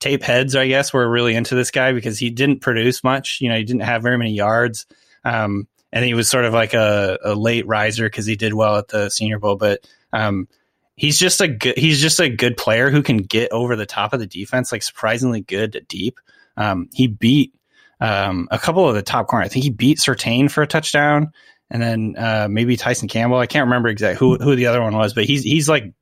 tape 0.00 0.22
heads, 0.22 0.56
I 0.56 0.68
guess, 0.68 0.92
were 0.92 1.08
really 1.08 1.34
into 1.34 1.54
this 1.54 1.70
guy 1.70 1.92
because 1.92 2.18
he 2.18 2.30
didn't 2.30 2.60
produce 2.60 3.04
much. 3.04 3.40
You 3.40 3.48
know, 3.50 3.56
he 3.56 3.64
didn't 3.64 3.82
have 3.82 4.02
very 4.02 4.18
many 4.18 4.32
yards. 4.32 4.86
Um, 5.24 5.66
and 5.94 6.04
he 6.04 6.12
was 6.12 6.28
sort 6.28 6.44
of 6.44 6.52
like 6.52 6.74
a, 6.74 7.18
a 7.24 7.34
late 7.34 7.66
riser 7.66 8.06
because 8.06 8.26
he 8.26 8.34
did 8.34 8.52
well 8.52 8.76
at 8.76 8.88
the 8.88 9.08
Senior 9.08 9.38
Bowl. 9.38 9.54
But 9.54 9.88
um, 10.12 10.48
he's 10.96 11.18
just 11.18 11.40
a 11.40 11.48
good 11.48 11.78
he's 11.78 12.02
just 12.02 12.20
a 12.20 12.28
good 12.28 12.56
player 12.56 12.90
who 12.90 13.00
can 13.00 13.18
get 13.18 13.50
over 13.52 13.76
the 13.76 13.86
top 13.86 14.12
of 14.12 14.18
the 14.18 14.26
defense, 14.26 14.72
like 14.72 14.82
surprisingly 14.82 15.40
good 15.40 15.86
deep. 15.88 16.18
Um, 16.56 16.90
he 16.92 17.06
beat 17.06 17.54
um, 18.00 18.48
a 18.50 18.58
couple 18.58 18.86
of 18.86 18.96
the 18.96 19.02
top 19.02 19.28
corners. 19.28 19.46
I 19.46 19.48
think 19.48 19.64
he 19.64 19.70
beat 19.70 19.98
Surtain 19.98 20.50
for 20.50 20.62
a 20.62 20.66
touchdown, 20.66 21.32
and 21.70 21.80
then 21.80 22.16
uh, 22.18 22.48
maybe 22.50 22.76
Tyson 22.76 23.08
Campbell. 23.08 23.38
I 23.38 23.46
can't 23.46 23.66
remember 23.66 23.88
exactly 23.88 24.18
who 24.18 24.36
who 24.36 24.56
the 24.56 24.66
other 24.66 24.82
one 24.82 24.96
was, 24.96 25.14
but 25.14 25.24
he's 25.24 25.44
he's 25.44 25.68
like 25.68 25.92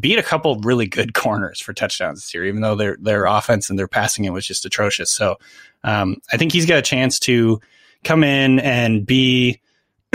beat 0.00 0.18
a 0.18 0.22
couple 0.22 0.58
really 0.60 0.86
good 0.86 1.12
corners 1.12 1.60
for 1.60 1.74
touchdowns 1.74 2.20
this 2.20 2.32
year, 2.32 2.46
even 2.46 2.62
though 2.62 2.76
their 2.76 2.96
their 2.98 3.26
offense 3.26 3.68
and 3.68 3.78
their 3.78 3.88
passing 3.88 4.24
it 4.24 4.32
was 4.32 4.46
just 4.46 4.64
atrocious. 4.64 5.10
So 5.10 5.36
um, 5.82 6.16
I 6.32 6.38
think 6.38 6.50
he's 6.50 6.64
got 6.64 6.78
a 6.78 6.82
chance 6.82 7.18
to 7.20 7.60
come 8.04 8.22
in 8.24 8.60
and 8.60 9.04
be 9.04 9.60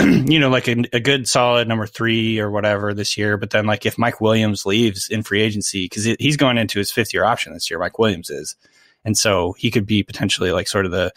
you 0.00 0.38
know, 0.38 0.48
like 0.48 0.68
a, 0.68 0.84
a, 0.92 1.00
good 1.00 1.28
solid 1.28 1.68
number 1.68 1.86
three 1.86 2.38
or 2.38 2.50
whatever 2.50 2.94
this 2.94 3.18
year. 3.18 3.36
But 3.36 3.50
then, 3.50 3.66
like, 3.66 3.84
if 3.84 3.98
Mike 3.98 4.20
Williams 4.20 4.64
leaves 4.64 5.08
in 5.08 5.22
free 5.22 5.42
agency, 5.42 5.84
because 5.84 6.04
he's 6.04 6.36
going 6.36 6.58
into 6.58 6.78
his 6.78 6.90
fifth 6.90 7.12
year 7.12 7.24
option 7.24 7.52
this 7.52 7.70
year, 7.70 7.78
Mike 7.78 7.98
Williams 7.98 8.30
is. 8.30 8.56
And 9.04 9.16
so 9.16 9.52
he 9.58 9.70
could 9.70 9.86
be 9.86 10.02
potentially 10.02 10.52
like 10.52 10.68
sort 10.68 10.86
of 10.86 10.92
the, 10.92 11.12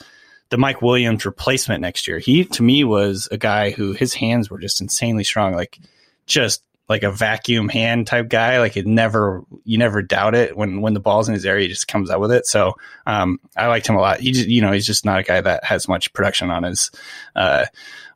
the 0.49 0.57
Mike 0.57 0.81
Williams 0.81 1.25
replacement 1.25 1.81
next 1.81 2.07
year. 2.07 2.19
He, 2.19 2.45
to 2.45 2.63
me, 2.63 2.83
was 2.83 3.27
a 3.31 3.37
guy 3.37 3.71
who 3.71 3.93
his 3.93 4.13
hands 4.13 4.49
were 4.49 4.59
just 4.59 4.81
insanely 4.81 5.23
strong, 5.23 5.53
like 5.53 5.79
just 6.25 6.63
like 6.89 7.03
a 7.03 7.11
vacuum 7.11 7.69
hand 7.69 8.07
type 8.07 8.29
guy. 8.29 8.59
Like 8.59 8.77
it 8.77 8.85
never, 8.85 9.43
you 9.63 9.77
never 9.77 10.01
doubt 10.01 10.35
it 10.35 10.55
when, 10.55 10.81
when 10.81 10.93
the 10.93 10.99
ball's 10.99 11.27
in 11.27 11.33
his 11.33 11.45
area, 11.45 11.63
he 11.63 11.69
just 11.69 11.87
comes 11.87 12.09
up 12.09 12.19
with 12.19 12.31
it. 12.31 12.45
So, 12.45 12.73
um, 13.07 13.39
I 13.55 13.67
liked 13.67 13.87
him 13.87 13.95
a 13.95 14.01
lot. 14.01 14.19
He 14.19 14.31
just, 14.31 14.47
you 14.47 14.61
know, 14.61 14.71
he's 14.71 14.85
just 14.85 15.05
not 15.05 15.19
a 15.19 15.23
guy 15.23 15.41
that 15.41 15.63
has 15.63 15.87
much 15.87 16.11
production 16.13 16.49
on 16.49 16.63
his, 16.63 16.91
uh, 17.35 17.65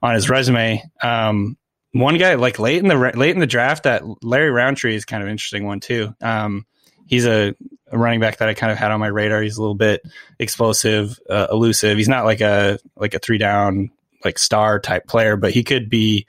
on 0.01 0.15
his 0.15 0.29
resume. 0.29 0.83
Um, 1.01 1.57
one 1.91 2.17
guy 2.17 2.35
like 2.35 2.59
late 2.59 2.81
in 2.81 2.87
the 2.87 2.95
late 3.15 3.31
in 3.31 3.39
the 3.39 3.47
draft 3.47 3.83
that 3.83 4.03
Larry 4.21 4.51
Rountree 4.51 4.95
is 4.95 5.05
kind 5.05 5.23
of 5.23 5.29
interesting 5.29 5.65
one 5.65 5.79
too. 5.79 6.13
Um, 6.21 6.65
he's 7.05 7.25
a, 7.25 7.55
a, 7.91 7.97
running 7.97 8.19
back 8.19 8.37
that 8.37 8.49
I 8.49 8.53
kind 8.53 8.71
of 8.71 8.77
had 8.77 8.91
on 8.91 8.99
my 8.99 9.07
radar. 9.07 9.41
He's 9.41 9.57
a 9.57 9.61
little 9.61 9.75
bit 9.75 10.01
explosive, 10.39 11.19
uh, 11.29 11.47
elusive. 11.51 11.97
He's 11.97 12.09
not 12.09 12.25
like 12.25 12.41
a 12.41 12.79
like 12.95 13.13
a 13.13 13.19
three 13.19 13.37
down 13.37 13.91
like 14.23 14.37
star 14.37 14.79
type 14.79 15.07
player, 15.07 15.37
but 15.37 15.51
he 15.51 15.63
could 15.63 15.89
be 15.89 16.27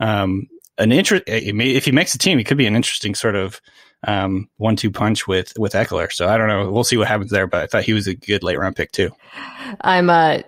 um, 0.00 0.48
an 0.78 0.92
interest. 0.92 1.24
If 1.26 1.84
he 1.84 1.92
makes 1.92 2.14
a 2.14 2.18
team, 2.18 2.38
he 2.38 2.44
could 2.44 2.56
be 2.56 2.66
an 2.66 2.76
interesting 2.76 3.14
sort 3.14 3.34
of 3.34 3.60
um, 4.06 4.48
one 4.56 4.76
two 4.76 4.90
punch 4.90 5.26
with 5.26 5.52
with 5.58 5.72
Ekeler. 5.72 6.12
So 6.12 6.28
I 6.28 6.36
don't 6.36 6.48
know. 6.48 6.70
We'll 6.70 6.84
see 6.84 6.96
what 6.96 7.08
happens 7.08 7.30
there. 7.30 7.46
But 7.46 7.64
I 7.64 7.66
thought 7.66 7.84
he 7.84 7.92
was 7.92 8.06
a 8.06 8.14
good 8.14 8.42
late 8.42 8.58
round 8.58 8.76
pick 8.76 8.92
too. 8.92 9.10
I'm 9.80 10.10
uh 10.10 10.40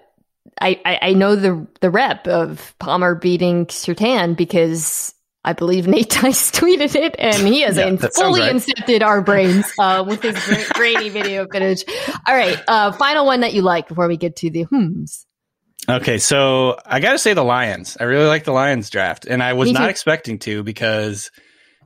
I, 0.60 0.80
I, 0.84 0.98
I 1.02 1.12
know 1.12 1.36
the 1.36 1.66
the 1.80 1.90
rep 1.90 2.26
of 2.26 2.74
Palmer 2.78 3.14
beating 3.14 3.66
Surtain 3.66 4.36
because 4.36 5.14
I 5.44 5.52
believe 5.52 5.86
Nate 5.86 6.10
Tice 6.10 6.50
tweeted 6.50 6.94
it, 6.94 7.14
and 7.18 7.46
he 7.46 7.62
has 7.62 7.76
yeah, 7.78 7.94
fully 8.14 8.40
right. 8.40 8.54
incepted 8.54 9.02
our 9.02 9.22
brains 9.22 9.66
uh, 9.78 10.04
with 10.06 10.22
his 10.22 10.38
great, 10.44 10.68
grainy 10.74 11.08
video 11.08 11.46
footage. 11.50 11.84
All 12.26 12.34
right, 12.34 12.60
uh, 12.68 12.92
final 12.92 13.24
one 13.26 13.40
that 13.40 13.54
you 13.54 13.62
like 13.62 13.88
before 13.88 14.08
we 14.08 14.16
get 14.16 14.36
to 14.36 14.50
the 14.50 14.64
hums. 14.64 15.26
Okay, 15.88 16.18
so 16.18 16.78
I 16.84 17.00
got 17.00 17.12
to 17.12 17.18
say 17.18 17.32
the 17.32 17.44
Lions. 17.44 17.96
I 17.98 18.04
really 18.04 18.26
like 18.26 18.44
the 18.44 18.52
Lions 18.52 18.90
draft, 18.90 19.24
and 19.24 19.42
I 19.42 19.54
was 19.54 19.72
not 19.72 19.88
expecting 19.88 20.38
to 20.40 20.62
because 20.62 21.30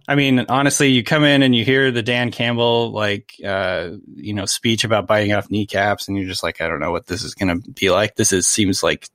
I 0.08 0.16
mean, 0.16 0.40
honestly, 0.48 0.88
you 0.88 1.04
come 1.04 1.22
in 1.22 1.42
and 1.42 1.54
you 1.54 1.64
hear 1.64 1.92
the 1.92 2.02
Dan 2.02 2.32
Campbell 2.32 2.90
like 2.90 3.36
uh, 3.44 3.90
you 4.14 4.34
know 4.34 4.46
speech 4.46 4.82
about 4.84 5.06
biting 5.06 5.32
off 5.32 5.50
kneecaps, 5.50 6.08
and 6.08 6.16
you're 6.16 6.26
just 6.26 6.42
like, 6.42 6.60
I 6.60 6.66
don't 6.66 6.80
know 6.80 6.90
what 6.90 7.06
this 7.06 7.22
is 7.22 7.34
going 7.34 7.62
to 7.62 7.70
be 7.70 7.90
like. 7.90 8.16
This 8.16 8.32
is 8.32 8.48
seems 8.48 8.82
like 8.82 9.08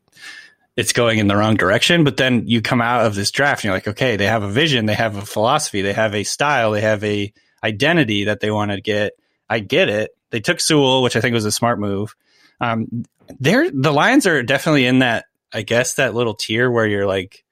it's 0.77 0.93
going 0.93 1.19
in 1.19 1.27
the 1.27 1.35
wrong 1.35 1.55
direction. 1.55 2.05
But 2.05 2.15
then 2.15 2.47
you 2.47 2.61
come 2.61 2.81
out 2.81 3.05
of 3.05 3.15
this 3.15 3.31
draft, 3.31 3.63
and 3.63 3.65
you're 3.65 3.75
like, 3.75 3.89
okay, 3.89 4.15
they 4.15 4.27
have 4.27 4.43
a 4.43 4.49
vision, 4.49 4.85
they 4.85 4.93
have 4.93 5.17
a 5.17 5.25
philosophy, 5.25 5.81
they 5.81 5.93
have 5.93 6.15
a 6.15 6.23
style, 6.23 6.71
they 6.71 6.81
have 6.81 7.03
a 7.03 7.33
identity 7.61 8.25
that 8.25 8.39
they 8.39 8.51
want 8.51 8.71
to 8.71 8.79
get. 8.79 9.13
I 9.49 9.59
get 9.59 9.89
it. 9.89 10.11
They 10.29 10.39
took 10.39 10.61
Sewell, 10.61 11.03
which 11.03 11.15
I 11.15 11.21
think 11.21 11.33
was 11.33 11.45
a 11.45 11.51
smart 11.51 11.79
move. 11.79 12.15
Um, 12.59 13.05
they're 13.39 13.69
the 13.71 13.91
Lions 13.91 14.25
are 14.27 14.43
definitely 14.43 14.85
in 14.85 14.99
that, 14.99 15.25
I 15.53 15.61
guess, 15.61 15.95
that 15.95 16.13
little 16.13 16.33
tier 16.33 16.69
where 16.69 16.85
you're 16.85 17.07
like 17.07 17.43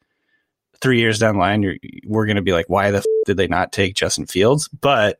three 0.81 0.99
years 0.99 1.19
down 1.19 1.35
the 1.35 1.39
line, 1.39 1.61
you're, 1.61 1.75
we're 2.05 2.25
going 2.25 2.35
to 2.35 2.41
be 2.41 2.53
like, 2.53 2.69
why 2.69 2.91
the 2.91 2.99
f- 2.99 3.05
did 3.25 3.37
they 3.37 3.47
not 3.47 3.71
take 3.71 3.95
Justin 3.95 4.25
Fields? 4.25 4.67
But 4.67 5.19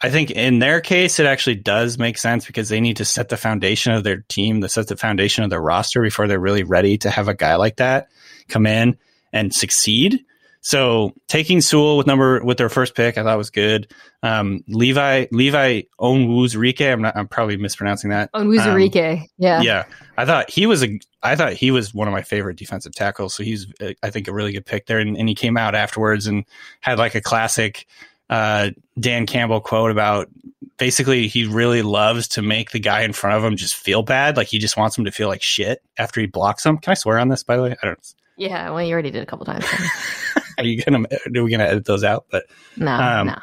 I 0.00 0.10
think 0.10 0.30
in 0.30 0.58
their 0.58 0.80
case, 0.80 1.18
it 1.18 1.26
actually 1.26 1.56
does 1.56 1.98
make 1.98 2.16
sense 2.16 2.46
because 2.46 2.68
they 2.68 2.80
need 2.80 2.96
to 2.98 3.04
set 3.04 3.28
the 3.28 3.36
foundation 3.36 3.92
of 3.92 4.04
their 4.04 4.24
team, 4.28 4.60
to 4.62 4.68
set 4.68 4.88
the 4.88 4.96
foundation 4.96 5.44
of 5.44 5.50
their 5.50 5.60
roster 5.60 6.00
before 6.00 6.26
they're 6.26 6.40
really 6.40 6.62
ready 6.62 6.96
to 6.98 7.10
have 7.10 7.28
a 7.28 7.34
guy 7.34 7.56
like 7.56 7.76
that 7.76 8.08
come 8.48 8.66
in 8.66 8.96
and 9.32 9.54
succeed. 9.54 10.24
So 10.62 11.14
taking 11.26 11.60
Sewell 11.60 11.96
with 11.96 12.06
number 12.06 12.44
with 12.44 12.58
their 12.58 12.68
first 12.68 12.94
pick, 12.94 13.16
I 13.16 13.22
thought 13.22 13.38
was 13.38 13.50
good. 13.50 13.90
Um, 14.22 14.62
Levi 14.68 15.26
Levi 15.32 15.82
Onwuzurike, 15.98 16.92
I'm 16.92 17.02
not 17.02 17.16
I'm 17.16 17.28
probably 17.28 17.56
mispronouncing 17.56 18.10
that. 18.10 18.30
Onwuzurike, 18.32 19.20
um, 19.20 19.28
yeah, 19.38 19.62
yeah. 19.62 19.84
I 20.18 20.26
thought 20.26 20.50
he 20.50 20.66
was 20.66 20.84
a 20.84 21.00
I 21.22 21.34
thought 21.34 21.54
he 21.54 21.70
was 21.70 21.94
one 21.94 22.08
of 22.08 22.12
my 22.12 22.22
favorite 22.22 22.58
defensive 22.58 22.94
tackles. 22.94 23.34
So 23.34 23.42
he's 23.42 23.66
uh, 23.80 23.92
I 24.02 24.10
think 24.10 24.28
a 24.28 24.32
really 24.32 24.52
good 24.52 24.66
pick 24.66 24.86
there. 24.86 24.98
And, 24.98 25.16
and 25.16 25.28
he 25.28 25.34
came 25.34 25.56
out 25.56 25.74
afterwards 25.74 26.26
and 26.26 26.44
had 26.80 26.98
like 26.98 27.14
a 27.14 27.22
classic 27.22 27.86
uh, 28.28 28.70
Dan 28.98 29.26
Campbell 29.26 29.60
quote 29.60 29.90
about 29.90 30.28
basically 30.76 31.26
he 31.26 31.46
really 31.46 31.82
loves 31.82 32.28
to 32.28 32.42
make 32.42 32.70
the 32.70 32.80
guy 32.80 33.02
in 33.02 33.12
front 33.12 33.36
of 33.36 33.44
him 33.44 33.56
just 33.56 33.74
feel 33.74 34.02
bad. 34.02 34.36
Like 34.36 34.48
he 34.48 34.58
just 34.58 34.76
wants 34.76 34.96
him 34.96 35.04
to 35.06 35.10
feel 35.10 35.28
like 35.28 35.42
shit 35.42 35.82
after 35.98 36.20
he 36.20 36.26
blocks 36.26 36.64
him. 36.64 36.78
Can 36.78 36.90
I 36.90 36.94
swear 36.94 37.18
on 37.18 37.28
this? 37.28 37.42
By 37.42 37.56
the 37.56 37.62
way, 37.62 37.76
I 37.82 37.86
don't. 37.86 38.14
Yeah, 38.40 38.70
well, 38.70 38.82
you 38.82 38.94
already 38.94 39.10
did 39.10 39.22
a 39.22 39.26
couple 39.26 39.44
times. 39.44 39.66
Are 40.58 40.64
you 40.64 40.82
gonna? 40.82 41.00
Are 41.00 41.44
we 41.44 41.50
gonna 41.50 41.64
edit 41.64 41.84
those 41.84 42.02
out? 42.02 42.24
But 42.30 42.44
no, 42.74 42.90
um, 42.90 43.26
no. 43.26 43.38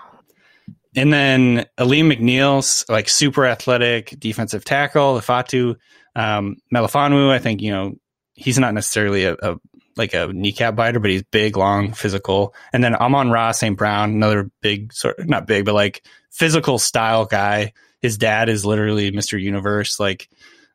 And 0.95 1.13
then 1.13 1.67
Alim 1.77 2.09
McNeill's 2.09 2.83
like 2.89 3.07
super 3.07 3.45
athletic 3.45 4.19
defensive 4.19 4.65
tackle, 4.65 5.13
the 5.13 5.21
Fatu 5.21 5.75
um, 6.15 6.55
Melifonwu. 6.73 7.29
I 7.29 7.37
think 7.37 7.61
you 7.61 7.71
know 7.71 7.93
he's 8.33 8.57
not 8.57 8.73
necessarily 8.73 9.25
a, 9.25 9.33
a, 9.33 9.57
like 9.97 10.15
a 10.15 10.33
kneecap 10.33 10.75
biter, 10.75 10.99
but 10.99 11.11
he's 11.11 11.21
big, 11.21 11.57
long, 11.57 11.93
physical. 11.93 12.55
And 12.73 12.83
then 12.83 12.95
Amon-Ra 12.95 13.51
St. 13.51 13.77
Brown, 13.77 14.13
another 14.13 14.49
big 14.61 14.93
sort 14.93 15.19
of 15.19 15.29
not 15.29 15.45
big, 15.45 15.65
but 15.65 15.75
like 15.75 16.03
physical 16.31 16.79
style 16.79 17.25
guy. 17.25 17.73
His 18.01 18.17
dad 18.17 18.49
is 18.49 18.65
literally 18.65 19.11
Mr. 19.11 19.39
Universe. 19.39 19.99
Like, 19.99 20.27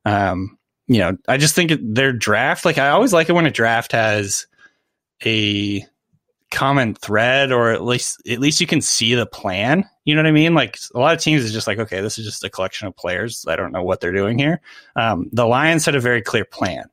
um, 0.05 0.59
you 0.95 1.01
know, 1.01 1.17
I 1.29 1.37
just 1.37 1.55
think 1.55 1.73
their 1.81 2.13
draft, 2.13 2.65
like 2.65 2.79
I 2.79 2.91
always 2.91 3.13
like 3.13 3.29
it 3.29 3.33
when 3.33 3.47
a 3.47 3.51
draft 3.51 3.93
has 3.93 4.47
a 5.25 5.87
common 6.51 6.95
thread 6.95 7.51
or 7.51 7.71
at 7.71 7.83
least 7.83 8.21
at 8.29 8.39
least 8.39 8.61
you 8.61 8.67
can 8.67 8.81
see 8.81 9.15
the 9.15 9.27
plan. 9.27 9.89
You 10.05 10.15
know 10.15 10.21
what 10.21 10.29
i 10.29 10.33
mean? 10.33 10.55
Like 10.55 10.79
a 10.95 10.99
lot 10.99 11.15
of 11.15 11.21
teams 11.21 11.43
is 11.45 11.53
just 11.53 11.67
like 11.67 11.79
okay 11.79 12.01
this 12.01 12.19
is 12.19 12.27
just 12.27 12.45
a 12.45 12.51
collection 12.51 12.87
of 12.87 12.97
players. 12.97 13.47
I 13.49 13.57
don't 13.57 13.73
know 13.73 13.83
what 13.83 14.01
they're 14.01 14.13
doing 14.13 14.39
here. 14.39 14.61
Um, 14.95 15.29
the 15.33 15.47
lions 15.47 15.87
had 15.87 15.95
a 15.95 16.01
very 16.01 16.21
clear 16.21 16.45
plan. 16.45 16.85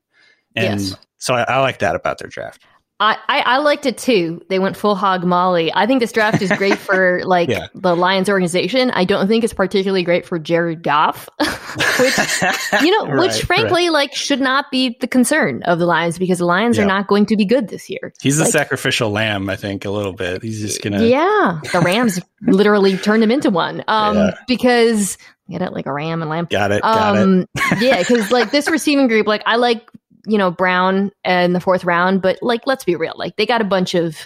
And 0.56 0.80
yes. 0.80 0.96
so 1.18 1.34
I, 1.34 1.42
I 1.42 1.60
like 1.60 1.80
that 1.80 1.94
about 1.94 2.18
their 2.18 2.28
draft 2.28 2.64
I, 3.00 3.16
I, 3.28 3.58
liked 3.58 3.86
it 3.86 3.96
too. 3.96 4.42
They 4.50 4.58
went 4.58 4.76
full 4.76 4.94
hog 4.94 5.24
Molly. 5.24 5.72
I 5.74 5.86
think 5.86 6.00
this 6.00 6.12
draft 6.12 6.42
is 6.42 6.52
great 6.52 6.76
for 6.76 7.22
like 7.24 7.48
yeah. 7.48 7.68
the 7.74 7.96
Lions 7.96 8.28
organization. 8.28 8.90
I 8.90 9.04
don't 9.04 9.26
think 9.26 9.42
it's 9.42 9.54
particularly 9.54 10.02
great 10.02 10.26
for 10.26 10.38
Jared 10.38 10.82
Goff, 10.82 11.26
which 11.40 12.82
you 12.82 12.90
know, 12.90 13.06
right, 13.12 13.20
which 13.20 13.42
frankly 13.42 13.84
right. 13.84 13.92
like 13.92 14.14
should 14.14 14.40
not 14.40 14.70
be 14.70 14.98
the 15.00 15.06
concern 15.06 15.62
of 15.62 15.78
the 15.78 15.86
Lions 15.86 16.18
because 16.18 16.38
the 16.38 16.44
Lions 16.44 16.76
yeah. 16.76 16.84
are 16.84 16.86
not 16.86 17.06
going 17.06 17.24
to 17.26 17.36
be 17.36 17.46
good 17.46 17.68
this 17.68 17.88
year. 17.88 18.12
He's 18.20 18.36
the 18.36 18.44
like, 18.44 18.52
sacrificial 18.52 19.10
lamb, 19.10 19.48
I 19.48 19.56
think, 19.56 19.86
a 19.86 19.90
little 19.90 20.12
bit. 20.12 20.42
He's 20.42 20.60
just 20.60 20.82
gonna 20.82 21.02
Yeah. 21.02 21.58
The 21.72 21.80
Rams 21.80 22.20
literally 22.42 22.98
turned 22.98 23.22
him 23.22 23.30
into 23.30 23.48
one. 23.48 23.82
Um 23.88 24.16
yeah. 24.16 24.34
because 24.46 25.16
get 25.48 25.62
it 25.62 25.72
like 25.72 25.86
a 25.86 25.92
ram 25.92 26.20
and 26.20 26.30
lamb. 26.30 26.46
Got 26.50 26.70
it. 26.70 26.82
Got 26.82 27.16
um, 27.16 27.46
it. 27.56 27.80
yeah, 27.80 27.98
because 27.98 28.30
like 28.30 28.50
this 28.50 28.70
receiving 28.70 29.08
group, 29.08 29.26
like 29.26 29.42
I 29.46 29.56
like 29.56 29.90
you 30.26 30.38
know, 30.38 30.50
Brown 30.50 31.10
in 31.24 31.52
the 31.52 31.60
fourth 31.60 31.84
round, 31.84 32.22
but 32.22 32.38
like, 32.42 32.62
let's 32.66 32.84
be 32.84 32.96
real. 32.96 33.14
Like, 33.16 33.36
they 33.36 33.46
got 33.46 33.60
a 33.60 33.64
bunch 33.64 33.94
of 33.94 34.16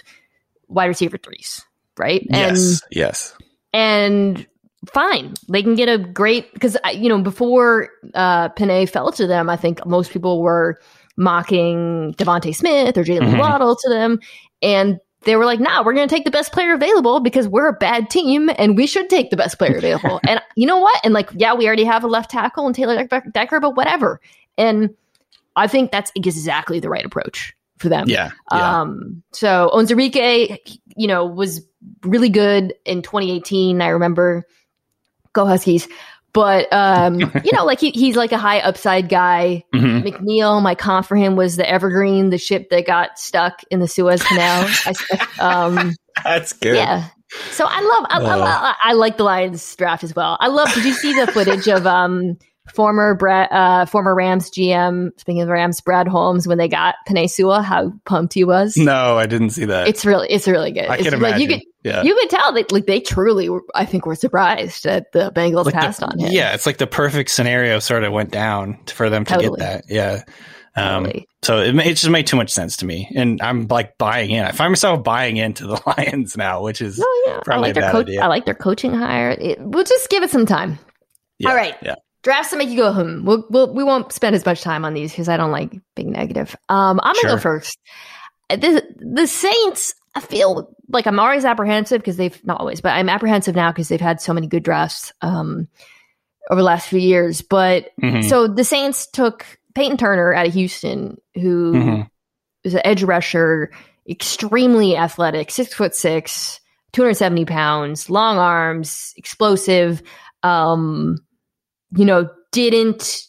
wide 0.67 0.85
receiver 0.85 1.17
threes, 1.17 1.63
right? 1.97 2.21
And, 2.31 2.57
yes. 2.57 2.81
Yes. 2.91 3.37
And 3.73 4.45
fine. 4.91 5.33
They 5.49 5.63
can 5.63 5.75
get 5.75 5.89
a 5.89 5.97
great, 5.97 6.53
because, 6.53 6.77
you 6.93 7.09
know, 7.09 7.21
before 7.21 7.89
uh, 8.13 8.49
Penei 8.49 8.89
fell 8.89 9.11
to 9.13 9.27
them, 9.27 9.49
I 9.49 9.57
think 9.57 9.85
most 9.85 10.11
people 10.11 10.41
were 10.41 10.79
mocking 11.17 12.13
DeVonta 12.17 12.53
Smith 12.53 12.97
or 12.97 13.03
Jaylen 13.03 13.21
mm-hmm. 13.21 13.37
Waddle 13.37 13.75
to 13.75 13.89
them. 13.89 14.19
And 14.61 14.99
they 15.25 15.35
were 15.35 15.45
like, 15.45 15.59
nah, 15.59 15.83
we're 15.83 15.93
going 15.93 16.07
to 16.07 16.13
take 16.15 16.23
the 16.23 16.31
best 16.31 16.51
player 16.51 16.73
available 16.73 17.19
because 17.19 17.47
we're 17.47 17.67
a 17.67 17.73
bad 17.73 18.09
team 18.09 18.49
and 18.57 18.77
we 18.77 18.85
should 18.85 19.09
take 19.09 19.31
the 19.31 19.37
best 19.37 19.57
player 19.57 19.77
available. 19.77 20.19
and 20.27 20.39
you 20.55 20.67
know 20.67 20.77
what? 20.77 20.99
And 21.03 21.13
like, 21.13 21.29
yeah, 21.33 21.53
we 21.53 21.67
already 21.67 21.83
have 21.83 22.03
a 22.03 22.07
left 22.07 22.31
tackle 22.31 22.65
and 22.65 22.75
Taylor 22.75 23.07
Decker, 23.31 23.59
but 23.59 23.75
whatever. 23.75 24.21
And 24.57 24.95
I 25.55 25.67
think 25.67 25.91
that's 25.91 26.11
exactly 26.15 26.79
the 26.79 26.89
right 26.89 27.05
approach 27.05 27.53
for 27.77 27.89
them. 27.89 28.07
Yeah. 28.07 28.31
yeah. 28.51 28.81
Um, 28.81 29.23
so 29.33 29.69
Onwuzurike, 29.73 30.77
you 30.95 31.07
know, 31.07 31.25
was 31.25 31.61
really 32.03 32.29
good 32.29 32.73
in 32.85 33.01
2018. 33.01 33.81
I 33.81 33.89
remember 33.89 34.45
go 35.33 35.45
Huskies. 35.45 35.87
But 36.33 36.71
um, 36.73 37.19
you 37.43 37.51
know, 37.53 37.63
like 37.63 37.79
he, 37.79 37.91
he's 37.91 38.15
like 38.15 38.31
a 38.31 38.37
high 38.37 38.59
upside 38.59 39.07
guy. 39.07 39.63
Mm-hmm. 39.73 40.07
McNeill, 40.07 40.61
my 40.61 40.75
comp 40.75 41.05
for 41.05 41.15
him 41.15 41.35
was 41.35 41.55
the 41.55 41.69
Evergreen, 41.69 42.29
the 42.29 42.37
ship 42.37 42.69
that 42.71 42.85
got 42.85 43.17
stuck 43.17 43.61
in 43.71 43.79
the 43.79 43.87
Suez 43.87 44.21
Canal. 44.21 44.67
I, 44.67 45.27
um, 45.39 45.93
That's 46.23 46.51
good. 46.53 46.75
Yeah, 46.75 47.07
So 47.51 47.65
I 47.65 47.81
love, 47.81 48.05
I, 48.09 48.39
Uh. 48.39 48.43
I, 48.43 48.75
I 48.83 48.93
like 48.93 49.17
the 49.17 49.23
Lions 49.23 49.75
draft 49.75 50.03
as 50.03 50.13
well. 50.13 50.37
I 50.39 50.47
love. 50.47 50.73
Did 50.73 50.83
you 50.83 50.93
see 50.93 51.17
the 51.17 51.31
footage 51.31 51.67
of 51.69 51.87
um 51.87 52.37
former 52.73 53.15
Brad, 53.15 53.47
uh, 53.51 53.85
former 53.85 54.13
Rams 54.15 54.49
GM? 54.49 55.11
Speaking 55.19 55.41
of 55.41 55.49
Rams, 55.49 55.81
Brad 55.81 56.07
Holmes 56.07 56.47
when 56.47 56.57
they 56.57 56.67
got 56.67 56.95
Penei 57.07 57.29
Sewell, 57.29 57.61
how 57.61 57.93
pumped 58.05 58.33
he 58.33 58.43
was. 58.43 58.75
No, 58.77 59.17
I 59.17 59.25
didn't 59.25 59.51
see 59.51 59.65
that. 59.65 59.87
It's 59.87 60.05
really, 60.05 60.27
it's 60.29 60.47
really 60.47 60.71
good. 60.71 60.85
I 60.85 60.95
It's 60.97 61.09
can 61.09 61.19
like 61.19 61.35
imagine. 61.35 61.41
you 61.41 61.47
could, 61.57 61.61
yeah. 61.83 62.01
you 62.03 62.15
could 62.15 62.29
tell 62.29 62.53
that 62.53 62.71
like 62.71 62.85
they 62.85 62.99
truly, 62.99 63.49
were, 63.49 63.61
I 63.73 63.85
think, 63.85 64.05
were 64.05 64.15
surprised 64.15 64.83
that 64.85 65.11
the 65.13 65.31
Bengals 65.31 65.65
Like 65.65 65.73
the- 65.75 65.79
passed 65.79 66.03
on 66.03 66.17
him. 66.19 66.29
Yeah, 66.31 66.53
it's 66.53 66.65
like 66.65 66.77
the 66.77 66.87
perfect 66.87 67.29
scenario 67.31 67.79
sort 67.79 68.03
of 68.03 68.11
went 68.11 68.31
down 68.31 68.79
for 68.87 69.09
them 69.09 69.25
to 69.25 69.33
Totally. 69.35 69.59
get 69.59 69.65
that. 69.65 69.83
Yeah. 69.87 70.21
Um, 70.77 71.05
Totally. 71.05 71.27
So 71.43 71.59
it, 71.59 71.75
it 71.77 71.93
just 71.93 72.09
made 72.09 72.27
too 72.27 72.35
much 72.35 72.51
sense 72.51 72.77
to 72.77 72.85
me, 72.85 73.09
and 73.15 73.41
I'm 73.41 73.67
like 73.67 73.97
buying 73.97 74.31
in. 74.31 74.43
I 74.43 74.51
find 74.51 74.71
myself 74.71 75.03
buying 75.05 75.37
into 75.37 75.67
the 75.67 75.79
Lions 75.97 76.35
now, 76.35 76.63
which 76.63 76.81
is 76.81 76.97
No, 76.99 77.05
yeah, 77.27 77.37
I 77.37 77.41
probably 77.45 77.69
like 77.69 77.77
a 77.77 77.81
bad 77.81 77.91
coach. 77.93 78.07
idea. 78.07 78.21
I 78.23 78.27
like 78.27 78.45
their 78.45 78.55
coaching 78.55 78.93
hire. 78.93 79.29
It, 79.39 79.61
we'll 79.61 79.83
just 79.85 80.09
give 80.09 80.23
it 80.23 80.31
some 80.31 80.45
time. 80.45 80.77
yeah, 81.39 81.49
all 81.49 81.55
right. 81.55 81.75
Yeah, 81.81 81.95
Drafts 82.25 82.49
that 82.49 82.57
make 82.57 82.69
you 82.69 82.75
go 82.77 82.91
hmm. 82.91 83.23
We'll, 83.23 83.45
we'll 83.51 83.71
we 83.73 83.83
won't 83.83 84.11
spend 84.11 84.35
as 84.35 84.43
much 84.43 84.61
time 84.61 84.83
on 84.83 84.95
these 84.95 85.11
because 85.11 85.29
I 85.29 85.37
don't 85.37 85.51
like 85.51 85.71
being 85.95 86.11
negative. 86.11 86.55
Um, 86.69 86.99
I'm 87.03 87.15
gonna 87.21 87.35
go 87.35 87.39
first. 87.39 87.77
The 88.49 88.81
the 88.97 89.27
Saints. 89.27 89.93
I 90.15 90.21
feel 90.21 90.73
like 90.89 91.05
I'm 91.05 91.19
always 91.19 91.45
apprehensive 91.45 92.01
because 92.01 92.17
they've 92.17 92.43
not 92.43 92.59
always, 92.59 92.81
but 92.81 92.93
I'm 92.93 93.09
apprehensive 93.09 93.53
now 93.53 93.71
because 93.71 93.89
they've 93.89 94.01
had 94.01 94.19
so 94.21 94.33
many 94.33 94.47
good 94.47 94.63
drafts 94.63 95.13
um 95.21 95.67
over 96.49 96.61
the 96.61 96.65
last 96.65 96.87
few 96.87 96.99
years. 96.99 97.41
But 97.43 97.91
Mhm. 98.01 98.27
so 98.27 98.47
the 98.47 98.63
Saints 98.63 99.05
took 99.05 99.45
Peyton 99.75 99.97
Turner 99.97 100.33
out 100.33 100.47
of 100.47 100.53
Houston, 100.53 101.17
who 101.35 101.73
Mhm. 101.73 102.07
is 102.63 102.73
an 102.73 102.81
edge 102.83 103.03
rusher, 103.03 103.69
extremely 104.09 104.97
athletic, 104.97 105.51
six 105.51 105.75
foot 105.75 105.93
six, 105.93 106.59
270 106.93 107.45
pounds, 107.45 108.09
long 108.09 108.39
arms, 108.39 109.13
explosive. 109.15 110.01
Um, 110.43 111.17
you 111.95 112.05
know, 112.05 112.29
didn't 112.51 113.23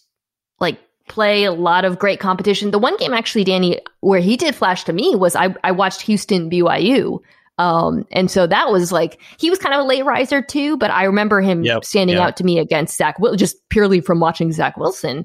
like 0.61 0.79
play 1.09 1.45
a 1.45 1.53
lot 1.53 1.85
of 1.85 1.99
great 1.99 2.21
competition. 2.21 2.71
The 2.71 2.79
one 2.79 2.97
game 2.97 3.13
actually, 3.13 3.45
Danny, 3.45 3.81
where 4.01 4.21
he 4.21 4.37
did 4.37 4.55
flash 4.55 4.85
to 4.85 4.93
me 4.93 5.15
was 5.15 5.37
I, 5.37 5.55
I 5.65 5.73
watched 5.73 6.03
Houston 6.03 6.51
BYU. 6.51 7.21
Um, 7.59 8.07
and 8.13 8.31
so 8.31 8.47
that 8.47 8.71
was 8.71 8.93
like 8.93 9.19
he 9.39 9.49
was 9.49 9.59
kind 9.59 9.75
of 9.75 9.81
a 9.81 9.89
late 9.89 10.05
riser 10.05 10.43
too, 10.43 10.77
but 10.77 10.91
I 10.91 11.05
remember 11.05 11.41
him 11.41 11.65
Yep, 11.65 11.85
standing 11.85 12.17
yeah. 12.17 12.27
out 12.27 12.37
to 12.37 12.45
me 12.45 12.59
against 12.59 12.99
Zach 12.99 13.19
Will 13.19 13.35
just 13.35 13.57
purely 13.71 14.01
from 14.01 14.21
watching 14.21 14.53
Zach 14.53 14.77
Wilson. 14.77 15.25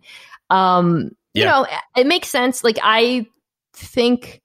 Um, 0.50 1.12
you 1.34 1.46
know, 1.46 1.66
it 1.96 2.08
makes 2.08 2.30
sense. 2.30 2.64
Like 2.64 2.78
I 2.82 3.26
think 3.74 4.42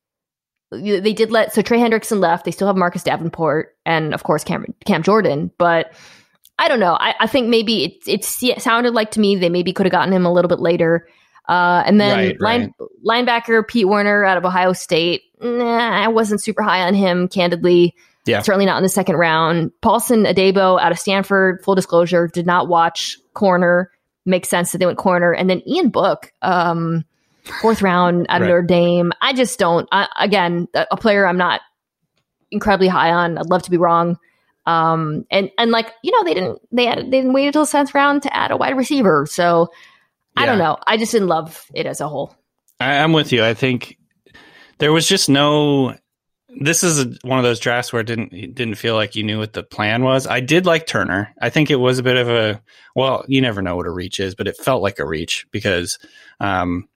they 0.70 1.12
did 1.12 1.30
let 1.30 1.52
so 1.54 1.62
Trey 1.62 1.78
Hendrickson 1.78 2.20
left. 2.20 2.44
They 2.44 2.50
still 2.50 2.66
have 2.66 2.76
Marcus 2.76 3.02
Davenport 3.02 3.76
and 3.84 4.14
of 4.14 4.24
course 4.24 4.42
Cam 4.44 4.66
Cam 4.84 5.02
Jordan, 5.02 5.50
but 5.58 5.92
I 6.58 6.68
don't 6.68 6.80
know. 6.80 6.94
I, 6.98 7.14
I 7.20 7.26
think 7.26 7.48
maybe 7.48 7.84
it 7.84 8.08
it, 8.08 8.42
it 8.42 8.62
sounded 8.62 8.94
like 8.94 9.10
to 9.12 9.20
me 9.20 9.36
they 9.36 9.48
maybe 9.50 9.72
could 9.72 9.86
have 9.86 9.92
gotten 9.92 10.12
him 10.12 10.24
a 10.24 10.32
little 10.32 10.48
bit 10.48 10.60
later. 10.60 11.08
Uh, 11.48 11.82
and 11.86 12.00
then 12.00 12.18
Right, 12.18 12.40
line, 12.40 12.74
linebacker 13.06 13.66
Pete 13.66 13.86
Werner 13.86 14.24
out 14.24 14.36
of 14.36 14.44
Ohio 14.44 14.72
State. 14.72 15.22
Nah, 15.40 16.02
I 16.02 16.08
wasn't 16.08 16.42
super 16.42 16.62
high 16.62 16.82
on 16.82 16.94
him, 16.94 17.28
candidly. 17.28 17.94
Yeah. 18.24 18.42
Certainly 18.42 18.66
not 18.66 18.78
in 18.78 18.82
the 18.82 18.88
second 18.88 19.14
round. 19.16 19.70
Paulson 19.80 20.24
Adebo 20.24 20.80
out 20.80 20.90
of 20.90 20.98
Stanford, 20.98 21.62
full 21.62 21.76
disclosure, 21.76 22.26
did 22.26 22.46
not 22.46 22.66
watch 22.66 23.18
corner. 23.34 23.92
Makes 24.24 24.48
sense 24.48 24.72
that 24.72 24.78
they 24.78 24.86
went 24.86 24.98
corner. 24.98 25.32
And 25.32 25.48
then 25.48 25.62
Ian 25.68 25.90
Book, 25.90 26.32
um, 26.42 27.04
fourth 27.60 27.80
round 27.82 28.26
out 28.28 28.42
of 28.42 28.48
Right. 28.48 28.48
Notre 28.48 28.62
Dame. 28.66 29.12
I 29.20 29.32
just 29.32 29.56
don't. 29.60 29.88
I, 29.92 30.08
again, 30.18 30.66
a, 30.74 30.86
a 30.90 30.96
player 30.96 31.24
I'm 31.24 31.38
not 31.38 31.60
incredibly 32.50 32.88
high 32.88 33.12
on. 33.12 33.38
I'd 33.38 33.46
love 33.46 33.62
to 33.62 33.70
be 33.70 33.76
wrong. 33.76 34.18
Um, 34.66 35.26
and 35.30 35.50
and 35.58 35.70
like 35.70 35.92
you 36.02 36.12
know, 36.12 36.24
they 36.24 36.34
didn't 36.34 36.60
they 36.72 36.86
had 36.86 36.98
they 36.98 37.18
didn't 37.18 37.32
wait 37.32 37.46
until 37.46 37.62
the 37.62 37.66
seventh 37.66 37.94
round 37.94 38.22
to 38.24 38.36
add 38.36 38.50
a 38.50 38.56
wide 38.56 38.76
receiver. 38.76 39.26
So 39.26 39.70
I 40.36 40.44
don't 40.44 40.58
know. 40.58 40.76
I 40.86 40.96
just 40.96 41.12
didn't 41.12 41.28
love 41.28 41.64
it 41.74 41.86
as 41.86 42.00
a 42.00 42.08
whole. 42.08 42.36
I, 42.78 42.98
I'm 42.98 43.12
with 43.12 43.32
you. 43.32 43.42
I 43.44 43.54
think 43.54 43.98
there 44.78 44.92
was 44.92 45.08
just 45.08 45.28
no. 45.28 45.96
This 46.58 46.82
is 46.82 47.00
a, 47.00 47.12
one 47.22 47.38
of 47.38 47.44
those 47.44 47.60
drafts 47.60 47.92
where 47.92 48.00
it 48.00 48.06
didn't 48.06 48.32
it 48.32 48.54
didn't 48.54 48.76
feel 48.76 48.94
like 48.94 49.14
you 49.14 49.22
knew 49.22 49.38
what 49.38 49.52
the 49.52 49.62
plan 49.62 50.02
was. 50.02 50.26
I 50.26 50.40
did 50.40 50.66
like 50.66 50.86
Turner. 50.86 51.34
I 51.40 51.50
think 51.50 51.70
it 51.70 51.76
was 51.76 51.98
a 51.98 52.02
bit 52.02 52.16
of 52.16 52.28
a 52.28 52.62
well, 52.94 53.24
you 53.28 53.40
never 53.40 53.62
know 53.62 53.76
what 53.76 53.86
a 53.86 53.90
reach 53.90 54.20
is, 54.20 54.34
but 54.34 54.48
it 54.48 54.56
felt 54.56 54.82
like 54.82 54.98
a 54.98 55.06
reach 55.06 55.46
because 55.50 55.98
um, 56.40 56.88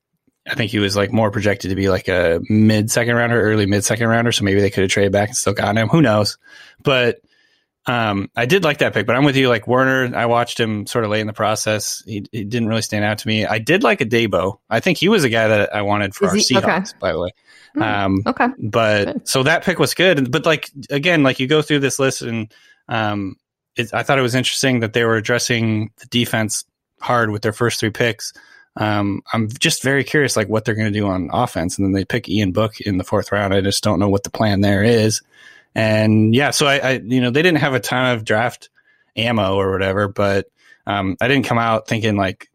I 0.49 0.55
think 0.55 0.71
he 0.71 0.79
was 0.79 0.97
like 0.97 1.13
more 1.13 1.31
projected 1.31 1.71
to 1.71 1.77
be 1.77 1.91
like 1.91 2.09
a 2.09 2.41
mid 2.49 2.91
second 2.91 3.17
rounder, 3.17 3.41
early 3.41 3.67
mid 3.67 3.85
second 3.85 4.09
rounder. 4.09 4.33
So 4.33 4.45
maybe 4.45 4.61
they 4.61 4.71
could 4.71 4.83
have 4.83 4.91
traded 4.91 5.13
back 5.13 5.29
and 5.29 5.37
still 5.37 5.53
gotten 5.53 5.79
him. 5.79 5.89
Who 5.89 6.03
knows? 6.03 6.39
But 6.83 7.21
um, 7.87 8.31
I 8.37 8.47
did 8.47 8.63
like 8.65 8.79
that 8.79 8.93
pick. 8.93 9.07
But 9.07 9.17
I'm 9.17 9.25
with 9.25 9.37
you. 9.37 9.49
Like 9.49 9.67
Werner, 9.67 10.15
I 10.17 10.27
watched 10.27 10.61
him 10.61 10.87
sort 10.87 11.05
of 11.05 11.11
late 11.11 11.21
in 11.23 11.27
the 11.27 11.33
process. 11.33 12.03
He, 12.07 12.25
he 12.31 12.45
didn't 12.45 12.69
really 12.69 12.83
stand 12.83 13.05
out 13.05 13.19
to 13.19 13.29
me. 13.29 13.47
I 13.47 13.59
did 13.59 13.83
like 13.83 14.01
Adebo. 14.01 14.59
I 14.69 14.81
think 14.81 14.99
he 14.99 15.09
was 15.09 15.25
a 15.25 15.29
guy 15.31 15.49
that 15.49 15.75
I 15.75 15.83
wanted 15.83 16.15
for 16.15 16.27
Is 16.27 16.31
our 16.31 16.37
he- 16.37 16.57
okay. 16.59 16.67
Seahawks, 16.69 16.99
by 16.99 17.13
the 17.13 17.21
way. 17.21 17.31
Hmm. 17.75 17.83
Um, 17.83 18.23
Okay. 18.27 18.47
but 18.59 19.05
Good. 19.07 19.29
so 19.29 19.43
that 19.45 19.65
pick 19.65 19.79
was 19.79 19.95
good. 19.95 20.31
But 20.31 20.45
like 20.45 20.71
again, 20.91 21.23
like 21.23 21.41
you 21.41 21.47
go 21.47 21.63
through 21.63 21.79
this 21.81 21.99
list, 21.99 22.23
and 22.23 22.53
um, 22.89 23.37
it, 23.77 23.95
I 23.95 24.03
thought 24.03 24.19
it 24.19 24.23
was 24.23 24.35
interesting 24.35 24.81
that 24.81 24.93
they 24.93 25.05
were 25.05 25.17
addressing 25.17 25.91
the 25.99 26.07
defense 26.07 26.65
hard 27.01 27.31
with 27.31 27.43
their 27.43 27.53
first 27.53 27.81
three 27.81 27.91
picks. 27.91 28.33
Um, 28.77 29.23
I'm 29.33 29.49
just 29.49 29.83
very 29.83 30.05
curious, 30.05 30.37
like 30.37 30.49
what 30.49 30.65
they're 30.65 30.75
going 30.75 30.93
to 30.93 30.99
do 30.99 31.07
on 31.09 31.29
offense, 31.33 31.77
and 31.79 31.85
then 31.87 31.93
they 31.93 32.05
pick 32.05 32.29
Ian 32.29 32.53
Book 32.53 32.81
in 32.81 32.99
the 32.99 33.05
fourth 33.05 33.33
round. 33.33 33.53
I 33.55 33.61
just 33.61 33.83
don't 33.83 33.99
know 33.99 34.09
what 34.09 34.23
the 34.25 34.31
plan 34.31 34.61
there 34.61 34.83
is. 34.85 35.23
And 35.75 36.35
yeah, 36.35 36.51
so 36.51 36.67
I, 36.67 36.77
I 36.79 36.91
you 37.05 37.21
know, 37.21 37.31
they 37.31 37.43
didn't 37.43 37.59
have 37.59 37.75
a 37.75 37.81
ton 37.81 38.15
of 38.17 38.25
draft 38.25 38.71
ammo 39.17 39.55
or 39.57 39.71
whatever, 39.73 40.09
but 40.09 40.47
um, 40.87 41.17
I 41.21 41.29
didn't 41.29 41.47
come 41.47 41.59
out 41.59 41.87
thinking 41.89 42.17
like 42.17 42.49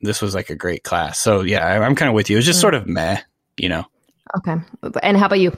this 0.00 0.20
was 0.22 0.34
like 0.34 0.50
a 0.50 0.54
great 0.54 0.82
class. 0.84 1.18
So 1.18 1.40
yeah, 1.42 1.66
I, 1.66 1.78
I'm 1.84 1.94
kind 1.94 2.08
of 2.08 2.14
with 2.14 2.30
you. 2.30 2.36
It 2.36 2.38
was 2.38 2.46
just 2.46 2.58
Mm. 2.58 2.62
sort 2.62 2.74
of 2.74 2.86
meh, 2.86 3.20
you 3.56 3.68
know. 3.68 3.84
Okay. 4.36 4.54
And 5.02 5.16
how 5.16 5.26
about 5.26 5.40
you? 5.40 5.56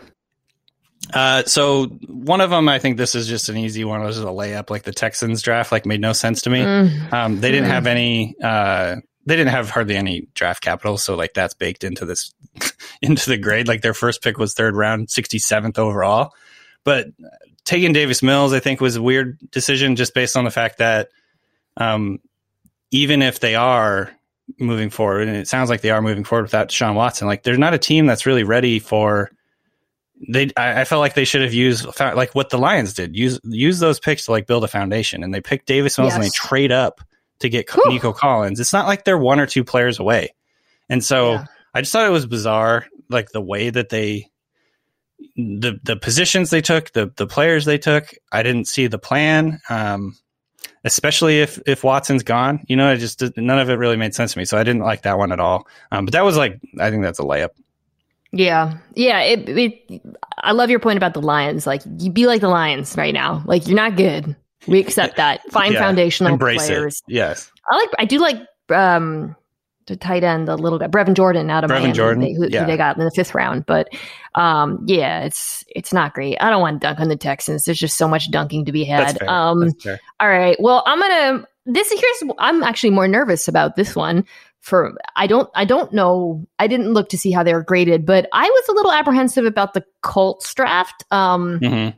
Uh, 1.12 1.42
so 1.44 1.86
one 2.08 2.40
of 2.40 2.50
them, 2.50 2.68
I 2.68 2.78
think 2.78 2.96
this 2.96 3.14
is 3.14 3.28
just 3.28 3.48
an 3.48 3.56
easy 3.56 3.84
one. 3.84 4.04
This 4.04 4.16
is 4.16 4.24
a 4.24 4.28
layup. 4.28 4.70
Like 4.70 4.82
the 4.82 4.92
Texans 4.92 5.40
draft, 5.42 5.70
like 5.70 5.86
made 5.86 6.00
no 6.00 6.12
sense 6.12 6.42
to 6.42 6.50
me. 6.50 6.60
Mm. 6.60 7.12
Um, 7.12 7.40
they 7.40 7.50
didn't 7.52 7.68
Mm. 7.68 7.72
have 7.72 7.86
any. 7.86 8.34
Uh, 8.42 8.96
they 9.24 9.34
didn't 9.36 9.50
have 9.52 9.70
hardly 9.70 9.96
any 9.96 10.28
draft 10.34 10.62
capital, 10.62 10.98
so 10.98 11.14
like 11.16 11.34
that's 11.34 11.54
baked 11.54 11.82
into 11.84 12.04
this 12.06 12.32
into 13.02 13.28
the 13.30 13.36
grade. 13.36 13.66
Like 13.68 13.82
their 13.82 13.94
first 13.94 14.22
pick 14.22 14.38
was 14.38 14.54
third 14.54 14.74
round, 14.76 15.10
sixty 15.10 15.38
seventh 15.38 15.78
overall. 15.78 16.32
But 16.86 17.08
taking 17.64 17.92
Davis 17.92 18.22
Mills, 18.22 18.52
I 18.52 18.60
think, 18.60 18.80
was 18.80 18.94
a 18.94 19.02
weird 19.02 19.38
decision 19.50 19.96
just 19.96 20.14
based 20.14 20.36
on 20.36 20.44
the 20.44 20.52
fact 20.52 20.78
that 20.78 21.08
um, 21.76 22.20
even 22.92 23.22
if 23.22 23.40
they 23.40 23.56
are 23.56 24.12
moving 24.60 24.88
forward, 24.88 25.26
and 25.26 25.36
it 25.36 25.48
sounds 25.48 25.68
like 25.68 25.80
they 25.80 25.90
are 25.90 26.00
moving 26.00 26.22
forward 26.22 26.44
without 26.44 26.70
Sean 26.70 26.94
Watson, 26.94 27.26
like 27.26 27.42
they're 27.42 27.56
not 27.56 27.74
a 27.74 27.78
team 27.78 28.06
that's 28.06 28.24
really 28.24 28.44
ready 28.44 28.78
for. 28.78 29.32
They, 30.32 30.50
I, 30.56 30.82
I 30.82 30.84
felt 30.84 31.00
like 31.00 31.14
they 31.14 31.24
should 31.24 31.42
have 31.42 31.52
used 31.52 31.86
like 32.00 32.36
what 32.36 32.50
the 32.50 32.56
Lions 32.56 32.94
did. 32.94 33.16
Use 33.16 33.40
use 33.42 33.80
those 33.80 33.98
picks 33.98 34.26
to 34.26 34.30
like 34.30 34.46
build 34.46 34.62
a 34.62 34.68
foundation, 34.68 35.24
and 35.24 35.34
they 35.34 35.40
picked 35.40 35.66
Davis 35.66 35.98
Mills 35.98 36.14
and 36.14 36.22
they 36.22 36.30
trade 36.30 36.70
up 36.70 37.00
to 37.40 37.48
get 37.48 37.68
Whew. 37.68 37.82
Nico 37.88 38.12
Collins. 38.12 38.60
It's 38.60 38.72
not 38.72 38.86
like 38.86 39.04
they're 39.04 39.18
one 39.18 39.40
or 39.40 39.46
two 39.46 39.64
players 39.64 39.98
away, 39.98 40.34
and 40.88 41.04
so 41.04 41.32
Yeah. 41.32 41.46
I 41.74 41.80
just 41.80 41.92
thought 41.92 42.06
it 42.06 42.10
was 42.10 42.26
bizarre, 42.26 42.86
like 43.10 43.32
the 43.32 43.42
way 43.42 43.68
that 43.68 43.90
they, 43.90 44.30
the 45.36 45.78
the 45.82 45.96
positions 45.96 46.50
they 46.50 46.60
took, 46.60 46.92
the 46.92 47.12
the 47.16 47.26
players 47.26 47.64
they 47.64 47.78
took. 47.78 48.14
I 48.32 48.42
didn't 48.42 48.66
see 48.66 48.86
the 48.86 48.98
plan, 48.98 49.60
um, 49.68 50.16
especially 50.84 51.40
if 51.40 51.60
if 51.66 51.84
Watson's 51.84 52.22
gone. 52.22 52.64
You 52.68 52.76
know, 52.76 52.92
it 52.92 52.98
just 52.98 53.22
none 53.36 53.58
of 53.58 53.68
it 53.70 53.74
really 53.74 53.96
made 53.96 54.14
sense 54.14 54.32
to 54.32 54.38
me. 54.38 54.44
So 54.44 54.58
I 54.58 54.64
didn't 54.64 54.82
like 54.82 55.02
that 55.02 55.18
one 55.18 55.32
at 55.32 55.40
all. 55.40 55.66
Um, 55.92 56.04
but 56.04 56.12
that 56.12 56.24
was 56.24 56.36
like, 56.36 56.60
I 56.80 56.90
think 56.90 57.02
that's 57.02 57.18
a 57.18 57.22
layup. 57.22 57.50
Yeah. 58.32 58.78
Yeah. 58.94 59.20
It, 59.20 59.48
it, 59.48 60.02
I 60.38 60.52
love 60.52 60.68
your 60.68 60.80
point 60.80 60.96
about 60.98 61.14
the 61.14 61.22
Lions. 61.22 61.66
Like, 61.66 61.82
you 61.98 62.10
be 62.10 62.26
like 62.26 62.40
the 62.40 62.48
Lions 62.48 62.94
right 62.96 63.14
now. 63.14 63.42
Like, 63.46 63.66
you're 63.66 63.76
not 63.76 63.96
good. 63.96 64.36
We 64.66 64.78
accept 64.80 65.16
that. 65.16 65.40
Find 65.52 65.72
Yeah. 65.74 65.80
foundational 65.80 66.32
Embrace 66.32 66.66
players. 66.66 67.02
it. 67.08 67.14
Yes. 67.14 67.50
I 67.70 67.76
like, 67.76 67.88
I 67.98 68.04
do 68.04 68.18
like, 68.18 68.36
um, 68.68 69.36
the 69.86 69.96
tight 69.96 70.24
end, 70.24 70.48
the 70.48 70.56
little 70.56 70.78
guy, 70.78 70.88
Brevin 70.88 71.14
Jordan 71.14 71.50
out 71.50 71.64
of 71.64 71.70
Brevin 71.70 71.80
Miami, 71.80 71.92
Jordan, 71.92 72.22
they, 72.22 72.32
who, 72.32 72.42
who 72.42 72.48
yeah. 72.48 72.64
they 72.64 72.76
got 72.76 72.98
in 72.98 73.04
the 73.04 73.10
fifth 73.10 73.34
round. 73.34 73.66
But, 73.66 73.88
um, 74.34 74.84
yeah, 74.86 75.24
it's, 75.24 75.64
it's 75.74 75.92
not 75.92 76.14
great. 76.14 76.36
I 76.40 76.50
don't 76.50 76.60
want 76.60 76.80
to 76.80 76.86
dunk 76.86 77.00
on 77.00 77.08
the 77.08 77.16
Texans. 77.16 77.64
There's 77.64 77.78
just 77.78 77.96
so 77.96 78.08
much 78.08 78.30
dunking 78.30 78.64
to 78.64 78.72
be 78.72 78.84
had. 78.84 79.22
Um, 79.22 79.72
all 80.20 80.28
right. 80.28 80.56
Well, 80.58 80.82
I'm 80.86 81.00
gonna. 81.00 81.46
This 81.66 81.90
here's. 81.90 82.32
I'm 82.38 82.62
actually 82.62 82.90
more 82.90 83.08
nervous 83.08 83.48
about 83.48 83.76
this 83.76 83.96
one. 83.96 84.24
For 84.60 84.96
I 85.14 85.26
don't. 85.26 85.48
I 85.54 85.64
don't 85.64 85.92
know. 85.92 86.46
I 86.58 86.66
didn't 86.66 86.92
look 86.92 87.08
to 87.10 87.18
see 87.18 87.32
how 87.32 87.42
they 87.42 87.54
were 87.54 87.62
graded, 87.62 88.06
but 88.06 88.28
I 88.32 88.44
was 88.44 88.68
a 88.68 88.72
little 88.72 88.92
apprehensive 88.92 89.44
about 89.44 89.74
the 89.74 89.84
Colts 90.02 90.52
draft. 90.54 91.04
Um. 91.10 91.60
Mhm. 91.60 91.94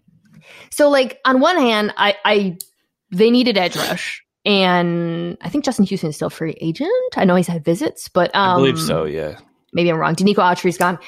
So 0.71 0.89
like 0.89 1.19
on 1.25 1.41
one 1.41 1.57
hand, 1.57 1.93
I. 1.97 2.17
I 2.25 2.59
they 3.11 3.31
needed 3.31 3.57
edge 3.57 3.75
rush, 3.77 4.23
and 4.49 5.37
I 5.43 5.51
think 5.51 5.65
Justin 5.65 5.85
Houston 5.85 6.09
is 6.09 6.17
still 6.17 6.31
free 6.31 6.57
agent. 6.61 6.91
I 7.17 7.27
know 7.27 7.37
he's 7.37 7.47
had 7.47 7.65
visits, 7.65 8.09
but 8.09 8.35
um, 8.35 8.53
I 8.53 8.55
believe 8.57 8.81
so. 8.81 9.05
Yeah. 9.05 9.39
maybe 9.75 9.91
I'm 9.91 9.99
wrong. 9.99 10.17
Denico 10.17 10.39
Autry's 10.39 10.79
gone. 10.79 10.99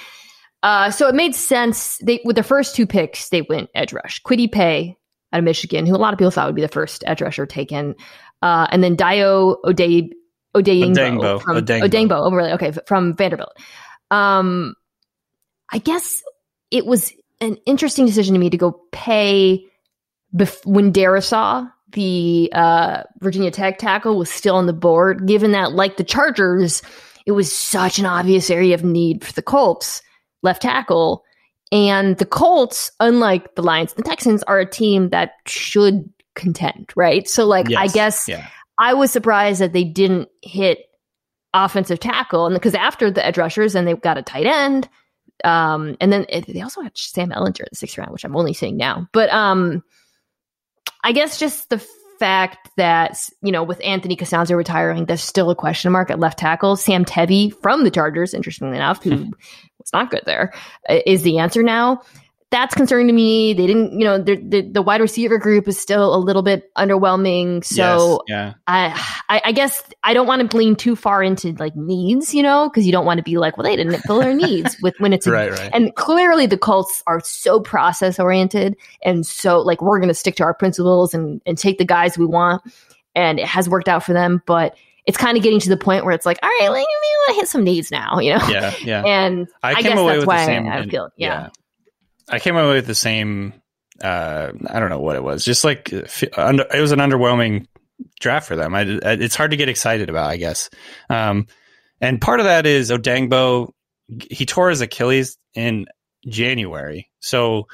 Uh, 0.62 0.90
so 0.90 1.08
it 1.08 1.14
made 1.14 1.34
sense. 1.34 1.96
They 1.98 2.20
with 2.22 2.36
their 2.36 2.44
first 2.44 2.76
two 2.76 2.86
picks, 2.86 3.30
they 3.30 3.40
went 3.40 3.70
edge 3.74 3.94
rush. 3.94 4.22
Kwity 4.22 4.52
Paye 4.52 4.98
out 5.32 5.38
of 5.38 5.44
Michigan, 5.44 5.86
who 5.86 5.96
a 5.96 5.98
lot 5.98 6.12
of 6.12 6.18
people 6.18 6.30
thought 6.30 6.46
would 6.46 6.54
be 6.54 6.60
the 6.60 6.68
first 6.68 7.02
edge 7.06 7.22
rusher 7.22 7.46
taken. 7.46 7.94
Uh, 8.42 8.66
and 8.70 8.84
then 8.84 8.94
Dayo 8.94 9.56
Ode 9.64 10.14
Odeyingbo 10.54 11.40
from 11.40 11.56
Odeyingbo. 11.56 11.88
Odeyingbo. 11.88 12.26
Oh, 12.26 12.30
really? 12.30 12.52
Okay, 12.52 12.72
from 12.86 13.16
Vanderbilt. 13.16 13.56
Um, 14.10 14.74
I 15.72 15.78
guess 15.78 16.22
it 16.70 16.84
was 16.84 17.12
an 17.40 17.56
interesting 17.64 18.04
decision 18.04 18.34
to 18.34 18.40
me 18.40 18.50
to 18.50 18.58
go 18.58 18.72
Paye 18.92 19.66
bef- 20.34 20.66
when 20.66 20.92
Darrisaw, 20.92 21.70
the 21.92 22.50
uh, 22.54 23.02
Virginia 23.20 23.50
Tech 23.50 23.78
tackle, 23.78 24.18
was 24.18 24.30
still 24.30 24.56
on 24.56 24.66
the 24.66 24.72
board. 24.72 25.26
Given 25.26 25.52
that, 25.52 25.72
like 25.72 25.96
the 25.96 26.04
Chargers, 26.04 26.82
it 27.26 27.32
was 27.32 27.52
such 27.52 27.98
an 27.98 28.06
obvious 28.06 28.50
area 28.50 28.74
of 28.74 28.84
need 28.84 29.24
for 29.24 29.32
the 29.32 29.42
Colts 29.42 30.02
left 30.42 30.62
tackle. 30.62 31.24
And 31.72 32.18
the 32.18 32.26
Colts, 32.26 32.90
unlike 32.98 33.54
the 33.54 33.62
Lions 33.62 33.92
and 33.92 34.04
the 34.04 34.08
Texans, 34.08 34.42
are 34.44 34.58
a 34.58 34.68
team 34.68 35.10
that 35.10 35.32
should 35.46 36.08
contend, 36.34 36.92
right? 36.96 37.28
So, 37.28 37.46
like, 37.46 37.72
I 37.76 37.86
guess 37.86 38.26
Yeah. 38.26 38.46
I 38.78 38.94
was 38.94 39.10
surprised 39.12 39.60
that 39.60 39.72
they 39.72 39.84
didn't 39.84 40.28
hit 40.42 40.78
offensive 41.52 42.00
tackle, 42.00 42.46
and 42.46 42.54
because 42.54 42.74
after 42.74 43.10
the 43.10 43.24
edge 43.24 43.38
rushers, 43.38 43.74
and 43.74 43.86
they've 43.86 44.00
got 44.00 44.18
a 44.18 44.22
tight 44.22 44.46
end, 44.46 44.88
um, 45.44 45.96
and 46.00 46.12
then 46.12 46.26
it, 46.28 46.46
they 46.46 46.60
also 46.60 46.80
had 46.80 46.96
Sam 46.96 47.30
Ehlinger 47.30 47.60
in 47.60 47.66
the 47.70 47.76
sixth 47.76 47.98
round, 47.98 48.10
which 48.10 48.24
I'm 48.24 48.36
only 48.36 48.52
seeing 48.52 48.76
now. 48.76 49.08
But 49.12 49.30
um, 49.30 49.82
I 51.02 51.12
guess 51.12 51.38
just 51.38 51.70
the 51.70 51.78
fact 52.18 52.68
that 52.76 53.18
you 53.42 53.50
know 53.50 53.62
with 53.62 53.80
Anthony 53.82 54.16
Castonzo 54.16 54.56
retiring, 54.56 55.06
there's 55.06 55.22
still 55.22 55.50
a 55.50 55.54
question 55.54 55.90
mark 55.90 56.10
at 56.10 56.20
left 56.20 56.38
tackle. 56.38 56.76
Sam 56.76 57.04
Tevi 57.04 57.52
from 57.62 57.84
the 57.84 57.90
Chargers, 57.90 58.34
interestingly 58.34 58.76
enough, 58.76 59.02
who 59.02 59.10
was 59.78 59.92
not 59.92 60.10
good 60.10 60.22
there, 60.26 60.52
uh, 60.88 60.98
the 61.22 61.38
answer 61.38 61.62
now. 61.62 62.02
That's 62.50 62.74
concerning 62.74 63.06
to 63.06 63.12
me. 63.12 63.52
They 63.52 63.66
didn't, 63.66 63.92
you 63.92 64.04
know, 64.04 64.18
the, 64.18 64.34
the 64.36 64.62
the 64.62 64.82
wide 64.82 65.00
receiver 65.00 65.38
group 65.38 65.68
is 65.68 65.78
still 65.78 66.12
a 66.12 66.18
little 66.18 66.42
bit 66.42 66.68
underwhelming. 66.74 67.64
So 67.64 68.22
yes. 68.26 68.56
I, 68.66 68.88
I 69.28 69.42
I 69.44 69.52
guess 69.52 69.82
I 70.02 70.14
don't 70.14 70.26
want 70.26 70.50
to 70.50 70.56
lean 70.56 70.74
too 70.74 70.96
far 70.96 71.22
into 71.22 71.52
like 71.52 71.76
needs, 71.76 72.34
you 72.34 72.42
know, 72.42 72.68
because 72.68 72.86
you 72.86 72.92
don't 72.92 73.06
want 73.06 73.18
to 73.18 73.22
be 73.22 73.38
like, 73.38 73.56
well, 73.56 73.64
they 73.64 73.76
didn't 73.76 74.00
fill 74.00 74.18
their 74.18 74.34
needs 74.34 74.76
with 74.82 74.94
when 74.98 75.12
it's 75.12 75.26
yeah. 75.26 75.32
a 75.34 75.36
Right. 75.36 75.50
Right. 75.52 75.70
and 75.72 75.94
clearly 75.94 76.46
the 76.46 76.58
Colts 76.58 77.04
are 77.06 77.20
so 77.20 77.60
process 77.60 78.18
oriented 78.18 78.76
and 79.04 79.24
so 79.24 79.60
like 79.60 79.80
we're 79.80 80.00
going 80.00 80.08
to 80.08 80.14
stick 80.14 80.34
to 80.36 80.42
our 80.42 80.52
principles 80.54 81.14
and 81.14 81.40
and 81.46 81.56
take 81.56 81.78
the 81.78 81.84
guys 81.84 82.18
we 82.18 82.26
want 82.26 82.62
and 83.14 83.38
it 83.38 83.46
has 83.46 83.68
worked 83.68 83.88
out 83.88 84.02
for 84.02 84.12
them, 84.12 84.42
but 84.46 84.76
it's 85.06 85.16
kind 85.16 85.36
of 85.36 85.42
getting 85.42 85.60
to 85.60 85.68
the 85.68 85.76
point 85.76 86.04
where 86.04 86.14
it's 86.14 86.26
like, 86.26 86.38
all 86.42 86.48
right, 86.48 86.68
like, 86.68 86.86
to 87.28 87.34
hit 87.34 87.48
some 87.48 87.64
needs 87.64 87.90
now, 87.90 88.18
you 88.18 88.36
know. 88.36 88.48
yeah. 88.48 88.74
Yeah. 88.82 89.02
And 89.06 89.48
I 89.62 89.74
I, 89.74 89.82
guess 89.82 89.96
that's 89.96 90.26
why 90.26 90.38
the 90.38 90.44
same. 90.44 90.66
I, 90.66 90.78
I 90.80 90.88
feel 90.88 91.10
yeah. 91.16 91.48
I 92.30 92.38
came 92.38 92.56
away 92.56 92.74
with 92.74 92.86
the 92.86 92.94
same. 92.94 93.54
Uh, 94.02 94.52
I 94.68 94.80
don't 94.80 94.88
know 94.88 95.00
what 95.00 95.16
it 95.16 95.22
was. 95.22 95.44
Just 95.44 95.64
like 95.64 95.92
uh, 95.92 96.04
it 96.22 96.80
was 96.80 96.92
an 96.92 97.00
underwhelming 97.00 97.66
draft 98.20 98.46
for 98.48 98.56
them. 98.56 98.74
I- 98.74 98.82
it's 99.02 99.36
hard 99.36 99.50
to 99.50 99.56
get 99.56 99.68
excited 99.68 100.08
about, 100.08 100.30
I 100.30 100.36
guess. 100.36 100.70
Um, 101.10 101.46
and 102.00 102.20
part 102.20 102.40
of 102.40 102.44
that 102.44 102.64
is 102.66 102.90
Odeyingbo. 102.90 103.72
He 104.30 104.46
tore 104.46 104.70
his 104.70 104.80
Achilles 104.80 105.36
in 105.54 105.86
January, 106.26 107.10
so 107.20 107.66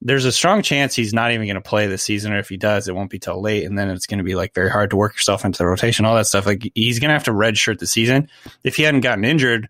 there's 0.00 0.24
a 0.24 0.32
strong 0.32 0.62
chance 0.62 0.94
he's 0.94 1.14
not 1.14 1.32
even 1.32 1.46
going 1.46 1.54
to 1.54 1.60
play 1.60 1.86
this 1.86 2.02
season. 2.02 2.32
Or 2.32 2.38
if 2.38 2.48
he 2.48 2.56
does, 2.56 2.88
it 2.88 2.94
won't 2.94 3.10
be 3.10 3.18
till 3.18 3.40
late, 3.40 3.64
and 3.64 3.78
then 3.78 3.88
it's 3.90 4.06
going 4.06 4.18
to 4.18 4.24
be 4.24 4.34
like 4.34 4.54
very 4.54 4.70
hard 4.70 4.90
to 4.90 4.96
work 4.96 5.14
yourself 5.14 5.44
into 5.44 5.58
the 5.58 5.66
rotation, 5.66 6.04
all 6.04 6.14
that 6.16 6.26
stuff. 6.26 6.46
Like 6.46 6.70
he's 6.74 6.98
going 6.98 7.08
to 7.08 7.14
have 7.14 7.24
to 7.24 7.32
redshirt 7.32 7.78
the 7.78 7.86
season. 7.86 8.28
If 8.64 8.76
he 8.76 8.82
hadn't 8.82 9.00
gotten 9.00 9.24
injured, 9.24 9.68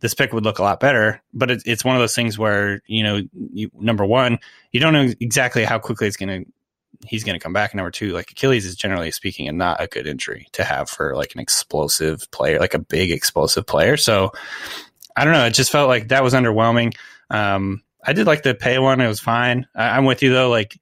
this 0.00 0.14
pick 0.14 0.32
would 0.32 0.44
look 0.44 0.58
a 0.58 0.62
lot 0.62 0.80
better. 0.80 1.22
But 1.32 1.50
it, 1.50 1.62
it's 1.66 1.84
one 1.84 1.96
of 1.96 2.00
those 2.00 2.14
things 2.14 2.38
where 2.38 2.82
you 2.86 3.02
know, 3.02 3.22
you, 3.52 3.70
number 3.74 4.04
one, 4.04 4.38
you 4.72 4.80
don't 4.80 4.92
know 4.92 5.12
exactly 5.20 5.64
how 5.64 5.78
quickly 5.78 6.06
it's 6.06 6.16
going 6.16 6.44
to 6.44 6.50
he's 7.06 7.24
going 7.24 7.38
to 7.38 7.42
come 7.42 7.52
back. 7.52 7.74
Number 7.74 7.90
two, 7.90 8.12
like 8.12 8.30
Achilles 8.30 8.64
is 8.64 8.76
generally 8.76 9.10
speaking, 9.10 9.48
and 9.48 9.58
not 9.58 9.82
a 9.82 9.86
good 9.86 10.06
injury 10.06 10.48
to 10.52 10.64
have 10.64 10.88
for 10.88 11.14
like 11.16 11.34
an 11.34 11.40
explosive 11.40 12.30
player, 12.30 12.58
like 12.58 12.74
a 12.74 12.78
big 12.78 13.10
explosive 13.10 13.66
player. 13.66 13.96
So 13.96 14.32
I 15.16 15.24
don't 15.24 15.34
know. 15.34 15.46
It 15.46 15.54
just 15.54 15.72
felt 15.72 15.88
like 15.88 16.08
that 16.08 16.22
was 16.22 16.34
underwhelming. 16.34 16.96
Um, 17.30 17.82
I 18.04 18.12
did 18.12 18.26
like 18.26 18.42
the 18.42 18.54
Paye 18.54 18.78
one; 18.78 19.00
it 19.00 19.08
was 19.08 19.20
fine. 19.20 19.66
I, 19.74 19.90
I'm 19.90 20.04
with 20.04 20.22
you 20.22 20.32
though. 20.32 20.50
Like 20.50 20.78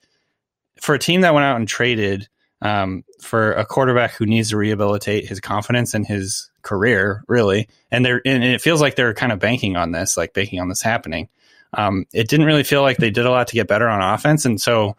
for 0.81 0.95
a 0.95 0.99
team 0.99 1.23
that 1.23 1.35
went 1.35 1.45
out 1.45 1.57
and 1.57 1.67
traded 1.67 2.29
um, 2.63 3.05
for 3.21 3.53
a 3.53 3.65
quarterback 3.65 4.13
who 4.13 4.27
needs 4.27 4.51
to 4.51 4.57
rehabilitate 4.57 5.27
his 5.27 5.41
confidence 5.41 5.95
and 5.95 6.07
his 6.07 6.51
career, 6.67 7.25
really, 7.29 7.69
and 7.91 8.05
they're 8.05 8.21
and 8.27 8.45
it 8.45 8.61
feels 8.61 8.81
like 8.83 8.97
they're 8.97 9.15
kind 9.15 9.33
of 9.33 9.39
banking 9.39 9.77
on 9.77 9.93
this, 9.93 10.17
like 10.17 10.35
banking 10.35 10.61
on 10.61 10.69
this 10.69 10.83
happening. 10.83 11.29
Um, 11.73 12.05
it 12.13 12.29
didn't 12.29 12.47
really 12.47 12.65
feel 12.65 12.83
like 12.83 12.99
they 12.99 13.11
did 13.11 13.25
a 13.27 13.31
lot 13.31 13.49
to 13.49 13.55
get 13.55 13.69
better 13.69 13.89
on 13.89 14.03
offense, 14.03 14.45
and 14.45 14.61
so 14.61 14.97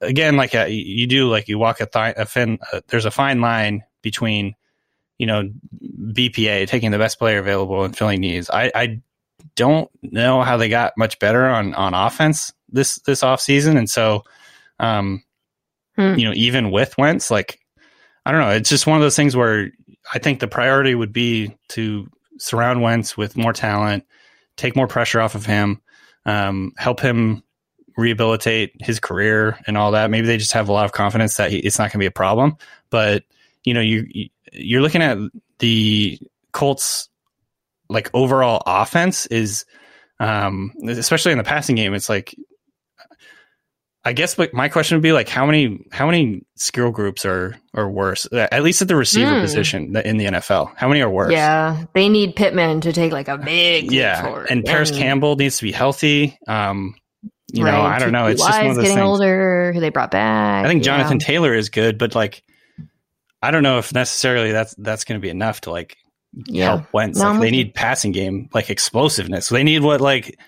again, 0.00 0.36
like 0.36 0.54
uh 0.54 0.66
you 0.68 1.06
do, 1.06 1.28
like 1.28 1.48
you 1.48 1.58
walk 1.58 1.80
a, 1.80 1.86
th- 1.86 2.14
a 2.16 2.26
fin, 2.26 2.58
uh, 2.72 2.80
there's 2.88 3.04
a 3.06 3.10
fine 3.10 3.40
line 3.40 3.84
between 4.02 4.54
you 5.18 5.26
know 5.26 5.50
BPA 6.12 6.68
taking 6.68 6.90
the 6.90 6.98
best 6.98 7.18
player 7.18 7.38
available 7.38 7.84
and 7.84 7.96
filling 7.96 8.20
needs. 8.20 8.50
I, 8.50 8.70
I 8.74 9.00
don't 9.54 9.90
know 10.02 10.42
how 10.42 10.56
they 10.56 10.68
got 10.68 10.92
much 10.98 11.18
better 11.18 11.46
on 11.46 11.74
on 11.74 11.94
offense 11.94 12.52
this 12.68 12.96
this 13.06 13.22
off 13.22 13.40
season, 13.40 13.76
and 13.76 13.88
so 13.88 14.24
um, 14.78 15.22
Hmm. 15.96 16.14
you 16.18 16.26
know 16.26 16.32
even 16.34 16.70
with 16.70 16.96
Wentz, 16.98 17.30
like 17.30 17.58
I 18.26 18.32
don't 18.32 18.40
know, 18.40 18.50
it's 18.50 18.68
just 18.68 18.86
one 18.86 18.96
of 18.96 19.02
those 19.02 19.16
things 19.16 19.34
where 19.34 19.70
I 20.12 20.18
think 20.18 20.40
the 20.40 20.48
priority 20.48 20.94
would 20.94 21.12
be 21.12 21.56
to 21.70 22.08
surround 22.38 22.82
Wentz 22.82 23.16
with 23.16 23.36
more 23.36 23.52
talent, 23.52 24.04
take 24.56 24.76
more 24.76 24.86
pressure 24.86 25.20
off 25.20 25.34
of 25.34 25.46
him, 25.46 25.80
um, 26.24 26.72
help 26.76 27.00
him 27.00 27.42
rehabilitate 27.96 28.72
his 28.80 29.00
career 29.00 29.58
and 29.66 29.76
all 29.78 29.92
that. 29.92 30.10
Maybe 30.10 30.26
they 30.26 30.36
just 30.36 30.52
have 30.52 30.68
a 30.68 30.72
lot 30.72 30.84
of 30.84 30.92
confidence 30.92 31.36
that 31.36 31.50
he, 31.50 31.58
it's 31.58 31.78
not 31.78 31.84
going 31.84 31.92
to 31.92 31.98
be 31.98 32.06
a 32.06 32.10
problem. 32.10 32.56
But 32.90 33.24
you 33.64 33.74
know, 33.74 33.80
you 33.80 34.06
you- 34.08 34.28
you're 34.52 34.80
looking 34.80 35.02
at 35.02 35.18
the 35.58 36.18
Colts 36.52 37.08
like 37.90 38.08
overall 38.14 38.62
offense 38.66 39.26
is, 39.26 39.64
um, 40.20 40.72
especially 40.88 41.32
in 41.32 41.38
the 41.38 41.44
passing 41.44 41.76
game. 41.76 41.94
It's 41.94 42.08
like. 42.08 42.34
I 44.06 44.12
guess 44.12 44.38
my 44.52 44.68
question 44.68 44.96
would 44.96 45.02
be 45.02 45.12
like 45.12 45.28
how 45.28 45.44
many 45.44 45.84
how 45.90 46.06
many 46.06 46.42
skill 46.54 46.92
groups 46.92 47.26
are 47.26 47.56
are 47.74 47.90
worse 47.90 48.26
at 48.32 48.62
least 48.62 48.80
at 48.80 48.86
the 48.88 48.94
receiver 48.96 49.34
Hmm. 49.34 49.40
position 49.40 49.96
in 49.96 50.16
the 50.16 50.26
NFL 50.26 50.72
how 50.76 50.86
many 50.88 51.02
are 51.02 51.10
worse 51.10 51.32
Yeah, 51.32 51.84
they 51.92 52.08
need 52.08 52.36
Pittman 52.36 52.80
to 52.82 52.92
take 52.92 53.10
like 53.12 53.26
a 53.28 53.36
big 53.36 53.90
yeah, 53.90 54.44
and 54.48 54.64
Parris 54.64 54.92
Campbell 54.92 55.34
needs 55.36 55.56
to 55.58 55.64
be 55.64 55.72
healthy. 55.72 56.38
Um, 56.46 56.94
you 57.52 57.64
know, 57.64 57.80
I 57.80 57.98
don't 57.98 58.12
know. 58.12 58.26
It's 58.26 58.40
just 58.44 58.58
one 58.60 58.70
of 58.70 58.76
those 58.76 58.84
getting 58.84 58.98
things. 58.98 59.08
older. 59.08 59.72
Who 59.74 59.80
they 59.80 59.90
brought 59.90 60.10
back? 60.12 60.64
I 60.64 60.68
think 60.68 60.84
yeah. 60.84 60.96
Jonathan 60.96 61.18
Taylor 61.18 61.52
is 61.54 61.68
good, 61.68 61.98
but 61.98 62.14
like, 62.14 62.42
I 63.42 63.50
don't 63.50 63.62
know 63.62 63.78
if 63.78 63.92
necessarily 63.92 64.52
that's 64.52 64.74
that's 64.78 65.04
going 65.04 65.20
to 65.20 65.22
be 65.22 65.30
enough 65.30 65.62
to 65.62 65.70
like 65.70 65.96
Yeah, 66.46 66.64
help 66.76 66.92
Wentz. 66.92 67.18
No, 67.18 67.30
like, 67.32 67.40
they 67.40 67.50
need 67.50 67.74
passing 67.74 68.12
game, 68.12 68.48
like 68.54 68.68
explosiveness. 68.70 69.48
They 69.48 69.62
need 69.64 69.82
what 69.82 70.00
like, 70.00 70.38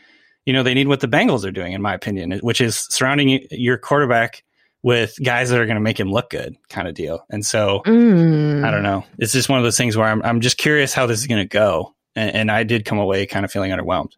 you 0.49 0.55
know, 0.55 0.63
they 0.63 0.73
need 0.73 0.89
what 0.89 1.01
the 1.01 1.09
Bengals 1.09 1.45
are 1.45 1.51
doing, 1.51 1.75
in 1.75 1.83
my 1.83 1.93
opinion, 1.93 2.33
which 2.39 2.63
is 2.63 2.87
surrounding 2.89 3.47
your 3.51 3.77
quarterback 3.77 4.43
with 4.83 5.15
guys 5.23 5.51
that 5.51 5.61
are 5.61 5.67
going 5.67 5.75
to 5.77 5.81
make 5.83 6.01
him 6.01 6.11
look 6.11 6.31
good, 6.31 6.57
kind 6.71 6.89
of 6.89 6.95
deal. 6.95 7.27
And 7.29 7.45
so 7.45 7.83
Mm. 7.85 8.65
I 8.65 8.71
don't 8.71 8.83
know. 8.83 9.05
It's 9.19 9.33
just 9.35 9.51
one 9.51 9.59
of 9.59 9.65
those 9.65 9.77
things 9.77 9.95
where 9.95 10.07
I'm 10.09 10.23
I'm 10.23 10.41
just 10.41 10.57
curious 10.57 10.95
how 10.95 11.05
this 11.05 11.21
is 11.21 11.27
going 11.27 11.43
to 11.43 11.49
go, 11.49 11.95
and, 12.17 12.35
and 12.35 12.51
I 12.51 12.63
did 12.63 12.87
come 12.87 12.99
away 12.99 13.27
kind 13.27 13.45
of 13.45 13.53
feeling 13.53 13.73
underwhelmed. 13.73 14.13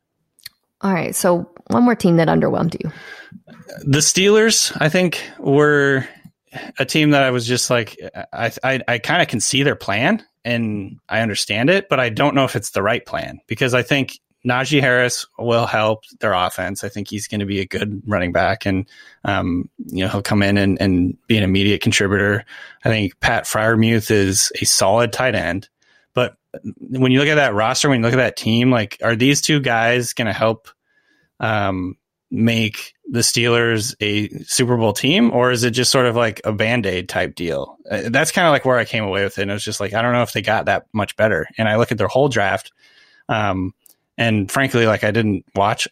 All 0.82 0.92
right, 0.94 1.16
so 1.16 1.50
one 1.66 1.82
more 1.82 1.96
team 1.96 2.16
that 2.18 2.28
underwhelmed 2.28 2.76
you. 2.80 2.92
the 3.84 3.98
Steelers, 3.98 4.74
I 4.80 4.88
think, 4.88 5.20
were 5.40 6.06
a 6.78 6.84
team 6.84 7.10
that 7.10 7.24
I 7.24 7.32
was 7.32 7.44
just 7.44 7.70
like, 7.70 7.98
I 8.32 8.52
I, 8.62 8.80
I 8.86 8.98
kind 8.98 9.20
of 9.20 9.26
can 9.26 9.40
see 9.40 9.64
their 9.64 9.74
plan 9.76 10.24
and 10.44 10.98
I 11.08 11.22
understand 11.22 11.70
it, 11.70 11.88
but 11.88 11.98
I 11.98 12.08
don't 12.08 12.36
know 12.36 12.44
if 12.44 12.54
it's 12.54 12.70
the 12.70 12.82
right 12.84 13.04
plan 13.04 13.40
because 13.48 13.74
I 13.74 13.82
think 13.82 14.20
Najee 14.46 14.80
Harris 14.80 15.26
will 15.38 15.66
help 15.66 16.04
their 16.20 16.32
offense. 16.32 16.82
I 16.82 16.88
think 16.88 17.08
he's 17.08 17.28
going 17.28 17.40
to 17.40 17.46
be 17.46 17.60
a 17.60 17.66
good 17.66 18.02
running 18.06 18.32
back, 18.32 18.66
and 18.66 18.88
um, 19.24 19.68
you 19.86 20.04
know 20.04 20.10
he'll 20.10 20.22
come 20.22 20.42
in 20.42 20.56
and, 20.56 20.80
and 20.80 21.18
be 21.26 21.36
an 21.36 21.44
immediate 21.44 21.82
contributor. 21.82 22.44
I 22.84 22.88
think 22.88 23.18
Pat 23.20 23.44
Freiermuth 23.44 24.10
is 24.10 24.50
a 24.60 24.64
solid 24.64 25.12
tight 25.12 25.34
end, 25.34 25.68
but 26.14 26.36
when 26.76 27.12
you 27.12 27.20
look 27.20 27.28
at 27.28 27.36
that 27.36 27.54
roster, 27.54 27.88
when 27.88 28.00
you 28.00 28.04
look 28.04 28.14
at 28.14 28.16
that 28.16 28.36
team, 28.36 28.70
like 28.70 28.98
are 29.02 29.16
these 29.16 29.40
two 29.40 29.60
guys 29.60 30.14
going 30.14 30.26
to 30.26 30.32
help 30.32 30.68
um, 31.38 31.96
make 32.30 32.94
the 33.08 33.20
Steelers 33.20 33.94
a 34.00 34.28
Super 34.44 34.76
Bowl 34.76 34.92
team, 34.92 35.32
or 35.32 35.50
is 35.50 35.64
it 35.64 35.72
just 35.72 35.90
sort 35.90 36.06
of 36.06 36.16
like 36.16 36.40
a 36.44 36.52
band 36.52 36.86
aid 36.86 37.08
type 37.08 37.34
deal? 37.34 37.76
Uh, 37.90 38.02
that's 38.06 38.32
kind 38.32 38.46
of 38.46 38.52
like 38.52 38.64
where 38.64 38.78
I 38.78 38.84
came 38.84 39.04
away 39.04 39.24
with 39.24 39.38
it. 39.38 39.42
And 39.42 39.50
it 39.50 39.54
was 39.54 39.64
just 39.64 39.80
like, 39.80 39.94
I 39.94 40.02
don't 40.02 40.12
know 40.12 40.22
if 40.22 40.32
they 40.32 40.42
got 40.42 40.66
that 40.66 40.86
much 40.92 41.16
better. 41.16 41.46
And 41.58 41.68
I 41.68 41.76
look 41.76 41.90
at 41.90 41.98
their 41.98 42.08
whole 42.08 42.28
draft, 42.28 42.72
um, 43.28 43.74
and 44.18 44.50
frankly, 44.50 44.86
like 44.86 45.04
I 45.04 45.10
didn't 45.10 45.44
watch 45.54 45.88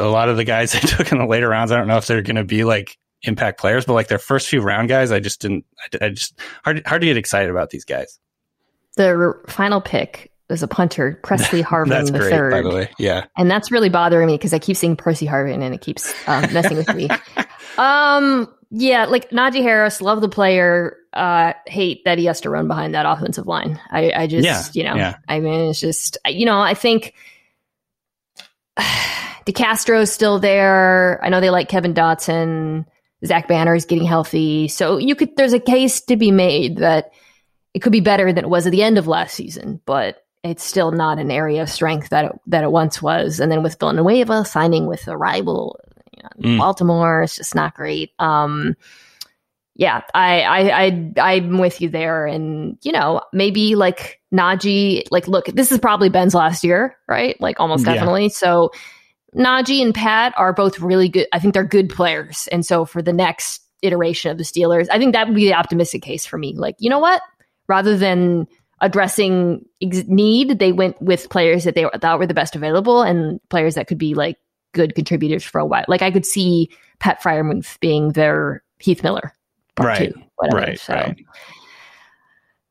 a 0.00 0.06
lot 0.06 0.28
of 0.28 0.36
the 0.36 0.44
guys 0.44 0.72
they 0.72 0.80
took 0.80 1.12
in 1.12 1.18
the 1.18 1.26
later 1.26 1.48
rounds. 1.48 1.72
I 1.72 1.76
don't 1.76 1.88
know 1.88 1.96
if 1.98 2.06
they're 2.06 2.22
going 2.22 2.36
to 2.36 2.44
be 2.44 2.64
like 2.64 2.96
impact 3.22 3.60
players, 3.60 3.84
but 3.84 3.94
like 3.94 4.08
their 4.08 4.18
first 4.18 4.48
few 4.48 4.60
round 4.60 4.88
guys, 4.88 5.12
I 5.12 5.20
just 5.20 5.40
didn't. 5.40 5.64
I, 5.80 6.06
I 6.06 6.08
just 6.10 6.38
hard 6.64 6.82
hard 6.86 7.02
to 7.02 7.06
get 7.06 7.16
excited 7.16 7.50
about 7.50 7.70
these 7.70 7.84
guys. 7.84 8.18
The 8.96 9.08
r- 9.08 9.40
final 9.48 9.80
pick 9.80 10.30
was 10.48 10.62
a 10.62 10.68
punter, 10.68 11.18
Pressley 11.22 11.62
Harvin 11.62 11.88
That's 11.88 12.10
the 12.10 12.18
great, 12.18 12.30
third, 12.30 12.50
by 12.50 12.62
the 12.62 12.70
way. 12.70 12.90
Yeah, 12.98 13.26
and 13.36 13.50
that's 13.50 13.70
really 13.70 13.88
bothering 13.88 14.26
me 14.26 14.34
because 14.34 14.52
I 14.52 14.58
keep 14.58 14.76
seeing 14.76 14.96
Percy 14.96 15.26
Harvin 15.26 15.62
and 15.62 15.74
it 15.74 15.80
keeps 15.80 16.12
um, 16.28 16.52
messing 16.52 16.76
with 16.76 16.94
me. 16.94 17.08
Um, 17.78 18.52
yeah, 18.70 19.06
like 19.06 19.30
Najee 19.30 19.62
Harris, 19.62 20.00
love 20.00 20.20
the 20.20 20.28
player. 20.28 20.96
Uh, 21.12 21.52
hate 21.66 22.04
that 22.04 22.18
he 22.18 22.24
has 22.24 22.40
to 22.40 22.50
run 22.50 22.68
behind 22.68 22.94
that 22.94 23.04
offensive 23.06 23.46
line. 23.46 23.78
I, 23.90 24.12
I 24.12 24.26
just, 24.26 24.44
Yeah, 24.44 24.64
you 24.72 24.84
know, 24.84 24.96
yeah. 24.96 25.16
I 25.28 25.40
mean, 25.40 25.70
it's 25.70 25.80
just, 25.80 26.16
you 26.26 26.46
know, 26.46 26.60
I 26.60 26.72
think 26.74 27.14
DeCastro's 29.46 30.12
still 30.12 30.38
there. 30.38 31.20
I 31.22 31.28
know 31.28 31.40
they 31.40 31.50
like 31.50 31.68
Kevin 31.68 31.94
Dotson. 31.94 32.86
Zach 33.24 33.46
Banner 33.46 33.74
is 33.74 33.84
getting 33.84 34.06
healthy, 34.06 34.66
so 34.66 34.96
you 34.98 35.14
could. 35.14 35.36
There's 35.36 35.52
a 35.52 35.60
case 35.60 36.00
to 36.02 36.16
be 36.16 36.32
made 36.32 36.78
that 36.78 37.12
it 37.72 37.80
could 37.80 37.92
be 37.92 38.00
better 38.00 38.32
than 38.32 38.44
it 38.44 38.50
was 38.50 38.66
at 38.66 38.72
the 38.72 38.82
end 38.82 38.98
of 38.98 39.06
last 39.06 39.34
season, 39.34 39.80
but 39.86 40.24
it's 40.42 40.64
still 40.64 40.90
not 40.90 41.18
an 41.18 41.30
area 41.30 41.62
of 41.62 41.70
strength 41.70 42.08
that 42.08 42.24
it, 42.24 42.32
that 42.46 42.64
it 42.64 42.72
once 42.72 43.00
was. 43.00 43.38
And 43.38 43.50
then 43.50 43.62
with 43.62 43.78
Villanueva 43.78 44.44
signing 44.44 44.86
with 44.86 45.06
a 45.06 45.16
rival, 45.16 45.78
you 46.16 46.22
know, 46.22 46.28
Mm. 46.54 46.58
Baltimore, 46.58 47.22
it's 47.22 47.36
just 47.36 47.54
not 47.54 47.74
great. 47.74 48.10
Um, 48.18 48.74
yeah, 49.74 50.02
I, 50.14 50.42
I, 50.42 50.84
I, 51.16 51.34
I'm 51.34 51.58
with 51.58 51.80
you 51.80 51.88
there. 51.88 52.26
And, 52.26 52.76
you 52.82 52.92
know, 52.92 53.22
maybe 53.32 53.74
like 53.74 54.20
Najee, 54.32 55.04
like, 55.10 55.28
look, 55.28 55.46
this 55.46 55.72
is 55.72 55.78
probably 55.78 56.08
Ben's 56.08 56.34
last 56.34 56.62
year, 56.62 56.96
right? 57.08 57.40
Like 57.40 57.58
almost 57.58 57.86
Yeah. 57.86 57.94
definitely. 57.94 58.28
So 58.28 58.70
Najee 59.34 59.82
and 59.82 59.94
Pat 59.94 60.34
are 60.36 60.52
both 60.52 60.78
really 60.80 61.08
good. 61.08 61.26
I 61.32 61.38
think 61.38 61.54
they're 61.54 61.64
good 61.64 61.88
players. 61.88 62.48
And 62.52 62.66
so 62.66 62.84
for 62.84 63.00
the 63.00 63.14
next 63.14 63.62
iteration 63.80 64.30
of 64.30 64.38
the 64.38 64.44
Steelers, 64.44 64.88
I 64.90 64.98
think 64.98 65.14
that 65.14 65.26
would 65.26 65.36
be 65.36 65.46
the 65.46 65.54
optimistic 65.54 66.02
case 66.02 66.26
for 66.26 66.36
me. 66.36 66.54
Like, 66.56 66.76
you 66.78 66.90
know 66.90 66.98
what? 66.98 67.22
Rather 67.66 67.96
than 67.96 68.46
addressing 68.82 69.64
ex- 69.80 70.04
need, 70.06 70.58
they 70.58 70.72
went 70.72 71.00
with 71.00 71.30
players 71.30 71.64
that 71.64 71.74
they 71.74 71.86
thought 72.00 72.18
were 72.18 72.26
the 72.26 72.34
best 72.34 72.54
available 72.54 73.00
and 73.02 73.40
players 73.48 73.76
that 73.76 73.86
could 73.86 73.98
be 73.98 74.14
like 74.14 74.36
good 74.72 74.94
contributors 74.94 75.44
for 75.44 75.58
a 75.60 75.66
while. 75.66 75.84
Like 75.88 76.02
I 76.02 76.10
could 76.10 76.26
see 76.26 76.68
Pat 76.98 77.22
Freiermuth 77.22 77.78
being 77.80 78.10
their 78.10 78.62
Heath 78.80 79.02
Miller, 79.02 79.32
part 79.82 79.98
Right, 80.00 80.14
two, 80.14 80.22
whatever. 80.36 80.66
right, 80.66 80.78
so, 80.80 80.94
right. 80.94 81.16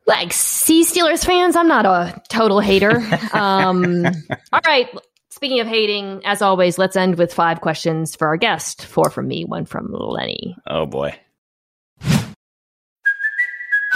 like, 0.08 0.34
see 0.34 0.84
Steelers 0.84 1.26
fans, 1.26 1.56
I'm 1.56 1.68
not 1.68 1.86
a 1.86 2.22
total 2.30 2.60
hater. 2.60 2.98
um, 3.34 4.06
all 4.52 4.62
right. 4.66 4.90
Speaking 5.30 5.60
of 5.60 5.68
hating, 5.68 6.22
as 6.26 6.42
always, 6.42 6.78
let's 6.78 6.96
end 6.96 7.18
with 7.18 7.34
five 7.34 7.62
questions 7.62 8.16
for 8.16 8.28
our 8.28 8.38
guest. 8.38 8.86
Four 8.86 9.10
from 9.10 9.28
me, 9.28 9.44
one 9.46 9.66
from 9.66 9.88
Lenny. 9.92 10.56
Oh 10.68 10.86
boy. 10.86 11.18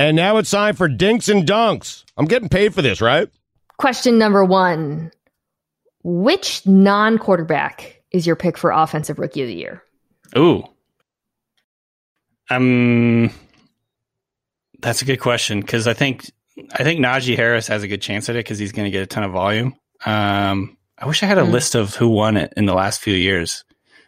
And 0.00 0.16
now 0.16 0.38
it's 0.38 0.50
time 0.50 0.76
for 0.76 0.88
Dinks 0.88 1.28
and 1.28 1.46
Dunks. 1.46 2.04
I'm 2.16 2.24
getting 2.24 2.48
paid 2.48 2.72
for 2.72 2.80
this, 2.80 3.02
right? 3.02 3.28
Question 3.76 4.16
number 4.16 4.42
one 4.42 5.12
Which 6.02 6.66
non 6.66 7.18
quarterback 7.18 8.00
is 8.10 8.26
your 8.26 8.34
pick 8.34 8.56
for 8.56 8.70
Offensive 8.70 9.18
Rookie 9.18 9.42
of 9.42 9.48
the 9.48 9.54
Year? 9.54 9.82
Ooh. 10.38 10.64
Um, 12.48 13.30
that's 14.80 15.02
a 15.02 15.04
good 15.04 15.20
question 15.20 15.60
because 15.60 15.86
I 15.86 15.92
think 15.92 16.30
I 16.72 16.82
think 16.82 17.00
Najee 17.00 17.36
Harris 17.36 17.66
has 17.68 17.82
a 17.82 17.88
good 17.88 18.00
chance 18.00 18.26
at 18.30 18.36
it 18.36 18.40
because 18.40 18.58
he's 18.58 18.72
going 18.72 18.86
to 18.86 18.90
get 18.90 19.02
a 19.02 19.06
ton 19.06 19.22
of 19.22 19.32
volume. 19.32 19.76
Um, 20.06 20.78
I 20.96 21.06
wish 21.06 21.22
I 21.22 21.26
had 21.26 21.36
a 21.36 21.44
Hmm. 21.44 21.52
list 21.52 21.74
of 21.74 21.94
who 21.94 22.08
won 22.08 22.38
it 22.38 22.54
in 22.56 22.64
the 22.64 22.74
last 22.74 23.02
few 23.02 23.14
years. 23.14 23.64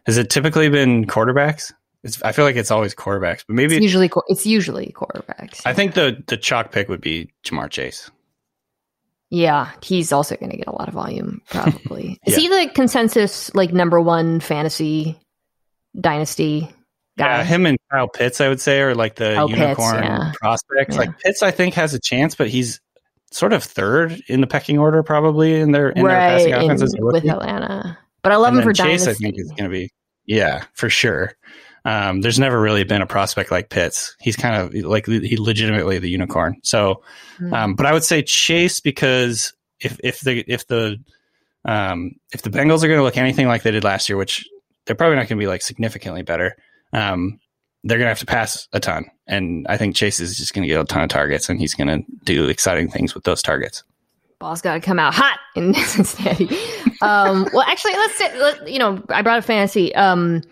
Has 0.07 0.17
it 0.17 0.31
typically 0.31 0.71
been 0.71 1.05
quarterbacks? 1.05 1.71
It's, 2.05 2.21
I 2.23 2.33
feel 2.33 2.45
like 2.45 2.57
it's 2.57 2.71
always 2.71 2.95
quarterbacks, 2.95 3.45
but 3.47 3.55
maybe 3.55 3.77
It's 3.77 3.83
usually, 3.83 4.11
it's 4.27 4.45
usually 4.45 4.93
quarterbacks. 4.95 5.63
I 5.65 5.73
think 5.73 5.95
the 5.95 6.23
the 6.27 6.37
chalk 6.37 6.73
pick 6.73 6.89
would 6.89 7.01
be 7.01 7.31
Ja'Marr 7.45 7.71
Chase. 7.71 8.11
Yeah, 9.31 9.71
he's 9.83 10.13
also 10.13 10.37
going 10.37 10.51
to 10.51 10.59
get 10.59 10.67
a 10.67 10.73
lot 10.73 10.89
of 10.89 10.95
volume, 10.95 11.41
probably. 11.49 12.19
Is 12.27 12.37
he 12.37 12.49
the 12.49 12.71
consensus 12.75 13.55
like 13.55 13.73
number 13.73 14.01
one 14.01 14.41
fantasy 14.41 15.19
dynasty 15.99 16.69
guy? 17.17 17.39
Yeah, 17.39 17.45
him 17.45 17.65
and 17.67 17.79
Kyle 17.91 18.09
Pitts, 18.09 18.41
I 18.41 18.49
would 18.49 18.61
say, 18.61 18.81
are 18.81 18.95
like 18.95 19.15
the 19.15 19.35
Kyle 19.35 19.49
Pitts, 19.49 19.61
unicorn 19.61 20.03
yeah. 20.03 20.33
prospects. 20.35 20.97
Yeah. 20.97 21.01
Like 21.01 21.19
Pitts, 21.21 21.43
I 21.43 21.51
think 21.51 21.75
has 21.75 21.95
a 21.95 22.01
chance, 22.01 22.35
but 22.35 22.49
he's 22.49 22.81
sort 23.31 23.53
of 23.53 23.65
third 23.65 24.21
in 24.29 24.41
the 24.43 24.47
pecking 24.47 24.79
order, 24.79 25.03
probably 25.03 25.59
in 25.59 25.73
their 25.73 25.91
in 25.91 26.03
their 26.05 26.15
right 26.15 26.39
passing 26.39 26.53
in- 26.53 26.63
offense 26.63 26.83
as 26.83 26.95
a 26.95 26.99
with. 27.01 27.25
Atlanta. 27.25 27.99
But 28.23 28.33
I 28.33 28.37
love 28.37 28.49
And 28.55 28.59
him 28.59 28.65
for 28.65 28.73
Chase, 28.73 29.05
dynasty. 29.05 29.11
I 29.11 29.31
think 29.31 29.41
is 29.41 29.49
going 29.49 29.65
to 29.65 29.71
be 29.71 29.91
yeah 30.27 30.65
for 30.75 30.91
sure. 30.91 31.33
Um, 31.85 32.21
there's 32.21 32.39
never 32.39 32.61
really 32.61 32.85
been 32.85 33.03
a 33.03 33.07
prospect 33.07 33.51
like 33.51 33.69
Pitts. 33.71 34.17
He's 34.21 34.37
kind 34.37 34.55
of 34.57 34.73
like 34.85 35.07
he 35.07 35.37
legitimately 35.37 35.99
the 35.99 36.09
unicorn. 36.11 36.57
So, 36.63 37.03
Hmm. 37.39 37.55
um, 37.55 37.75
but 37.75 37.87
I 37.87 37.93
would 37.93 38.05
say 38.05 38.23
Chase 38.23 38.79
because 38.81 39.53
if 39.81 39.99
if 40.05 40.21
the 40.21 40.45
if 40.47 40.67
the 40.69 40.99
um, 41.65 42.13
if 42.33 42.43
the 42.43 42.51
Bengals 42.51 42.83
are 42.83 42.89
going 42.89 42.99
to 42.99 43.03
look 43.05 43.17
anything 43.17 43.47
like 43.49 43.63
they 43.63 43.71
did 43.71 43.85
last 43.85 44.09
year, 44.09 44.17
which 44.17 44.47
they're 44.87 44.97
probably 44.97 45.17
not 45.17 45.23
going 45.29 45.39
to 45.39 45.43
be 45.43 45.47
like 45.47 45.63
significantly 45.63 46.23
better, 46.23 46.57
um, 46.93 47.39
they're 47.85 47.99
going 47.99 48.07
to 48.07 48.11
have 48.11 48.19
to 48.21 48.27
pass 48.27 48.69
a 48.73 48.81
ton. 48.81 49.07
And 49.27 49.67
I 49.69 49.77
think 49.77 49.97
Chase 49.97 50.21
is 50.21 50.37
just 50.37 50.55
going 50.55 50.63
to 50.63 50.69
get 50.69 50.81
a 50.81 50.85
ton 50.85 51.03
of 51.03 51.09
targets, 51.09 51.49
and 51.49 51.59
he's 51.59 51.75
going 51.75 51.89
to 51.89 52.05
do 52.25 52.49
exciting 52.49 52.91
things 52.91 53.15
with 53.15 53.25
those 53.25 53.43
targets. 53.43 53.83
Ball's 54.39 54.61
got 54.61 54.75
to 54.75 54.81
come 54.81 54.99
out 54.99 55.15
hot 55.15 55.39
in 55.55 55.73
Cincinnati. 55.85 56.49
um, 57.01 57.47
well, 57.53 57.63
actually, 57.63 57.93
let's 57.95 58.17
say, 58.17 58.39
let, 58.41 58.69
you 58.69 58.79
know, 58.81 59.03
I 59.09 59.23
brought 59.23 59.39
up 59.39 59.45
fantasy. 59.45 59.95
Um, 59.95 60.43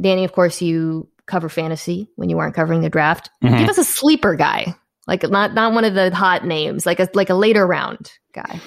Danny, 0.00 0.24
of 0.24 0.32
course, 0.32 0.60
you 0.62 1.08
cover 1.26 1.48
fantasy 1.48 2.08
when 2.16 2.28
you 2.28 2.36
weren't 2.36 2.54
covering 2.54 2.80
the 2.82 2.90
draft. 2.90 3.30
Mhm. 3.42 3.58
Give 3.58 3.68
us 3.68 3.78
a 3.78 3.84
sleeper 3.84 4.34
guy, 4.36 4.74
like 5.06 5.22
not 5.28 5.54
not 5.54 5.72
one 5.72 5.84
of 5.84 5.94
the 5.94 6.14
hot 6.14 6.44
names, 6.44 6.86
like 6.86 7.00
a 7.00 7.08
like 7.14 7.30
a 7.30 7.34
later 7.34 7.66
round 7.66 8.12
guy, 8.32 8.60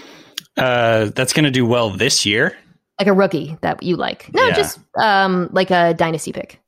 Uh, 0.58 1.06
that's 1.16 1.32
going 1.34 1.46
to 1.46 1.52
do 1.52 1.66
well 1.66 1.90
this 1.90 2.26
year. 2.26 2.58
like 3.00 3.08
a 3.08 3.14
rookie 3.14 3.58
that 3.62 3.82
you 3.82 3.96
like. 3.96 4.30
No, 4.34 4.46
Yeah. 4.48 4.54
just 4.56 4.78
um, 5.02 5.48
like 5.54 5.72
a 5.72 5.94
dynasty 5.94 6.34
pick. 6.34 6.60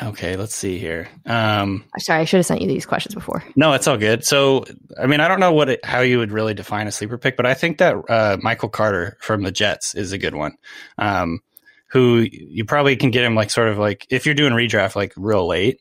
Okay, 0.00 0.36
let's 0.36 0.54
see 0.54 0.78
here. 0.78 1.08
Um, 1.26 1.84
Sorry, 1.98 2.20
I 2.20 2.24
should 2.24 2.36
have 2.36 2.46
sent 2.46 2.60
you 2.60 2.68
these 2.68 2.84
questions 2.86 3.14
before. 3.14 3.42
No, 3.56 3.72
it's 3.72 3.88
all 3.88 3.96
good. 3.96 4.24
So, 4.24 4.64
I 5.00 5.06
mean, 5.06 5.18
I 5.20 5.26
don't 5.26 5.40
know 5.40 5.52
what 5.52 5.70
it, 5.70 5.84
how 5.84 6.02
you 6.02 6.18
would 6.18 6.30
really 6.30 6.54
define 6.54 6.86
a 6.86 6.92
sleeper 6.92 7.18
pick, 7.18 7.36
but 7.36 7.46
I 7.46 7.54
think 7.54 7.78
that 7.78 7.96
uh, 8.08 8.36
Michael 8.42 8.68
Carter 8.68 9.16
from 9.20 9.42
the 9.42 9.50
Jets 9.50 9.94
is 9.96 10.12
a 10.12 10.18
good 10.18 10.34
one. 10.36 10.52
Um, 10.98 11.40
who 11.88 12.18
you 12.18 12.64
probably 12.64 12.96
can 12.96 13.10
get 13.10 13.24
him 13.24 13.34
like 13.34 13.50
sort 13.50 13.68
of 13.68 13.78
like 13.78 14.06
if 14.10 14.26
you're 14.26 14.34
doing 14.34 14.52
redraft 14.52 14.94
like 14.94 15.12
real 15.16 15.46
late 15.46 15.80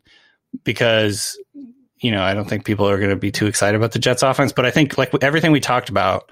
because 0.63 1.37
you 1.97 2.11
know 2.11 2.21
I 2.21 2.33
don't 2.33 2.47
think 2.47 2.65
people 2.65 2.87
are 2.89 2.97
going 2.97 3.09
to 3.09 3.15
be 3.15 3.31
too 3.31 3.47
excited 3.47 3.75
about 3.75 3.91
the 3.91 3.99
Jets 3.99 4.23
offense, 4.23 4.51
but 4.51 4.65
I 4.65 4.71
think 4.71 4.97
like 4.97 5.13
everything 5.23 5.51
we 5.51 5.59
talked 5.59 5.89
about, 5.89 6.31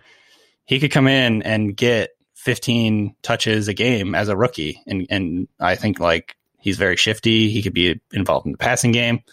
he 0.65 0.80
could 0.80 0.91
come 0.91 1.07
in 1.07 1.43
and 1.43 1.76
get 1.76 2.11
15 2.35 3.15
touches 3.22 3.68
a 3.68 3.73
game 3.73 4.15
as 4.15 4.30
a 4.30 4.38
rookie, 4.38 4.81
and 4.88 5.06
and 5.10 5.47
I 5.60 5.76
think 5.76 5.99
like 5.99 6.35
he's 6.60 6.77
very 6.77 6.95
shifty. 6.95 7.49
He 7.49 7.61
could 7.61 7.73
be 7.73 7.99
involved 8.14 8.45
in 8.45 8.52
the 8.52 8.57
passing 8.57 8.91
game. 8.91 9.23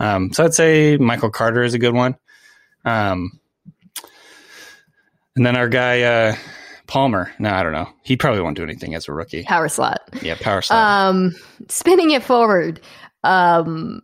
Um, 0.00 0.32
so 0.32 0.44
I'd 0.44 0.54
say 0.54 0.96
Michael 0.96 1.30
Carter 1.30 1.62
is 1.62 1.74
a 1.74 1.78
good 1.78 1.94
one. 1.94 2.16
Um, 2.84 3.40
and 5.34 5.44
then 5.44 5.56
our 5.56 5.68
guy 5.68 6.02
uh, 6.02 6.36
Palmer. 6.88 7.30
No, 7.38 7.50
I 7.50 7.62
don't 7.62 7.72
know. 7.72 7.88
He 8.02 8.16
probably 8.16 8.40
won't 8.40 8.56
do 8.56 8.64
anything 8.64 8.94
as 8.96 9.06
a 9.06 9.12
rookie. 9.12 9.44
Power 9.44 9.68
slot. 9.68 10.00
Yeah, 10.22 10.36
power 10.40 10.62
slot. 10.62 10.78
Um, 11.10 11.34
spinning 11.68 12.10
it 12.10 12.24
forward. 12.24 12.80
Um, 13.22 14.00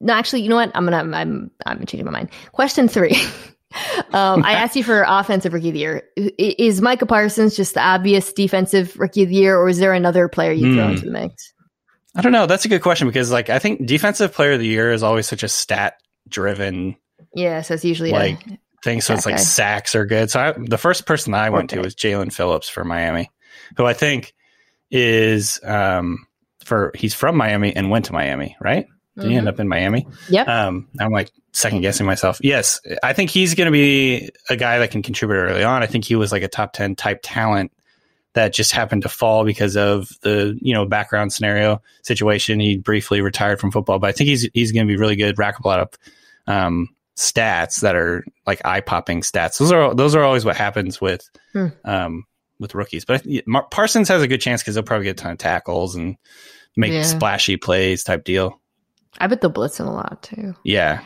no, 0.00 0.12
actually, 0.14 0.42
you 0.42 0.48
know 0.48 0.56
what? 0.56 0.72
I'm 0.74 0.84
gonna. 0.84 1.16
I'm. 1.16 1.50
I'm 1.64 1.78
changing 1.86 2.04
my 2.04 2.10
mind. 2.10 2.30
Question 2.52 2.88
three. 2.88 3.12
um, 4.12 4.44
I 4.44 4.52
asked 4.54 4.74
you 4.76 4.84
for 4.84 5.04
offensive 5.06 5.52
rookie 5.52 5.68
of 5.68 5.74
the 5.74 5.80
year. 5.80 6.02
Is 6.16 6.80
Micah 6.82 7.06
Parsons 7.06 7.56
just 7.56 7.74
the 7.74 7.80
obvious 7.80 8.32
defensive 8.32 8.98
rookie 8.98 9.22
of 9.22 9.28
the 9.28 9.34
year, 9.36 9.56
or 9.56 9.68
is 9.68 9.78
there 9.78 9.92
another 9.92 10.28
player 10.28 10.52
you 10.52 10.74
throw 10.74 10.84
Hmm. 10.86 10.90
into 10.92 11.04
the 11.06 11.10
mix? 11.12 11.52
I 12.16 12.22
don't 12.22 12.32
know. 12.32 12.46
That's 12.46 12.64
a 12.64 12.68
good 12.68 12.82
question 12.82 13.08
because 13.08 13.30
like 13.30 13.50
I 13.50 13.58
think 13.58 13.86
defensive 13.86 14.32
player 14.32 14.52
of 14.52 14.60
the 14.60 14.66
year 14.66 14.92
is 14.92 15.02
always 15.02 15.26
such 15.26 15.42
a 15.42 15.48
stat 15.48 15.94
driven 16.28 16.96
Yeah, 17.34 17.62
so 17.62 17.74
it's 17.74 17.84
usually 17.84 18.12
Like, 18.12 18.46
a, 18.46 18.58
thing. 18.84 19.00
So 19.00 19.14
it's 19.14 19.26
like 19.26 19.38
sacks 19.38 19.94
are 19.94 20.06
good. 20.06 20.30
So 20.30 20.40
I, 20.40 20.52
the 20.52 20.78
first 20.78 21.06
person 21.06 21.34
I 21.34 21.50
went 21.50 21.70
to 21.70 21.80
was 21.80 21.94
Jaelan 21.94 22.32
Phillips 22.32 22.68
for 22.68 22.84
Miami, 22.84 23.30
who 23.76 23.84
I 23.84 23.94
think 23.94 24.34
is 24.90 25.58
um 25.64 26.26
for 26.64 26.92
he's 26.94 27.14
from 27.14 27.36
Miami 27.36 27.74
and 27.74 27.90
went 27.90 28.04
to 28.06 28.12
Miami, 28.12 28.56
right? 28.60 28.86
Did 29.16 29.30
he 29.30 29.36
end 29.36 29.48
up 29.48 29.60
in 29.60 29.68
Miami? 29.68 30.08
Mm-hmm. 30.26 30.50
Um, 30.50 30.88
I'm 30.98 31.12
like 31.12 31.30
second 31.52 31.82
guessing 31.82 32.04
myself. 32.04 32.40
Yes, 32.42 32.80
I 33.02 33.12
think 33.12 33.30
he's 33.30 33.54
going 33.54 33.66
to 33.66 33.72
be 33.72 34.30
a 34.50 34.56
guy 34.56 34.80
that 34.80 34.90
can 34.90 35.02
contribute 35.02 35.36
early 35.36 35.62
on. 35.62 35.84
I 35.84 35.86
think 35.86 36.04
he 36.04 36.16
was 36.16 36.32
like 36.32 36.42
a 36.42 36.48
top 36.48 36.72
ten 36.72 36.96
type 36.96 37.20
talent 37.22 37.70
that 38.32 38.52
just 38.52 38.72
happened 38.72 39.02
to 39.02 39.08
fall 39.08 39.44
because 39.44 39.76
of 39.76 40.10
the 40.22 40.58
you 40.60 40.74
know 40.74 40.84
background 40.84 41.32
scenario 41.32 41.80
situation. 42.02 42.58
He 42.58 42.76
briefly 42.76 43.20
retired 43.20 43.60
from 43.60 43.70
football, 43.70 44.00
but 44.00 44.08
I 44.08 44.12
think 44.12 44.28
he's 44.28 44.48
he's 44.52 44.72
going 44.72 44.86
to 44.86 44.92
be 44.92 44.98
really 44.98 45.16
good. 45.16 45.38
Rack 45.38 45.56
up 45.56 45.64
a 45.64 45.68
lot 45.68 45.80
of 45.80 45.90
um, 46.46 46.88
stats 47.16 47.80
that 47.80 47.94
are 47.94 48.24
like 48.46 48.60
eye 48.64 48.80
popping 48.80 49.20
stats. 49.20 49.58
Those 49.58 49.72
are 49.72 49.94
those 49.94 50.14
are 50.14 50.22
always 50.22 50.44
what 50.44 50.56
happens 50.56 51.00
with 51.00 51.28
Hmm. 51.52 51.66
um, 51.84 52.24
with 52.60 52.74
rookies. 52.74 53.04
But 53.04 53.24
Parsons 53.70 54.08
has 54.08 54.22
a 54.22 54.28
good 54.28 54.40
chance 54.40 54.62
because 54.62 54.74
he'll 54.74 54.82
probably 54.84 55.04
get 55.04 55.20
a 55.20 55.22
ton 55.22 55.32
of 55.32 55.38
tackles 55.38 55.94
and 55.94 56.16
make 56.76 56.92
Yeah. 56.92 57.02
splashy 57.02 57.56
plays 57.56 58.02
type 58.04 58.24
deal. 58.24 58.60
I 59.18 59.26
bet 59.28 59.40
they'll 59.40 59.50
blitz 59.50 59.78
him 59.78 59.86
a 59.86 59.92
lot 59.94 60.22
too. 60.22 60.54
Yeah, 60.64 61.00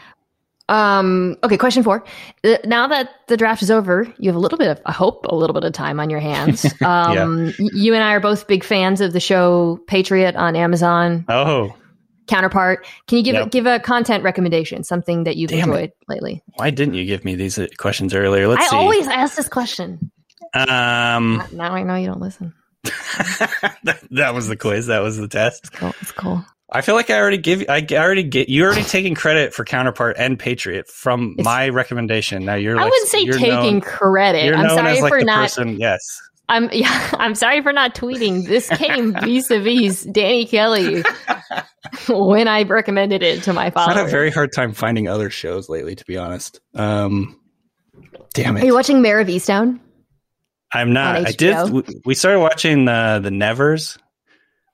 Um, 0.71 1.37
okay, 1.43 1.57
question 1.57 1.83
four. 1.83 2.05
Uh, 2.45 2.57
Now 2.65 2.87
that 2.89 3.11
the 3.29 3.37
draft 3.39 3.63
is 3.63 3.71
over, 3.71 4.07
you 4.19 4.29
have 4.29 4.37
a 4.37 4.39
little 4.39 4.59
bit 4.59 4.69
of, 4.69 4.81
I 4.85 4.93
hope, 4.93 5.25
a 5.27 5.35
little 5.35 5.55
bit 5.55 5.65
of 5.65 5.73
time 5.73 5.99
on 6.01 6.11
your 6.11 6.21
hands. 6.21 6.67
Um, 6.83 7.47
y- 7.59 7.69
You 7.73 7.95
and 7.95 8.03
I 8.05 8.13
are 8.13 8.21
both 8.21 8.47
big 8.47 8.63
fans 8.65 9.01
of 9.01 9.13
the 9.15 9.21
show 9.21 9.81
Patriot 9.87 10.37
on 10.37 10.57
Amazon. 10.57 11.25
Oh, 11.29 11.75
Counterpart. 12.29 12.87
Can 13.07 13.19
you 13.19 13.25
give 13.25 13.35
Yep. 13.35 13.51
give 13.51 13.67
a 13.67 13.81
content 13.81 14.23
recommendation, 14.23 14.85
something 14.85 15.25
that 15.25 15.37
you've 15.37 15.51
Damn 15.51 15.59
it. 15.71 15.73
enjoyed 15.73 15.93
lately? 16.09 16.43
why 16.57 16.71
didn't 16.71 16.95
you 16.95 17.05
give 17.05 17.25
me 17.25 17.35
these 17.35 17.59
uh, 17.59 17.67
questions 17.79 18.15
earlier? 18.15 18.47
Let's 18.49 18.67
I 18.67 18.69
see. 18.69 18.77
always 18.77 19.07
ask 19.09 19.37
this 19.37 19.49
question. 19.49 20.11
um, 20.55 21.43
Now 21.53 21.73
I 21.73 21.83
know 21.83 21.95
you 21.97 22.07
don't 22.07 22.21
listen. 22.21 22.55
that, 23.83 23.99
that 24.13 24.35
was 24.35 24.49
the 24.49 24.57
quiz. 24.57 24.87
That 24.87 25.01
was 25.01 25.17
the 25.17 25.29
test. 25.29 25.65
It's 25.67 25.71
cool. 25.71 25.93
It's 26.01 26.13
cool. 26.13 26.45
I 26.71 26.83
feel 26.83 26.95
like 26.95 27.09
I 27.11 27.19
already 27.19 27.39
give. 27.39 27.65
I 27.69 27.85
already 27.93 28.23
get. 28.23 28.49
You 28.51 28.65
already 28.65 28.83
taking 28.83 29.15
credit 29.15 29.55
for 29.55 29.65
Counterpart 29.65 30.17
and 30.19 30.39
Patriot 30.39 30.87
from 30.89 31.33
It's- 31.39 31.45
my 31.45 31.71
recommendation. 31.71 32.45
Now 32.45 32.55
you're. 32.57 32.77
I 32.79 32.83
like, 32.83 32.91
wouldn't 32.93 33.09
say 33.09 33.25
taking 33.25 33.49
known- 33.49 33.81
credit. 33.81 34.55
I'm 34.55 34.69
sorry 34.71 35.01
like 35.01 35.11
for 35.11 35.19
the 35.21 35.25
not. 35.25 35.43
person. 35.45 35.79
Yes. 35.81 36.03
I'm 36.49 36.69
yeah. 36.73 37.11
I'm 37.15 37.35
sorry 37.35 37.62
for 37.62 37.73
not 37.73 37.95
tweeting. 37.95 38.47
This 38.47 38.69
came 38.70 39.15
vis-a-vis 39.15 40.05
Danny 40.05 40.47
Kelly 40.47 41.03
when 42.09 42.49
I 42.49 42.62
recommended 42.62 43.23
it 43.23 43.43
to 43.45 43.53
my 43.53 43.70
father. 43.70 43.93
I've 43.93 43.97
had 43.99 44.07
a 44.07 44.11
very 44.11 44.31
hard 44.31 44.53
time 44.53 44.73
finding 44.73 45.09
other 45.09 45.31
shows 45.31 45.69
lately, 45.69 45.95
to 45.95 46.05
be 46.07 46.16
honest. 46.16 46.61
Um, 46.75 47.39
damn 48.35 48.57
Are 48.57 48.65
you 48.65 48.75
watching 48.75 49.03
Mare 49.03 49.20
of 49.20 49.29
Easttown? 49.29 49.81
I'm 50.73 50.93
not. 50.93 51.27
I 51.27 51.33
did. 51.33 51.70
We- 51.70 51.83
We 52.05 52.15
started 52.15 52.41
watching 52.41 52.89
uh, 52.89 53.20
the 53.20 53.31
Nevers. 53.31 53.99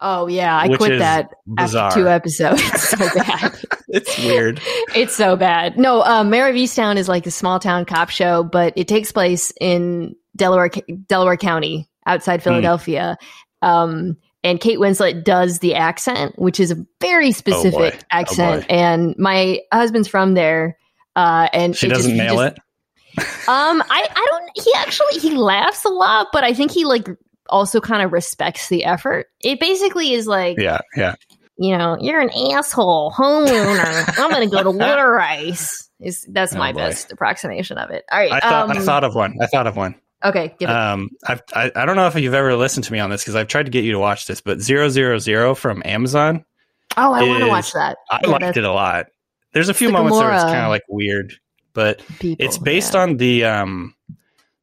Oh 0.01 0.26
yeah, 0.26 0.59
I 0.59 0.76
quit 0.76 0.98
that 0.98 1.30
bizarre. 1.46 1.86
after 1.88 2.01
two 2.01 2.09
episodes. 2.09 2.60
It's 2.74 2.88
so 2.90 2.98
bad. 3.14 3.59
It's 3.88 4.18
weird. 4.18 4.60
it's 4.94 5.14
so 5.14 5.36
bad. 5.36 5.78
No, 5.78 6.02
uh, 6.02 6.24
Mare 6.24 6.48
of 6.48 6.56
Easttown 6.56 6.96
is 6.96 7.09
like 7.09 7.26
a 7.26 7.30
small 7.30 7.59
town 7.60 7.84
cop 7.84 8.10
show, 8.10 8.42
but 8.42 8.72
it 8.76 8.86
takes 8.88 9.12
place 9.12 9.52
in 9.60 10.14
Delaware, 10.36 10.70
Delaware 11.09 11.36
County, 11.36 11.89
outside 12.06 12.40
Hmm. 12.40 12.44
Philadelphia. 12.44 13.16
Um, 13.62 14.16
and 14.43 14.61
Kate 14.61 14.78
Winslet 14.78 15.24
does 15.24 15.61
the 15.61 15.74
accent, 15.74 16.39
which 16.39 16.61
is 16.61 16.70
a 16.70 16.77
very 17.01 17.32
specific 17.32 17.94
Oh, 17.97 18.06
accent. 18.11 18.69
boy. 18.69 18.74
and 18.74 19.15
my 19.19 19.61
husband's 19.73 20.06
from 20.09 20.35
there. 20.35 20.77
Uh, 21.16 21.48
and 21.52 21.74
She 21.77 21.89
doesn't 21.89 22.11
he 22.12 22.19
nail 22.19 22.36
just- 22.36 22.56
it. 22.56 22.59
Um, 23.47 23.82
I, 23.89 24.09
I 24.11 24.27
don't. 24.31 24.51
He 24.56 24.73
actually 24.77 25.19
he 25.20 25.36
laughs 25.36 25.85
a 25.85 25.89
lot, 25.90 26.28
but 26.32 26.43
I 26.44 26.52
think 26.55 26.73
he 26.73 26.85
like 26.85 27.06
also 27.48 27.81
kind 27.81 28.02
of 28.02 28.12
respects 28.12 28.69
the 28.69 28.85
effort. 28.85 29.27
It 29.43 29.61
basically 29.61 30.12
is 30.15 30.27
like, 30.27 30.59
Yeah, 30.59 30.81
yeah. 30.97 31.15
you 31.56 31.77
know, 31.78 31.97
you're 32.01 32.20
an 32.20 32.31
asshole, 32.31 33.12
homeowner. 33.12 34.19
I'm 34.19 34.31
gonna 34.31 34.48
go 34.48 34.62
to 34.65 34.70
water 34.77 35.19
ice. 35.20 35.89
Is 36.01 36.27
that's 36.28 36.55
Oh, 36.55 36.59
my 36.59 36.73
boy. 36.73 36.78
best 36.78 37.12
approximation 37.12 37.78
of 37.78 37.90
it. 37.90 38.05
All 38.11 38.19
right. 38.19 38.32
I 38.32 38.40
thought. 38.40 38.70
I 38.70 38.78
um, 38.78 38.82
thought 38.85 39.05
of 39.05 39.15
one. 39.15 39.35
I 39.40 39.47
thought 39.47 39.66
of 39.66 39.77
one. 39.77 39.94
Okay, 40.24 40.55
give 40.59 40.70
it. 40.70 40.74
Um, 40.74 41.10
I've, 41.26 41.42
I 41.55 41.70
I 41.74 41.84
don't 41.84 41.96
know 41.96 42.06
if 42.06 42.14
you've 42.16 42.34
ever 42.34 42.56
listened 42.56 42.84
to 42.84 42.92
me 42.92 42.98
on 42.98 43.10
this 43.10 43.22
because 43.22 43.34
I've 43.34 43.48
tried 43.48 43.64
to 43.64 43.70
get 43.70 43.84
you 43.84 43.92
to 43.92 43.98
watch 43.98 44.26
this, 44.26 44.40
but 44.40 44.60
zero 44.60 44.88
zero 44.88 45.18
zero 45.18 45.55
from 45.55 45.82
Amazon. 45.84 46.44
oh, 46.96 47.12
I 47.12 47.22
want 47.22 47.40
to 47.40 47.48
watch 47.48 47.72
that. 47.72 47.98
I 48.10 48.20
Yeah, 48.22 48.30
liked 48.30 48.56
it 48.56 48.64
a 48.64 48.72
lot. 48.72 49.06
There's 49.52 49.68
a 49.68 49.74
few 49.74 49.90
moments 49.90 50.18
where 50.18 50.32
it's 50.32 50.42
kind 50.42 50.64
of 50.64 50.70
like 50.70 50.82
weird, 50.88 51.34
but 51.74 52.02
people, 52.18 52.44
it's 52.44 52.59
based 52.59 52.94
yeah. 52.94 53.02
on 53.02 53.16
the 53.18 53.44
um 53.44 53.94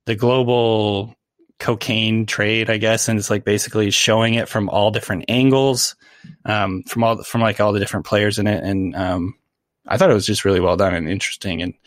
the 0.05 0.15
global 0.15 1.15
cocaine 1.59 2.25
trade, 2.25 2.69
I 2.69 2.77
guess, 2.77 3.07
and 3.07 3.19
it's 3.19 3.29
like 3.29 3.45
basically 3.45 3.91
showing 3.91 4.33
it 4.33 4.49
from 4.49 4.67
all 4.67 4.89
different 4.89 5.25
angles, 5.29 5.95
um, 6.43 6.83
from 6.83 7.03
all 7.03 7.23
from 7.23 7.41
like 7.41 7.59
all 7.59 7.71
the 7.71 7.79
different 7.79 8.05
players 8.05 8.39
in 8.39 8.47
it, 8.47 8.63
and 8.63 8.95
um, 8.95 9.35
I 9.87 9.97
thought 9.97 10.09
it 10.09 10.15
was 10.15 10.25
just 10.25 10.43
really 10.43 10.59
well 10.59 10.75
done 10.75 10.93
and 10.93 11.07
interesting. 11.07 11.61
And 11.61 11.73
uh, 11.73 11.77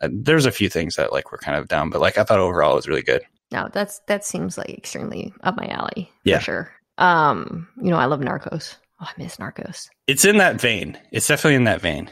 there's 0.00 0.46
a 0.46 0.52
few 0.52 0.68
things 0.68 0.96
that 0.96 1.12
like 1.12 1.30
were 1.32 1.38
kind 1.38 1.56
of 1.58 1.68
down, 1.68 1.90
but 1.90 2.00
like 2.00 2.18
I 2.18 2.24
thought 2.24 2.38
overall 2.38 2.72
it 2.72 2.76
was 2.76 2.88
really 2.88 3.02
good. 3.02 3.22
No, 3.52 3.68
that's 3.72 4.00
that 4.06 4.24
seems 4.24 4.56
like 4.56 4.70
extremely 4.70 5.32
up 5.42 5.56
my 5.56 5.66
alley. 5.66 6.10
Yeah. 6.24 6.38
for 6.38 6.44
sure. 6.44 6.72
Um, 6.98 7.68
you 7.76 7.90
know, 7.90 7.96
I 7.96 8.04
love 8.06 8.20
Narcos. 8.20 8.76
Oh, 9.00 9.06
I 9.06 9.12
miss 9.16 9.36
Narcos. 9.38 9.88
It's 10.06 10.24
in 10.24 10.36
that 10.38 10.60
vein. 10.60 10.98
It's 11.10 11.26
definitely 11.26 11.56
in 11.56 11.64
that 11.64 11.80
vein. 11.80 12.10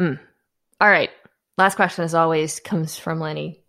All 0.00 0.88
right. 0.88 1.10
Last 1.56 1.74
question, 1.74 2.04
as 2.04 2.14
always, 2.14 2.60
comes 2.60 2.96
from 2.96 3.18
Lenny. 3.18 3.60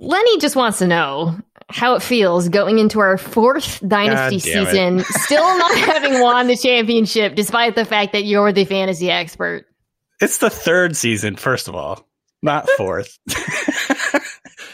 Lenny 0.00 0.38
just 0.38 0.56
wants 0.56 0.78
to 0.78 0.86
know 0.86 1.36
how 1.68 1.94
it 1.94 2.02
feels 2.02 2.48
going 2.48 2.78
into 2.78 3.00
our 3.00 3.18
fourth 3.18 3.80
dynasty 3.86 4.38
God 4.38 4.44
damn 4.44 4.98
it. 4.98 5.04
season, 5.04 5.22
still 5.22 5.58
not 5.58 5.76
having 5.78 6.20
won 6.22 6.46
the 6.46 6.56
championship, 6.56 7.34
despite 7.34 7.74
the 7.74 7.84
fact 7.84 8.12
that 8.12 8.24
you're 8.24 8.52
the 8.52 8.64
fantasy 8.64 9.10
expert. 9.10 9.66
It's 10.20 10.38
the 10.38 10.50
third 10.50 10.96
season, 10.96 11.36
first 11.36 11.68
of 11.68 11.74
all, 11.74 12.06
not 12.42 12.68
fourth. 12.76 13.18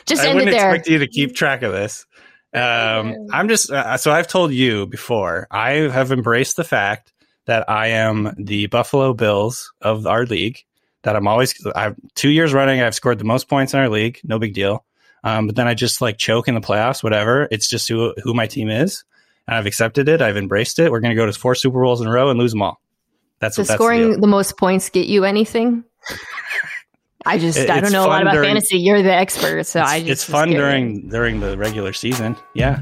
Just 0.07 0.23
I 0.23 0.29
end 0.29 0.33
it 0.33 0.35
wouldn't 0.45 0.51
there. 0.57 0.71
expect 0.75 0.89
you 0.89 0.99
to 0.99 1.07
keep 1.07 1.35
track 1.35 1.63
of 1.63 1.73
this. 1.73 2.07
Um, 2.53 3.15
I'm 3.33 3.49
just 3.49 3.71
uh, 3.73 3.97
so 3.97 4.13
I've 4.13 4.29
told 4.29 4.53
you 4.53 4.87
before. 4.87 5.49
I 5.51 5.71
have 5.91 6.13
embraced 6.13 6.57
the 6.57 6.63
fact 6.63 7.13
that 7.47 7.69
I 7.69 7.89
am 7.89 8.33
the 8.39 8.67
Buffalo 8.67 9.13
Bills 9.13 9.73
of 9.81 10.07
our 10.07 10.25
league. 10.25 10.59
That 11.03 11.17
I'm 11.17 11.27
always 11.27 11.55
I've 11.75 11.97
two 12.15 12.29
years 12.31 12.53
running. 12.53 12.81
I've 12.81 12.95
scored 12.95 13.19
the 13.19 13.25
most 13.25 13.49
points 13.49 13.75
in 13.75 13.81
our 13.81 13.89
league. 13.89 14.21
No 14.25 14.39
big 14.39 14.55
deal. 14.55 14.85
Um, 15.25 15.47
but 15.47 15.57
then 15.57 15.67
I 15.67 15.75
just 15.75 16.01
like 16.01 16.17
choke 16.19 16.47
in 16.47 16.55
the 16.55 16.61
playoffs. 16.61 17.03
Whatever. 17.03 17.49
It's 17.51 17.69
just 17.69 17.89
who 17.89 18.15
who 18.23 18.35
my 18.35 18.47
team 18.47 18.69
is. 18.71 19.05
And 19.49 19.57
I've 19.57 19.67
accepted 19.67 20.09
it. 20.09 20.23
I've 20.23 20.37
embraced 20.37 20.79
it. 20.79 20.91
We're 20.93 21.01
going 21.01 21.11
to 21.15 21.21
go 21.21 21.27
to 21.27 21.33
four 21.33 21.55
Super 21.55 21.83
Bowls 21.83 22.01
in 22.01 22.07
a 22.07 22.13
row 22.13 22.31
and 22.31 22.39
lose 22.39 22.53
them 22.53 22.63
all. 22.63 22.81
That's 23.45 23.57
Does 23.57 23.69
that's 23.69 23.77
the 23.79 23.83
scoring 23.85 24.11
deal. 24.13 24.21
the 24.21 24.27
most 24.27 24.57
points 24.57 24.89
get 24.89 25.07
you 25.07 25.25
anything? 25.25 25.85
I 27.27 27.39
just 27.39 27.59
It- 27.59 27.71
I 27.71 27.81
don't 27.81 27.93
know 27.93 28.05
a 28.05 28.09
lot 28.09 28.23
about 28.23 28.33
during- 28.35 28.49
fantasy. 28.49 28.79
You're 28.79 29.03
the 29.03 29.13
expert, 29.13 29.65
so 29.67 29.81
I 29.83 30.01
just 30.01 30.11
it's 30.11 30.25
fun 30.25 30.51
during 30.51 31.09
during 31.09 31.41
the 31.41 31.57
regular 31.59 31.93
season. 31.93 32.37
Yeah. 32.55 32.81